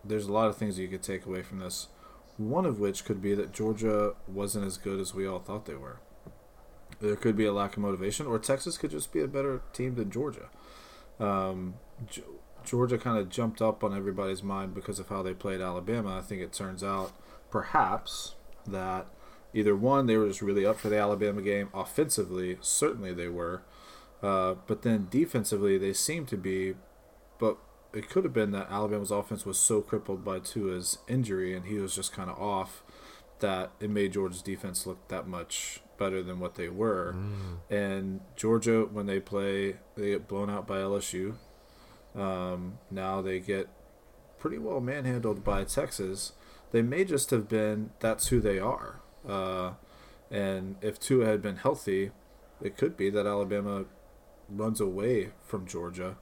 there's 0.04 0.26
a 0.26 0.32
lot 0.32 0.48
of 0.48 0.56
things 0.56 0.78
you 0.78 0.88
could 0.88 1.02
take 1.02 1.24
away 1.24 1.42
from 1.42 1.60
this. 1.60 1.86
One 2.38 2.66
of 2.66 2.80
which 2.80 3.04
could 3.04 3.22
be 3.22 3.34
that 3.34 3.52
Georgia 3.52 4.14
wasn't 4.26 4.66
as 4.66 4.76
good 4.76 4.98
as 4.98 5.14
we 5.14 5.26
all 5.26 5.38
thought 5.38 5.66
they 5.66 5.74
were. 5.74 6.00
There 7.00 7.14
could 7.14 7.36
be 7.36 7.44
a 7.44 7.52
lack 7.52 7.72
of 7.72 7.82
motivation, 7.82 8.26
or 8.26 8.38
Texas 8.38 8.78
could 8.78 8.90
just 8.90 9.12
be 9.12 9.20
a 9.20 9.28
better 9.28 9.62
team 9.72 9.96
than 9.96 10.10
Georgia. 10.10 10.48
Um, 11.22 11.74
G- 12.08 12.22
Georgia 12.64 12.98
kind 12.98 13.18
of 13.18 13.28
jumped 13.28 13.62
up 13.62 13.82
on 13.82 13.96
everybody's 13.96 14.42
mind 14.42 14.74
because 14.74 14.98
of 14.98 15.08
how 15.08 15.22
they 15.22 15.34
played 15.34 15.60
Alabama. 15.60 16.18
I 16.18 16.20
think 16.20 16.42
it 16.42 16.52
turns 16.52 16.82
out, 16.82 17.12
perhaps, 17.50 18.34
that 18.66 19.06
either 19.54 19.76
one, 19.76 20.06
they 20.06 20.16
were 20.16 20.28
just 20.28 20.42
really 20.42 20.66
up 20.66 20.78
for 20.78 20.88
the 20.88 20.98
Alabama 20.98 21.42
game. 21.42 21.68
Offensively, 21.74 22.58
certainly 22.60 23.12
they 23.12 23.28
were. 23.28 23.62
Uh, 24.22 24.54
but 24.66 24.82
then 24.82 25.08
defensively, 25.10 25.78
they 25.78 25.92
seemed 25.92 26.28
to 26.28 26.36
be. 26.36 26.74
But 27.38 27.58
it 27.92 28.08
could 28.08 28.24
have 28.24 28.32
been 28.32 28.52
that 28.52 28.70
Alabama's 28.70 29.10
offense 29.10 29.44
was 29.44 29.58
so 29.58 29.80
crippled 29.80 30.24
by 30.24 30.38
Tua's 30.38 30.98
injury 31.08 31.54
and 31.54 31.66
he 31.66 31.74
was 31.74 31.94
just 31.94 32.12
kind 32.12 32.30
of 32.30 32.38
off 32.38 32.82
that 33.40 33.72
it 33.80 33.90
made 33.90 34.12
Georgia's 34.12 34.42
defense 34.42 34.86
look 34.86 35.08
that 35.08 35.26
much 35.26 35.80
better 36.02 36.22
than 36.22 36.40
what 36.40 36.56
they 36.56 36.68
were. 36.68 37.14
Mm. 37.16 37.58
And 37.70 38.20
Georgia, 38.36 38.84
when 38.90 39.06
they 39.06 39.20
play, 39.20 39.76
they 39.96 40.10
get 40.10 40.26
blown 40.26 40.50
out 40.50 40.66
by 40.66 40.78
LSU. 40.78 41.34
Um, 42.14 42.78
now 42.90 43.22
they 43.22 43.38
get 43.38 43.68
pretty 44.38 44.58
well 44.58 44.80
manhandled 44.80 45.44
by 45.44 45.64
Texas. 45.64 46.32
They 46.72 46.82
may 46.82 47.04
just 47.04 47.30
have 47.30 47.48
been 47.48 47.90
that's 48.00 48.28
who 48.28 48.40
they 48.40 48.58
are. 48.58 49.00
Uh, 49.26 49.74
and 50.30 50.76
if 50.80 50.98
Tua 50.98 51.26
had 51.26 51.40
been 51.40 51.56
healthy, 51.56 52.10
it 52.60 52.76
could 52.76 52.96
be 52.96 53.08
that 53.10 53.26
Alabama 53.26 53.84
runs 54.48 54.80
away 54.80 55.30
from 55.46 55.66
Georgia, 55.66 56.16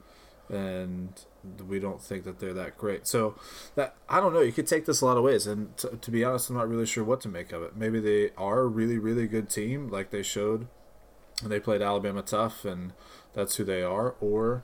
and 0.49 1.25
we 1.67 1.79
don't 1.79 2.01
think 2.01 2.23
that 2.23 2.39
they're 2.39 2.53
that 2.53 2.77
great. 2.77 3.07
So 3.07 3.35
that 3.75 3.95
I 4.09 4.19
don't 4.19 4.33
know. 4.33 4.41
You 4.41 4.51
could 4.51 4.67
take 4.67 4.85
this 4.85 5.01
a 5.01 5.05
lot 5.05 5.17
of 5.17 5.23
ways, 5.23 5.47
and 5.47 5.75
to, 5.77 5.97
to 5.97 6.11
be 6.11 6.23
honest, 6.23 6.49
I'm 6.49 6.55
not 6.55 6.69
really 6.69 6.85
sure 6.85 7.03
what 7.03 7.21
to 7.21 7.29
make 7.29 7.51
of 7.51 7.63
it. 7.63 7.75
Maybe 7.75 7.99
they 7.99 8.31
are 8.37 8.61
a 8.61 8.67
really, 8.67 8.97
really 8.97 9.27
good 9.27 9.49
team, 9.49 9.87
like 9.89 10.11
they 10.11 10.23
showed. 10.23 10.67
and 11.41 11.51
They 11.51 11.59
played 11.59 11.81
Alabama 11.81 12.21
tough, 12.21 12.65
and 12.65 12.93
that's 13.33 13.55
who 13.55 13.63
they 13.63 13.81
are, 13.81 14.15
or 14.19 14.63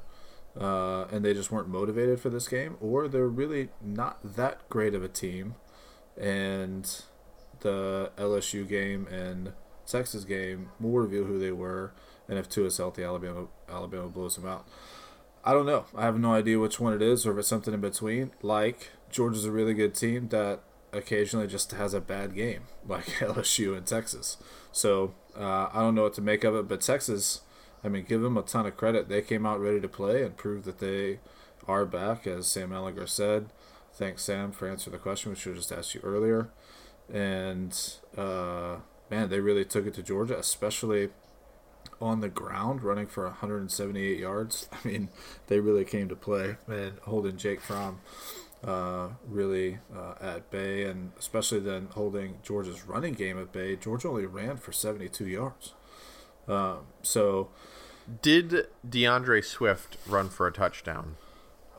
uh, 0.59 1.05
and 1.11 1.23
they 1.23 1.34
just 1.34 1.51
weren't 1.51 1.67
motivated 1.67 2.19
for 2.19 2.30
this 2.30 2.47
game, 2.47 2.78
or 2.82 3.07
they're 3.07 3.28
really 3.28 3.69
not 3.82 4.19
that 4.36 4.67
great 4.69 4.93
of 4.95 5.03
a 5.03 5.07
team, 5.07 5.55
and 6.19 7.03
the 7.59 8.11
LSU 8.17 8.67
game 8.67 9.07
and 9.07 9.53
Texas 9.86 10.23
game 10.23 10.69
will 10.80 10.91
reveal 10.91 11.23
who 11.25 11.39
they 11.39 11.51
were, 11.51 11.93
and 12.28 12.38
if 12.38 12.49
Tua 12.49 12.67
is 12.67 12.78
healthy, 12.78 13.03
Alabama 13.03 13.47
Alabama 13.69 14.07
blows 14.07 14.36
them 14.36 14.45
out. 14.47 14.67
I 15.48 15.54
don't 15.54 15.66
know. 15.66 15.86
I 15.95 16.04
have 16.04 16.20
no 16.20 16.34
idea 16.34 16.60
which 16.60 16.78
one 16.78 16.91
it 16.91 17.02
is, 17.02 17.26
or 17.26 17.32
if 17.32 17.38
it's 17.38 17.48
something 17.48 17.74
in 17.74 17.80
between. 17.80 18.32
Like 18.41 18.89
Georgia's 19.10 19.45
a 19.45 19.52
really 19.52 19.74
good 19.74 19.95
team 19.95 20.28
that 20.28 20.60
occasionally 20.91 21.48
just 21.48 21.72
has 21.72 21.93
a 21.93 22.02
bad 22.02 22.36
game, 22.36 22.64
like 22.86 23.06
LSU 23.06 23.78
and 23.78 23.88
Texas. 23.88 24.36
So 24.74 25.14
uh, 25.39 25.70
I 25.72 25.80
don't 25.80 25.95
know 25.95 26.04
what 26.04 26.16
to 26.16 26.22
make 26.22 26.43
of 26.43 26.54
it. 26.54 26.68
But 26.68 26.82
Texas, 26.82 27.43
I 27.82 27.88
mean, 27.88 28.04
give 28.04 28.22
them 28.22 28.38
a 28.38 28.41
ton 28.41 28.66
of 28.66 28.76
credit. 28.76 29.08
They 29.08 29.22
came 29.22 29.45
out 29.45 29.62
ready 29.62 29.80
to 29.80 29.88
play 29.88 30.22
and 30.22 30.36
proved 30.36 30.66
that 30.66 30.80
they 30.80 31.20
are 31.66 31.86
back, 31.86 32.28
as 32.28 32.45
Sam 32.45 32.72
Ehlinger 32.72 33.08
said. 33.08 33.48
Thanks, 33.93 34.24
Sam, 34.24 34.52
for 34.52 34.68
answering 34.68 34.91
the 34.91 35.00
question, 35.00 35.32
which 35.32 35.48
I 35.48 35.54
just 35.54 35.72
asked 35.72 35.95
you 35.95 36.02
earlier. 36.04 36.50
And 37.10 37.74
uh, 38.18 38.80
man, 39.10 39.30
they 39.30 39.39
really 39.39 39.64
took 39.64 39.88
it 39.88 39.93
to 39.93 40.04
Georgia, 40.04 40.38
especially 40.38 41.08
on 42.02 42.22
the 42.22 42.30
ground, 42.30 42.84
running 42.84 43.08
for 43.08 43.24
178 43.26 44.20
yards. 44.20 44.70
I 44.84 44.88
mean, 44.88 45.10
they 45.48 45.60
really 45.60 45.86
came 45.86 46.10
to 46.10 46.16
play, 46.16 46.58
and 46.68 47.00
holding 47.04 47.38
Jake 47.38 47.62
Fromm 47.62 48.00
uh, 48.64 49.10
really 49.28 49.80
uh, 49.96 50.16
at 50.20 50.50
bay, 50.50 50.84
and 50.84 51.12
especially 51.20 51.60
then 51.60 51.90
holding 51.92 52.40
Georgia's 52.44 52.86
running 52.86 53.14
game 53.14 53.40
at 53.40 53.52
bay. 53.52 53.76
Georgia 53.76 54.10
only 54.10 54.26
ran 54.26 54.58
for 54.58 54.72
72 54.72 55.28
yards. 55.28 55.74
Um, 56.48 56.80
so, 57.02 57.50
did 58.22 58.68
D'Andre 58.88 59.42
Swift 59.42 59.98
run 60.08 60.30
for 60.30 60.48
a 60.48 60.52
touchdown? 60.52 61.18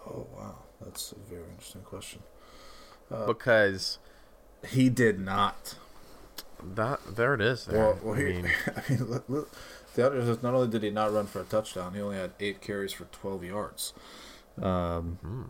Oh 0.06 0.26
wow, 0.36 0.56
that's 0.80 1.12
a 1.12 1.30
very 1.30 1.48
interesting 1.50 1.82
question. 1.82 2.22
Uh, 3.10 3.26
because 3.26 3.98
he 4.66 4.88
did 4.88 5.18
not. 5.18 5.76
That 6.62 7.00
there 7.16 7.34
it 7.34 7.40
is. 7.40 7.66
There. 7.66 7.78
Well, 7.78 7.98
well 8.02 8.14
I 8.14 8.22
mean, 8.24 8.50
I 8.76 8.82
mean 8.90 9.04
look, 9.04 9.24
look, 9.28 9.50
not 9.98 10.54
only 10.54 10.68
did 10.68 10.82
he 10.82 10.90
not 10.90 11.12
run 11.12 11.26
for 11.26 11.40
a 11.40 11.44
touchdown, 11.44 11.94
he 11.94 12.00
only 12.00 12.16
had 12.16 12.32
eight 12.40 12.60
carries 12.60 12.92
for 12.92 13.04
12 13.04 13.44
yards. 13.44 13.92
Um, 14.60 15.18
hmm. 15.22 15.42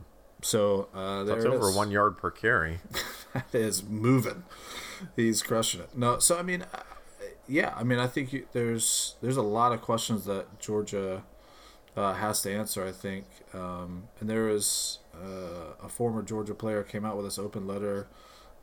So 0.43 0.89
uh, 0.95 1.25
that's 1.25 1.45
over 1.45 1.73
one 1.73 1.91
yard 1.91 2.17
per 2.17 2.31
carry. 2.31 2.79
that 3.35 3.55
is 3.55 3.83
moving. 3.83 4.45
He's 5.17 5.43
crushing 5.43 5.81
it. 5.81 5.97
No, 5.97 6.19
so 6.19 6.39
I 6.39 6.43
mean, 6.43 6.63
uh, 6.63 6.83
yeah, 7.49 7.75
I 7.77 7.83
mean, 7.83 7.99
I 7.99 8.07
think 8.07 8.33
you, 8.33 8.47
there's 8.53 9.17
there's 9.21 9.37
a 9.37 9.43
lot 9.43 9.73
of 9.73 9.81
questions 9.83 10.27
that 10.27 10.61
Georgia 10.61 11.25
uh, 11.97 12.15
has 12.15 12.43
to 12.43 12.55
answer. 12.55 12.87
I 12.87 12.93
think, 12.93 13.25
um, 13.53 14.05
and 14.21 14.31
there 14.31 14.49
is 14.49 15.01
uh, 15.15 15.75
a 15.83 15.89
former 15.89 16.23
Georgia 16.23 16.55
player 16.55 16.85
came 16.85 17.05
out 17.05 17.17
with 17.17 17.27
this 17.27 17.39
open 17.39 17.67
letter 17.67 18.07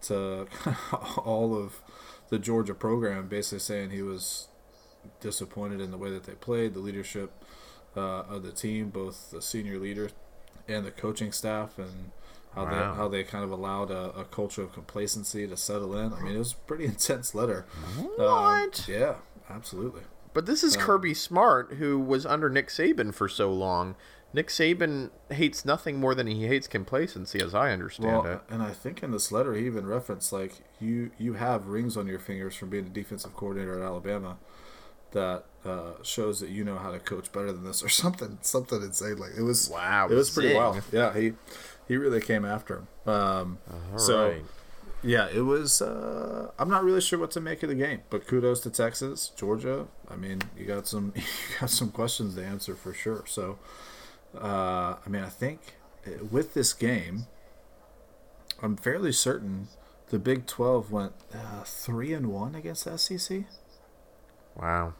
to 0.04 0.48
all 1.18 1.56
of 1.56 1.82
the 2.30 2.40
Georgia 2.40 2.74
program, 2.74 3.28
basically 3.28 3.60
saying 3.60 3.90
he 3.90 4.02
was 4.02 4.48
disappointed 5.20 5.82
in 5.82 5.92
the 5.92 5.98
way 5.98 6.10
that 6.12 6.24
they 6.24 6.34
played, 6.34 6.74
the 6.74 6.80
leadership 6.80 7.32
uh, 7.96 8.24
of 8.30 8.44
the 8.44 8.52
team, 8.52 8.90
both 8.90 9.32
the 9.32 9.42
senior 9.42 9.78
leader 9.78 10.10
and 10.68 10.86
the 10.86 10.92
coaching 10.92 11.32
staff, 11.32 11.78
and 11.78 12.12
how 12.54 12.64
wow. 12.64 12.70
they 12.70 12.98
how 12.98 13.08
they 13.08 13.24
kind 13.24 13.44
of 13.44 13.52
allowed 13.52 13.92
a, 13.92 14.12
a, 14.18 14.26
culture 14.26 14.62
of 14.62 14.74
complacency 14.74 15.48
to 15.48 15.58
settle 15.58 15.96
in. 15.98 16.14
I 16.14 16.22
mean, 16.22 16.36
it 16.36 16.40
was 16.40 16.54
a 16.54 16.68
pretty 16.68 16.86
intense 16.86 17.36
letter. 17.36 17.66
What? 18.16 18.88
Um, 18.88 18.94
yeah, 18.94 19.16
absolutely. 19.50 20.02
But 20.34 20.46
this 20.46 20.64
is 20.64 20.76
um, 20.76 20.82
Kirby 20.82 21.14
Smart, 21.14 21.74
who 21.74 22.00
was 22.00 22.26
under 22.26 22.50
Nick 22.50 22.68
Saban 22.68 23.14
for 23.14 23.30
so 23.30 23.54
long. 23.54 23.96
Nick 24.34 24.50
Saban 24.50 25.12
hates 25.30 25.64
nothing 25.64 25.98
more 25.98 26.14
than 26.14 26.28
he 26.28 26.46
hates 26.46 26.68
complacency, 26.68 27.40
as 27.40 27.56
I 27.56 27.72
understand 27.72 28.24
well, 28.24 28.26
it. 28.26 28.42
And 28.50 28.62
I 28.62 28.72
think 28.72 29.02
in 29.02 29.12
this 29.12 29.32
letter 29.32 29.54
he 29.54 29.66
even 29.66 29.86
referenced 29.86 30.34
like 30.34 30.62
you 30.80 31.12
you 31.18 31.34
have 31.34 31.68
rings 31.68 31.96
on 31.96 32.06
your 32.08 32.20
fingers 32.20 32.56
from 32.56 32.70
being 32.70 32.86
a 32.86 32.90
defensive 32.90 33.34
coordinator 33.34 33.80
at 33.80 33.86
Alabama 33.86 34.38
that 35.12 35.46
uh, 35.66 35.94
shows 36.04 36.40
that 36.40 36.50
you 36.50 36.64
know 36.64 36.78
how 36.78 36.92
to 36.92 37.00
coach 37.00 37.32
better 37.32 37.52
than 37.52 37.64
this 37.64 37.84
or 37.84 37.90
something 38.04 38.38
something 38.42 38.82
insane. 38.82 39.18
Like 39.18 39.32
it 39.38 39.42
was 39.42 39.70
wow 39.70 40.08
it 40.10 40.14
was 40.14 40.30
pretty 40.30 40.54
wild. 40.54 40.82
Yeah 40.92 41.14
he 41.14 41.34
he 41.88 41.98
really 41.98 42.22
came 42.22 42.46
after 42.46 42.78
him. 42.78 43.12
Um, 43.12 43.58
so 43.98 44.30
right. 44.30 44.44
yeah 45.04 45.28
it 45.34 45.42
was 45.42 45.82
uh, 45.82 46.50
i'm 46.58 46.68
not 46.68 46.84
really 46.84 47.02
sure 47.02 47.20
what 47.20 47.30
to 47.32 47.40
make 47.40 47.62
of 47.62 47.70
the 47.70 47.76
game 47.76 48.02
but 48.10 48.26
kudos 48.26 48.62
to 48.62 48.70
texas 48.70 49.32
georgia. 49.36 49.88
I 50.10 50.16
mean 50.16 50.42
you 50.58 50.66
got 50.66 50.88
some 50.88 51.14
you 51.16 51.24
got 51.60 51.70
some 51.70 51.92
questions 51.92 52.36
to 52.36 52.44
answer 52.44 52.76
for 52.76 52.94
sure. 52.94 53.24
So 53.28 53.60
uh, 54.36 54.96
i 55.06 55.10
mean 55.10 55.24
i 55.24 55.30
think 55.30 55.60
with 56.32 56.54
this 56.54 56.74
game 56.74 57.26
i'm 58.62 58.76
fairly 58.76 59.12
certain 59.12 59.68
the 60.10 60.20
big 60.20 60.46
12 60.46 60.92
went 60.92 61.14
uh, 61.34 61.64
3 61.64 62.14
and 62.14 62.28
1 62.28 62.56
against 62.56 62.86
the 62.86 62.98
sec 62.98 63.46
wow 64.56 64.94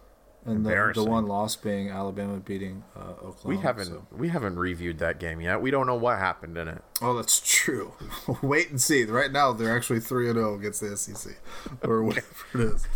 and 0.46 0.66
the, 0.66 0.92
the 0.94 1.04
one 1.04 1.26
loss 1.26 1.56
being 1.56 1.90
Alabama 1.90 2.38
beating 2.38 2.84
uh, 2.96 3.14
Oklahoma. 3.24 3.40
We 3.46 3.58
haven't 3.58 3.86
so. 3.88 4.08
we 4.12 4.30
haven't 4.30 4.60
reviewed 4.60 5.00
that 5.00 5.20
game 5.20 5.42
yet. 5.42 5.60
We 5.60 5.72
don't 5.72 5.88
know 5.88 5.96
what 5.96 6.20
happened 6.20 6.58
in 6.58 6.68
it. 6.68 6.84
Oh, 7.02 7.16
that's 7.16 7.42
true. 7.44 7.94
Wait 8.42 8.70
and 8.70 8.80
see. 8.80 9.04
Right 9.06 9.32
now, 9.32 9.54
they're 9.54 9.76
actually 9.76 10.02
three 10.02 10.30
and 10.30 10.38
zero 10.38 10.54
oh 10.54 10.56
against 10.56 10.82
the 10.82 10.96
SEC 10.96 11.38
or 11.84 12.04
whatever 12.04 12.28
it 12.54 12.60
is. 12.60 12.88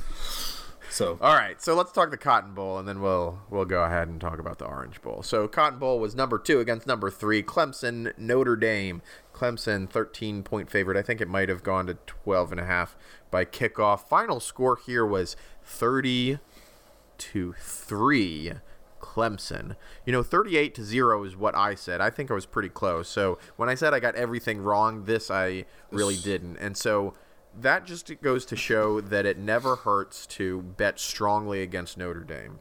So, 0.91 1.18
all 1.22 1.36
right. 1.36 1.62
So 1.62 1.76
let's 1.76 1.91
talk 1.91 2.12
the 2.12 2.18
Cotton 2.18 2.53
Bowl, 2.53 2.78
and 2.78 2.88
then 2.88 3.01
we'll 3.01 3.39
we'll 3.49 3.66
go 3.66 3.84
ahead 3.84 4.07
and 4.07 4.22
talk 4.22 4.38
about 4.38 4.60
the 4.60 4.66
Orange 4.66 5.01
Bowl. 5.01 5.24
So 5.24 5.47
Cotton 5.47 5.80
Bowl 5.80 5.99
was 5.99 6.14
number 6.14 6.38
two 6.38 6.60
against 6.60 6.86
number 6.86 7.10
three, 7.10 7.41
Clemson 7.41 8.16
Notre 8.18 8.55
Dame. 8.55 9.01
Clemson 9.34 9.89
13 9.89 10.43
point 10.43 10.70
favorite. 10.70 10.97
I 10.97 11.01
think 11.01 11.22
it 11.22 11.30
might 11.30 11.47
have 11.47 11.64
gone 11.64 11.88
to 11.88 11.93
12 12.05 12.51
and 12.51 12.60
a 12.60 12.66
half 12.66 12.97
by 13.32 13.45
kickoff. 13.45 14.01
Final 14.01 14.41
score 14.41 14.78
here 14.86 15.05
was 15.05 15.38
30 15.64 16.39
to 17.20 17.53
3 17.59 18.53
Clemson. 18.99 19.76
You 20.05 20.13
know, 20.13 20.24
38 20.24 20.76
to 20.76 20.84
0 20.84 21.24
is 21.24 21.36
what 21.36 21.55
I 21.55 21.76
said. 21.76 22.01
I 22.01 22.09
think 22.09 22.30
I 22.32 22.34
was 22.34 22.45
pretty 22.45 22.70
close. 22.70 23.09
So 23.09 23.39
when 23.55 23.70
I 23.70 23.76
said 23.76 23.93
I 23.93 23.99
got 23.99 24.15
everything 24.15 24.61
wrong, 24.61 25.05
this 25.05 25.32
I 25.32 25.65
really 25.91 26.15
didn't. 26.15 26.57
And 26.57 26.78
so 26.78 27.13
that 27.59 27.86
just 27.86 28.22
goes 28.22 28.45
to 28.45 28.55
show 28.55 29.01
that 29.01 29.26
it 29.26 29.38
never 29.38 29.78
hurts 29.78 30.26
to 30.28 30.61
bet 30.61 30.99
strongly 30.99 31.61
against 31.61 31.97
Notre 31.97 32.24
Dame. 32.24 32.59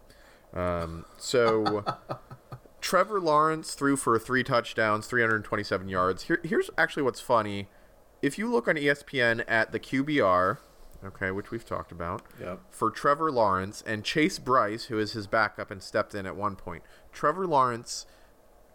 Um, 0.55 1.05
so 1.19 1.85
Trevor 2.81 3.21
Lawrence 3.21 3.75
threw 3.75 3.97
for 3.97 4.19
three 4.19 4.43
touchdowns, 4.43 5.07
327 5.07 5.89
yards. 5.89 6.25
Here, 6.25 6.41
here's 6.43 6.71
actually 6.79 7.03
what's 7.03 7.21
funny. 7.21 7.69
If 8.23 8.39
you 8.39 8.51
look 8.51 8.67
on 8.67 8.77
ESPN 8.77 9.45
at 9.47 9.73
the 9.73 9.79
QBR, 9.79 10.59
okay, 11.05 11.31
which 11.31 11.51
we've 11.51 11.65
talked 11.65 11.93
about, 11.93 12.23
Yep. 12.41 12.61
for 12.71 12.91
Trevor 12.91 13.31
Lawrence 13.31 13.83
and 13.87 14.05
Chase 14.05 14.39
Brice, 14.39 14.85
who 14.87 14.99
is 14.99 15.13
his 15.13 15.27
backup 15.27 15.71
and 15.71 15.83
stepped 15.83 16.15
in 16.15 16.27
at 16.27 16.37
one 16.37 16.57
point. 16.57 16.83
Trevor 17.13 17.47
Lawrence 17.47 18.07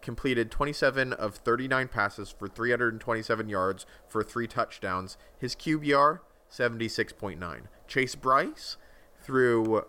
completed 0.01 0.51
27 0.51 1.13
of 1.13 1.35
39 1.35 1.87
passes 1.87 2.29
for 2.29 2.47
327 2.47 3.47
yards 3.49 3.85
for 4.07 4.21
three 4.23 4.47
touchdowns. 4.47 5.17
His 5.37 5.55
QBR 5.55 6.19
76.9. 6.51 7.61
Chase 7.87 8.15
Brice 8.15 8.77
threw 9.21 9.83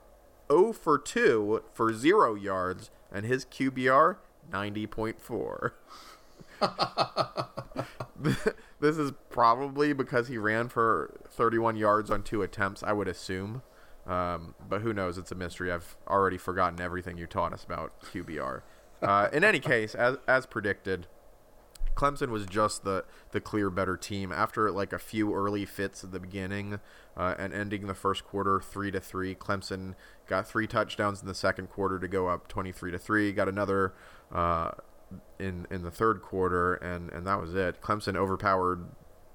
0 0.51 0.73
for 0.73 0.99
2 0.99 1.65
for 1.73 1.93
0 1.93 2.35
yards 2.37 2.91
and 3.13 3.27
his 3.27 3.45
QBR 3.45 4.17
90.4. 4.51 5.71
this 8.81 8.99
is 8.99 9.13
probably 9.31 9.93
because 9.93 10.29
he 10.29 10.39
ran 10.39 10.69
for 10.69 11.21
31 11.31 11.77
yards 11.77 12.11
on 12.11 12.23
two 12.23 12.43
attempts, 12.43 12.83
I 12.83 12.93
would 12.93 13.09
assume. 13.09 13.63
Um, 14.07 14.55
but 14.69 14.83
who 14.83 14.93
knows? 14.93 15.17
It's 15.17 15.33
a 15.33 15.35
mystery. 15.35 15.73
I've 15.73 15.97
already 16.07 16.39
forgotten 16.39 16.81
everything 16.81 17.17
you 17.17 17.27
taught 17.27 17.53
us 17.53 17.65
about 17.65 17.93
QBR. 18.03 18.63
Uh, 19.03 19.29
in 19.33 19.45
any 19.45 19.61
case, 19.61 19.95
as 19.95 20.17
as 20.29 20.47
predicted, 20.47 21.07
Clemson 21.95 22.29
was 22.29 22.47
just 22.47 22.85
the 22.85 23.05
the 23.33 23.41
clear 23.41 23.71
better 23.71 23.97
team 23.97 24.33
after 24.33 24.71
like 24.71 24.93
a 24.93 24.99
few 24.99 25.35
early 25.35 25.65
fits 25.65 26.05
at 26.05 26.13
the 26.13 26.21
beginning 26.21 26.81
uh, 27.17 27.35
and 27.39 27.55
ending 27.55 27.87
the 27.87 27.95
first 27.95 28.25
quarter 28.25 28.61
three 28.61 28.91
to 28.91 29.01
three. 29.01 29.35
Clemson 29.35 29.95
got 30.27 30.47
three 30.47 30.67
touchdowns 30.67 31.21
in 31.23 31.29
the 31.29 31.35
second 31.35 31.69
quarter 31.71 31.99
to 31.99 32.09
go 32.09 32.29
up 32.29 32.49
twenty 32.49 32.73
three 32.73 32.91
to 32.91 32.99
three. 32.99 33.33
Got 33.33 33.49
another 33.49 33.95
uh, 34.33 34.73
in 35.39 35.67
in 35.71 35.83
the 35.83 35.91
third 35.91 36.23
quarter, 36.23 36.75
and 36.75 37.11
and 37.11 37.27
that 37.27 37.41
was 37.41 37.55
it. 37.55 37.81
Clemson 37.81 38.17
overpowered 38.17 38.85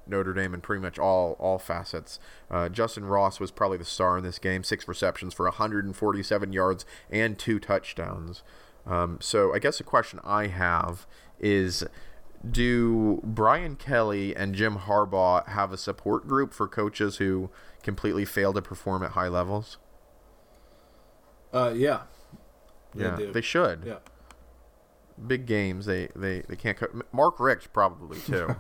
Notre 0.08 0.34
Dame 0.34 0.54
in 0.54 0.62
pretty 0.62 0.82
much 0.82 0.98
all 1.00 1.34
all 1.40 1.60
facets. 1.60 2.20
Uh, 2.50 2.70
Justyn 2.70 3.10
Ross 3.10 3.40
was 3.40 3.52
probably 3.52 3.78
the 3.78 3.86
star 3.86 4.18
in 4.18 4.24
this 4.24 4.40
game. 4.40 4.64
Six 4.64 4.88
receptions 4.88 5.34
for 5.34 5.46
147 5.46 6.54
yards 6.54 6.86
and 7.12 7.38
two 7.38 7.60
touchdowns. 7.60 8.44
Um, 8.88 9.18
so 9.22 9.54
I 9.54 9.60
guess 9.60 9.78
the 9.78 9.84
question 9.84 10.20
I 10.24 10.48
have 10.48 11.06
is. 11.40 11.84
Do 12.50 13.20
Brian 13.26 13.76
Kelly 13.76 14.34
and 14.34 14.56
Jim 14.56 14.78
Harbaugh 14.78 15.46
have 15.50 15.74
a 15.74 15.78
support 15.78 16.26
group 16.26 16.54
for 16.54 16.70
coaches 16.70 17.18
who 17.18 17.50
completely 17.84 18.24
fail 18.24 18.54
to 18.54 18.62
perform 18.62 19.04
at 19.04 19.12
high 19.12 19.28
levels? 19.28 19.78
Uh, 21.54 21.74
yeah. 21.76 22.04
They 22.96 23.04
Yeah, 23.04 23.16
do. 23.18 23.32
they 23.34 23.42
should. 23.42 23.84
Yeah. 23.86 23.98
Big 25.28 25.46
games, 25.46 25.86
they 25.86 26.08
they, 26.16 26.42
they 26.48 26.56
can't. 26.56 26.78
Co- 26.78 27.02
Mark 27.12 27.40
Richt 27.40 27.74
probably 27.74 28.20
too, 28.26 28.56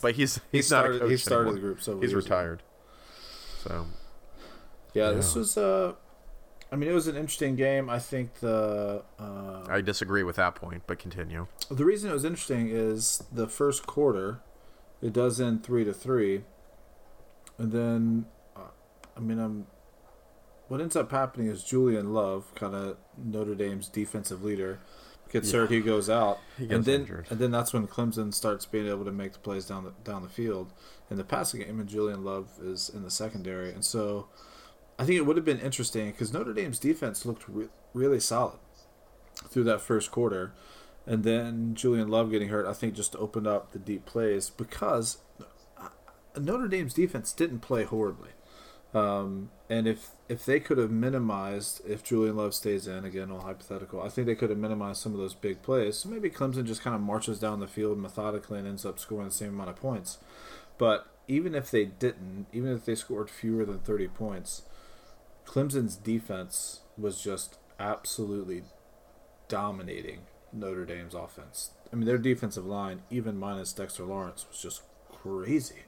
but 0.00 0.14
he's 0.14 0.36
he 0.50 0.58
he's 0.58 0.70
not 0.70 0.86
a 0.86 0.98
coach 0.98 1.10
He 1.10 1.16
started 1.16 1.40
anymore. 1.50 1.54
the 1.54 1.60
group, 1.60 1.82
so 1.82 2.00
He's 2.00 2.14
retired. 2.14 2.62
So 3.62 3.86
Yeah, 4.94 5.10
this 5.10 5.34
was. 5.34 5.56
Uh, 5.58 5.94
I 6.72 6.76
mean, 6.76 6.88
it 6.88 6.94
was 6.94 7.08
an 7.08 7.16
interesting 7.16 7.56
game. 7.56 7.90
I 7.90 7.98
think 7.98 8.34
the 8.40 9.02
uh, 9.18 9.64
I 9.68 9.80
disagree 9.80 10.22
with 10.22 10.36
that 10.36 10.54
point, 10.54 10.84
but 10.86 10.98
continue. 10.98 11.48
the 11.70 11.84
reason 11.84 12.08
it 12.10 12.12
was 12.14 12.24
interesting 12.24 12.68
is 12.70 13.24
the 13.32 13.48
first 13.48 13.86
quarter, 13.86 14.40
it 15.02 15.12
does 15.12 15.40
end 15.40 15.64
three 15.64 15.84
to 15.84 15.92
three, 15.92 16.44
and 17.58 17.72
then, 17.72 18.26
uh, 18.56 18.70
I 19.16 19.20
mean, 19.20 19.38
I'm. 19.38 19.66
What 20.68 20.80
ends 20.80 20.94
up 20.94 21.10
happening 21.10 21.48
is 21.48 21.64
Julian 21.64 22.12
Love, 22.14 22.54
kind 22.54 22.76
of 22.76 22.96
Notre 23.18 23.56
Dame's 23.56 23.88
defensive 23.88 24.44
leader, 24.44 24.78
gets 25.30 25.52
Yeah. 25.52 25.60
hurt. 25.60 25.70
He 25.70 25.80
goes 25.80 26.08
out, 26.10 26.38
He 26.58 26.68
and 26.68 26.84
then 26.84 27.00
injured. 27.02 27.26
and 27.30 27.38
then 27.38 27.50
that's 27.50 27.72
when 27.72 27.86
Clemson 27.86 28.32
starts 28.34 28.66
being 28.66 28.86
able 28.86 29.04
to 29.04 29.12
make 29.12 29.32
the 29.32 29.38
plays 29.38 29.64
down 29.66 29.84
the 29.84 29.92
down 30.04 30.22
the 30.22 30.28
field 30.28 30.72
in 31.10 31.16
the 31.16 31.24
passing 31.24 31.60
game, 31.60 31.80
and 31.80 31.88
Julian 31.88 32.24
Love 32.24 32.48
is 32.62 32.88
in 32.88 33.02
the 33.02 33.10
secondary, 33.10 33.72
and 33.72 33.84
so. 33.84 34.28
I 34.98 35.04
think 35.06 35.16
it 35.16 35.22
would 35.24 35.36
have 35.36 35.46
been 35.46 35.60
interesting 35.60 36.10
because 36.10 36.30
Notre 36.30 36.52
Dame's 36.52 36.78
defense 36.78 37.24
looked 37.24 37.48
re- 37.48 37.70
really 37.94 38.20
solid 38.20 38.58
through 39.48 39.64
that 39.64 39.80
first 39.80 40.10
quarter, 40.10 40.52
and 41.06 41.24
then 41.24 41.74
Julian 41.74 42.08
Love 42.08 42.30
getting 42.30 42.50
hurt, 42.50 42.66
I 42.66 42.74
think, 42.74 42.92
just 42.92 43.16
opened 43.16 43.46
up 43.46 43.72
the 43.72 43.78
deep 43.78 44.04
plays 44.04 44.50
because 44.50 45.16
uh, 45.78 45.88
Notre 46.38 46.68
Dame's 46.68 46.92
defense 46.92 47.32
didn't 47.32 47.60
play 47.60 47.84
horribly. 47.84 48.28
Um, 48.92 49.50
and 49.70 49.86
if 49.86 50.10
if 50.28 50.44
they 50.44 50.58
could 50.58 50.78
have 50.78 50.90
minimized, 50.90 51.80
if 51.88 52.02
Julian 52.02 52.36
Love 52.36 52.54
stays 52.54 52.88
in 52.88 53.04
again, 53.04 53.30
all 53.30 53.42
hypothetical, 53.42 54.02
I 54.02 54.08
think 54.08 54.26
they 54.26 54.34
could 54.34 54.50
have 54.50 54.58
minimized 54.58 55.00
some 55.00 55.12
of 55.12 55.18
those 55.18 55.32
big 55.32 55.62
plays. 55.62 55.98
So 55.98 56.08
maybe 56.08 56.28
Clemson 56.28 56.66
just 56.66 56.82
kind 56.82 56.96
of 56.96 57.00
marches 57.00 57.38
down 57.38 57.60
the 57.60 57.68
field 57.68 57.96
methodically 57.96 58.58
and 58.58 58.66
ends 58.66 58.84
up 58.84 58.98
scoring 58.98 59.28
the 59.28 59.34
same 59.34 59.50
amount 59.50 59.70
of 59.70 59.76
points. 59.76 60.18
But 60.76 61.06
even 61.28 61.54
if 61.54 61.70
they 61.70 61.84
didn't, 61.84 62.46
even 62.52 62.72
if 62.72 62.84
they 62.84 62.96
scored 62.96 63.30
fewer 63.30 63.64
than 63.64 63.78
thirty 63.78 64.08
points, 64.08 64.62
Clemson's 65.46 65.94
defense 65.94 66.80
was 66.98 67.22
just 67.22 67.56
absolutely 67.78 68.64
dominating 69.46 70.22
Notre 70.52 70.84
Dame's 70.84 71.14
offense. 71.14 71.70
I 71.92 71.96
mean, 71.96 72.06
their 72.06 72.18
defensive 72.18 72.66
line, 72.66 73.02
even 73.08 73.38
minus 73.38 73.72
Dexter 73.72 74.04
Lawrence, 74.04 74.46
was 74.48 74.60
just 74.60 74.82
crazy. 75.22 75.84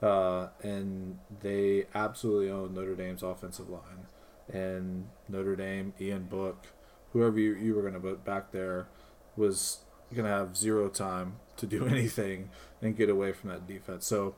Uh, 0.00 0.48
and 0.62 1.18
they 1.40 1.86
absolutely 1.94 2.50
owned 2.50 2.74
Notre 2.74 2.94
Dame's 2.94 3.22
offensive 3.22 3.68
line. 3.68 4.06
And 4.52 5.08
Notre 5.28 5.56
Dame, 5.56 5.92
Ian 6.00 6.24
Book, 6.24 6.66
whoever 7.12 7.38
you, 7.38 7.54
you 7.54 7.74
were 7.74 7.82
going 7.82 7.94
to 7.94 8.00
put 8.00 8.24
back 8.24 8.52
there, 8.52 8.88
was 9.36 9.78
going 10.14 10.24
to 10.24 10.30
have 10.30 10.56
zero 10.56 10.88
time 10.88 11.36
to 11.56 11.66
do 11.66 11.86
anything 11.88 12.50
and 12.80 12.96
get 12.96 13.10
away 13.10 13.32
from 13.32 13.50
that 13.50 13.66
defense. 13.66 14.06
So 14.06 14.34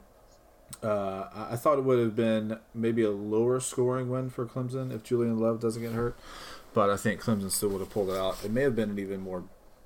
uh, 0.82 1.28
I 1.34 1.56
thought 1.56 1.78
it 1.78 1.84
would 1.84 1.98
have 1.98 2.16
been 2.16 2.58
maybe 2.74 3.02
a 3.02 3.11
lower 3.11 3.61
scoring 3.61 4.08
win 4.08 4.30
for 4.30 4.46
Clemson 4.46 4.94
if 4.94 5.02
Julian 5.02 5.38
Love 5.38 5.61
doesn't 5.61 5.82
get 5.82 5.92
hurt, 5.92 6.16
but 6.72 6.90
I 6.90 6.96
think 6.96 7.20
Clemson 7.20 7.50
still 7.50 7.70
would 7.70 7.80
have 7.80 7.90
pulled 7.90 8.11
it 8.11 8.16
out. 8.16 8.42
It 8.44 8.50
may 8.50 8.62
have 8.62 8.76
been 8.76 8.90
an 8.90 8.98
even 8.98 9.20
more 9.20 9.44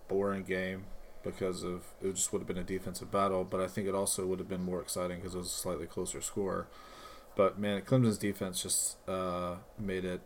boring 0.09 0.45
game 0.45 0.85
because 1.25 1.65
of 1.65 1.83
it 2.03 2.15
just 2.15 2.33
would 2.33 2.41
have 2.41 2.49
been 2.49 2.59
a 2.59 2.65
defensive 2.65 3.11
battle, 3.11 3.45
but 3.45 3.61
I 3.61 3.67
think 3.67 3.89
it 3.89 3.95
also 3.95 4.27
would 4.27 4.39
have 4.39 4.49
been 4.49 4.63
more 4.63 4.81
exciting 4.81 5.19
because 5.19 5.35
it 5.35 5.39
was 5.39 5.47
a 5.47 5.51
slightly 5.51 5.87
closer 5.87 6.21
score. 6.21 6.69
But 7.37 7.59
man, 7.59 7.83
Clemson's 7.83 8.19
defense 8.19 8.63
just 8.63 8.97
uh, 9.09 9.57
made 9.79 10.05
it 10.05 10.21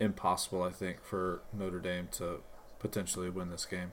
impossible, 0.00 0.62
I 0.62 0.70
think, 0.70 1.04
for 1.04 1.42
Notre 1.52 1.78
Dame 1.78 2.08
to 2.12 2.40
potentially 2.78 3.30
win 3.30 3.50
this 3.50 3.64
game. 3.64 3.92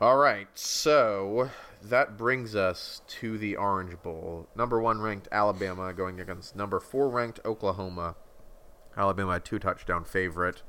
All 0.00 0.16
right, 0.16 0.48
so 0.54 1.50
that 1.80 2.16
brings 2.16 2.56
us 2.56 3.02
to 3.06 3.38
the 3.38 3.54
Orange 3.54 4.02
Bowl. 4.02 4.48
Number 4.56 4.80
one 4.80 5.00
ranked 5.00 5.28
Alabama 5.30 5.92
going 5.92 6.18
against 6.18 6.56
number 6.56 6.80
four 6.80 7.08
ranked 7.08 7.38
Oklahoma. 7.44 8.16
Alabama 8.96 9.32
a 9.32 9.40
two 9.40 9.60
touchdown 9.60 10.04
favorite. 10.04 10.62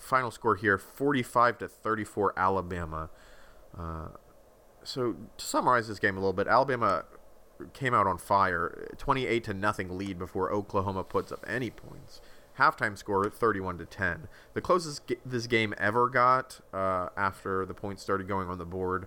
Final 0.00 0.30
score 0.30 0.56
here: 0.56 0.78
forty-five 0.78 1.58
to 1.58 1.68
thirty-four, 1.68 2.32
Alabama. 2.36 3.10
Uh, 3.78 4.08
so 4.82 5.14
to 5.36 5.44
summarize 5.44 5.86
this 5.88 5.98
game 5.98 6.16
a 6.16 6.20
little 6.20 6.32
bit, 6.32 6.48
Alabama 6.48 7.04
came 7.74 7.94
out 7.94 8.06
on 8.06 8.18
fire, 8.18 8.88
twenty-eight 8.98 9.44
to 9.44 9.54
nothing 9.54 9.96
lead 9.96 10.18
before 10.18 10.50
Oklahoma 10.52 11.04
puts 11.04 11.30
up 11.30 11.44
any 11.46 11.70
points. 11.70 12.20
Halftime 12.58 12.98
score 12.98 13.30
31 13.30 13.78
to 13.78 13.86
10. 13.86 14.28
The 14.52 14.60
closest 14.60 15.06
g- 15.06 15.16
this 15.24 15.46
game 15.46 15.72
ever 15.78 16.10
got 16.10 16.60
uh, 16.74 17.08
after 17.16 17.64
the 17.64 17.72
points 17.72 18.02
started 18.02 18.28
going 18.28 18.48
on 18.48 18.58
the 18.58 18.66
board 18.66 19.06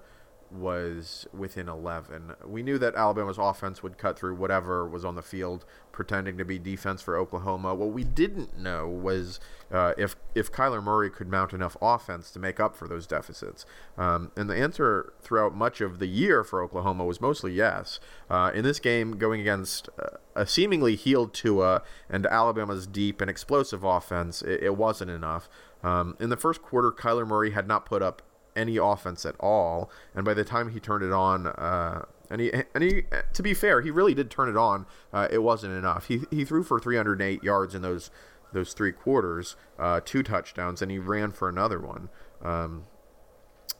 was 0.54 1.28
within 1.34 1.68
11. 1.68 2.34
We 2.46 2.64
knew 2.64 2.78
that 2.78 2.96
Alabama's 2.96 3.38
offense 3.38 3.82
would 3.82 3.98
cut 3.98 4.18
through 4.18 4.36
whatever 4.36 4.88
was 4.88 5.04
on 5.04 5.16
the 5.16 5.22
field, 5.22 5.66
pretending 5.92 6.38
to 6.38 6.46
be 6.46 6.60
defense 6.60 7.02
for 7.02 7.18
Oklahoma. 7.18 7.74
What 7.74 7.92
we 7.92 8.04
didn't 8.04 8.58
know 8.58 8.88
was 8.88 9.40
uh, 9.72 9.94
if 9.98 10.16
if 10.36 10.52
Kyler 10.52 10.84
Murray 10.84 11.10
could 11.10 11.28
mount 11.28 11.54
enough 11.54 11.76
offense 11.82 12.32
to 12.32 12.40
make 12.40 12.60
up 12.60 12.76
for 12.76 12.88
those 12.88 13.08
deficits. 13.08 13.66
Um, 13.98 14.32
and 14.36 14.50
the 14.50 14.56
answer 14.56 15.14
throughout 15.22 15.56
much 15.56 15.82
of 15.82 16.00
the 16.00 16.08
year 16.08 16.44
for 16.44 16.62
Oklahoma 16.62 17.06
was 17.06 17.20
mostly 17.20 17.54
yes. 17.54 18.00
Uh, 18.30 18.52
in 18.54 18.64
this 18.64 18.80
game, 18.80 19.18
going 19.18 19.42
against 19.42 19.90
uh, 20.00 20.18
a 20.36 20.46
seemingly 20.46 20.96
healed 20.96 21.34
Tua 21.34 21.82
and 22.10 22.26
Alabama's 22.26 22.88
deep 22.88 23.22
and 23.22 23.30
explosive 23.30 23.84
offense, 23.84 24.42
it, 24.42 24.64
it 24.64 24.78
wasn't 24.78 25.12
enough. 25.12 25.50
Um, 25.84 26.16
in 26.20 26.30
the 26.30 26.38
first 26.38 26.62
quarter, 26.62 26.92
Kyler 26.92 27.28
Murray 27.28 27.52
had 27.52 27.68
not 27.68 27.86
put 27.86 28.02
up 28.02 28.22
any 28.56 28.78
offense 28.78 29.26
at 29.26 29.36
all, 29.40 29.90
and 30.16 30.24
by 30.26 30.34
the 30.34 30.44
time 30.44 30.70
he 30.70 30.80
turned 30.80 31.04
it 31.04 31.12
on, 31.12 31.48
uh, 31.48 32.06
and 32.30 32.42
he 32.42 32.52
and 32.74 32.84
he, 32.84 33.04
to 33.34 33.44
be 33.44 33.54
fair, 33.54 33.82
he 33.82 33.92
really 33.92 34.14
did 34.14 34.30
turn 34.32 34.50
it 34.50 34.58
on. 34.58 34.86
Uh, 35.12 35.28
it 35.32 35.44
wasn't 35.44 35.74
enough. 35.74 36.08
He 36.08 36.22
he 36.32 36.46
threw 36.46 36.64
for 36.64 36.80
308 36.80 37.44
yards 37.44 37.76
in 37.76 37.82
those 37.82 38.10
those 38.54 38.74
three 38.74 38.92
quarters, 38.92 39.56
uh, 39.80 40.00
two 40.04 40.24
touchdowns, 40.24 40.82
and 40.82 40.92
he 40.92 41.00
ran 41.00 41.32
for 41.32 41.50
another 41.50 41.80
one. 41.80 42.10
Um, 42.44 42.86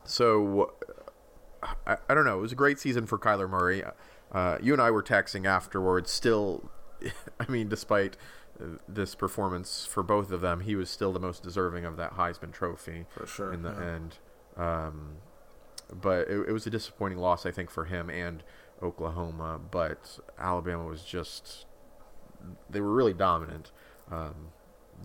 so 0.04 0.74
I, 1.86 1.98
I 2.10 2.14
don't 2.14 2.26
know. 2.26 2.40
It 2.40 2.42
was 2.42 2.52
a 2.52 2.56
great 2.56 2.80
season 2.80 3.06
for 3.06 3.18
Kyler 3.18 3.50
Murray. 3.50 3.84
uh, 4.32 4.58
you 4.62 4.74
and 4.74 4.82
I 4.82 4.92
were 4.92 5.04
texting 5.04 5.46
afterwards. 5.46 6.12
Still, 6.12 6.70
I 7.40 7.50
mean, 7.50 7.70
despite 7.70 8.18
uh, 8.62 8.78
this 8.88 9.16
performance 9.16 9.86
for 9.86 10.04
both 10.04 10.32
of 10.32 10.42
them, 10.42 10.62
he 10.62 10.76
was 10.76 10.90
still 10.90 11.14
the 11.14 11.20
most 11.20 11.44
deserving 11.44 11.86
of 11.86 11.98
that 11.98 12.18
Heisman 12.18 12.52
Trophy 12.52 13.06
For 13.10 13.28
sure, 13.28 13.54
in 13.54 13.62
the 13.62 13.72
yeah. 13.72 13.96
end. 13.96 14.18
Um, 14.58 15.18
but 15.92 16.28
it, 16.28 16.50
it 16.50 16.52
was 16.52 16.66
a 16.66 16.70
disappointing 16.70 17.18
loss, 17.18 17.46
I 17.46 17.52
think, 17.52 17.70
for 17.70 17.86
him 17.86 18.10
and 18.10 18.44
Oklahoma. 18.82 19.60
But 19.72 20.20
Alabama 20.38 20.86
was 20.86 21.04
just 21.04 21.66
they 22.70 22.82
were 22.82 22.92
really 22.92 23.14
dominant, 23.14 23.72
um, 24.12 24.50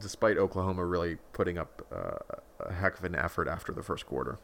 despite 0.01 0.37
Oklahoma 0.37 0.85
really 0.85 1.19
putting 1.33 1.59
up 1.59 1.87
uh, 1.93 2.39
a 2.61 2.73
heck 2.73 2.99
of 2.99 3.05
an 3.05 3.15
effort 3.15 3.49
after 3.49 3.73
the 3.73 3.83
first 3.83 4.07
quarter. 4.07 4.39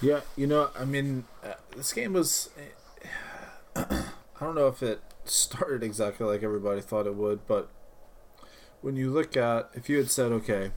Yeah, 0.00 0.20
you 0.36 0.46
know, 0.46 0.70
I 0.78 0.84
mean, 0.84 1.24
uh, 1.44 1.54
this 1.76 1.92
game 1.92 2.12
was. 2.12 2.50
I 3.76 4.44
don't 4.44 4.54
know 4.54 4.68
if 4.68 4.82
it 4.82 5.00
started 5.24 5.82
exactly 5.82 6.26
like 6.26 6.42
everybody 6.42 6.80
thought 6.80 7.06
it 7.06 7.14
would, 7.16 7.46
but 7.46 7.68
when 8.80 8.96
you 8.96 9.10
look 9.10 9.36
at, 9.36 9.70
if 9.74 9.88
you 9.88 9.96
had 9.96 10.10
said, 10.10 10.30
okay, 10.32 10.70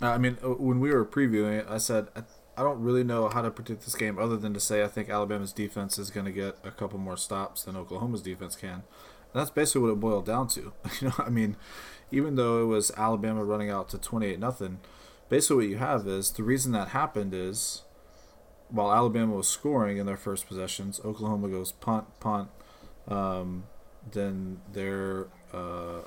I 0.00 0.18
mean, 0.18 0.38
uh, 0.42 0.50
when 0.50 0.80
we 0.80 0.90
were 0.90 1.04
previewing 1.04 1.60
it, 1.60 1.66
I 1.68 1.78
said, 1.78 2.08
I, 2.16 2.62
don't 2.62 2.80
really 2.80 3.04
know 3.04 3.28
how 3.28 3.42
to 3.42 3.50
predict 3.50 3.84
this 3.84 3.94
game 3.94 4.18
other 4.18 4.36
than 4.36 4.54
to 4.54 4.60
say 4.60 4.82
I 4.82 4.88
think 4.88 5.08
Alabama's 5.08 5.52
defense 5.52 5.98
is 5.98 6.10
going 6.10 6.26
to 6.26 6.32
get 6.32 6.56
a 6.64 6.70
couple 6.70 6.98
more 6.98 7.16
stops 7.16 7.62
than 7.62 7.76
Oklahoma's 7.76 8.22
defense 8.22 8.56
can. 8.56 8.70
And 9.32 9.40
that's 9.40 9.50
basically 9.50 9.82
what 9.82 9.92
it 9.92 10.00
boiled 10.00 10.26
down 10.26 10.48
to. 10.48 10.72
You 11.00 11.08
know, 11.08 11.14
I 11.18 11.30
mean, 11.30 11.56
even 12.10 12.36
though 12.36 12.62
it 12.62 12.66
was 12.66 12.90
Alabama 12.96 13.44
running 13.44 13.70
out 13.70 13.88
to 13.90 13.98
28 13.98 14.38
nothing, 14.38 14.78
basically 15.28 15.56
what 15.56 15.70
you 15.70 15.76
have 15.78 16.06
is 16.06 16.30
the 16.32 16.42
reason 16.42 16.72
that 16.72 16.88
happened 16.88 17.34
is 17.34 17.82
while 18.68 18.92
Alabama 18.92 19.34
was 19.34 19.48
scoring 19.48 19.98
in 19.98 20.06
their 20.06 20.16
first 20.16 20.46
possessions, 20.46 21.00
Oklahoma 21.04 21.48
goes 21.48 21.72
punt, 21.72 22.06
punt, 22.20 22.48
um, 23.08 23.64
then 24.12 24.60
they're 24.72 25.26
uh, 25.52 26.00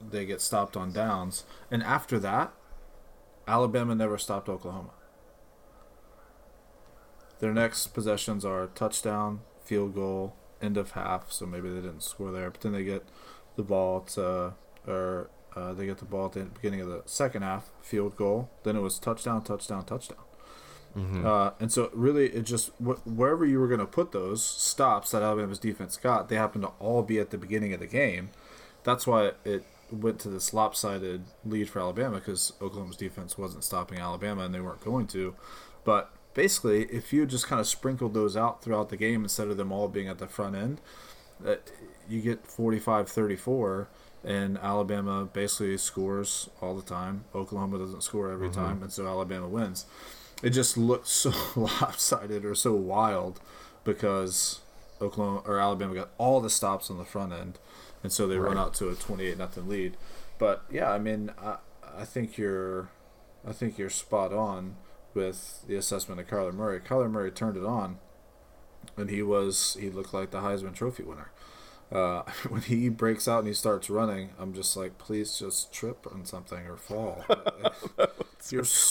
they 0.00 0.26
get 0.26 0.40
stopped 0.40 0.76
on 0.76 0.92
downs, 0.92 1.44
and 1.70 1.82
after 1.82 2.18
that, 2.20 2.52
Alabama 3.48 3.94
never 3.94 4.18
stopped 4.18 4.48
Oklahoma. 4.48 4.90
Their 7.38 7.52
next 7.52 7.88
possessions 7.88 8.44
are 8.44 8.66
touchdown, 8.68 9.40
field 9.62 9.94
goal, 9.94 10.34
end 10.62 10.76
of 10.76 10.92
half. 10.92 11.30
So 11.30 11.46
maybe 11.46 11.68
they 11.68 11.80
didn't 11.80 12.02
score 12.02 12.32
there, 12.32 12.50
but 12.50 12.60
then 12.62 12.72
they 12.72 12.84
get 12.84 13.04
the 13.56 13.62
ball 13.62 14.00
to 14.00 14.54
or 14.86 15.28
uh, 15.54 15.72
they 15.72 15.86
get 15.86 15.98
the 15.98 16.04
ball 16.04 16.26
at 16.26 16.32
the 16.32 16.44
beginning 16.44 16.80
of 16.80 16.88
the 16.88 17.02
second 17.06 17.42
half, 17.42 17.70
field 17.82 18.16
goal. 18.16 18.50
Then 18.62 18.76
it 18.76 18.80
was 18.80 18.98
touchdown, 18.98 19.42
touchdown, 19.42 19.84
touchdown. 19.84 20.18
Uh, 21.26 21.50
and 21.60 21.70
so 21.70 21.90
really, 21.92 22.28
it 22.28 22.42
just 22.44 22.70
wh- 22.78 23.06
wherever 23.06 23.44
you 23.44 23.60
were 23.60 23.68
going 23.68 23.80
to 23.80 23.86
put 23.86 24.12
those 24.12 24.42
stops 24.42 25.10
that 25.10 25.22
Alabama's 25.22 25.58
defense 25.58 25.98
got, 25.98 26.30
they 26.30 26.36
happened 26.36 26.64
to 26.64 26.70
all 26.80 27.02
be 27.02 27.18
at 27.18 27.30
the 27.30 27.36
beginning 27.38 27.74
of 27.74 27.80
the 27.80 27.86
game. 27.86 28.30
That's 28.82 29.06
why 29.06 29.32
it 29.44 29.64
went 29.90 30.18
to 30.20 30.28
this 30.28 30.52
lopsided 30.52 31.24
lead 31.44 31.68
for 31.68 31.80
Alabama 31.80 32.16
because 32.16 32.52
Oklahoma's 32.60 32.96
defense 32.96 33.38
wasn't 33.38 33.64
stopping 33.64 33.98
Alabama 33.98 34.44
and 34.44 34.54
they 34.54 34.60
weren't 34.60 34.84
going 34.84 35.06
to. 35.08 35.34
But 35.84 36.10
basically, 36.34 36.84
if 36.84 37.12
you 37.12 37.26
just 37.26 37.46
kind 37.46 37.60
of 37.60 37.66
sprinkled 37.66 38.14
those 38.14 38.36
out 38.36 38.62
throughout 38.62 38.88
the 38.88 38.96
game 38.96 39.22
instead 39.22 39.48
of 39.48 39.56
them 39.56 39.72
all 39.72 39.88
being 39.88 40.08
at 40.08 40.18
the 40.18 40.26
front 40.26 40.56
end, 40.56 40.80
uh, 41.46 41.56
you 42.08 42.20
get 42.20 42.46
45 42.46 43.08
34 43.08 43.88
and 44.24 44.58
Alabama 44.58 45.28
basically 45.32 45.76
scores 45.78 46.50
all 46.60 46.74
the 46.74 46.82
time. 46.82 47.24
Oklahoma 47.34 47.78
doesn't 47.78 48.02
score 48.02 48.32
every 48.32 48.50
time, 48.50 48.82
and 48.82 48.92
so 48.92 49.06
Alabama 49.06 49.46
wins. 49.46 49.86
It 50.42 50.50
just 50.50 50.76
looked 50.76 51.06
so 51.06 51.32
lopsided 51.56 52.44
or 52.44 52.56
so 52.56 52.72
wild 52.74 53.40
because 53.84 54.60
Oklahoma 55.00 55.42
or 55.46 55.60
Alabama 55.60 55.94
got 55.94 56.10
all 56.18 56.40
the 56.40 56.50
stops 56.50 56.90
on 56.90 56.98
the 56.98 57.04
front 57.04 57.32
end, 57.32 57.58
and 58.02 58.12
so 58.12 58.26
they 58.26 58.38
run 58.38 58.58
out 58.58 58.74
to 58.74 58.88
a 58.88 58.94
28 58.94 59.38
nothing 59.38 59.68
lead. 59.68 59.96
But 60.38 60.64
yeah, 60.70 60.90
I 60.90 60.98
mean, 60.98 61.32
I, 61.42 61.56
I 61.96 62.04
think 62.04 62.36
you're, 62.36 62.90
I 63.46 63.52
think 63.52 63.78
you're 63.78 63.90
spot 63.90 64.32
on 64.32 64.76
with 65.14 65.62
the 65.66 65.76
assessment 65.76 66.20
of 66.20 66.26
Kyler 66.26 66.54
Murray. 66.54 66.80
Kyler 66.80 67.10
Murray 67.10 67.30
turned 67.30 67.56
it 67.56 67.64
on, 67.64 67.98
and 68.96 69.10
he 69.10 69.22
was 69.22 69.76
he 69.80 69.90
looked 69.90 70.12
like 70.14 70.30
the 70.30 70.40
Heisman 70.40 70.74
Trophy 70.74 71.02
winner. 71.02 71.30
Uh, 71.90 72.22
when 72.48 72.62
he 72.62 72.88
breaks 72.88 73.26
out 73.28 73.40
and 73.40 73.48
he 73.48 73.54
starts 73.54 73.88
running, 73.88 74.30
I'm 74.38 74.52
just 74.52 74.76
like, 74.76 74.98
please 74.98 75.38
just 75.38 75.72
trip 75.72 76.06
on 76.12 76.24
something 76.24 76.66
or 76.66 76.76
fall. 76.76 77.24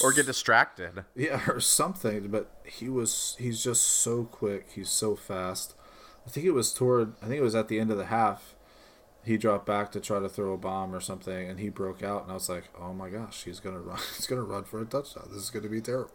Or 0.03 0.11
get 0.11 0.25
distracted. 0.25 1.05
yeah, 1.15 1.41
or 1.47 1.61
something. 1.61 2.27
But 2.27 2.51
he 2.65 2.89
was 2.89 3.37
he's 3.39 3.63
just 3.63 3.83
so 3.83 4.25
quick. 4.25 4.67
He's 4.75 4.89
so 4.89 5.15
fast. 5.15 5.75
I 6.25 6.29
think 6.29 6.45
it 6.45 6.51
was 6.51 6.73
toward 6.73 7.13
I 7.21 7.27
think 7.27 7.37
it 7.37 7.43
was 7.43 7.55
at 7.55 7.67
the 7.67 7.79
end 7.79 7.91
of 7.91 7.97
the 7.97 8.07
half. 8.07 8.54
He 9.25 9.37
dropped 9.37 9.65
back 9.65 9.91
to 9.93 9.99
try 9.99 10.19
to 10.19 10.29
throw 10.29 10.53
a 10.53 10.57
bomb 10.57 10.93
or 10.93 10.99
something, 10.99 11.49
and 11.49 11.59
he 11.59 11.69
broke 11.69 12.03
out. 12.03 12.23
And 12.23 12.31
I 12.31 12.35
was 12.35 12.47
like, 12.47 12.65
"Oh 12.79 12.93
my 12.93 13.09
gosh, 13.09 13.43
he's 13.43 13.59
gonna 13.59 13.79
run! 13.79 13.97
He's 14.15 14.27
gonna 14.27 14.43
run 14.43 14.63
for 14.65 14.81
a 14.81 14.85
touchdown. 14.85 15.29
This 15.31 15.41
is 15.41 15.49
gonna 15.49 15.69
be 15.69 15.81
terrible." 15.81 16.13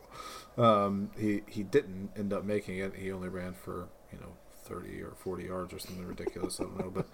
Um, 0.57 1.11
he 1.19 1.43
he 1.49 1.65
didn't 1.65 2.11
end 2.17 2.33
up 2.33 2.45
making 2.45 2.79
it. 2.79 2.95
He 2.95 3.11
only 3.11 3.29
ran 3.29 3.55
for 3.55 3.89
you 4.13 4.19
know 4.21 4.35
thirty 4.65 5.03
or 5.03 5.13
forty 5.17 5.45
yards 5.45 5.75
or 5.75 5.81
something 5.81 6.07
ridiculous. 6.07 6.61
I 6.61 6.65
don't 6.65 6.79
know, 6.79 6.91
but 6.91 7.07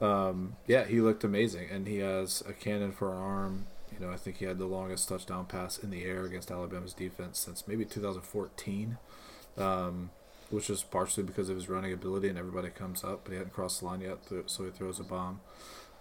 um, 0.00 0.56
yeah, 0.66 0.84
he 0.84 1.00
looked 1.00 1.24
amazing, 1.24 1.68
and 1.70 1.86
he 1.86 1.98
has 1.98 2.42
a 2.48 2.52
cannon 2.52 2.92
for 2.92 3.12
an 3.12 3.18
arm. 3.18 3.66
You 3.92 4.04
know, 4.04 4.12
I 4.12 4.16
think 4.16 4.38
he 4.38 4.44
had 4.44 4.58
the 4.58 4.66
longest 4.66 5.08
touchdown 5.08 5.46
pass 5.46 5.78
in 5.78 5.90
the 5.90 6.04
air 6.04 6.24
against 6.24 6.50
Alabama's 6.50 6.92
defense 6.92 7.38
since 7.38 7.66
maybe 7.66 7.84
2014, 7.84 8.98
um, 9.56 10.10
which 10.50 10.70
is 10.70 10.82
partially 10.82 11.24
because 11.24 11.48
of 11.48 11.56
his 11.56 11.68
running 11.68 11.92
ability 11.92 12.28
and 12.28 12.38
everybody 12.38 12.68
comes 12.68 13.02
up, 13.02 13.24
but 13.24 13.32
he 13.32 13.38
hadn't 13.38 13.52
crossed 13.52 13.80
the 13.80 13.86
line 13.86 14.00
yet, 14.00 14.18
so 14.46 14.64
he 14.64 14.70
throws 14.70 15.00
a 15.00 15.04
bomb. 15.04 15.40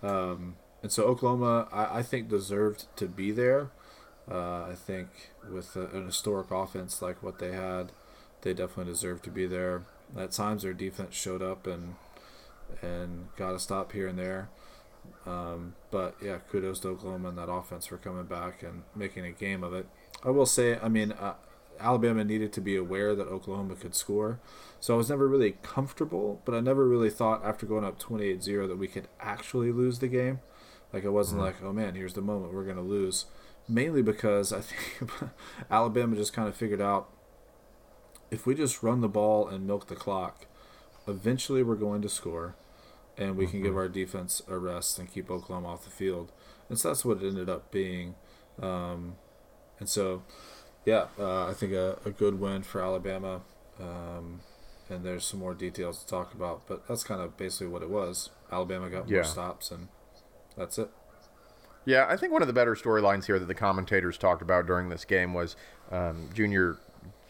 Um, 0.04 0.56
and 0.84 0.92
so 0.92 1.04
Oklahoma, 1.04 1.68
I, 1.72 2.00
I 2.00 2.04
think, 2.04 2.30
deserved 2.30 2.86
to 2.98 3.08
be 3.08 3.32
there. 3.32 3.72
Uh, 4.30 4.66
I 4.66 4.76
think 4.76 5.08
with 5.52 5.76
a, 5.76 5.88
an 5.88 6.06
historic 6.06 6.52
offense 6.52 7.02
like 7.02 7.24
what 7.24 7.40
they 7.40 7.54
had, 7.54 7.92
they 8.42 8.54
definitely 8.54 8.92
deserved 8.92 9.24
to 9.26 9.32
be 9.32 9.46
there. 9.48 9.84
At 10.18 10.32
times, 10.32 10.64
their 10.64 10.74
defense 10.74 11.16
showed 11.16 11.42
up 11.42 11.66
and 11.66 11.96
and 12.82 13.28
got 13.36 13.56
a 13.56 13.60
stop 13.60 13.92
here 13.92 14.08
and 14.08 14.18
there. 14.18 14.50
Um, 15.26 15.76
but 15.92 16.16
yeah, 16.22 16.38
kudos 16.52 16.80
to 16.82 16.90
Oklahoma 16.90 17.30
and 17.30 17.38
that 17.38 17.50
offense 17.50 17.88
for 17.88 17.98
coming 17.98 18.26
back 18.26 18.64
and 18.64 18.84
making 18.96 19.26
a 19.26 19.32
game 19.32 19.64
of 19.64 19.74
it. 19.74 19.88
I 20.24 20.30
will 20.30 20.46
say, 20.46 20.80
I 20.82 20.88
mean, 20.88 21.12
uh, 21.12 21.36
Alabama 21.80 22.24
needed 22.24 22.54
to 22.54 22.62
be 22.62 22.76
aware 22.76 23.16
that 23.16 23.28
Oklahoma 23.28 23.76
could 23.76 23.96
score. 23.96 24.40
So 24.80 24.94
I 24.94 24.98
was 24.98 25.10
never 25.10 25.28
really 25.28 25.58
comfortable, 25.64 26.42
but 26.46 26.56
I 26.56 26.60
never 26.60 26.88
really 26.88 27.10
thought 27.10 27.44
after 27.44 27.66
going 27.66 27.84
up 27.84 28.00
28 28.00 28.44
0 28.44 28.68
that 28.68 28.78
we 28.78 28.88
could 28.88 29.08
actually 29.20 29.72
lose 29.72 30.00
the 30.00 30.08
game. 30.08 30.40
Like, 30.94 31.06
I 31.06 31.10
wasn't 31.10 31.42
like, 31.42 31.62
oh 31.64 31.74
man, 31.74 31.96
here's 31.96 32.14
the 32.14 32.22
moment 32.22 32.54
we're 32.54 32.64
going 32.64 32.76
to 32.78 32.82
lose. 32.82 33.26
Mainly 33.68 34.02
because 34.02 34.54
I 34.54 34.62
think 34.62 35.12
Alabama 35.72 36.16
just 36.16 36.34
kind 36.34 36.48
of 36.48 36.56
figured 36.56 36.82
out 36.82 37.10
if 38.32 38.46
we 38.46 38.56
just 38.56 38.84
run 38.84 39.02
the 39.02 39.08
ball 39.10 39.48
and 39.48 39.66
milk 39.66 39.88
the 39.88 39.96
clock, 39.96 40.46
eventually 41.08 41.64
we're 41.64 41.76
going 41.76 42.02
to 42.02 42.10
score 42.10 42.56
and 43.18 43.38
we 43.38 43.48
can 43.48 43.62
give 43.62 43.76
our 43.76 43.88
defense 43.88 44.42
a 44.48 44.58
rest 44.58 45.00
and 45.00 45.12
keep 45.12 45.32
Oklahoma 45.32 45.70
off 45.70 45.86
the 45.86 45.90
field. 45.90 46.32
And 46.70 46.78
so 46.78 46.90
that's 46.90 47.06
what 47.06 47.22
it 47.22 47.28
ended 47.28 47.50
up 47.50 47.72
being. 47.72 48.16
Um, 48.62 49.16
and 49.80 49.88
so, 49.88 50.24
yeah, 50.86 51.08
uh, 51.20 51.48
I 51.48 51.54
think 51.54 51.74
a, 51.74 51.98
a 52.06 52.12
good 52.12 52.40
win 52.40 52.64
for 52.64 52.82
Alabama. 52.82 53.42
Um, 53.80 54.42
and 54.90 55.04
there's 55.04 55.26
some 55.26 55.40
more 55.40 55.54
details 55.56 56.00
to 56.04 56.08
talk 56.08 56.34
about, 56.34 56.62
but 56.68 56.88
that's 56.88 57.04
kind 57.04 57.20
of 57.22 57.36
basically 57.38 57.68
what 57.68 57.82
it 57.82 57.90
was. 57.90 58.30
Alabama 58.52 58.90
got 58.90 59.10
Yeah. 59.10 59.18
more 59.18 59.24
stops, 59.24 59.72
and 59.72 59.88
that's 60.56 60.78
it. 60.78 60.90
Yeah, 61.86 62.06
I 62.10 62.18
think 62.18 62.32
one 62.34 62.42
of 62.42 62.48
the 62.48 62.54
better 62.54 62.76
storylines 62.76 63.26
here 63.26 63.38
that 63.40 63.48
the 63.48 63.56
commentators 63.56 64.18
talked 64.18 64.42
about 64.42 64.66
during 64.66 64.90
this 64.90 65.06
game 65.06 65.34
was 65.34 65.56
um, 65.92 66.30
junior 66.34 66.78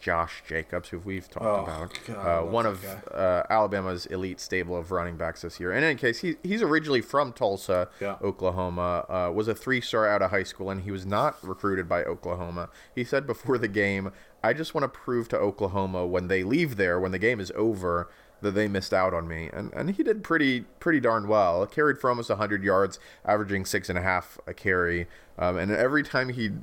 Josh 0.00 0.42
Jacobs, 0.46 0.88
who 0.90 0.98
we've 0.98 1.28
talked 1.28 1.44
Oh, 1.46 1.62
about, 1.64 1.98
God, 2.06 2.14
uh, 2.16 2.44
one 2.46 2.66
of 2.66 2.84
uh, 3.12 3.42
Alabama's 3.50 4.06
elite 4.06 4.40
stable 4.40 4.76
of 4.76 4.90
running 4.90 5.16
backs 5.16 5.42
this 5.42 5.58
year. 5.58 5.72
In 5.72 5.82
any 5.82 5.94
case, 5.98 6.20
he, 6.20 6.36
he's 6.42 6.62
originally 6.62 7.00
from 7.00 7.32
Tulsa, 7.32 7.88
Yeah. 8.00 8.16
Oklahoma, 8.22 9.04
uh, 9.08 9.32
was 9.32 9.48
a 9.48 9.54
three 9.54 9.80
star 9.80 10.06
out 10.08 10.22
of 10.22 10.30
high 10.30 10.42
school, 10.44 10.70
and 10.70 10.82
he 10.82 10.90
was 10.90 11.04
not 11.06 11.36
recruited 11.42 11.88
by 11.88 12.04
Oklahoma. 12.04 12.68
He 12.94 13.04
said 13.04 13.26
before 13.26 13.58
the 13.58 13.68
game, 13.68 14.12
I 14.44 14.52
just 14.52 14.74
want 14.74 14.84
to 14.84 14.88
prove 14.88 15.28
to 15.30 15.38
Oklahoma 15.38 16.06
when 16.06 16.28
they 16.28 16.44
leave 16.44 16.76
there, 16.76 17.00
when 17.00 17.12
the 17.12 17.18
game 17.18 17.40
is 17.40 17.50
over, 17.56 18.08
that 18.42 18.52
they 18.52 18.68
missed 18.68 18.92
out 18.92 19.14
on 19.14 19.26
me. 19.26 19.48
And, 19.52 19.72
and 19.72 19.90
he 19.90 20.02
did 20.02 20.22
pretty 20.22 20.62
pretty 20.80 21.00
darn 21.00 21.26
well. 21.28 21.66
Carried 21.66 21.98
for 21.98 22.10
almost 22.10 22.28
100 22.28 22.62
yards, 22.62 22.98
averaging 23.24 23.64
six 23.64 23.88
and 23.88 23.98
a 23.98 24.02
half 24.02 24.38
a 24.46 24.54
carry. 24.54 25.06
Um, 25.38 25.56
and 25.58 25.70
every 25.70 26.02
time 26.02 26.30
he'd 26.30 26.60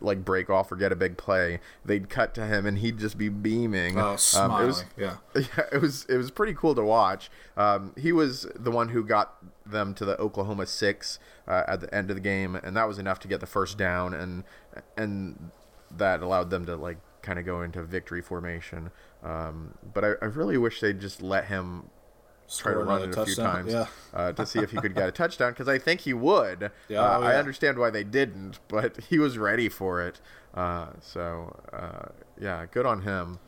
like 0.00 0.24
break 0.24 0.50
off 0.50 0.70
or 0.70 0.76
get 0.76 0.92
a 0.92 0.96
big 0.96 1.16
play, 1.16 1.58
they'd 1.84 2.08
cut 2.10 2.34
to 2.34 2.44
him 2.46 2.66
and 2.66 2.78
he'd 2.78 2.98
just 2.98 3.16
be 3.16 3.28
beaming. 3.28 3.98
Oh, 3.98 4.10
Um, 4.10 4.18
smiling. 4.18 4.64
it 4.64 4.66
was, 4.66 4.84
yeah. 4.96 5.16
yeah, 5.34 5.64
it 5.72 5.80
was 5.80 6.04
it 6.08 6.16
was 6.16 6.30
pretty 6.30 6.54
cool 6.54 6.74
to 6.74 6.82
watch. 6.82 7.30
Um, 7.56 7.92
he 7.96 8.12
was 8.12 8.46
the 8.54 8.70
one 8.70 8.90
who 8.90 9.04
got 9.04 9.36
them 9.64 9.94
to 9.94 10.04
the 10.04 10.18
Oklahoma 10.20 10.66
six 10.66 11.18
uh, 11.48 11.64
at 11.66 11.80
the 11.80 11.92
end 11.94 12.10
of 12.10 12.16
the 12.16 12.20
game, 12.20 12.54
and 12.56 12.76
that 12.76 12.86
was 12.86 12.98
enough 12.98 13.18
to 13.20 13.28
get 13.28 13.40
the 13.40 13.46
first 13.46 13.78
down, 13.78 14.12
and 14.14 14.44
and 14.96 15.50
that 15.96 16.20
allowed 16.22 16.50
them 16.50 16.66
to 16.66 16.76
like 16.76 16.98
kind 17.22 17.38
of 17.38 17.44
go 17.46 17.62
into 17.62 17.82
victory 17.82 18.20
formation. 18.22 18.90
Um, 19.22 19.74
but 19.94 20.04
I, 20.04 20.08
I 20.22 20.26
really 20.26 20.56
wish 20.58 20.80
they'd 20.80 21.00
just 21.00 21.22
let 21.22 21.46
him 21.46 21.90
try 22.54 22.72
to 22.72 22.78
run 22.78 23.02
it 23.02 23.16
a 23.16 23.24
few 23.24 23.34
times 23.34 23.72
yeah. 23.72 23.86
uh, 24.14 24.32
to 24.32 24.46
see 24.46 24.60
if 24.60 24.70
he 24.70 24.76
could 24.78 24.94
get 24.94 25.08
a 25.08 25.12
touchdown 25.22 25.52
because 25.52 25.68
I 25.68 25.78
think 25.78 26.02
he 26.02 26.12
would. 26.14 26.70
Yeah, 26.88 27.00
Uh, 27.02 27.18
oh, 27.18 27.22
I 27.22 27.36
understand 27.36 27.78
why 27.78 27.90
they 27.90 28.04
didn't, 28.04 28.60
but 28.68 28.96
he 29.10 29.18
was 29.18 29.36
ready 29.38 29.68
for 29.68 30.00
it. 30.00 30.20
Uh, 30.54 30.88
so 31.00 31.56
uh, 31.72 32.08
yeah, 32.40 32.66
good 32.70 32.86
on 32.86 33.02
him. 33.02 33.38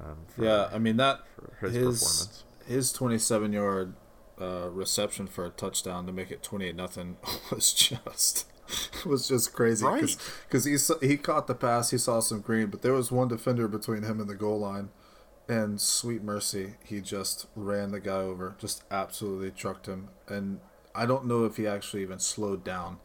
Um, 0.00 0.18
for, 0.28 0.44
Yeah, 0.44 0.68
I 0.72 0.78
mean 0.78 0.96
that 0.98 1.20
his 1.60 1.72
his 1.74 2.00
performance. 2.00 2.44
his 2.66 2.92
27 2.92 3.52
yard 3.52 3.94
uh, 4.40 4.68
reception 4.70 5.26
for 5.26 5.46
a 5.46 5.50
touchdown 5.50 6.06
to 6.06 6.12
make 6.12 6.30
it 6.30 6.42
28 6.42 6.74
nothing 6.74 7.16
was 7.50 7.72
just 7.72 8.46
was 9.04 9.28
just 9.28 9.52
crazy 9.52 9.84
Right. 9.84 10.16
because 10.48 10.64
he 10.64 11.06
he 11.06 11.16
caught 11.16 11.46
the 11.46 11.54
pass 11.54 11.90
he 11.90 11.98
saw 11.98 12.18
some 12.20 12.40
green 12.40 12.68
but 12.68 12.82
there 12.82 12.94
was 12.94 13.12
one 13.12 13.28
defender 13.28 13.68
between 13.68 14.02
him 14.02 14.18
and 14.20 14.28
the 14.28 14.34
goal 14.34 14.58
line 14.58 14.88
and 15.48 15.80
sweet 15.80 16.22
mercy 16.22 16.74
he 16.84 17.00
just 17.00 17.46
ran 17.54 17.90
the 17.90 18.00
guy 18.00 18.12
over 18.12 18.56
just 18.58 18.82
absolutely 18.90 19.50
trucked 19.50 19.86
him 19.86 20.08
and 20.28 20.60
I 20.94 21.06
don't 21.06 21.26
know 21.26 21.44
if 21.44 21.56
he 21.56 21.66
actually 21.66 22.02
even 22.02 22.18
slowed 22.18 22.64
down 22.64 22.98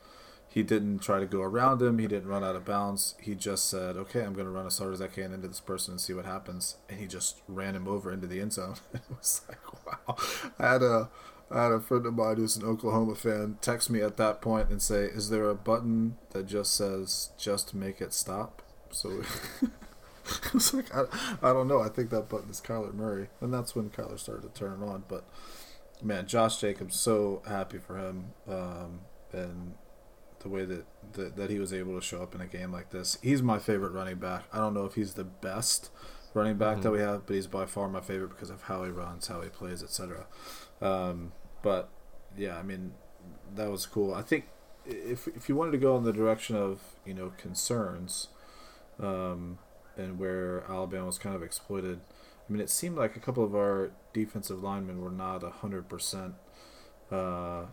he 0.51 0.63
didn't 0.63 0.99
try 0.99 1.19
to 1.19 1.27
go 1.27 1.41
around 1.41 1.79
him. 1.79 1.99
He 1.99 2.07
didn't 2.07 2.27
run 2.27 2.43
out 2.43 2.55
of 2.55 2.65
bounds. 2.65 3.13
He 3.21 3.35
just 3.35 3.69
said, 3.69 3.95
"Okay, 3.95 4.23
I'm 4.23 4.33
going 4.33 4.47
to 4.47 4.51
run 4.51 4.65
as 4.65 4.79
hard 4.79 4.93
as 4.93 5.01
I 5.01 5.07
can 5.07 5.31
into 5.31 5.47
this 5.47 5.59
person 5.59 5.93
and 5.93 6.01
see 6.01 6.13
what 6.13 6.25
happens." 6.25 6.77
And 6.89 6.99
he 6.99 7.05
just 7.05 7.41
ran 7.47 7.75
him 7.75 7.87
over 7.87 8.11
into 8.11 8.25
the 8.25 8.41
end 8.41 8.53
zone. 8.53 8.75
it 8.93 9.01
was 9.09 9.41
like, 9.47 9.59
wow. 9.85 10.15
I 10.57 10.71
had 10.71 10.81
a 10.81 11.09
I 11.51 11.63
had 11.63 11.71
a 11.71 11.79
friend 11.79 12.05
of 12.07 12.15
mine 12.15 12.37
who's 12.37 12.57
an 12.57 12.65
Oklahoma 12.65 13.13
fan 13.13 13.57
text 13.61 13.91
me 13.91 14.01
at 14.01 14.17
that 14.17 14.41
point 14.41 14.69
and 14.69 14.81
say, 14.81 15.03
"Is 15.03 15.29
there 15.29 15.47
a 15.47 15.55
button 15.55 16.17
that 16.31 16.47
just 16.47 16.73
says 16.73 17.29
just 17.37 17.75
make 17.75 18.01
it 18.01 18.11
stop?" 18.11 18.63
So 18.89 19.21
I 20.45 20.49
was 20.53 20.73
like, 20.73 20.93
I, 20.95 21.03
I 21.41 21.53
don't 21.53 21.67
know. 21.67 21.79
I 21.79 21.89
think 21.89 22.09
that 22.11 22.29
button 22.29 22.49
is 22.49 22.61
Kyler 22.61 22.93
Murray, 22.93 23.27
and 23.41 23.53
that's 23.53 23.75
when 23.75 23.89
Kyler 23.89 24.19
started 24.19 24.53
to 24.53 24.59
turn 24.59 24.83
on. 24.83 25.03
But 25.07 25.25
man, 26.01 26.27
Josh 26.27 26.59
Jacobs, 26.59 26.99
so 26.99 27.41
happy 27.47 27.77
for 27.77 27.97
him, 27.97 28.33
um, 28.47 29.01
and 29.31 29.73
the 30.39 30.49
way 30.49 30.65
that, 30.65 30.85
that 31.13 31.35
that 31.35 31.49
he 31.49 31.59
was 31.59 31.73
able 31.73 31.99
to 31.99 32.05
show 32.05 32.21
up 32.21 32.33
in 32.33 32.41
a 32.41 32.47
game 32.47 32.71
like 32.71 32.91
this. 32.91 33.17
He's 33.21 33.41
my 33.41 33.59
favorite 33.59 33.91
running 33.91 34.17
back. 34.17 34.45
I 34.53 34.57
don't 34.57 34.73
know 34.73 34.85
if 34.85 34.95
he's 34.95 35.13
the 35.13 35.25
best 35.25 35.89
running 36.33 36.57
back 36.57 36.81
that 36.81 36.91
we 36.91 36.99
have, 36.99 37.25
but 37.25 37.35
he's 37.35 37.47
by 37.47 37.65
far 37.65 37.89
my 37.89 38.01
favorite 38.01 38.29
because 38.29 38.49
of 38.49 38.63
how 38.63 38.83
he 38.83 38.89
runs, 38.89 39.27
how 39.27 39.41
he 39.41 39.49
plays, 39.49 39.83
etc. 39.83 40.27
Um, 40.81 41.33
but 41.61 41.89
yeah, 42.37 42.57
I 42.57 42.63
mean, 42.63 42.93
that 43.55 43.69
was 43.69 43.85
cool. 43.85 44.13
I 44.13 44.21
think 44.21 44.45
if 44.85 45.27
if 45.27 45.49
you 45.49 45.55
wanted 45.55 45.71
to 45.71 45.77
go 45.77 45.97
in 45.97 46.03
the 46.03 46.13
direction 46.13 46.55
of 46.55 46.79
you 47.05 47.13
know 47.13 47.33
concerns, 47.37 48.29
um, 48.99 49.59
and 49.99 50.17
where 50.17 50.63
Alabama 50.69 51.05
was 51.05 51.17
kind 51.17 51.35
of 51.35 51.43
exploited. 51.43 51.99
I 52.47 52.51
mean, 52.51 52.61
it 52.61 52.69
seemed 52.69 52.97
like 52.97 53.15
a 53.15 53.19
couple 53.19 53.43
of 53.43 53.53
our 53.53 53.91
defensive 54.13 54.63
linemen 54.63 55.01
were 55.01 55.11
not 55.11 55.43
hundred 55.43 55.87
percent. 55.89 56.33
Uh, 57.11 57.65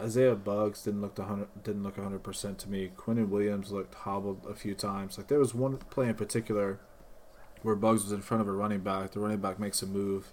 Isaiah 0.00 0.34
Buggs 0.34 0.82
didn't 0.82 1.02
look 1.02 1.18
hundred 1.18 1.48
didn't 1.62 1.82
look 1.82 1.96
hundred 1.96 2.22
percent 2.22 2.58
to 2.60 2.70
me. 2.70 2.90
Quinnen 2.96 3.28
Williams 3.28 3.70
looked 3.70 3.94
hobbled 3.94 4.46
a 4.48 4.54
few 4.54 4.74
times. 4.74 5.18
Like 5.18 5.28
there 5.28 5.38
was 5.38 5.54
one 5.54 5.76
play 5.76 6.08
in 6.08 6.14
particular 6.14 6.80
where 7.62 7.76
Buggs 7.76 8.04
was 8.04 8.12
in 8.12 8.22
front 8.22 8.40
of 8.40 8.48
a 8.48 8.52
running 8.52 8.80
back. 8.80 9.12
The 9.12 9.20
running 9.20 9.38
back 9.38 9.58
makes 9.58 9.82
a 9.82 9.86
move, 9.86 10.32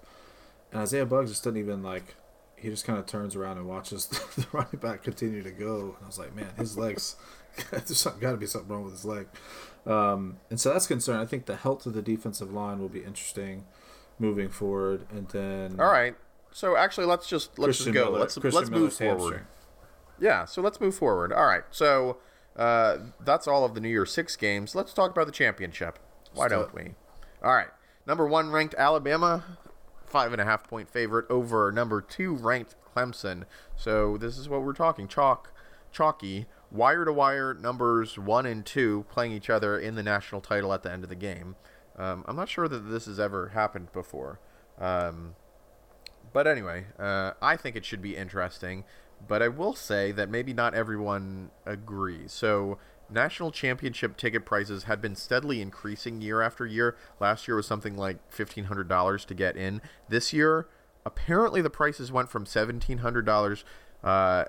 and 0.72 0.82
Isaiah 0.82 1.06
Buggs 1.06 1.32
just 1.32 1.44
didn't 1.44 1.60
even 1.60 1.84
like. 1.84 2.16
He 2.56 2.68
just 2.68 2.84
kind 2.84 3.00
of 3.00 3.06
turns 3.06 3.38
around 3.38 3.58
and 3.58 3.68
watches 3.68 4.06
the 4.36 4.46
running 4.52 4.80
back 4.82 5.04
continue 5.04 5.42
to 5.44 5.52
go. 5.52 5.96
And 5.96 6.04
I 6.04 6.08
was 6.08 6.20
like, 6.20 6.36
man, 6.36 6.52
his 6.58 6.78
legs. 6.78 7.16
there's 7.72 8.04
got 8.04 8.32
to 8.32 8.38
be 8.38 8.46
something 8.46 8.70
wrong 8.70 8.84
with 8.84 8.94
his 8.94 9.06
leg. 9.06 9.28
Um, 9.86 10.38
and 10.50 10.60
so 10.60 10.72
that's 10.74 10.88
concerned. 10.88 11.22
I 11.22 11.26
think 11.26 11.46
the 11.46 11.56
health 11.56 11.86
of 11.86 11.94
the 11.94 12.02
defensive 12.02 12.52
line 12.52 12.80
will 12.80 12.90
be 12.90 13.00
interesting 13.00 13.66
moving 14.20 14.50
forward. 14.50 15.06
And 15.12 15.28
then 15.30 15.80
All 15.80 15.92
right. 15.92 16.16
So 16.52 16.76
actually, 16.76 17.08
let's 17.08 17.28
just 17.28 17.58
let's 17.58 17.78
Christian 17.78 17.94
just 17.94 18.06
go. 18.06 18.12
Miller- 18.12 18.20
let's 18.20 18.38
Christian 18.38 18.60
let's 18.60 18.70
move 18.70 18.94
forward. 18.94 19.18
hamstring. 19.18 19.48
Yeah. 20.20 20.46
So 20.46 20.62
let's 20.62 20.80
move 20.80 20.96
forward. 20.96 21.32
All 21.32 21.46
right. 21.46 21.64
So 21.72 22.18
uh, 22.56 22.98
that's 23.24 23.48
all 23.48 23.64
of 23.64 23.74
the 23.74 23.82
New 23.82 23.90
Year's 23.90 24.12
Six 24.12 24.36
games. 24.36 24.76
Let's 24.76 24.94
talk 24.94 25.12
about 25.12 25.26
the 25.26 25.32
championship. 25.32 26.00
Why 26.34 26.44
Let's 26.44 26.54
don't 26.54 26.74
we? 26.74 26.96
All 27.44 27.54
right. 27.54 27.70
Number 28.06 28.28
one 28.28 28.50
ranked 28.50 28.76
Alabama, 28.78 29.44
five 30.06 30.32
and 30.34 30.42
a 30.42 30.46
half 30.46 30.68
point 30.68 30.90
favorite 30.90 31.26
over 31.30 31.72
number 31.72 32.02
two 32.02 32.34
ranked 32.34 32.76
Clemson. 32.96 33.44
So 33.76 34.18
this 34.18 34.38
is 34.38 34.50
what 34.50 34.64
we're 34.64 34.74
talking 34.74 35.08
chalk, 35.08 35.54
chalky, 35.92 36.48
wire 36.72 37.06
to 37.06 37.14
wire 37.14 37.54
numbers 37.54 38.18
one 38.18 38.46
and 38.46 38.66
two 38.66 39.06
playing 39.10 39.32
each 39.32 39.50
other 39.50 39.78
in 39.78 39.96
the 39.96 40.04
national 40.04 40.42
title 40.42 40.74
at 40.74 40.84
the 40.84 40.92
end 40.92 41.04
of 41.04 41.10
the 41.10 41.16
game. 41.16 41.56
Um, 41.98 42.24
I'm 42.28 42.36
not 42.36 42.50
sure 42.50 42.68
that 42.68 42.80
this 42.80 43.06
has 43.06 43.20
ever 43.20 43.50
happened 43.50 43.92
before. 43.92 44.40
Um, 44.80 45.36
but 46.32 46.48
anyway, 46.48 46.86
uh, 46.98 47.32
I 47.42 47.56
think 47.58 47.76
it 47.76 47.86
should 47.86 48.02
be 48.02 48.16
interesting. 48.16 48.84
But 49.28 49.42
I 49.42 49.50
will 49.50 49.74
say 49.74 50.12
that 50.14 50.30
maybe 50.30 50.54
not 50.54 50.74
everyone 50.74 51.52
agrees. 51.66 52.32
So, 52.32 52.78
national 53.10 53.52
championship 53.52 54.16
ticket 54.16 54.46
prices 54.46 54.84
had 54.84 55.02
been 55.02 55.16
steadily 55.16 55.62
increasing 55.62 56.22
year 56.22 56.42
after 56.42 56.66
year. 56.66 56.96
Last 57.20 57.48
year 57.48 57.58
was 57.58 57.68
something 57.68 57.98
like 57.98 58.18
$1,500 58.32 59.26
to 59.26 59.34
get 59.34 59.58
in. 59.58 59.82
This 60.08 60.32
year, 60.32 60.68
apparently 61.06 61.62
the 61.62 61.70
prices 61.70 62.14
went 62.14 62.30
from 62.30 62.46
$1,700 62.46 63.64
uh, 64.04 64.46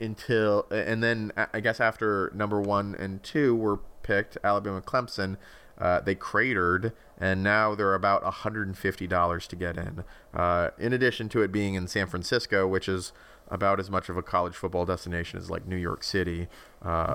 until, 0.00 0.66
and 0.70 1.02
then 1.02 1.32
I 1.36 1.46
I 1.54 1.60
guess 1.60 1.80
after 1.80 2.30
number 2.34 2.60
one 2.60 2.94
and 2.98 3.22
two 3.22 3.54
were 3.54 3.78
picked, 4.02 4.38
Alabama 4.42 4.80
Clemson, 4.80 5.36
uh, 5.78 6.00
they 6.00 6.14
cratered, 6.14 6.92
and 7.18 7.42
now 7.42 7.74
they're 7.74 7.94
about 7.94 8.24
$150 8.24 9.46
to 9.46 9.56
get 9.56 9.76
in. 9.76 10.04
Uh, 10.34 10.70
in 10.78 10.92
addition 10.92 11.28
to 11.28 11.42
it 11.42 11.52
being 11.52 11.74
in 11.74 11.86
San 11.86 12.06
Francisco, 12.06 12.66
which 12.66 12.88
is 12.88 13.12
about 13.48 13.80
as 13.80 13.90
much 13.90 14.08
of 14.08 14.16
a 14.16 14.22
college 14.22 14.54
football 14.54 14.84
destination 14.84 15.38
as 15.38 15.50
like 15.50 15.66
New 15.66 15.76
York 15.76 16.02
City. 16.02 16.48
Uh, 16.82 17.14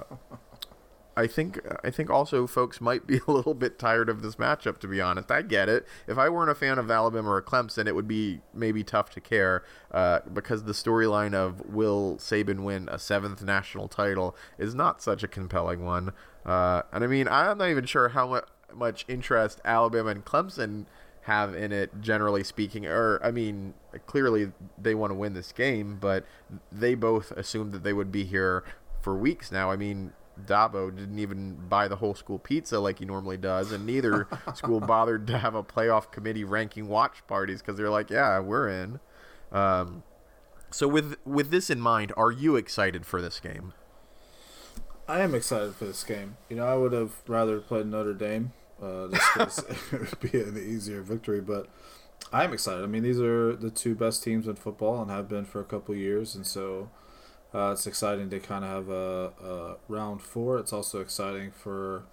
I 1.16 1.28
think 1.28 1.60
I 1.84 1.92
think 1.92 2.10
also 2.10 2.48
folks 2.48 2.82
might 2.82 3.06
be 3.06 3.20
a 3.28 3.32
little 3.32 3.54
bit 3.54 3.78
tired 3.78 4.10
of 4.10 4.22
this 4.22 4.36
matchup. 4.36 4.80
To 4.80 4.88
be 4.88 5.02
honest, 5.02 5.32
I 5.32 5.42
get 5.42 5.70
it. 5.70 5.86
If 6.08 6.18
I 6.18 6.30
weren't 6.30 6.50
a 6.50 6.56
fan 6.56 6.80
of 6.80 6.90
Alabama 6.90 7.30
or 7.30 7.42
Clemson, 7.42 7.88
it 7.88 7.96
would 7.96 8.08
be 8.08 8.42
maybe 8.54 8.84
tough 8.84 9.10
to 9.12 9.22
care 9.22 9.64
uh, 9.92 10.20
because 10.32 10.64
the 10.64 10.74
storyline 10.74 11.34
of 11.34 11.62
will 11.66 12.18
Saban 12.18 12.64
win 12.64 12.90
a 12.92 12.98
seventh 12.98 13.44
national 13.44 13.88
title 13.88 14.36
is 14.58 14.74
not 14.74 15.02
such 15.02 15.24
a 15.24 15.28
compelling 15.28 15.86
one. 15.86 16.14
Uh, 16.46 16.82
and 16.92 17.04
I 17.04 17.08
mean, 17.08 17.28
I'm 17.28 17.58
not 17.58 17.70
even 17.70 17.86
sure 17.86 18.10
how 18.10 18.42
much 18.74 19.06
interest 19.08 19.62
Alabama 19.64 20.10
and 20.10 20.26
Clemson 20.26 20.86
have 21.22 21.56
in 21.56 21.72
it, 21.72 22.02
generally 22.02 22.44
speaking. 22.44 22.86
Or 22.86 23.20
I 23.24 23.32
mean, 23.32 23.76
clearly 24.08 24.52
they 24.78 24.96
want 24.96 25.12
to 25.12 25.16
win 25.16 25.34
this 25.34 25.52
game, 25.52 25.98
but 26.02 26.26
they 26.72 26.96
both 26.96 27.32
assumed 27.32 27.72
that 27.74 27.84
they 27.84 27.94
would 27.94 28.12
be 28.12 28.26
here 28.26 28.64
for 29.02 29.16
weeks 29.16 29.52
now. 29.52 29.72
I 29.72 29.76
mean. 29.76 30.14
Dabo 30.46 30.96
didn't 30.96 31.20
even 31.20 31.56
buy 31.70 31.88
the 31.88 31.96
whole 31.96 32.16
school 32.16 32.40
pizza 32.40 32.80
like 32.80 33.00
he 33.00 33.06
normally 33.06 33.38
does, 33.38 33.72
and 33.72 33.86
neither 33.86 34.28
school 34.56 34.80
bothered 34.80 35.28
to 35.28 35.38
have 35.38 35.56
a 35.56 35.64
playoff 35.64 36.12
committee 36.12 36.44
ranking 36.44 36.88
watch 36.88 37.26
parties 37.28 37.62
because 37.62 37.78
they're 37.78 37.90
like, 37.90 38.10
"Yeah, 38.10 38.40
we're 38.40 38.70
in." 38.70 39.00
Um, 39.52 40.04
so 40.72 40.88
with 40.88 41.18
with 41.26 41.52
this 41.52 41.70
in 41.70 41.80
mind, 41.80 42.12
are 42.18 42.32
you 42.32 42.56
excited 42.56 43.06
for 43.06 43.22
this 43.22 43.40
game? 43.40 43.74
I 45.08 45.22
am 45.22 45.36
excited 45.36 45.76
for 45.76 45.86
this 45.86 46.04
game. 46.04 46.38
You 46.50 46.56
know, 46.56 46.66
I 46.66 46.76
would 46.76 46.94
have 46.94 47.12
rather 47.28 47.60
played 47.60 47.88
Notre 47.88 48.14
Dame. 48.14 48.54
Uh, 48.82 49.10
just 49.38 49.60
it 49.92 49.92
would 49.92 50.32
be 50.32 50.42
an 50.42 50.58
easier 50.58 51.02
victory, 51.02 51.42
but 51.42 51.68
I'm 52.32 52.54
excited. 52.54 52.84
I 52.84 52.88
mean, 52.88 53.04
these 53.04 53.20
are 53.20 53.56
the 53.56 53.70
two 53.70 53.96
best 53.96 54.24
teams 54.24 54.48
in 54.48 54.56
football 54.56 55.02
and 55.02 55.12
have 55.12 55.30
been 55.30 55.46
for 55.46 55.62
a 55.62 55.66
couple 55.66 55.94
years, 55.94 56.36
and 56.36 56.46
so 56.46 56.90
uh, 57.54 57.72
it's 57.72 57.86
exciting 57.86 58.30
to 58.30 58.40
kind 58.40 58.66
of 58.66 58.72
have 58.72 58.90
a, 58.90 59.32
a 59.46 59.76
round 59.88 60.22
four. 60.22 60.58
It's 60.58 60.74
also 60.74 61.02
exciting 61.02 61.52
for 61.52 62.04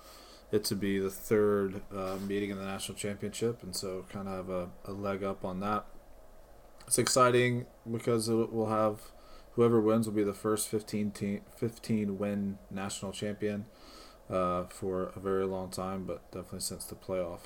it 0.52 0.64
to 0.64 0.74
be 0.74 0.98
the 0.98 1.10
third 1.10 1.80
uh, 1.94 2.16
meeting 2.26 2.50
in 2.50 2.58
the 2.58 2.64
national 2.64 2.98
championship, 2.98 3.62
and 3.62 3.74
so 3.74 4.04
kind 4.08 4.28
of 4.28 4.34
have 4.36 4.50
a, 4.50 4.68
a 4.84 4.92
leg 4.92 5.22
up 5.22 5.44
on 5.44 5.60
that. 5.60 5.86
It's 6.86 6.98
exciting 6.98 7.66
because 7.90 8.28
it 8.28 8.52
will 8.52 8.68
have 8.68 9.00
whoever 9.52 9.80
wins 9.80 10.06
will 10.06 10.14
be 10.14 10.24
the 10.24 10.34
first 10.34 10.68
15 10.68 11.10
team, 11.12 11.40
15 11.56 12.18
win 12.18 12.58
national 12.70 13.12
champion 13.12 13.66
uh, 14.28 14.64
for 14.64 15.12
a 15.14 15.20
very 15.20 15.46
long 15.46 15.70
time, 15.70 16.04
but 16.04 16.28
definitely 16.30 16.60
since 16.60 16.84
the 16.84 16.94
playoff. 16.94 17.40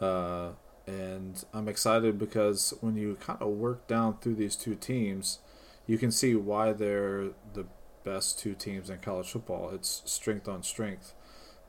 Uh, 0.00 0.52
and 0.86 1.44
I'm 1.52 1.68
excited 1.68 2.18
because 2.18 2.72
when 2.80 2.96
you 2.96 3.16
kind 3.20 3.40
of 3.42 3.48
work 3.48 3.86
down 3.86 4.18
through 4.18 4.36
these 4.36 4.56
two 4.56 4.74
teams, 4.74 5.40
you 5.88 5.98
can 5.98 6.12
see 6.12 6.36
why 6.36 6.72
they're 6.72 7.30
the 7.54 7.66
best 8.04 8.38
two 8.38 8.54
teams 8.54 8.88
in 8.90 8.98
college 8.98 9.30
football. 9.30 9.70
It's 9.70 10.02
strength 10.04 10.46
on 10.46 10.62
strength, 10.62 11.14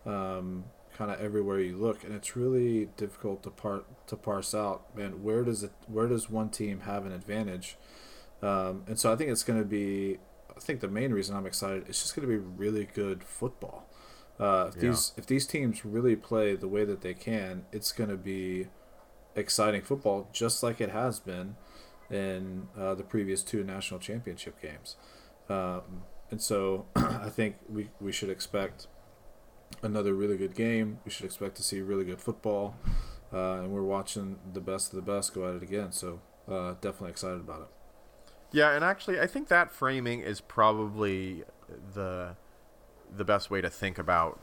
um, 0.05 0.65
kind 0.95 1.09
of 1.09 1.19
everywhere 1.19 1.59
you 1.59 1.75
look, 1.77 2.03
and 2.03 2.13
it's 2.13 2.35
really 2.35 2.85
difficult 2.97 3.41
to 3.43 3.49
part 3.49 3.85
to 4.07 4.15
parse 4.15 4.53
out. 4.53 4.95
Man, 4.95 5.23
where 5.23 5.43
does 5.43 5.63
it? 5.63 5.71
Where 5.87 6.07
does 6.07 6.29
one 6.29 6.49
team 6.49 6.81
have 6.81 7.05
an 7.07 7.11
advantage? 7.11 7.77
Um, 8.43 8.83
and 8.87 8.99
so 8.99 9.11
I 9.11 9.15
think 9.15 9.31
it's 9.31 9.43
going 9.43 9.59
to 9.59 9.65
be. 9.65 10.19
I 10.55 10.59
think 10.59 10.81
the 10.81 10.89
main 10.89 11.13
reason 11.13 11.35
I'm 11.35 11.45
excited 11.45 11.89
is 11.89 11.99
just 12.01 12.15
going 12.15 12.27
to 12.27 12.31
be 12.31 12.37
really 12.37 12.85
good 12.93 13.23
football. 13.23 13.87
Uh, 14.37 14.67
if 14.69 14.75
Yeah. 14.75 14.89
these 14.89 15.13
if 15.17 15.25
these 15.25 15.47
teams 15.47 15.85
really 15.85 16.15
play 16.15 16.55
the 16.55 16.67
way 16.67 16.83
that 16.85 17.01
they 17.01 17.13
can, 17.13 17.65
it's 17.71 17.91
going 17.93 18.09
to 18.09 18.17
be 18.17 18.67
exciting 19.35 19.81
football, 19.81 20.27
just 20.33 20.61
like 20.63 20.81
it 20.81 20.89
has 20.89 21.19
been 21.19 21.55
in 22.09 22.67
uh, 22.77 22.95
the 22.95 23.03
previous 23.03 23.43
two 23.43 23.63
national 23.63 23.99
championship 23.99 24.61
games. 24.61 24.95
Um, 25.49 26.03
and 26.31 26.41
so 26.41 26.85
I 26.95 27.29
think 27.29 27.55
we, 27.67 27.89
we 27.99 28.11
should 28.11 28.29
expect 28.29 28.87
another 29.81 30.13
really 30.13 30.37
good 30.37 30.55
game. 30.55 30.99
We 31.05 31.11
should 31.11 31.25
expect 31.25 31.55
to 31.57 31.63
see 31.63 31.81
really 31.81 32.05
good 32.05 32.21
football. 32.21 32.75
Uh, 33.31 33.59
and 33.59 33.71
we're 33.71 33.83
watching 33.83 34.39
the 34.53 34.61
best 34.61 34.91
of 34.91 34.95
the 34.95 35.11
best 35.11 35.33
go 35.33 35.47
at 35.47 35.55
it 35.55 35.63
again. 35.63 35.91
So 35.91 36.21
uh, 36.49 36.73
definitely 36.81 37.11
excited 37.11 37.39
about 37.39 37.61
it. 37.61 37.67
Yeah, 38.51 38.71
and 38.71 38.83
actually, 38.83 39.19
I 39.19 39.27
think 39.27 39.47
that 39.49 39.71
framing 39.71 40.21
is 40.21 40.41
probably 40.41 41.43
the 41.93 42.35
the 43.15 43.23
best 43.23 43.49
way 43.51 43.61
to 43.61 43.69
think 43.69 43.97
about 43.99 44.39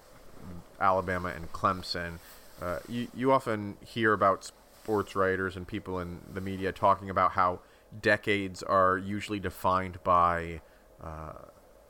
Alabama 0.80 1.32
and 1.34 1.52
Clemson. 1.52 2.18
Uh, 2.62 2.78
you 2.88 3.08
you 3.14 3.32
often 3.32 3.76
hear 3.84 4.12
about 4.12 4.52
sports 4.86 5.16
writers 5.16 5.56
and 5.56 5.66
people 5.66 5.98
in 5.98 6.20
the 6.32 6.40
media 6.40 6.70
talking 6.70 7.10
about 7.10 7.32
how 7.32 7.58
decades 8.02 8.62
are 8.62 8.96
usually 8.96 9.40
defined 9.40 9.98
by, 10.04 10.60
uh, 11.02 11.32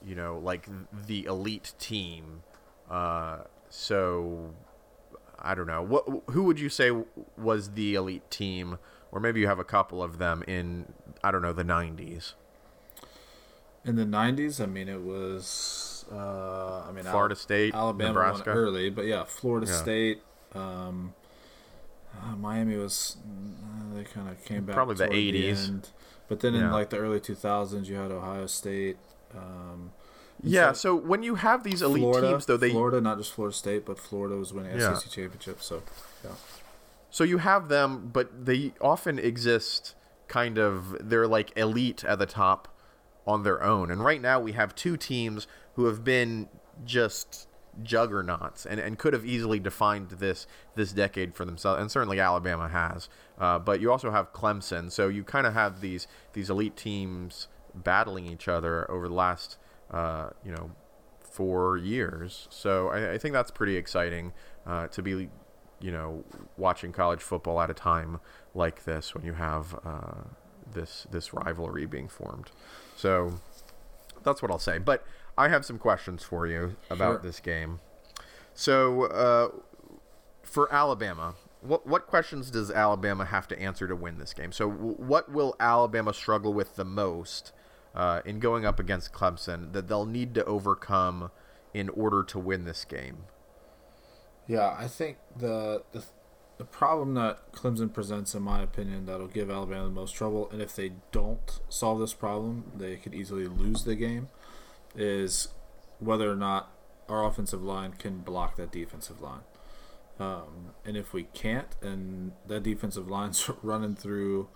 you 0.03 0.15
know, 0.15 0.39
like 0.43 0.67
the 1.07 1.27
elite 1.27 1.75
team. 1.79 2.43
Uh, 2.91 3.41
so 3.69 4.55
I 5.39 5.55
don't 5.55 5.67
know. 5.67 5.83
What 5.83 6.05
who 6.31 6.45
would 6.45 6.59
you 6.59 6.71
say 6.71 6.91
was 7.37 7.73
the 7.73 7.95
elite 7.97 8.31
team, 8.31 8.79
or 9.13 9.21
maybe 9.21 9.41
you 9.41 9.47
have 9.47 9.59
a 9.59 9.65
couple 9.65 10.03
of 10.03 10.17
them 10.17 10.43
in 10.47 10.87
I 11.23 11.31
don't 11.31 11.43
know 11.43 11.53
the 11.53 11.65
'90s. 11.65 12.33
In 13.85 13.97
the 13.97 14.05
'90s, 14.05 14.59
I 14.59 14.65
mean, 14.67 14.89
it 14.89 15.03
was. 15.03 16.07
Uh, 16.11 16.85
I 16.89 16.93
mean, 16.93 17.05
Florida 17.05 17.35
Al- 17.35 17.37
State, 17.37 17.75
Alabama 17.75 18.09
Nebraska. 18.11 18.51
early, 18.51 18.89
but 18.89 19.05
yeah, 19.05 19.25
Florida 19.25 19.67
Yeah. 19.67 19.73
State. 19.75 20.23
Um, 20.55 21.13
uh, 22.23 22.37
Miami 22.37 22.77
was. 22.77 23.17
Uh, 23.25 23.95
they 23.95 24.05
kind 24.05 24.29
of 24.29 24.45
came 24.45 24.65
back. 24.65 24.75
Probably 24.75 24.95
the 24.95 25.07
80s. 25.09 25.69
end. 25.69 25.89
But 26.29 26.41
then 26.41 26.55
in 26.55 26.71
like 26.73 26.91
the 26.91 26.99
early 26.99 27.21
2000s, 27.21 27.87
you 27.87 27.97
had 27.97 28.11
Ohio 28.11 28.47
State. 28.47 28.97
Um, 29.35 29.93
Yeah, 30.43 30.73
so- 30.73 30.91
so 30.91 30.97
when 30.97 31.23
you 31.23 31.37
have 31.37 31.63
these 31.65 31.81
elite 31.83 32.03
Florida, 32.03 32.29
teams, 32.31 32.47
though, 32.47 32.57
they 32.57 32.71
Florida, 32.71 33.01
not 33.01 33.17
just 33.19 33.33
Florida 33.33 33.57
State, 33.57 33.87
but 33.87 33.99
Florida 33.99 34.37
was 34.37 34.53
winning 34.53 34.79
Yeah. 34.79 34.95
SEC 34.95 35.11
championship. 35.11 35.63
So, 35.63 35.83
yeah. 36.25 36.33
so 37.11 37.25
you 37.25 37.39
have 37.39 37.69
them, 37.69 38.11
but 38.13 38.45
they 38.45 38.73
often 38.81 39.19
exist 39.19 39.95
kind 40.29 40.59
of 40.59 40.97
they're 41.01 41.27
like 41.29 41.57
elite 41.57 42.05
at 42.05 42.19
the 42.19 42.27
top 42.27 42.69
on 43.27 43.45
their 43.45 43.63
own. 43.63 43.91
And 43.91 44.05
right 44.05 44.21
now 44.21 44.39
we 44.41 44.53
have 44.53 44.75
two 44.75 44.97
teams 44.97 45.47
who 45.75 45.85
have 45.87 46.03
been 46.05 46.49
just 46.85 47.47
juggernauts 47.83 48.65
and, 48.65 48.81
and 48.81 48.99
could 48.99 49.13
have 49.13 49.25
easily 49.25 49.61
defined 49.61 50.11
this 50.11 50.47
this 50.77 50.93
decade 50.93 51.35
for 51.35 51.45
themselves 51.45 51.81
and 51.81 51.91
certainly 51.91 52.19
Alabama 52.19 52.69
has 52.69 53.09
uh, 53.39 53.59
but 53.59 53.81
you 53.81 53.91
also 53.91 54.11
have 54.11 54.33
Clemson. 54.33 54.91
So 54.91 55.09
you 55.09 55.23
kind 55.23 55.47
of 55.47 55.55
have 55.55 55.81
these 55.81 56.07
these 56.33 56.51
elite 56.51 56.77
teams 56.77 57.49
battling 57.75 58.27
each 58.27 58.49
other 58.49 58.91
over 58.91 59.09
the 59.09 59.15
last 59.15 59.59
uh, 59.91 60.31
you 60.45 60.53
know 60.53 60.71
four 61.21 61.77
years. 61.77 62.49
So 62.51 62.89
I, 62.89 63.13
I 63.13 63.19
think 63.19 63.35
that's 63.35 63.51
pretty 63.51 63.77
exciting 63.77 64.33
uh, 64.67 64.87
to 64.89 65.03
be 65.03 65.29
you 65.81 65.93
know 65.93 66.25
watching 66.57 66.93
college 66.93 67.21
football 67.21 67.61
at 67.61 67.71
a 67.71 67.75
time 67.75 68.21
like 68.55 68.85
this 68.85 69.15
when 69.15 69.25
you 69.25 69.35
have 69.35 69.79
uh, 69.85 70.23
this 70.73 71.07
this 71.11 71.35
rivalry 71.35 71.87
being 71.87 72.09
formed. 72.09 72.51
So 72.97 73.35
that's 74.23 74.41
what 74.41 74.51
I'll 74.51 74.59
say. 74.59 74.79
But 74.79 75.05
I 75.39 75.49
have 75.49 75.65
some 75.65 75.79
questions 75.79 76.23
for 76.23 76.47
you 76.47 76.77
about 76.91 77.15
Sure. 77.15 77.19
this 77.23 77.41
game. 77.41 77.81
So, 78.55 79.05
uh, 79.05 79.49
for 80.43 80.73
Alabama, 80.73 81.35
what 81.61 81.87
what 81.87 82.07
questions 82.07 82.51
does 82.51 82.71
Alabama 82.71 83.25
have 83.27 83.47
to 83.49 83.59
answer 83.61 83.87
to 83.89 83.97
win 83.97 84.19
this 84.19 84.33
game? 84.33 84.53
So, 84.53 84.71
w- 84.71 84.95
what 84.97 85.31
will 85.31 85.55
Alabama 85.61 86.15
struggle 86.15 86.55
with 86.55 86.77
the 86.77 86.85
most 86.85 87.53
uh, 87.95 88.23
in 88.25 88.39
going 88.41 88.65
up 88.65 88.79
against 88.79 89.13
Clemson 89.13 89.73
that 89.73 89.89
they'll 89.89 90.07
need 90.07 90.35
to 90.35 90.45
overcome 90.45 91.31
in 91.75 91.89
order 91.91 92.23
to 92.23 92.39
win 92.39 92.65
this 92.65 92.85
game? 92.85 93.25
Yeah, 94.47 94.75
I 94.79 94.87
think 94.87 95.19
the, 95.37 95.83
the 95.93 96.05
the 96.59 96.65
problem 96.65 97.13
that 97.15 97.53
Clemson 97.53 97.93
presents, 97.93 98.35
in 98.35 98.43
my 98.43 98.63
opinion, 98.63 99.05
that'll 99.05 99.27
give 99.27 99.51
Alabama 99.51 99.85
the 99.85 99.91
most 99.91 100.13
trouble, 100.13 100.49
and 100.51 100.63
if 100.63 100.75
they 100.75 100.93
don't 101.13 101.61
solve 101.69 101.99
this 102.01 102.15
problem, 102.15 102.71
they 102.75 102.97
could 102.97 103.13
easily 103.15 103.47
lose 103.47 103.85
the 103.85 103.95
game, 103.95 104.29
is 104.97 105.49
whether 105.99 106.31
or 106.31 106.37
not 106.37 106.73
our 107.09 107.25
offensive 107.25 107.63
line 107.63 107.93
can 107.93 108.19
block 108.19 108.57
that 108.57 108.73
defensive 108.73 109.21
line. 109.21 109.43
Um, 110.19 110.73
and 110.85 110.97
if 110.97 111.13
we 111.13 111.25
can't, 111.25 111.69
and 111.83 112.33
that 112.47 112.63
defensive 112.63 113.09
line's 113.09 113.51
running 113.63 113.95
through 113.95 114.49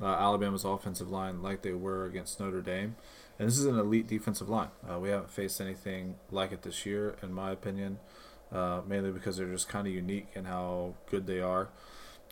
uh, 0.00 0.06
Alabama's 0.06 0.64
offensive 0.64 1.10
line 1.10 1.42
like 1.42 1.62
they 1.62 1.72
were 1.72 2.04
against 2.04 2.38
Notre 2.38 2.60
Dame, 2.60 2.96
and 3.38 3.48
this 3.48 3.58
is 3.58 3.64
an 3.64 3.78
elite 3.78 4.06
defensive 4.06 4.48
line. 4.48 4.68
Uh, 4.88 4.98
we 4.98 5.08
haven't 5.08 5.30
faced 5.30 5.60
anything 5.60 6.16
like 6.30 6.52
it 6.52 6.62
this 6.62 6.84
year, 6.84 7.16
in 7.22 7.32
my 7.32 7.50
opinion 7.50 7.98
uh, 8.52 8.80
mainly 8.86 9.10
because 9.10 9.36
they're 9.36 9.50
just 9.50 9.68
kind 9.68 9.86
of 9.86 9.92
unique 9.92 10.28
in 10.34 10.44
how 10.44 10.94
good 11.10 11.26
they 11.26 11.40
are. 11.40 11.68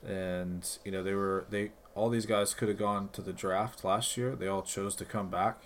And 0.07 0.67
you 0.85 0.93
know 0.93 1.03
they 1.03 1.15
were 1.15 1.47
they 1.51 1.73
all 1.95 2.11
these 2.11 2.27
guys 2.27 2.55
could 2.55 2.69
have 2.69 2.79
gone 2.79 3.09
to 3.13 3.23
the 3.23 3.33
draft 3.33 3.85
last 3.85 4.17
year. 4.17 4.37
They 4.37 4.49
all 4.49 4.63
chose 4.63 4.95
to 4.97 5.05
come 5.05 5.31
back, 5.31 5.63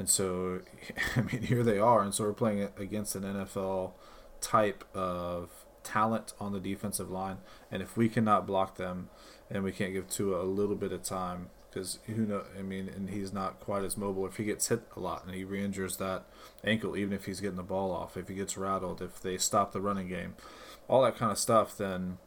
and 0.00 0.08
so 0.08 0.62
I 1.16 1.20
mean 1.20 1.42
here 1.42 1.62
they 1.62 1.78
are. 1.78 2.02
And 2.02 2.12
so 2.12 2.24
we're 2.24 2.32
playing 2.32 2.68
against 2.76 3.14
an 3.14 3.22
NFL 3.22 3.92
type 4.40 4.84
of 4.94 5.50
talent 5.84 6.32
on 6.40 6.52
the 6.52 6.60
defensive 6.60 7.10
line. 7.10 7.38
And 7.70 7.82
if 7.82 7.96
we 7.96 8.08
cannot 8.08 8.46
block 8.46 8.76
them, 8.76 9.10
and 9.50 9.64
we 9.64 9.72
can't 9.72 9.92
give 9.92 10.08
Tua 10.08 10.42
a 10.42 10.46
little 10.46 10.76
bit 10.76 10.92
of 10.92 11.02
time. 11.02 11.50
Because 11.68 12.00
who 12.06 12.26
know? 12.26 12.44
I 12.58 12.62
mean, 12.62 12.88
and 12.88 13.10
he's 13.10 13.32
not 13.32 13.60
quite 13.60 13.84
as 13.84 13.96
mobile. 13.96 14.26
If 14.26 14.36
he 14.36 14.44
gets 14.44 14.68
hit 14.68 14.82
a 14.96 15.00
lot 15.00 15.24
and 15.24 15.34
he 15.34 15.44
re-injures 15.44 15.98
that 15.98 16.24
ankle, 16.64 16.96
even 16.96 17.12
if 17.12 17.26
he's 17.26 17.40
getting 17.40 17.56
the 17.56 17.62
ball 17.62 17.92
off, 17.92 18.16
if 18.16 18.28
he 18.28 18.34
gets 18.34 18.56
rattled, 18.56 19.00
if 19.00 19.20
they 19.20 19.38
stop 19.38 19.72
the 19.72 19.80
running 19.80 20.08
game, 20.08 20.34
all 20.88 21.02
that 21.02 21.16
kind 21.16 21.30
of 21.30 21.38
stuff, 21.38 21.76
then 21.76 22.18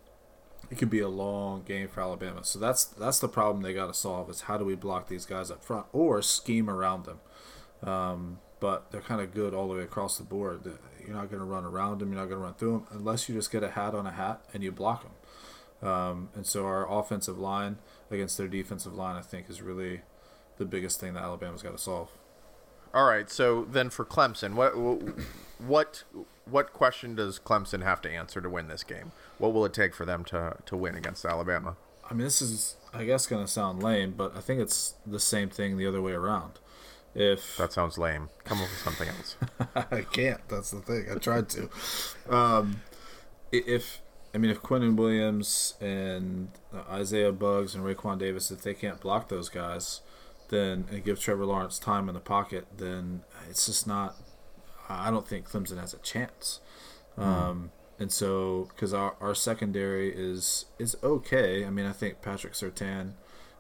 it 0.72 0.78
could 0.78 0.90
be 0.90 1.02
a 1.02 1.10
long 1.10 1.64
game 1.64 1.90
for 1.90 2.00
Alabama. 2.00 2.46
So 2.46 2.58
that's 2.58 2.86
that's 2.86 3.20
the 3.20 3.28
problem 3.28 3.64
they 3.64 3.74
got 3.74 3.88
to 3.88 3.94
solve 3.94 4.30
is 4.30 4.42
how 4.42 4.58
do 4.58 4.64
we 4.64 4.76
block 4.76 5.10
these 5.10 5.26
guys 5.26 5.52
up 5.52 5.64
front 5.64 5.88
or 5.92 6.22
scheme 6.22 6.70
around 6.70 7.04
them. 7.04 7.20
Um, 7.84 8.40
but 8.60 8.92
they're 8.92 9.02
kind 9.02 9.20
of 9.20 9.34
good 9.34 9.54
all 9.54 9.68
the 9.68 9.76
way 9.76 9.84
across 9.84 10.18
the 10.18 10.24
board. 10.24 10.62
You're 11.06 11.16
not 11.16 11.30
going 11.30 11.42
to 11.42 11.46
run 11.46 11.66
around 11.66 12.00
them. 12.00 12.12
You're 12.12 12.22
not 12.22 12.30
going 12.30 12.40
to 12.40 12.46
run 12.46 12.54
through 12.54 12.72
them 12.72 12.88
unless 12.92 13.28
you 13.28 13.36
just 13.36 13.52
get 13.52 13.62
a 13.62 13.72
hat 13.72 13.94
on 13.94 14.08
a 14.08 14.12
hat 14.12 14.46
and 14.54 14.64
you 14.64 14.72
block 14.72 15.04
them. 15.04 15.90
Um, 15.90 16.30
and 16.34 16.46
so 16.46 16.66
our 16.66 16.90
offensive 16.90 17.38
line 17.38 17.78
against 18.10 18.38
their 18.38 18.48
defensive 18.48 18.94
line, 18.94 19.18
I 19.18 19.22
think, 19.22 19.50
is 19.50 19.62
really 19.62 20.02
the 20.58 20.66
biggest 20.66 21.00
thing 21.00 21.14
that 21.16 21.24
Alabama's 21.24 21.62
got 21.62 21.72
to 21.72 21.78
solve. 21.78 22.10
All 22.94 23.06
right. 23.06 23.30
So 23.30 23.66
then 23.66 23.90
for 23.90 24.06
Clemson, 24.06 24.54
what 24.54 24.74
what 25.60 26.04
what 26.46 26.74
question 26.74 27.16
does 27.16 27.40
Clemson 27.40 27.84
have 27.84 28.02
to 28.04 28.10
answer 28.10 28.40
to 28.40 28.50
win 28.50 28.68
this 28.68 28.84
game? 28.84 29.12
What 29.40 29.54
will 29.54 29.66
it 29.66 29.74
take 29.74 29.94
for 29.94 30.06
them 30.06 30.24
to 30.26 30.58
to 30.66 30.78
win 30.78 30.96
against 30.96 31.26
Alabama? 31.26 31.76
I 32.10 32.14
mean, 32.14 32.26
this 32.26 32.42
is, 32.42 32.76
I 32.94 33.06
guess, 33.06 33.26
going 33.26 33.44
to 33.44 33.52
sound 33.52 33.82
lame, 33.82 34.14
but 34.16 34.36
I 34.36 34.42
think 34.42 34.60
it's 34.62 34.96
the 35.06 35.20
same 35.20 35.50
thing 35.50 35.78
the 35.78 35.88
other 35.88 36.02
way 36.02 36.12
around. 36.12 36.60
If 37.16 37.58
That 37.58 37.74
sounds 37.74 37.98
lame. 37.98 38.30
Come 38.44 38.60
up 38.60 38.70
with 38.70 38.80
something 38.80 39.08
else. 39.08 39.36
I 39.92 40.02
can't. 40.02 40.42
That's 40.50 40.72
the 40.72 40.82
thing. 40.82 41.06
I 41.12 41.16
tried 41.16 41.50
to. 41.50 41.70
Um, 42.30 42.82
if 43.52 44.02
I 44.34 44.40
mean, 44.40 44.50
if 44.50 44.62
Quinnen 44.62 44.96
Williams 44.96 45.76
and 45.80 46.50
uh, 46.74 46.82
Isaiah 46.90 47.32
Buggs 47.32 47.76
and 47.76 47.84
Raekwon 47.84 48.18
Davis, 48.18 48.50
if 48.50 48.64
they 48.64 48.74
can't 48.74 49.00
block 49.00 49.30
those 49.30 49.48
guys, 49.48 50.02
then 50.50 50.86
and 50.92 51.04
give 51.04 51.20
Trevor 51.20 51.46
Lawrence 51.46 51.78
time 51.78 52.10
in 52.10 52.16
the 52.16 52.22
pocket, 52.22 52.66
then 52.78 53.22
it's 53.50 53.68
just 53.68 53.86
not. 53.86 54.16
I 54.90 55.12
don't 55.12 55.28
think 55.28 55.50
Clemson 55.50 55.80
has 55.80 55.94
a 55.94 56.00
chance. 56.00 56.60
Um, 57.18 57.72
and 58.00 58.12
so, 58.12 58.70
because 58.70 58.94
our, 58.94 59.16
our 59.22 59.36
secondary 59.36 60.12
is 60.14 60.66
is 60.80 60.98
okay. 61.04 61.64
I 61.64 61.70
mean, 61.70 61.86
I 61.86 61.92
think 61.92 62.22
Patrick 62.22 62.54
Surtain 62.54 63.14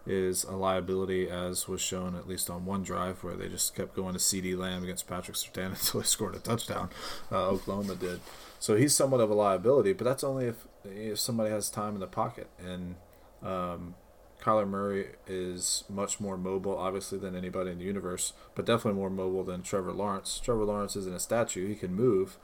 is 0.05 0.43
a 0.43 0.51
liability, 0.51 1.29
as 1.29 1.67
was 1.67 1.81
shown 1.81 2.15
at 2.15 2.27
least 2.27 2.49
on 2.49 2.65
one 2.65 2.83
drive 2.83 3.23
where 3.23 3.35
they 3.35 3.47
just 3.47 3.75
kept 3.75 3.95
going 3.95 4.13
to 4.13 4.19
CeeDee 4.19 4.57
Lamb 4.57 4.83
against 4.83 5.07
Patrick 5.07 5.37
Surtain 5.37 5.69
until 5.69 6.01
he 6.01 6.05
scored 6.05 6.35
a 6.35 6.39
touchdown. 6.39 6.89
Uh, 7.31 7.47
Oklahoma 7.49 7.95
did. 7.95 8.19
So 8.59 8.75
he's 8.75 8.95
somewhat 8.95 9.21
of 9.21 9.29
a 9.29 9.33
liability, 9.33 9.93
but 9.93 10.05
that's 10.05 10.23
only 10.23 10.45
if 10.45 10.67
if 10.85 11.19
somebody 11.19 11.49
has 11.49 11.69
time 11.69 11.93
in 11.93 11.99
the 11.99 12.07
pocket. 12.07 12.47
And 12.59 12.95
um, 13.41 13.95
Kyler 14.41 14.67
Murray 14.67 15.07
is 15.25 15.85
much 15.89 16.19
more 16.19 16.37
mobile, 16.37 16.77
obviously, 16.77 17.17
than 17.17 17.35
anybody 17.35 17.71
in 17.71 17.79
the 17.79 17.85
universe, 17.85 18.33
but 18.55 18.65
definitely 18.65 18.99
more 18.99 19.09
mobile 19.09 19.43
than 19.43 19.63
Trevor 19.63 19.93
Lawrence. 19.93 20.39
Trevor 20.43 20.65
Lawrence 20.65 20.95
isn't 20.97 21.15
a 21.15 21.19
statue; 21.19 21.67
he 21.67 21.75
can 21.75 21.93
move, 21.93 22.37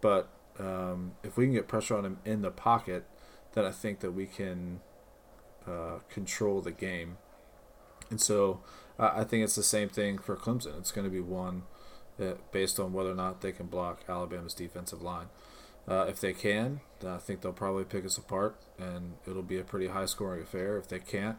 but 0.00 0.30
um, 0.58 1.12
if 1.22 1.36
we 1.36 1.44
can 1.44 1.54
get 1.54 1.68
pressure 1.68 1.96
on 1.96 2.04
him 2.04 2.18
in 2.24 2.42
the 2.42 2.50
pocket, 2.50 3.04
then 3.54 3.64
I 3.64 3.70
think 3.70 4.00
that 4.00 4.12
we 4.12 4.26
can 4.26 4.80
uh, 5.66 5.98
control 6.08 6.60
the 6.60 6.72
game. 6.72 7.18
And 8.10 8.20
so 8.20 8.60
uh, 8.98 9.12
I 9.14 9.24
think 9.24 9.44
it's 9.44 9.54
the 9.54 9.62
same 9.62 9.88
thing 9.88 10.18
for 10.18 10.36
Clemson. 10.36 10.78
It's 10.78 10.92
going 10.92 11.04
to 11.04 11.10
be 11.10 11.20
one 11.20 11.62
based 12.52 12.78
on 12.78 12.92
whether 12.92 13.10
or 13.10 13.14
not 13.14 13.40
they 13.40 13.52
can 13.52 13.66
block 13.66 14.02
Alabama's 14.08 14.54
defensive 14.54 15.02
line. 15.02 15.26
Uh, 15.88 16.06
if 16.08 16.20
they 16.20 16.32
can, 16.32 16.80
I 17.04 17.16
think 17.16 17.40
they'll 17.40 17.52
probably 17.52 17.84
pick 17.84 18.04
us 18.04 18.16
apart, 18.16 18.60
and 18.78 19.14
it'll 19.26 19.42
be 19.42 19.58
a 19.58 19.64
pretty 19.64 19.88
high 19.88 20.04
scoring 20.04 20.42
affair. 20.42 20.76
If 20.78 20.86
they 20.88 21.00
can't, 21.00 21.38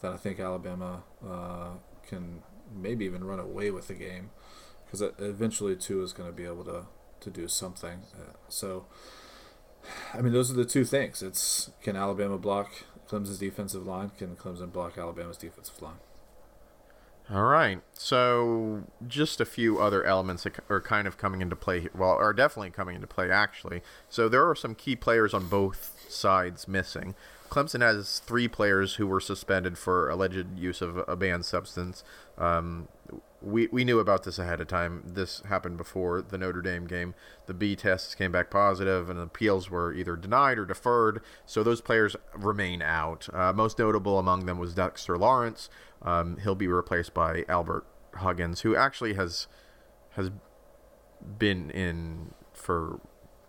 then 0.00 0.12
I 0.12 0.16
think 0.16 0.40
Alabama 0.40 1.02
uh, 1.26 1.70
can 2.06 2.42
maybe 2.74 3.04
even 3.04 3.24
run 3.24 3.38
away 3.38 3.70
with 3.70 3.88
the 3.88 3.94
game 3.94 4.30
because 4.84 5.02
eventually 5.18 5.76
Tua 5.76 6.04
is 6.04 6.12
going 6.12 6.28
to 6.28 6.34
be 6.34 6.44
able 6.44 6.64
to 6.64 6.86
to 7.20 7.30
do 7.30 7.46
something. 7.48 8.00
Uh, 8.14 8.32
so, 8.48 8.86
I 10.12 10.20
mean, 10.20 10.32
those 10.32 10.50
are 10.50 10.54
the 10.54 10.64
two 10.64 10.84
things. 10.84 11.22
It's 11.22 11.70
can 11.82 11.94
Alabama 11.94 12.38
block 12.38 12.72
Clemson's 13.12 13.38
defensive 13.38 13.86
line? 13.86 14.10
Can 14.16 14.36
Clemson 14.36 14.72
block 14.72 14.96
Alabama's 14.96 15.36
defensive 15.36 15.82
line? 15.82 15.98
All 17.30 17.44
right. 17.44 17.80
So, 17.92 18.84
just 19.06 19.40
a 19.40 19.44
few 19.44 19.78
other 19.78 20.04
elements 20.04 20.44
that 20.44 20.54
are 20.68 20.80
kind 20.80 21.06
of 21.06 21.18
coming 21.18 21.40
into 21.42 21.54
play. 21.54 21.88
Well, 21.94 22.10
are 22.10 22.32
definitely 22.32 22.70
coming 22.70 22.94
into 22.94 23.06
play, 23.06 23.30
actually. 23.30 23.82
So, 24.08 24.28
there 24.28 24.48
are 24.48 24.54
some 24.54 24.74
key 24.74 24.96
players 24.96 25.34
on 25.34 25.48
both 25.48 26.06
sides 26.08 26.66
missing. 26.66 27.14
Clemson 27.52 27.82
has 27.82 28.20
three 28.20 28.48
players 28.48 28.94
who 28.94 29.06
were 29.06 29.20
suspended 29.20 29.76
for 29.76 30.08
alleged 30.08 30.58
use 30.58 30.80
of 30.80 31.04
a 31.06 31.14
banned 31.14 31.44
substance. 31.44 32.02
Um, 32.38 32.88
we, 33.42 33.66
we 33.66 33.84
knew 33.84 33.98
about 33.98 34.24
this 34.24 34.38
ahead 34.38 34.62
of 34.62 34.68
time. 34.68 35.02
This 35.04 35.42
happened 35.46 35.76
before 35.76 36.22
the 36.22 36.38
Notre 36.38 36.62
Dame 36.62 36.86
game. 36.86 37.14
The 37.44 37.52
B 37.52 37.76
tests 37.76 38.14
came 38.14 38.32
back 38.32 38.50
positive, 38.50 39.10
and 39.10 39.18
appeals 39.18 39.68
were 39.68 39.92
either 39.92 40.16
denied 40.16 40.58
or 40.58 40.64
deferred. 40.64 41.20
So 41.44 41.62
those 41.62 41.82
players 41.82 42.16
remain 42.34 42.80
out. 42.80 43.28
Uh, 43.34 43.52
most 43.52 43.78
notable 43.78 44.18
among 44.18 44.46
them 44.46 44.58
was 44.58 44.72
Dexter 44.72 45.18
Lawrence. 45.18 45.68
Um, 46.00 46.38
he'll 46.38 46.54
be 46.54 46.68
replaced 46.68 47.12
by 47.12 47.44
Albert 47.50 47.84
Huggins, 48.14 48.62
who 48.62 48.74
actually 48.74 49.12
has 49.12 49.46
has 50.12 50.30
been 51.38 51.70
in 51.70 52.32
for 52.54 52.98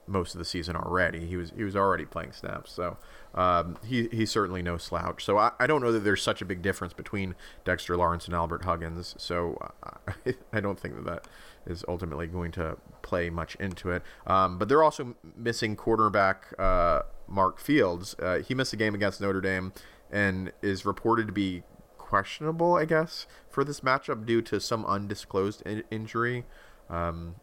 most 0.07 0.35
of 0.35 0.39
the 0.39 0.45
season 0.45 0.75
already. 0.75 1.25
He 1.25 1.37
was 1.37 1.53
he 1.55 1.63
was 1.63 1.75
already 1.75 2.05
playing 2.05 2.33
snaps, 2.33 2.71
so 2.71 2.97
um, 3.33 3.77
he 3.85 4.07
he's 4.11 4.31
certainly 4.31 4.61
no 4.61 4.77
slouch. 4.77 5.23
So 5.23 5.37
I, 5.37 5.51
I 5.59 5.67
don't 5.67 5.81
know 5.81 5.91
that 5.91 5.99
there's 5.99 6.21
such 6.21 6.41
a 6.41 6.45
big 6.45 6.61
difference 6.61 6.93
between 6.93 7.35
Dexter 7.65 7.97
Lawrence 7.97 8.25
and 8.25 8.35
Albert 8.35 8.63
Huggins. 8.63 9.15
So 9.17 9.57
I, 9.83 10.35
I 10.53 10.59
don't 10.59 10.79
think 10.79 10.95
that 10.95 11.05
that 11.05 11.27
is 11.65 11.83
ultimately 11.87 12.27
going 12.27 12.51
to 12.53 12.77
play 13.01 13.29
much 13.29 13.55
into 13.55 13.89
it. 13.89 14.03
Um, 14.27 14.57
but 14.57 14.69
they're 14.69 14.83
also 14.83 15.15
missing 15.35 15.75
quarterback 15.75 16.53
uh, 16.59 17.03
Mark 17.27 17.59
Fields. 17.59 18.15
Uh, 18.19 18.39
he 18.39 18.53
missed 18.53 18.73
a 18.73 18.77
game 18.77 18.93
against 18.93 19.21
Notre 19.21 19.41
Dame 19.41 19.73
and 20.11 20.51
is 20.61 20.85
reported 20.85 21.27
to 21.27 21.33
be 21.33 21.63
questionable, 21.97 22.75
I 22.75 22.85
guess, 22.85 23.25
for 23.49 23.63
this 23.63 23.79
matchup 23.79 24.25
due 24.25 24.41
to 24.43 24.59
some 24.59 24.85
undisclosed 24.85 25.63
in- 25.65 25.83
injury. 25.89 26.45
Um, 26.89 27.35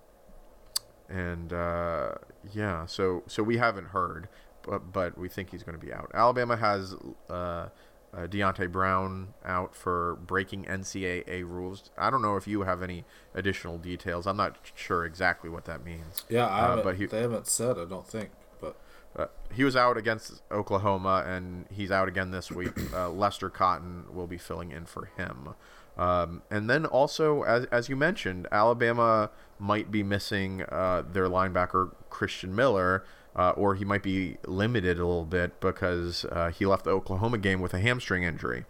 and 1.09 1.53
uh, 1.53 2.13
yeah, 2.53 2.87
so 2.87 3.25
so 3.27 3.43
we 3.43 3.57
haven't 3.57 3.89
heard, 3.89 4.29
but 4.63 4.93
but 4.93 5.19
we 5.19 5.29
think 5.29 5.51
he's 5.51 5.63
going 5.63 5.79
to 5.79 5.85
be 5.85 5.93
out. 5.93 6.11
Alabama 6.15 6.57
has 6.57 6.95
uh, 7.29 7.33
uh, 7.33 7.69
Deonte 8.15 8.71
Brown 8.71 9.35
out 9.45 9.75
for 9.75 10.17
breaking 10.27 10.65
NCAA 10.65 11.43
rules. 11.43 11.91
I 11.97 12.11
don't 12.11 12.23
know 12.23 12.37
if 12.37 12.47
you 12.47 12.63
have 12.63 12.83
any 12.83 13.05
additional 13.35 13.79
details. 13.79 14.27
I'm 14.27 14.37
not 14.37 14.57
sure 14.75 15.05
exactly 15.05 15.51
what 15.51 15.65
that 15.67 15.85
means. 15.85 16.25
Yeah, 16.29 16.47
I 16.47 16.61
uh, 16.61 16.83
but 16.83 16.97
he, 16.97 17.07
they 17.07 17.21
haven't 17.21 17.47
said. 17.47 17.79
I 17.79 17.85
don't 17.85 18.07
think, 18.07 18.31
but. 18.61 18.77
Uh, 19.17 19.27
he 19.53 19.65
was 19.65 19.75
out 19.75 19.97
against 19.97 20.41
Oklahoma, 20.53 21.25
and 21.27 21.67
he's 21.69 21.91
out 21.91 22.07
again 22.07 22.31
this 22.31 22.51
week. 22.51 22.71
Uh, 22.95 23.11
Lester 23.11 23.51
Cotton 23.51 24.05
will 24.13 24.29
be 24.29 24.39
filling 24.39 24.71
in 24.71 24.87
for 24.87 25.07
him. 25.17 25.55
Um, 25.97 26.43
and 26.51 26.71
then 26.71 26.87
also, 26.87 27.43
as, 27.43 27.67
as 27.67 27.89
you 27.89 27.97
mentioned, 27.97 28.47
Alabama 28.51 29.31
might 29.59 29.91
be 29.91 30.03
missing 30.03 30.63
uh, 30.63 31.03
their 31.07 31.29
linebacker 31.29 31.93
Christian 32.09 32.55
Miller, 32.55 33.05
uh, 33.37 33.51
or 33.51 33.75
he 33.75 33.85
might 33.85 34.03
be 34.03 34.37
limited 34.47 34.99
a 34.99 35.07
little 35.07 35.25
bit 35.25 35.61
because 35.61 36.25
uh, 36.27 36.51
he 36.51 36.67
left 36.67 36.85
the 36.85 36.91
Oklahoma 36.91 37.39
game 37.39 37.61
with 37.61 37.75
a 37.75 37.81
hamstring 37.81 38.23
injury. 38.23 38.65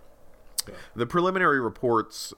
The 0.94 1.06
preliminary 1.06 1.60
reports, 1.60 2.34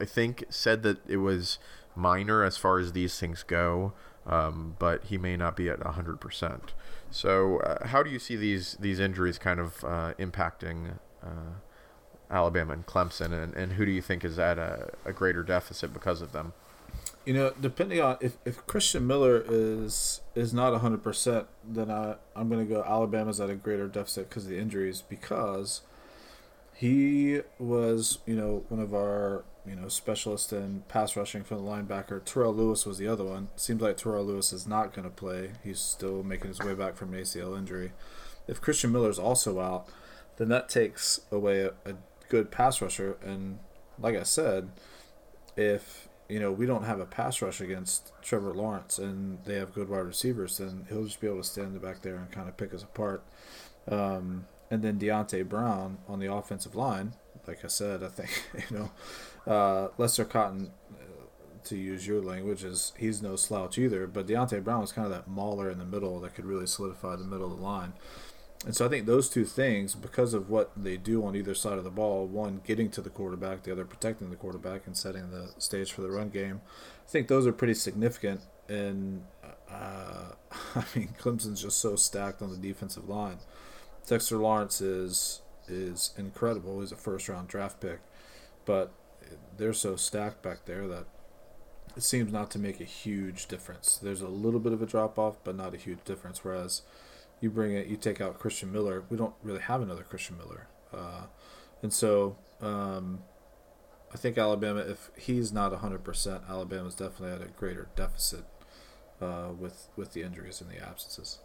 I 0.00 0.04
think, 0.04 0.44
said 0.50 0.82
that 0.82 0.98
it 1.08 1.18
was 1.18 1.58
minor 1.94 2.42
as 2.44 2.56
far 2.56 2.78
as 2.78 2.92
these 2.92 3.18
things 3.18 3.42
go, 3.42 3.92
um, 4.26 4.76
but 4.78 5.04
he 5.04 5.18
may 5.18 5.36
not 5.36 5.56
be 5.56 5.68
at 5.68 5.80
100%. 5.80 6.60
So, 7.10 7.58
uh, 7.60 7.86
how 7.88 8.02
do 8.02 8.10
you 8.10 8.18
see 8.18 8.36
these, 8.36 8.76
these 8.80 9.00
injuries 9.00 9.38
kind 9.38 9.60
of 9.60 9.84
uh, 9.84 10.14
impacting? 10.18 10.98
Uh, 11.22 11.58
Alabama 12.30 12.72
and 12.72 12.86
Clemson, 12.86 13.32
and, 13.32 13.54
and 13.54 13.72
who 13.72 13.84
do 13.84 13.90
you 13.90 14.00
think 14.00 14.24
is 14.24 14.38
at 14.38 14.58
a, 14.58 14.90
a 15.04 15.12
greater 15.12 15.42
deficit 15.42 15.92
because 15.92 16.22
of 16.22 16.32
them? 16.32 16.52
You 17.24 17.34
know, 17.34 17.52
depending 17.60 18.00
on 18.00 18.16
if, 18.20 18.38
if 18.44 18.66
Christian 18.66 19.06
Miller 19.06 19.44
is 19.46 20.22
is 20.34 20.54
not 20.54 20.78
hundred 20.80 21.02
percent, 21.02 21.46
then 21.64 21.90
I 21.90 22.16
I'm 22.34 22.48
gonna 22.48 22.64
go 22.64 22.82
Alabama's 22.82 23.40
at 23.40 23.50
a 23.50 23.54
greater 23.54 23.88
deficit 23.88 24.28
because 24.28 24.44
of 24.44 24.50
the 24.50 24.58
injuries 24.58 25.02
because 25.06 25.82
he 26.74 27.40
was 27.58 28.18
you 28.24 28.34
know 28.34 28.64
one 28.68 28.80
of 28.80 28.94
our 28.94 29.44
you 29.66 29.76
know 29.76 29.88
specialists 29.88 30.52
in 30.52 30.82
pass 30.88 31.14
rushing 31.16 31.44
from 31.44 31.58
the 31.58 31.70
linebacker. 31.70 32.24
Terrell 32.24 32.54
Lewis 32.54 32.86
was 32.86 32.98
the 32.98 33.06
other 33.06 33.24
one. 33.24 33.48
Seems 33.56 33.82
like 33.82 33.96
Terrell 33.96 34.24
Lewis 34.24 34.52
is 34.52 34.66
not 34.66 34.94
going 34.94 35.04
to 35.04 35.14
play. 35.14 35.52
He's 35.62 35.78
still 35.78 36.22
making 36.22 36.48
his 36.48 36.60
way 36.60 36.74
back 36.74 36.96
from 36.96 37.12
an 37.12 37.20
ACL 37.20 37.56
injury. 37.56 37.92
If 38.48 38.60
Christian 38.60 38.92
Miller's 38.92 39.18
also 39.18 39.60
out, 39.60 39.88
then 40.38 40.48
that 40.48 40.68
takes 40.68 41.20
away 41.30 41.60
a, 41.60 41.72
a 41.84 41.94
good 42.28 42.50
pass 42.50 42.80
rusher. 42.80 43.18
And 43.22 43.58
like 43.98 44.16
I 44.16 44.22
said, 44.22 44.70
if 45.56 46.08
you 46.30 46.38
know 46.38 46.52
we 46.52 46.64
don't 46.64 46.84
have 46.84 47.00
a 47.00 47.06
pass 47.06 47.42
rush 47.42 47.60
against 47.60 48.12
Trevor 48.22 48.54
Lawrence 48.54 48.98
and 48.98 49.44
they 49.44 49.56
have 49.56 49.74
good 49.74 49.88
wide 49.88 49.98
receivers, 50.00 50.58
then 50.58 50.86
he'll 50.88 51.04
just 51.04 51.20
be 51.20 51.26
able 51.26 51.38
to 51.38 51.44
stand 51.44 51.80
back 51.82 52.02
there 52.02 52.16
and 52.16 52.30
kind 52.30 52.48
of 52.48 52.56
pick 52.56 52.72
us 52.72 52.82
apart. 52.82 53.24
Um, 53.88 54.46
and 54.70 54.82
then 54.82 54.98
Deonte 54.98 55.48
Brown 55.48 55.98
on 56.06 56.20
the 56.20 56.32
offensive 56.32 56.76
line, 56.76 57.14
like 57.46 57.64
I 57.64 57.68
said, 57.68 58.04
I 58.04 58.08
think 58.08 58.30
you 58.70 58.76
know 58.76 59.52
uh, 59.52 59.88
Lester 59.98 60.24
Cotton, 60.24 60.70
uh, 60.92 61.04
to 61.64 61.76
use 61.76 62.06
your 62.06 62.22
language, 62.22 62.62
is 62.62 62.92
he's 62.96 63.22
no 63.22 63.36
slouch 63.36 63.78
either. 63.78 64.06
But 64.06 64.26
Deonte 64.26 64.62
Brown 64.62 64.80
was 64.80 64.92
kind 64.92 65.06
of 65.06 65.12
that 65.12 65.28
mauler 65.28 65.70
in 65.70 65.78
the 65.78 65.84
middle 65.84 66.20
that 66.20 66.34
could 66.34 66.44
really 66.44 66.66
solidify 66.66 67.16
the 67.16 67.24
middle 67.24 67.52
of 67.52 67.58
the 67.58 67.64
line. 67.64 67.94
And 68.66 68.76
so 68.76 68.84
I 68.84 68.88
think 68.88 69.06
those 69.06 69.30
two 69.30 69.46
things, 69.46 69.94
because 69.94 70.34
of 70.34 70.50
what 70.50 70.70
they 70.76 70.98
do 70.98 71.24
on 71.24 71.34
either 71.34 71.54
side 71.54 71.78
of 71.78 71.84
the 71.84 71.90
ball, 71.90 72.26
one 72.26 72.60
getting 72.66 72.90
to 72.90 73.00
the 73.00 73.08
quarterback, 73.08 73.62
the 73.62 73.72
other 73.72 73.86
protecting 73.86 74.28
the 74.28 74.36
quarterback 74.36 74.86
and 74.86 74.94
setting 74.94 75.30
the 75.30 75.50
stage 75.56 75.92
for 75.92 76.02
the 76.02 76.10
run 76.10 76.28
game, 76.28 76.60
I 77.06 77.10
think 77.10 77.28
those 77.28 77.46
are 77.46 77.52
pretty 77.52 77.74
significant. 77.74 78.42
And 78.68 79.24
uh, 79.70 80.32
I 80.74 80.84
mean, 80.94 81.14
Clemson's 81.18 81.62
just 81.62 81.78
so 81.78 81.96
stacked 81.96 82.42
on 82.42 82.50
the 82.50 82.56
defensive 82.58 83.08
line. 83.08 83.38
Dexter 84.06 84.36
Lawrence 84.36 84.80
is 84.80 85.42
is 85.68 86.12
incredible. 86.18 86.80
He's 86.80 86.92
a 86.92 86.96
first 86.96 87.28
round 87.28 87.48
draft 87.48 87.80
pick, 87.80 88.00
but 88.66 88.92
they're 89.56 89.72
so 89.72 89.96
stacked 89.96 90.42
back 90.42 90.64
there 90.66 90.88
that 90.88 91.04
it 91.96 92.02
seems 92.02 92.32
not 92.32 92.50
to 92.50 92.58
make 92.58 92.80
a 92.80 92.84
huge 92.84 93.46
difference. 93.46 93.96
There's 93.96 94.20
a 94.20 94.28
little 94.28 94.60
bit 94.60 94.72
of 94.72 94.82
a 94.82 94.86
drop 94.86 95.18
off, 95.18 95.36
but 95.44 95.56
not 95.56 95.74
a 95.74 95.78
huge 95.78 96.04
difference. 96.04 96.44
Whereas 96.44 96.82
you 97.40 97.50
bring 97.50 97.72
it, 97.72 97.86
you 97.86 97.96
take 97.96 98.20
out 98.20 98.38
Christian 98.38 98.72
Miller. 98.72 99.04
We 99.08 99.16
don't 99.16 99.34
really 99.42 99.60
have 99.60 99.82
another 99.82 100.02
Christian 100.02 100.36
Miller, 100.38 100.68
uh, 100.92 101.26
and 101.82 101.92
so 101.92 102.36
um, 102.60 103.20
I 104.12 104.16
think 104.16 104.36
Alabama, 104.36 104.80
if 104.80 105.10
he's 105.16 105.52
not 105.52 105.72
hundred 105.72 106.04
percent, 106.04 106.42
Alabama's 106.48 106.94
definitely 106.94 107.32
at 107.32 107.42
a 107.42 107.50
greater 107.50 107.88
deficit 107.96 108.44
uh, 109.20 109.48
with 109.58 109.88
with 109.96 110.12
the 110.12 110.22
injuries 110.22 110.60
and 110.60 110.70
the 110.70 110.78
absences. 110.84 111.38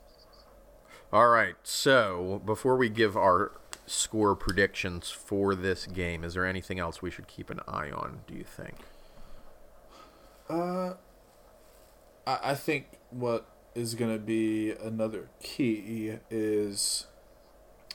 All 1.14 1.28
right. 1.28 1.56
So 1.64 2.42
before 2.46 2.76
we 2.76 2.90
give 2.90 3.16
our 3.16 3.52
score 3.86 4.36
predictions 4.36 5.12
for 5.12 5.54
this 5.54 5.86
game, 5.86 6.24
is 6.24 6.34
there 6.34 6.46
anything 6.46 6.80
else 6.80 7.02
we 7.02 7.12
should 7.12 7.28
keep 7.28 7.50
an 7.50 7.60
eye 7.68 7.92
on? 7.92 8.22
Do 8.28 8.34
you 8.34 8.44
think? 8.44 8.76
Uh, 10.50 10.94
I, 12.26 12.40
I 12.44 12.56
think 12.56 12.88
what 13.12 13.48
is 13.76 13.94
going 13.94 14.14
to 14.14 14.20
be 14.20 14.72
another 14.72 15.30
key 15.44 16.14
is 16.30 17.06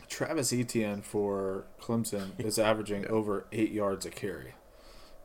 Travis 0.08 0.52
Etienne 0.52 1.00
for 1.00 1.64
Clemson 1.80 2.32
is 2.38 2.58
averaging 2.58 3.06
over 3.08 3.46
eight 3.52 3.72
yards 3.72 4.04
a 4.04 4.10
carry. 4.10 4.54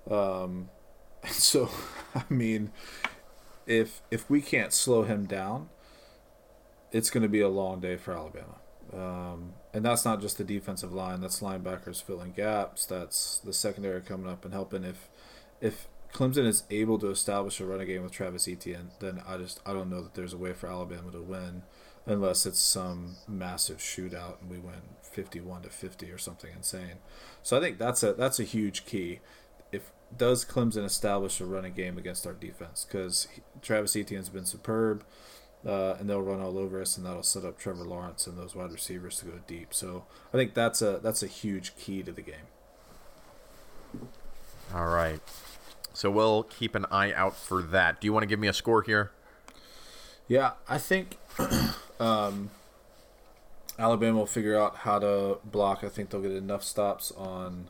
Um, 0.10 0.70
so, 1.28 1.70
I 2.16 2.24
mean, 2.30 2.72
if 3.68 4.02
if 4.10 4.30
we 4.30 4.42
can't 4.42 4.72
slow 4.72 5.04
him 5.04 5.26
down, 5.26 5.70
it's 6.92 7.10
going 7.10 7.24
to 7.24 7.30
be 7.30 7.42
a 7.42 7.50
long 7.50 7.82
day 7.82 7.98
for 7.98 8.14
Alabama. 8.14 8.56
Um, 8.94 9.54
and 9.74 9.84
that's 9.84 10.06
not 10.06 10.22
just 10.22 10.38
the 10.38 10.44
defensive 10.44 10.94
line; 10.94 11.20
that's 11.20 11.42
linebackers 11.42 12.02
filling 12.02 12.32
gaps. 12.32 12.86
That's 12.86 13.40
the 13.40 13.52
secondary 13.52 14.02
coming 14.02 14.32
up 14.32 14.46
and 14.46 14.54
helping. 14.54 14.84
If 14.84 15.10
if 15.60 15.88
Clemson 16.16 16.46
is 16.48 16.64
able 16.72 16.98
to 17.00 17.10
establish 17.10 17.60
a 17.60 17.66
running 17.66 17.88
game 17.88 18.04
with 18.04 18.12
Travis 18.14 18.48
Etienne, 18.48 18.92
then 19.00 19.22
I 19.28 19.38
just 19.38 19.60
I 19.66 19.74
don't 19.74 19.90
know 19.90 20.02
that 20.02 20.14
there's 20.16 20.34
a 20.34 20.38
way 20.38 20.54
for 20.54 20.68
Alabama 20.68 21.12
to 21.12 21.22
win 21.22 21.64
unless 22.08 22.46
it's 22.46 22.60
some 22.60 23.18
massive 23.28 23.78
shootout 23.80 24.42
and 24.42 24.50
we 24.50 24.60
win 24.60 24.82
51 25.02 25.64
to 25.64 25.70
50 25.70 26.12
or 26.12 26.18
something 26.18 26.52
insane. 26.56 27.00
So 27.44 27.58
I 27.58 27.62
think 27.62 27.78
that's 27.78 28.04
a 28.04 28.14
that's 28.14 28.40
a 28.40 28.44
huge 28.44 28.86
key. 28.86 29.20
If 29.72 29.92
does 30.16 30.46
Clemson 30.46 30.86
establish 30.86 31.42
a 31.42 31.46
running 31.46 31.74
game 31.74 31.98
against 31.98 32.26
our 32.28 32.34
defense 32.34 32.86
cuz 32.90 33.28
Travis 33.62 33.96
Etienne's 33.96 34.30
been 34.30 34.46
superb. 34.46 35.04
uh, 35.66 35.96
and 36.00 36.10
they'll 36.10 36.22
run 36.22 36.42
all 36.42 36.58
over 36.60 36.80
us, 36.82 36.96
and 36.98 37.06
that'll 37.06 37.24
set 37.24 37.44
up 37.44 37.58
Trevor 37.58 37.86
Lawrence 37.86 38.28
and 38.28 38.38
those 38.38 38.56
wide 38.56 38.72
receivers 38.72 39.18
to 39.18 39.26
go 39.26 39.40
deep. 39.48 39.74
So 39.74 40.06
I 40.34 40.38
think 40.38 40.54
that's 40.54 40.82
a 40.82 41.00
that's 41.02 41.24
a 41.24 41.28
huge 41.28 41.76
key 41.76 42.04
to 42.04 42.12
the 42.12 42.22
game. 42.22 42.48
All 44.74 44.88
right. 44.88 45.22
So 45.96 46.12
we'll 46.12 46.44
keep 46.44 46.76
an 46.76 46.86
eye 46.92 47.14
out 47.14 47.36
for 47.36 47.62
that. 47.62 48.00
Do 48.02 48.06
you 48.06 48.14
want 48.14 48.24
to 48.24 48.28
give 48.28 48.40
me 48.40 48.48
a 48.48 48.54
score 48.54 48.82
here? 48.82 49.12
Yeah, 50.28 50.52
I 50.68 50.78
think 50.78 51.18
um, 52.00 52.50
Alabama 53.78 54.20
will 54.20 54.26
figure 54.26 54.60
out 54.60 54.78
how 54.78 55.00
to 55.00 55.38
block. 55.46 55.84
I 55.84 55.90
think 55.90 56.10
they'll 56.10 56.22
get 56.22 56.32
enough 56.32 56.64
stops 56.64 57.12
on 57.12 57.70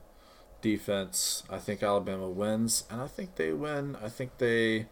defense. 0.62 1.44
I 1.50 1.58
think 1.58 1.84
Alabama 1.84 2.30
wins, 2.30 2.86
and 2.90 3.02
I 3.02 3.08
think 3.08 3.36
they 3.36 3.52
win. 3.52 3.98
I 4.04 4.10
think 4.10 4.38
they 4.38 4.88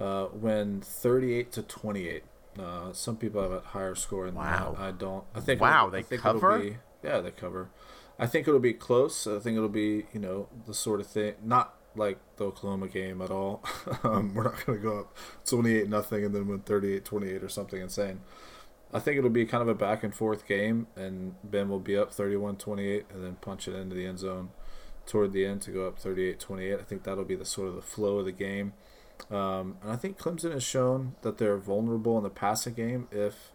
uh, 0.00 0.28
win 0.32 0.80
38 0.80 1.52
to 1.52 1.62
28. 1.62 2.22
Uh, 2.58 2.92
some 2.92 3.16
people 3.16 3.42
have 3.42 3.52
a 3.52 3.60
higher 3.60 3.94
score 3.94 4.26
than 4.26 4.34
Wow. 4.34 4.74
that. 4.78 4.82
I 4.82 4.90
don't. 4.92 5.24
I 5.34 5.40
think. 5.40 5.60
Wow, 5.60 5.88
they 5.90 5.98
I 5.98 6.02
think 6.02 6.20
cover? 6.22 6.58
Be, 6.58 6.76
yeah, 7.02 7.20
they 7.20 7.30
cover. 7.30 7.68
I 8.18 8.26
think 8.26 8.46
it'll 8.46 8.60
be 8.60 8.74
close. 8.74 9.26
I 9.26 9.38
think 9.38 9.56
it'll 9.56 9.68
be 9.68 10.06
you 10.12 10.20
know 10.20 10.48
the 10.66 10.74
sort 10.74 11.00
of 11.00 11.06
thing, 11.06 11.34
not 11.42 11.74
like 11.96 12.18
the 12.36 12.44
Oklahoma 12.44 12.88
game 12.88 13.20
at 13.20 13.30
all. 13.30 13.62
um, 14.04 14.34
we're 14.34 14.44
not 14.44 14.64
going 14.64 14.78
to 14.78 14.82
go 14.82 15.00
up 15.00 15.16
28 15.44 15.88
nothing 15.88 16.24
and 16.24 16.34
then 16.34 16.46
win 16.46 16.60
38-28 16.60 17.42
or 17.42 17.48
something 17.48 17.80
insane. 17.80 18.20
I 18.92 18.98
think 18.98 19.18
it'll 19.18 19.30
be 19.30 19.46
kind 19.46 19.62
of 19.62 19.68
a 19.68 19.74
back 19.74 20.04
and 20.04 20.14
forth 20.14 20.46
game, 20.46 20.86
and 20.96 21.34
Ben 21.42 21.70
will 21.70 21.80
be 21.80 21.96
up 21.96 22.12
31-28 22.12 23.04
and 23.12 23.24
then 23.24 23.36
punch 23.40 23.66
it 23.66 23.74
into 23.74 23.94
the 23.94 24.06
end 24.06 24.18
zone 24.18 24.50
toward 25.06 25.32
the 25.32 25.46
end 25.46 25.62
to 25.62 25.70
go 25.70 25.86
up 25.86 25.98
38-28. 25.98 26.78
I 26.78 26.82
think 26.82 27.02
that'll 27.04 27.24
be 27.24 27.34
the 27.34 27.44
sort 27.44 27.68
of 27.68 27.74
the 27.74 27.82
flow 27.82 28.18
of 28.18 28.26
the 28.26 28.32
game. 28.32 28.74
Um, 29.30 29.76
and 29.82 29.90
I 29.90 29.96
think 29.96 30.18
Clemson 30.18 30.52
has 30.52 30.62
shown 30.62 31.14
that 31.22 31.38
they're 31.38 31.56
vulnerable 31.56 32.18
in 32.18 32.24
the 32.24 32.30
passing 32.30 32.74
game 32.74 33.08
if 33.10 33.52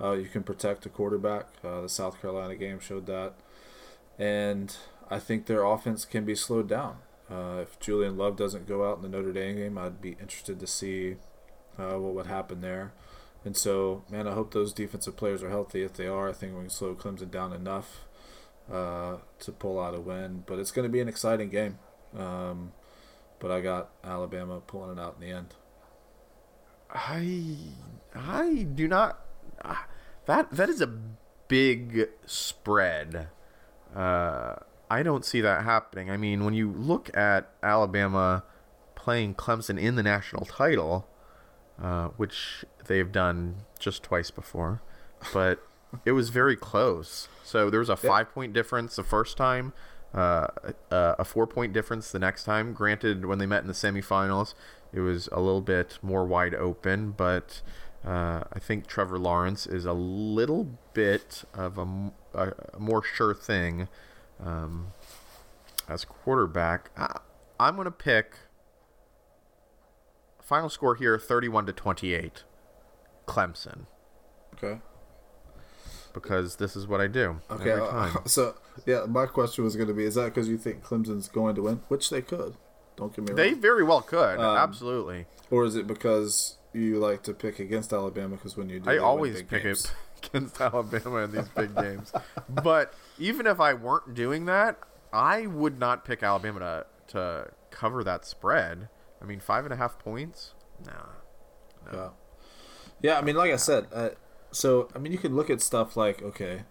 uh, 0.00 0.12
you 0.12 0.26
can 0.26 0.42
protect 0.42 0.86
a 0.86 0.88
quarterback. 0.88 1.48
Uh, 1.64 1.82
the 1.82 1.88
South 1.88 2.20
Carolina 2.20 2.54
game 2.54 2.78
showed 2.78 3.06
that. 3.06 3.34
And 4.18 4.76
I 5.10 5.18
think 5.18 5.46
their 5.46 5.64
offense 5.64 6.04
can 6.04 6.24
be 6.24 6.34
slowed 6.34 6.68
down. 6.68 6.98
Uh, 7.30 7.60
if 7.62 7.78
Julian 7.78 8.16
Love 8.16 8.36
doesn't 8.36 8.66
go 8.66 8.88
out 8.88 8.96
in 8.96 9.02
the 9.02 9.08
Notre 9.08 9.32
Dame 9.32 9.56
game, 9.56 9.78
I'd 9.78 10.00
be 10.00 10.16
interested 10.20 10.58
to 10.60 10.66
see 10.66 11.16
uh, 11.78 11.96
what 11.98 12.14
would 12.14 12.26
happen 12.26 12.60
there. 12.60 12.92
And 13.44 13.56
so, 13.56 14.04
man, 14.10 14.26
I 14.26 14.32
hope 14.32 14.52
those 14.52 14.72
defensive 14.72 15.16
players 15.16 15.42
are 15.42 15.48
healthy. 15.48 15.82
If 15.82 15.94
they 15.94 16.06
are, 16.06 16.28
I 16.28 16.32
think 16.32 16.54
we 16.54 16.60
can 16.60 16.70
slow 16.70 16.94
Clemson 16.94 17.30
down 17.30 17.52
enough 17.52 18.00
uh, 18.70 19.18
to 19.38 19.52
pull 19.52 19.78
out 19.80 19.94
a 19.94 20.00
win. 20.00 20.42
But 20.46 20.58
it's 20.58 20.72
going 20.72 20.84
to 20.86 20.92
be 20.92 21.00
an 21.00 21.08
exciting 21.08 21.48
game. 21.48 21.78
Um, 22.18 22.72
but 23.38 23.50
I 23.50 23.60
got 23.60 23.90
Alabama 24.04 24.60
pulling 24.66 24.98
it 24.98 25.00
out 25.00 25.16
in 25.20 25.26
the 25.26 25.34
end. 25.34 25.54
I 26.92 27.56
I 28.14 28.66
do 28.74 28.88
not. 28.88 29.20
ah, 29.64 29.86
That 30.26 30.50
that 30.50 30.68
is 30.68 30.80
a 30.80 30.90
big 31.48 32.08
spread. 32.26 33.28
Uh, 33.94 34.56
I 34.90 35.04
don't 35.04 35.24
see 35.24 35.40
that 35.40 35.62
happening. 35.62 36.10
I 36.10 36.16
mean, 36.16 36.44
when 36.44 36.52
you 36.52 36.70
look 36.70 37.16
at 37.16 37.48
Alabama 37.62 38.42
playing 38.96 39.36
Clemson 39.36 39.80
in 39.80 39.94
the 39.94 40.02
national 40.02 40.44
title, 40.44 41.06
uh, 41.80 42.08
which 42.16 42.64
they've 42.86 43.10
done 43.10 43.62
just 43.78 44.02
twice 44.02 44.30
before, 44.32 44.82
but 45.32 45.62
it 46.04 46.12
was 46.12 46.30
very 46.30 46.56
close. 46.56 47.28
So 47.44 47.70
there 47.70 47.80
was 47.80 47.88
a 47.88 47.96
five 47.96 48.34
point 48.34 48.52
difference 48.52 48.96
the 48.96 49.04
first 49.04 49.36
time, 49.36 49.72
uh, 50.12 50.48
a, 50.90 51.16
a 51.20 51.24
four 51.24 51.46
point 51.46 51.72
difference 51.72 52.10
the 52.10 52.18
next 52.18 52.42
time. 52.42 52.72
Granted, 52.72 53.24
when 53.24 53.38
they 53.38 53.46
met 53.46 53.62
in 53.62 53.68
the 53.68 53.72
semifinals, 53.72 54.54
it 54.92 55.00
was 55.00 55.28
a 55.30 55.38
little 55.40 55.62
bit 55.62 56.00
more 56.02 56.24
wide 56.24 56.54
open, 56.54 57.12
but 57.12 57.62
uh, 58.04 58.42
I 58.52 58.58
think 58.58 58.88
Trevor 58.88 59.18
Lawrence 59.18 59.66
is 59.66 59.84
a 59.84 59.92
little 59.92 60.66
bit 60.94 61.44
of 61.54 61.78
a 61.78 62.52
more 62.78 63.04
sure 63.04 63.34
thing 63.34 63.88
um, 64.44 64.88
as 65.88 66.04
quarterback. 66.04 66.90
I, 66.96 67.18
I'm 67.58 67.74
going 67.76 67.84
to 67.86 67.90
pick 67.90 68.34
final 70.42 70.68
score 70.68 70.94
here 70.94 71.18
31 71.18 71.66
to 71.66 71.72
28 71.72 72.44
Clemson 73.26 73.86
Okay. 74.54 74.80
because 76.12 76.56
this 76.56 76.74
is 76.74 76.86
what 76.86 77.00
I 77.00 77.06
do 77.06 77.40
Okay. 77.50 77.72
uh, 77.72 78.10
so, 78.26 78.54
yeah, 78.86 79.04
my 79.06 79.26
question 79.26 79.64
was 79.64 79.76
going 79.76 79.88
to 79.88 79.94
be 79.94 80.04
is 80.04 80.14
that 80.16 80.26
because 80.26 80.48
you 80.48 80.58
think 80.58 80.82
Clemson's 80.82 81.28
going 81.28 81.54
to 81.54 81.62
win? 81.62 81.82
Which 81.88 82.10
they 82.10 82.22
could. 82.22 82.56
Don't 82.96 83.14
get 83.14 83.28
me 83.28 83.34
They 83.34 83.52
very 83.54 83.84
well 83.84 84.00
could. 84.02 84.38
Um, 84.40 84.56
absolutely. 84.56 85.26
Or 85.50 85.64
is 85.64 85.76
it 85.76 85.86
because 85.86 86.56
you 86.72 86.98
like 86.98 87.22
to 87.24 87.32
pick 87.34 87.58
against 87.58 87.92
Alabama 87.92 88.36
because 88.36 88.56
when 88.56 88.68
you 88.68 88.80
do, 88.80 88.90
I 88.90 88.98
always 88.98 89.42
pick 89.42 89.62
games? 89.62 89.84
it 89.86 89.92
against 90.26 90.60
Alabama 90.60 91.18
in 91.18 91.32
these 91.32 91.48
big 91.48 91.74
games. 91.74 92.12
But 92.48 92.94
even 93.18 93.46
if 93.46 93.60
I 93.60 93.74
weren't 93.74 94.14
doing 94.14 94.46
that, 94.46 94.78
I 95.12 95.46
would 95.46 95.78
not 95.78 96.04
pick 96.04 96.22
Alabama 96.22 96.60
to, 96.60 96.86
to 97.08 97.50
cover 97.70 98.04
that 98.04 98.24
spread. 98.24 98.88
I 99.20 99.24
mean, 99.24 99.40
five 99.40 99.64
and 99.64 99.74
a 99.74 99.76
half 99.76 99.98
points? 99.98 100.54
Nah. 100.84 101.92
Yeah. 101.92 102.08
Yeah, 103.02 103.18
I 103.18 103.22
mean, 103.22 103.36
like 103.36 103.50
I 103.50 103.56
said, 103.56 103.86
uh, 103.92 104.10
so 104.52 104.88
I 104.94 104.98
mean, 104.98 105.12
you 105.12 105.18
could 105.18 105.32
look 105.32 105.48
at 105.48 105.60
stuff 105.60 105.96
like 105.96 106.22
okay, 106.22 106.64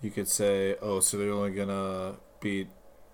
you 0.00 0.10
could 0.10 0.28
say, 0.28 0.76
oh, 0.80 1.00
so 1.00 1.18
they're 1.18 1.32
only 1.32 1.50
gonna 1.50 2.16
beat 2.40 2.68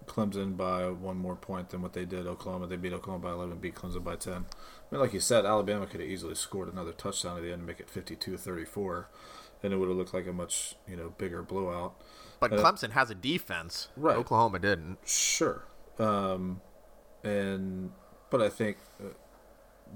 Clemson 0.07 0.57
by 0.57 0.89
one 0.91 1.17
more 1.17 1.37
point 1.37 1.71
than 1.71 1.81
what 1.81 1.93
they 1.95 2.05
did 2.05 2.27
Oklahoma. 2.27 2.67
They 2.67 2.77
beat 2.77 2.93
Oklahoma 2.93 3.23
by 3.23 3.31
eleven, 3.33 3.59
beat 3.59 3.75
Clemson 3.75 4.05
by 4.05 4.17
ten. 4.17 4.45
I 4.45 4.95
mean, 4.95 5.01
like 5.01 5.15
you 5.15 5.21
said, 5.21 5.47
Alabama 5.47 5.87
could 5.87 6.01
have 6.01 6.09
easily 6.09 6.35
scored 6.35 6.71
another 6.71 6.93
touchdown 6.93 7.39
at 7.39 7.43
the 7.43 7.53
end 7.53 7.61
and 7.61 7.67
make 7.67 7.81
it 7.81 7.89
52-34, 7.89 9.07
and 9.63 9.73
it 9.73 9.77
would 9.77 9.89
have 9.89 9.97
looked 9.97 10.15
like 10.15 10.27
a 10.27 10.33
much 10.33 10.75
you 10.89 10.97
know 10.97 11.13
bigger 11.19 11.43
blowout. 11.43 11.95
But 12.41 12.53
Uh, 12.53 12.57
Clemson 12.57 12.91
has 12.91 13.11
a 13.11 13.15
defense. 13.15 13.89
Right. 13.97 14.17
Oklahoma 14.17 14.59
didn't. 14.59 14.99
Sure. 15.07 15.65
Um, 15.99 16.61
and 17.23 17.93
but 18.31 18.43
I 18.43 18.49
think 18.49 18.79
uh, 19.01 19.11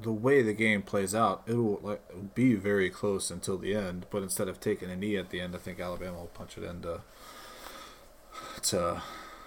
the 0.01 0.13
way 0.13 0.43
the 0.43 0.53
game 0.53 0.83
plays 0.83 1.15
out, 1.15 1.43
it 1.47 1.55
will 1.55 1.81
like 1.83 2.35
be 2.35 2.55
very 2.55 2.91
close 2.91 3.31
until 3.31 3.59
the 3.59 3.75
end. 3.75 4.07
But 4.11 4.23
instead 4.23 4.47
of 4.49 4.61
taking 4.61 4.91
a 4.91 4.97
knee 4.97 5.17
at 5.17 5.31
the 5.31 5.41
end, 5.41 5.55
I 5.55 5.59
think 5.59 5.81
Alabama 5.81 6.19
will 6.19 6.27
punch 6.27 6.57
it 6.57 6.65
in 6.65 6.83
to 6.83 7.01
to 8.63 9.03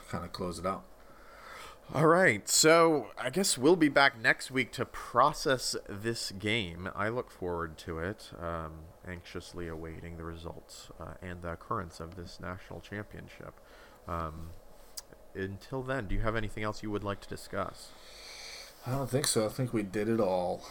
kind 0.10 0.26
of 0.26 0.32
close 0.34 0.60
it 0.60 0.66
out. 0.66 0.84
All 1.92 2.06
right, 2.06 2.48
so 2.48 3.08
I 3.18 3.32
guess 3.32 3.58
we'll 3.58 3.76
be 3.76 3.90
back 3.90 4.20
next 4.22 4.52
week 4.52 4.72
to 4.74 4.86
process 4.86 5.76
this 5.88 6.32
game. 6.32 6.88
I 6.96 7.10
look 7.10 7.32
forward 7.32 7.80
to 7.80 7.98
it, 7.98 8.30
um, 8.40 8.74
anxiously 9.10 9.68
awaiting 9.68 10.18
the 10.18 10.24
results 10.24 10.90
uh, 11.00 11.14
and 11.22 11.42
the 11.42 11.54
occurrence 11.54 12.00
of 12.00 12.16
this 12.16 12.40
national 12.40 12.82
championship. 12.82 13.54
Um, 14.08 14.50
until 15.36 15.84
then, 15.84 16.08
do 16.08 16.16
you 16.16 16.22
have 16.22 16.36
anything 16.36 16.64
else 16.64 16.84
you 16.84 16.92
would 16.92 17.04
like 17.04 17.22
to 17.22 17.30
discuss? 17.30 17.90
I 18.86 18.92
don't 18.92 19.10
think 19.10 19.28
so. 19.28 19.46
I 19.46 19.50
think 19.50 19.74
we 19.74 19.84
did 19.84 20.08
it 20.08 20.20
all. 20.20 20.64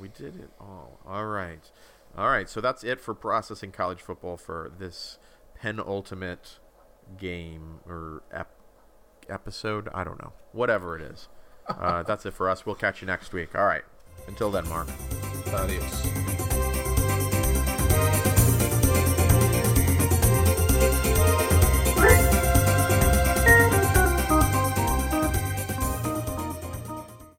We 0.00 0.08
did 0.08 0.36
it 0.36 0.50
all. 0.60 1.00
All 1.06 1.26
right. 1.26 1.70
All 2.16 2.28
right, 2.30 2.48
so 2.48 2.60
that's 2.60 2.82
it 2.82 3.00
for 3.00 3.14
processing 3.14 3.72
college 3.72 4.00
football 4.00 4.38
for 4.38 4.72
this 4.78 5.18
penultimate 5.54 6.58
game 7.18 7.80
or 7.86 8.22
ep- 8.32 8.56
episode. 9.28 9.88
I 9.92 10.02
don't 10.04 10.20
know. 10.22 10.32
Whatever 10.52 10.96
it 10.96 11.02
is. 11.02 11.28
Uh, 11.68 12.02
that's 12.06 12.24
it 12.24 12.32
for 12.32 12.48
us. 12.48 12.64
We'll 12.64 12.74
catch 12.74 13.02
you 13.02 13.06
next 13.06 13.32
week. 13.32 13.54
All 13.54 13.66
right. 13.66 13.84
Until 14.26 14.50
then, 14.50 14.66
Mark. 14.68 14.88
Adios. 15.52 16.45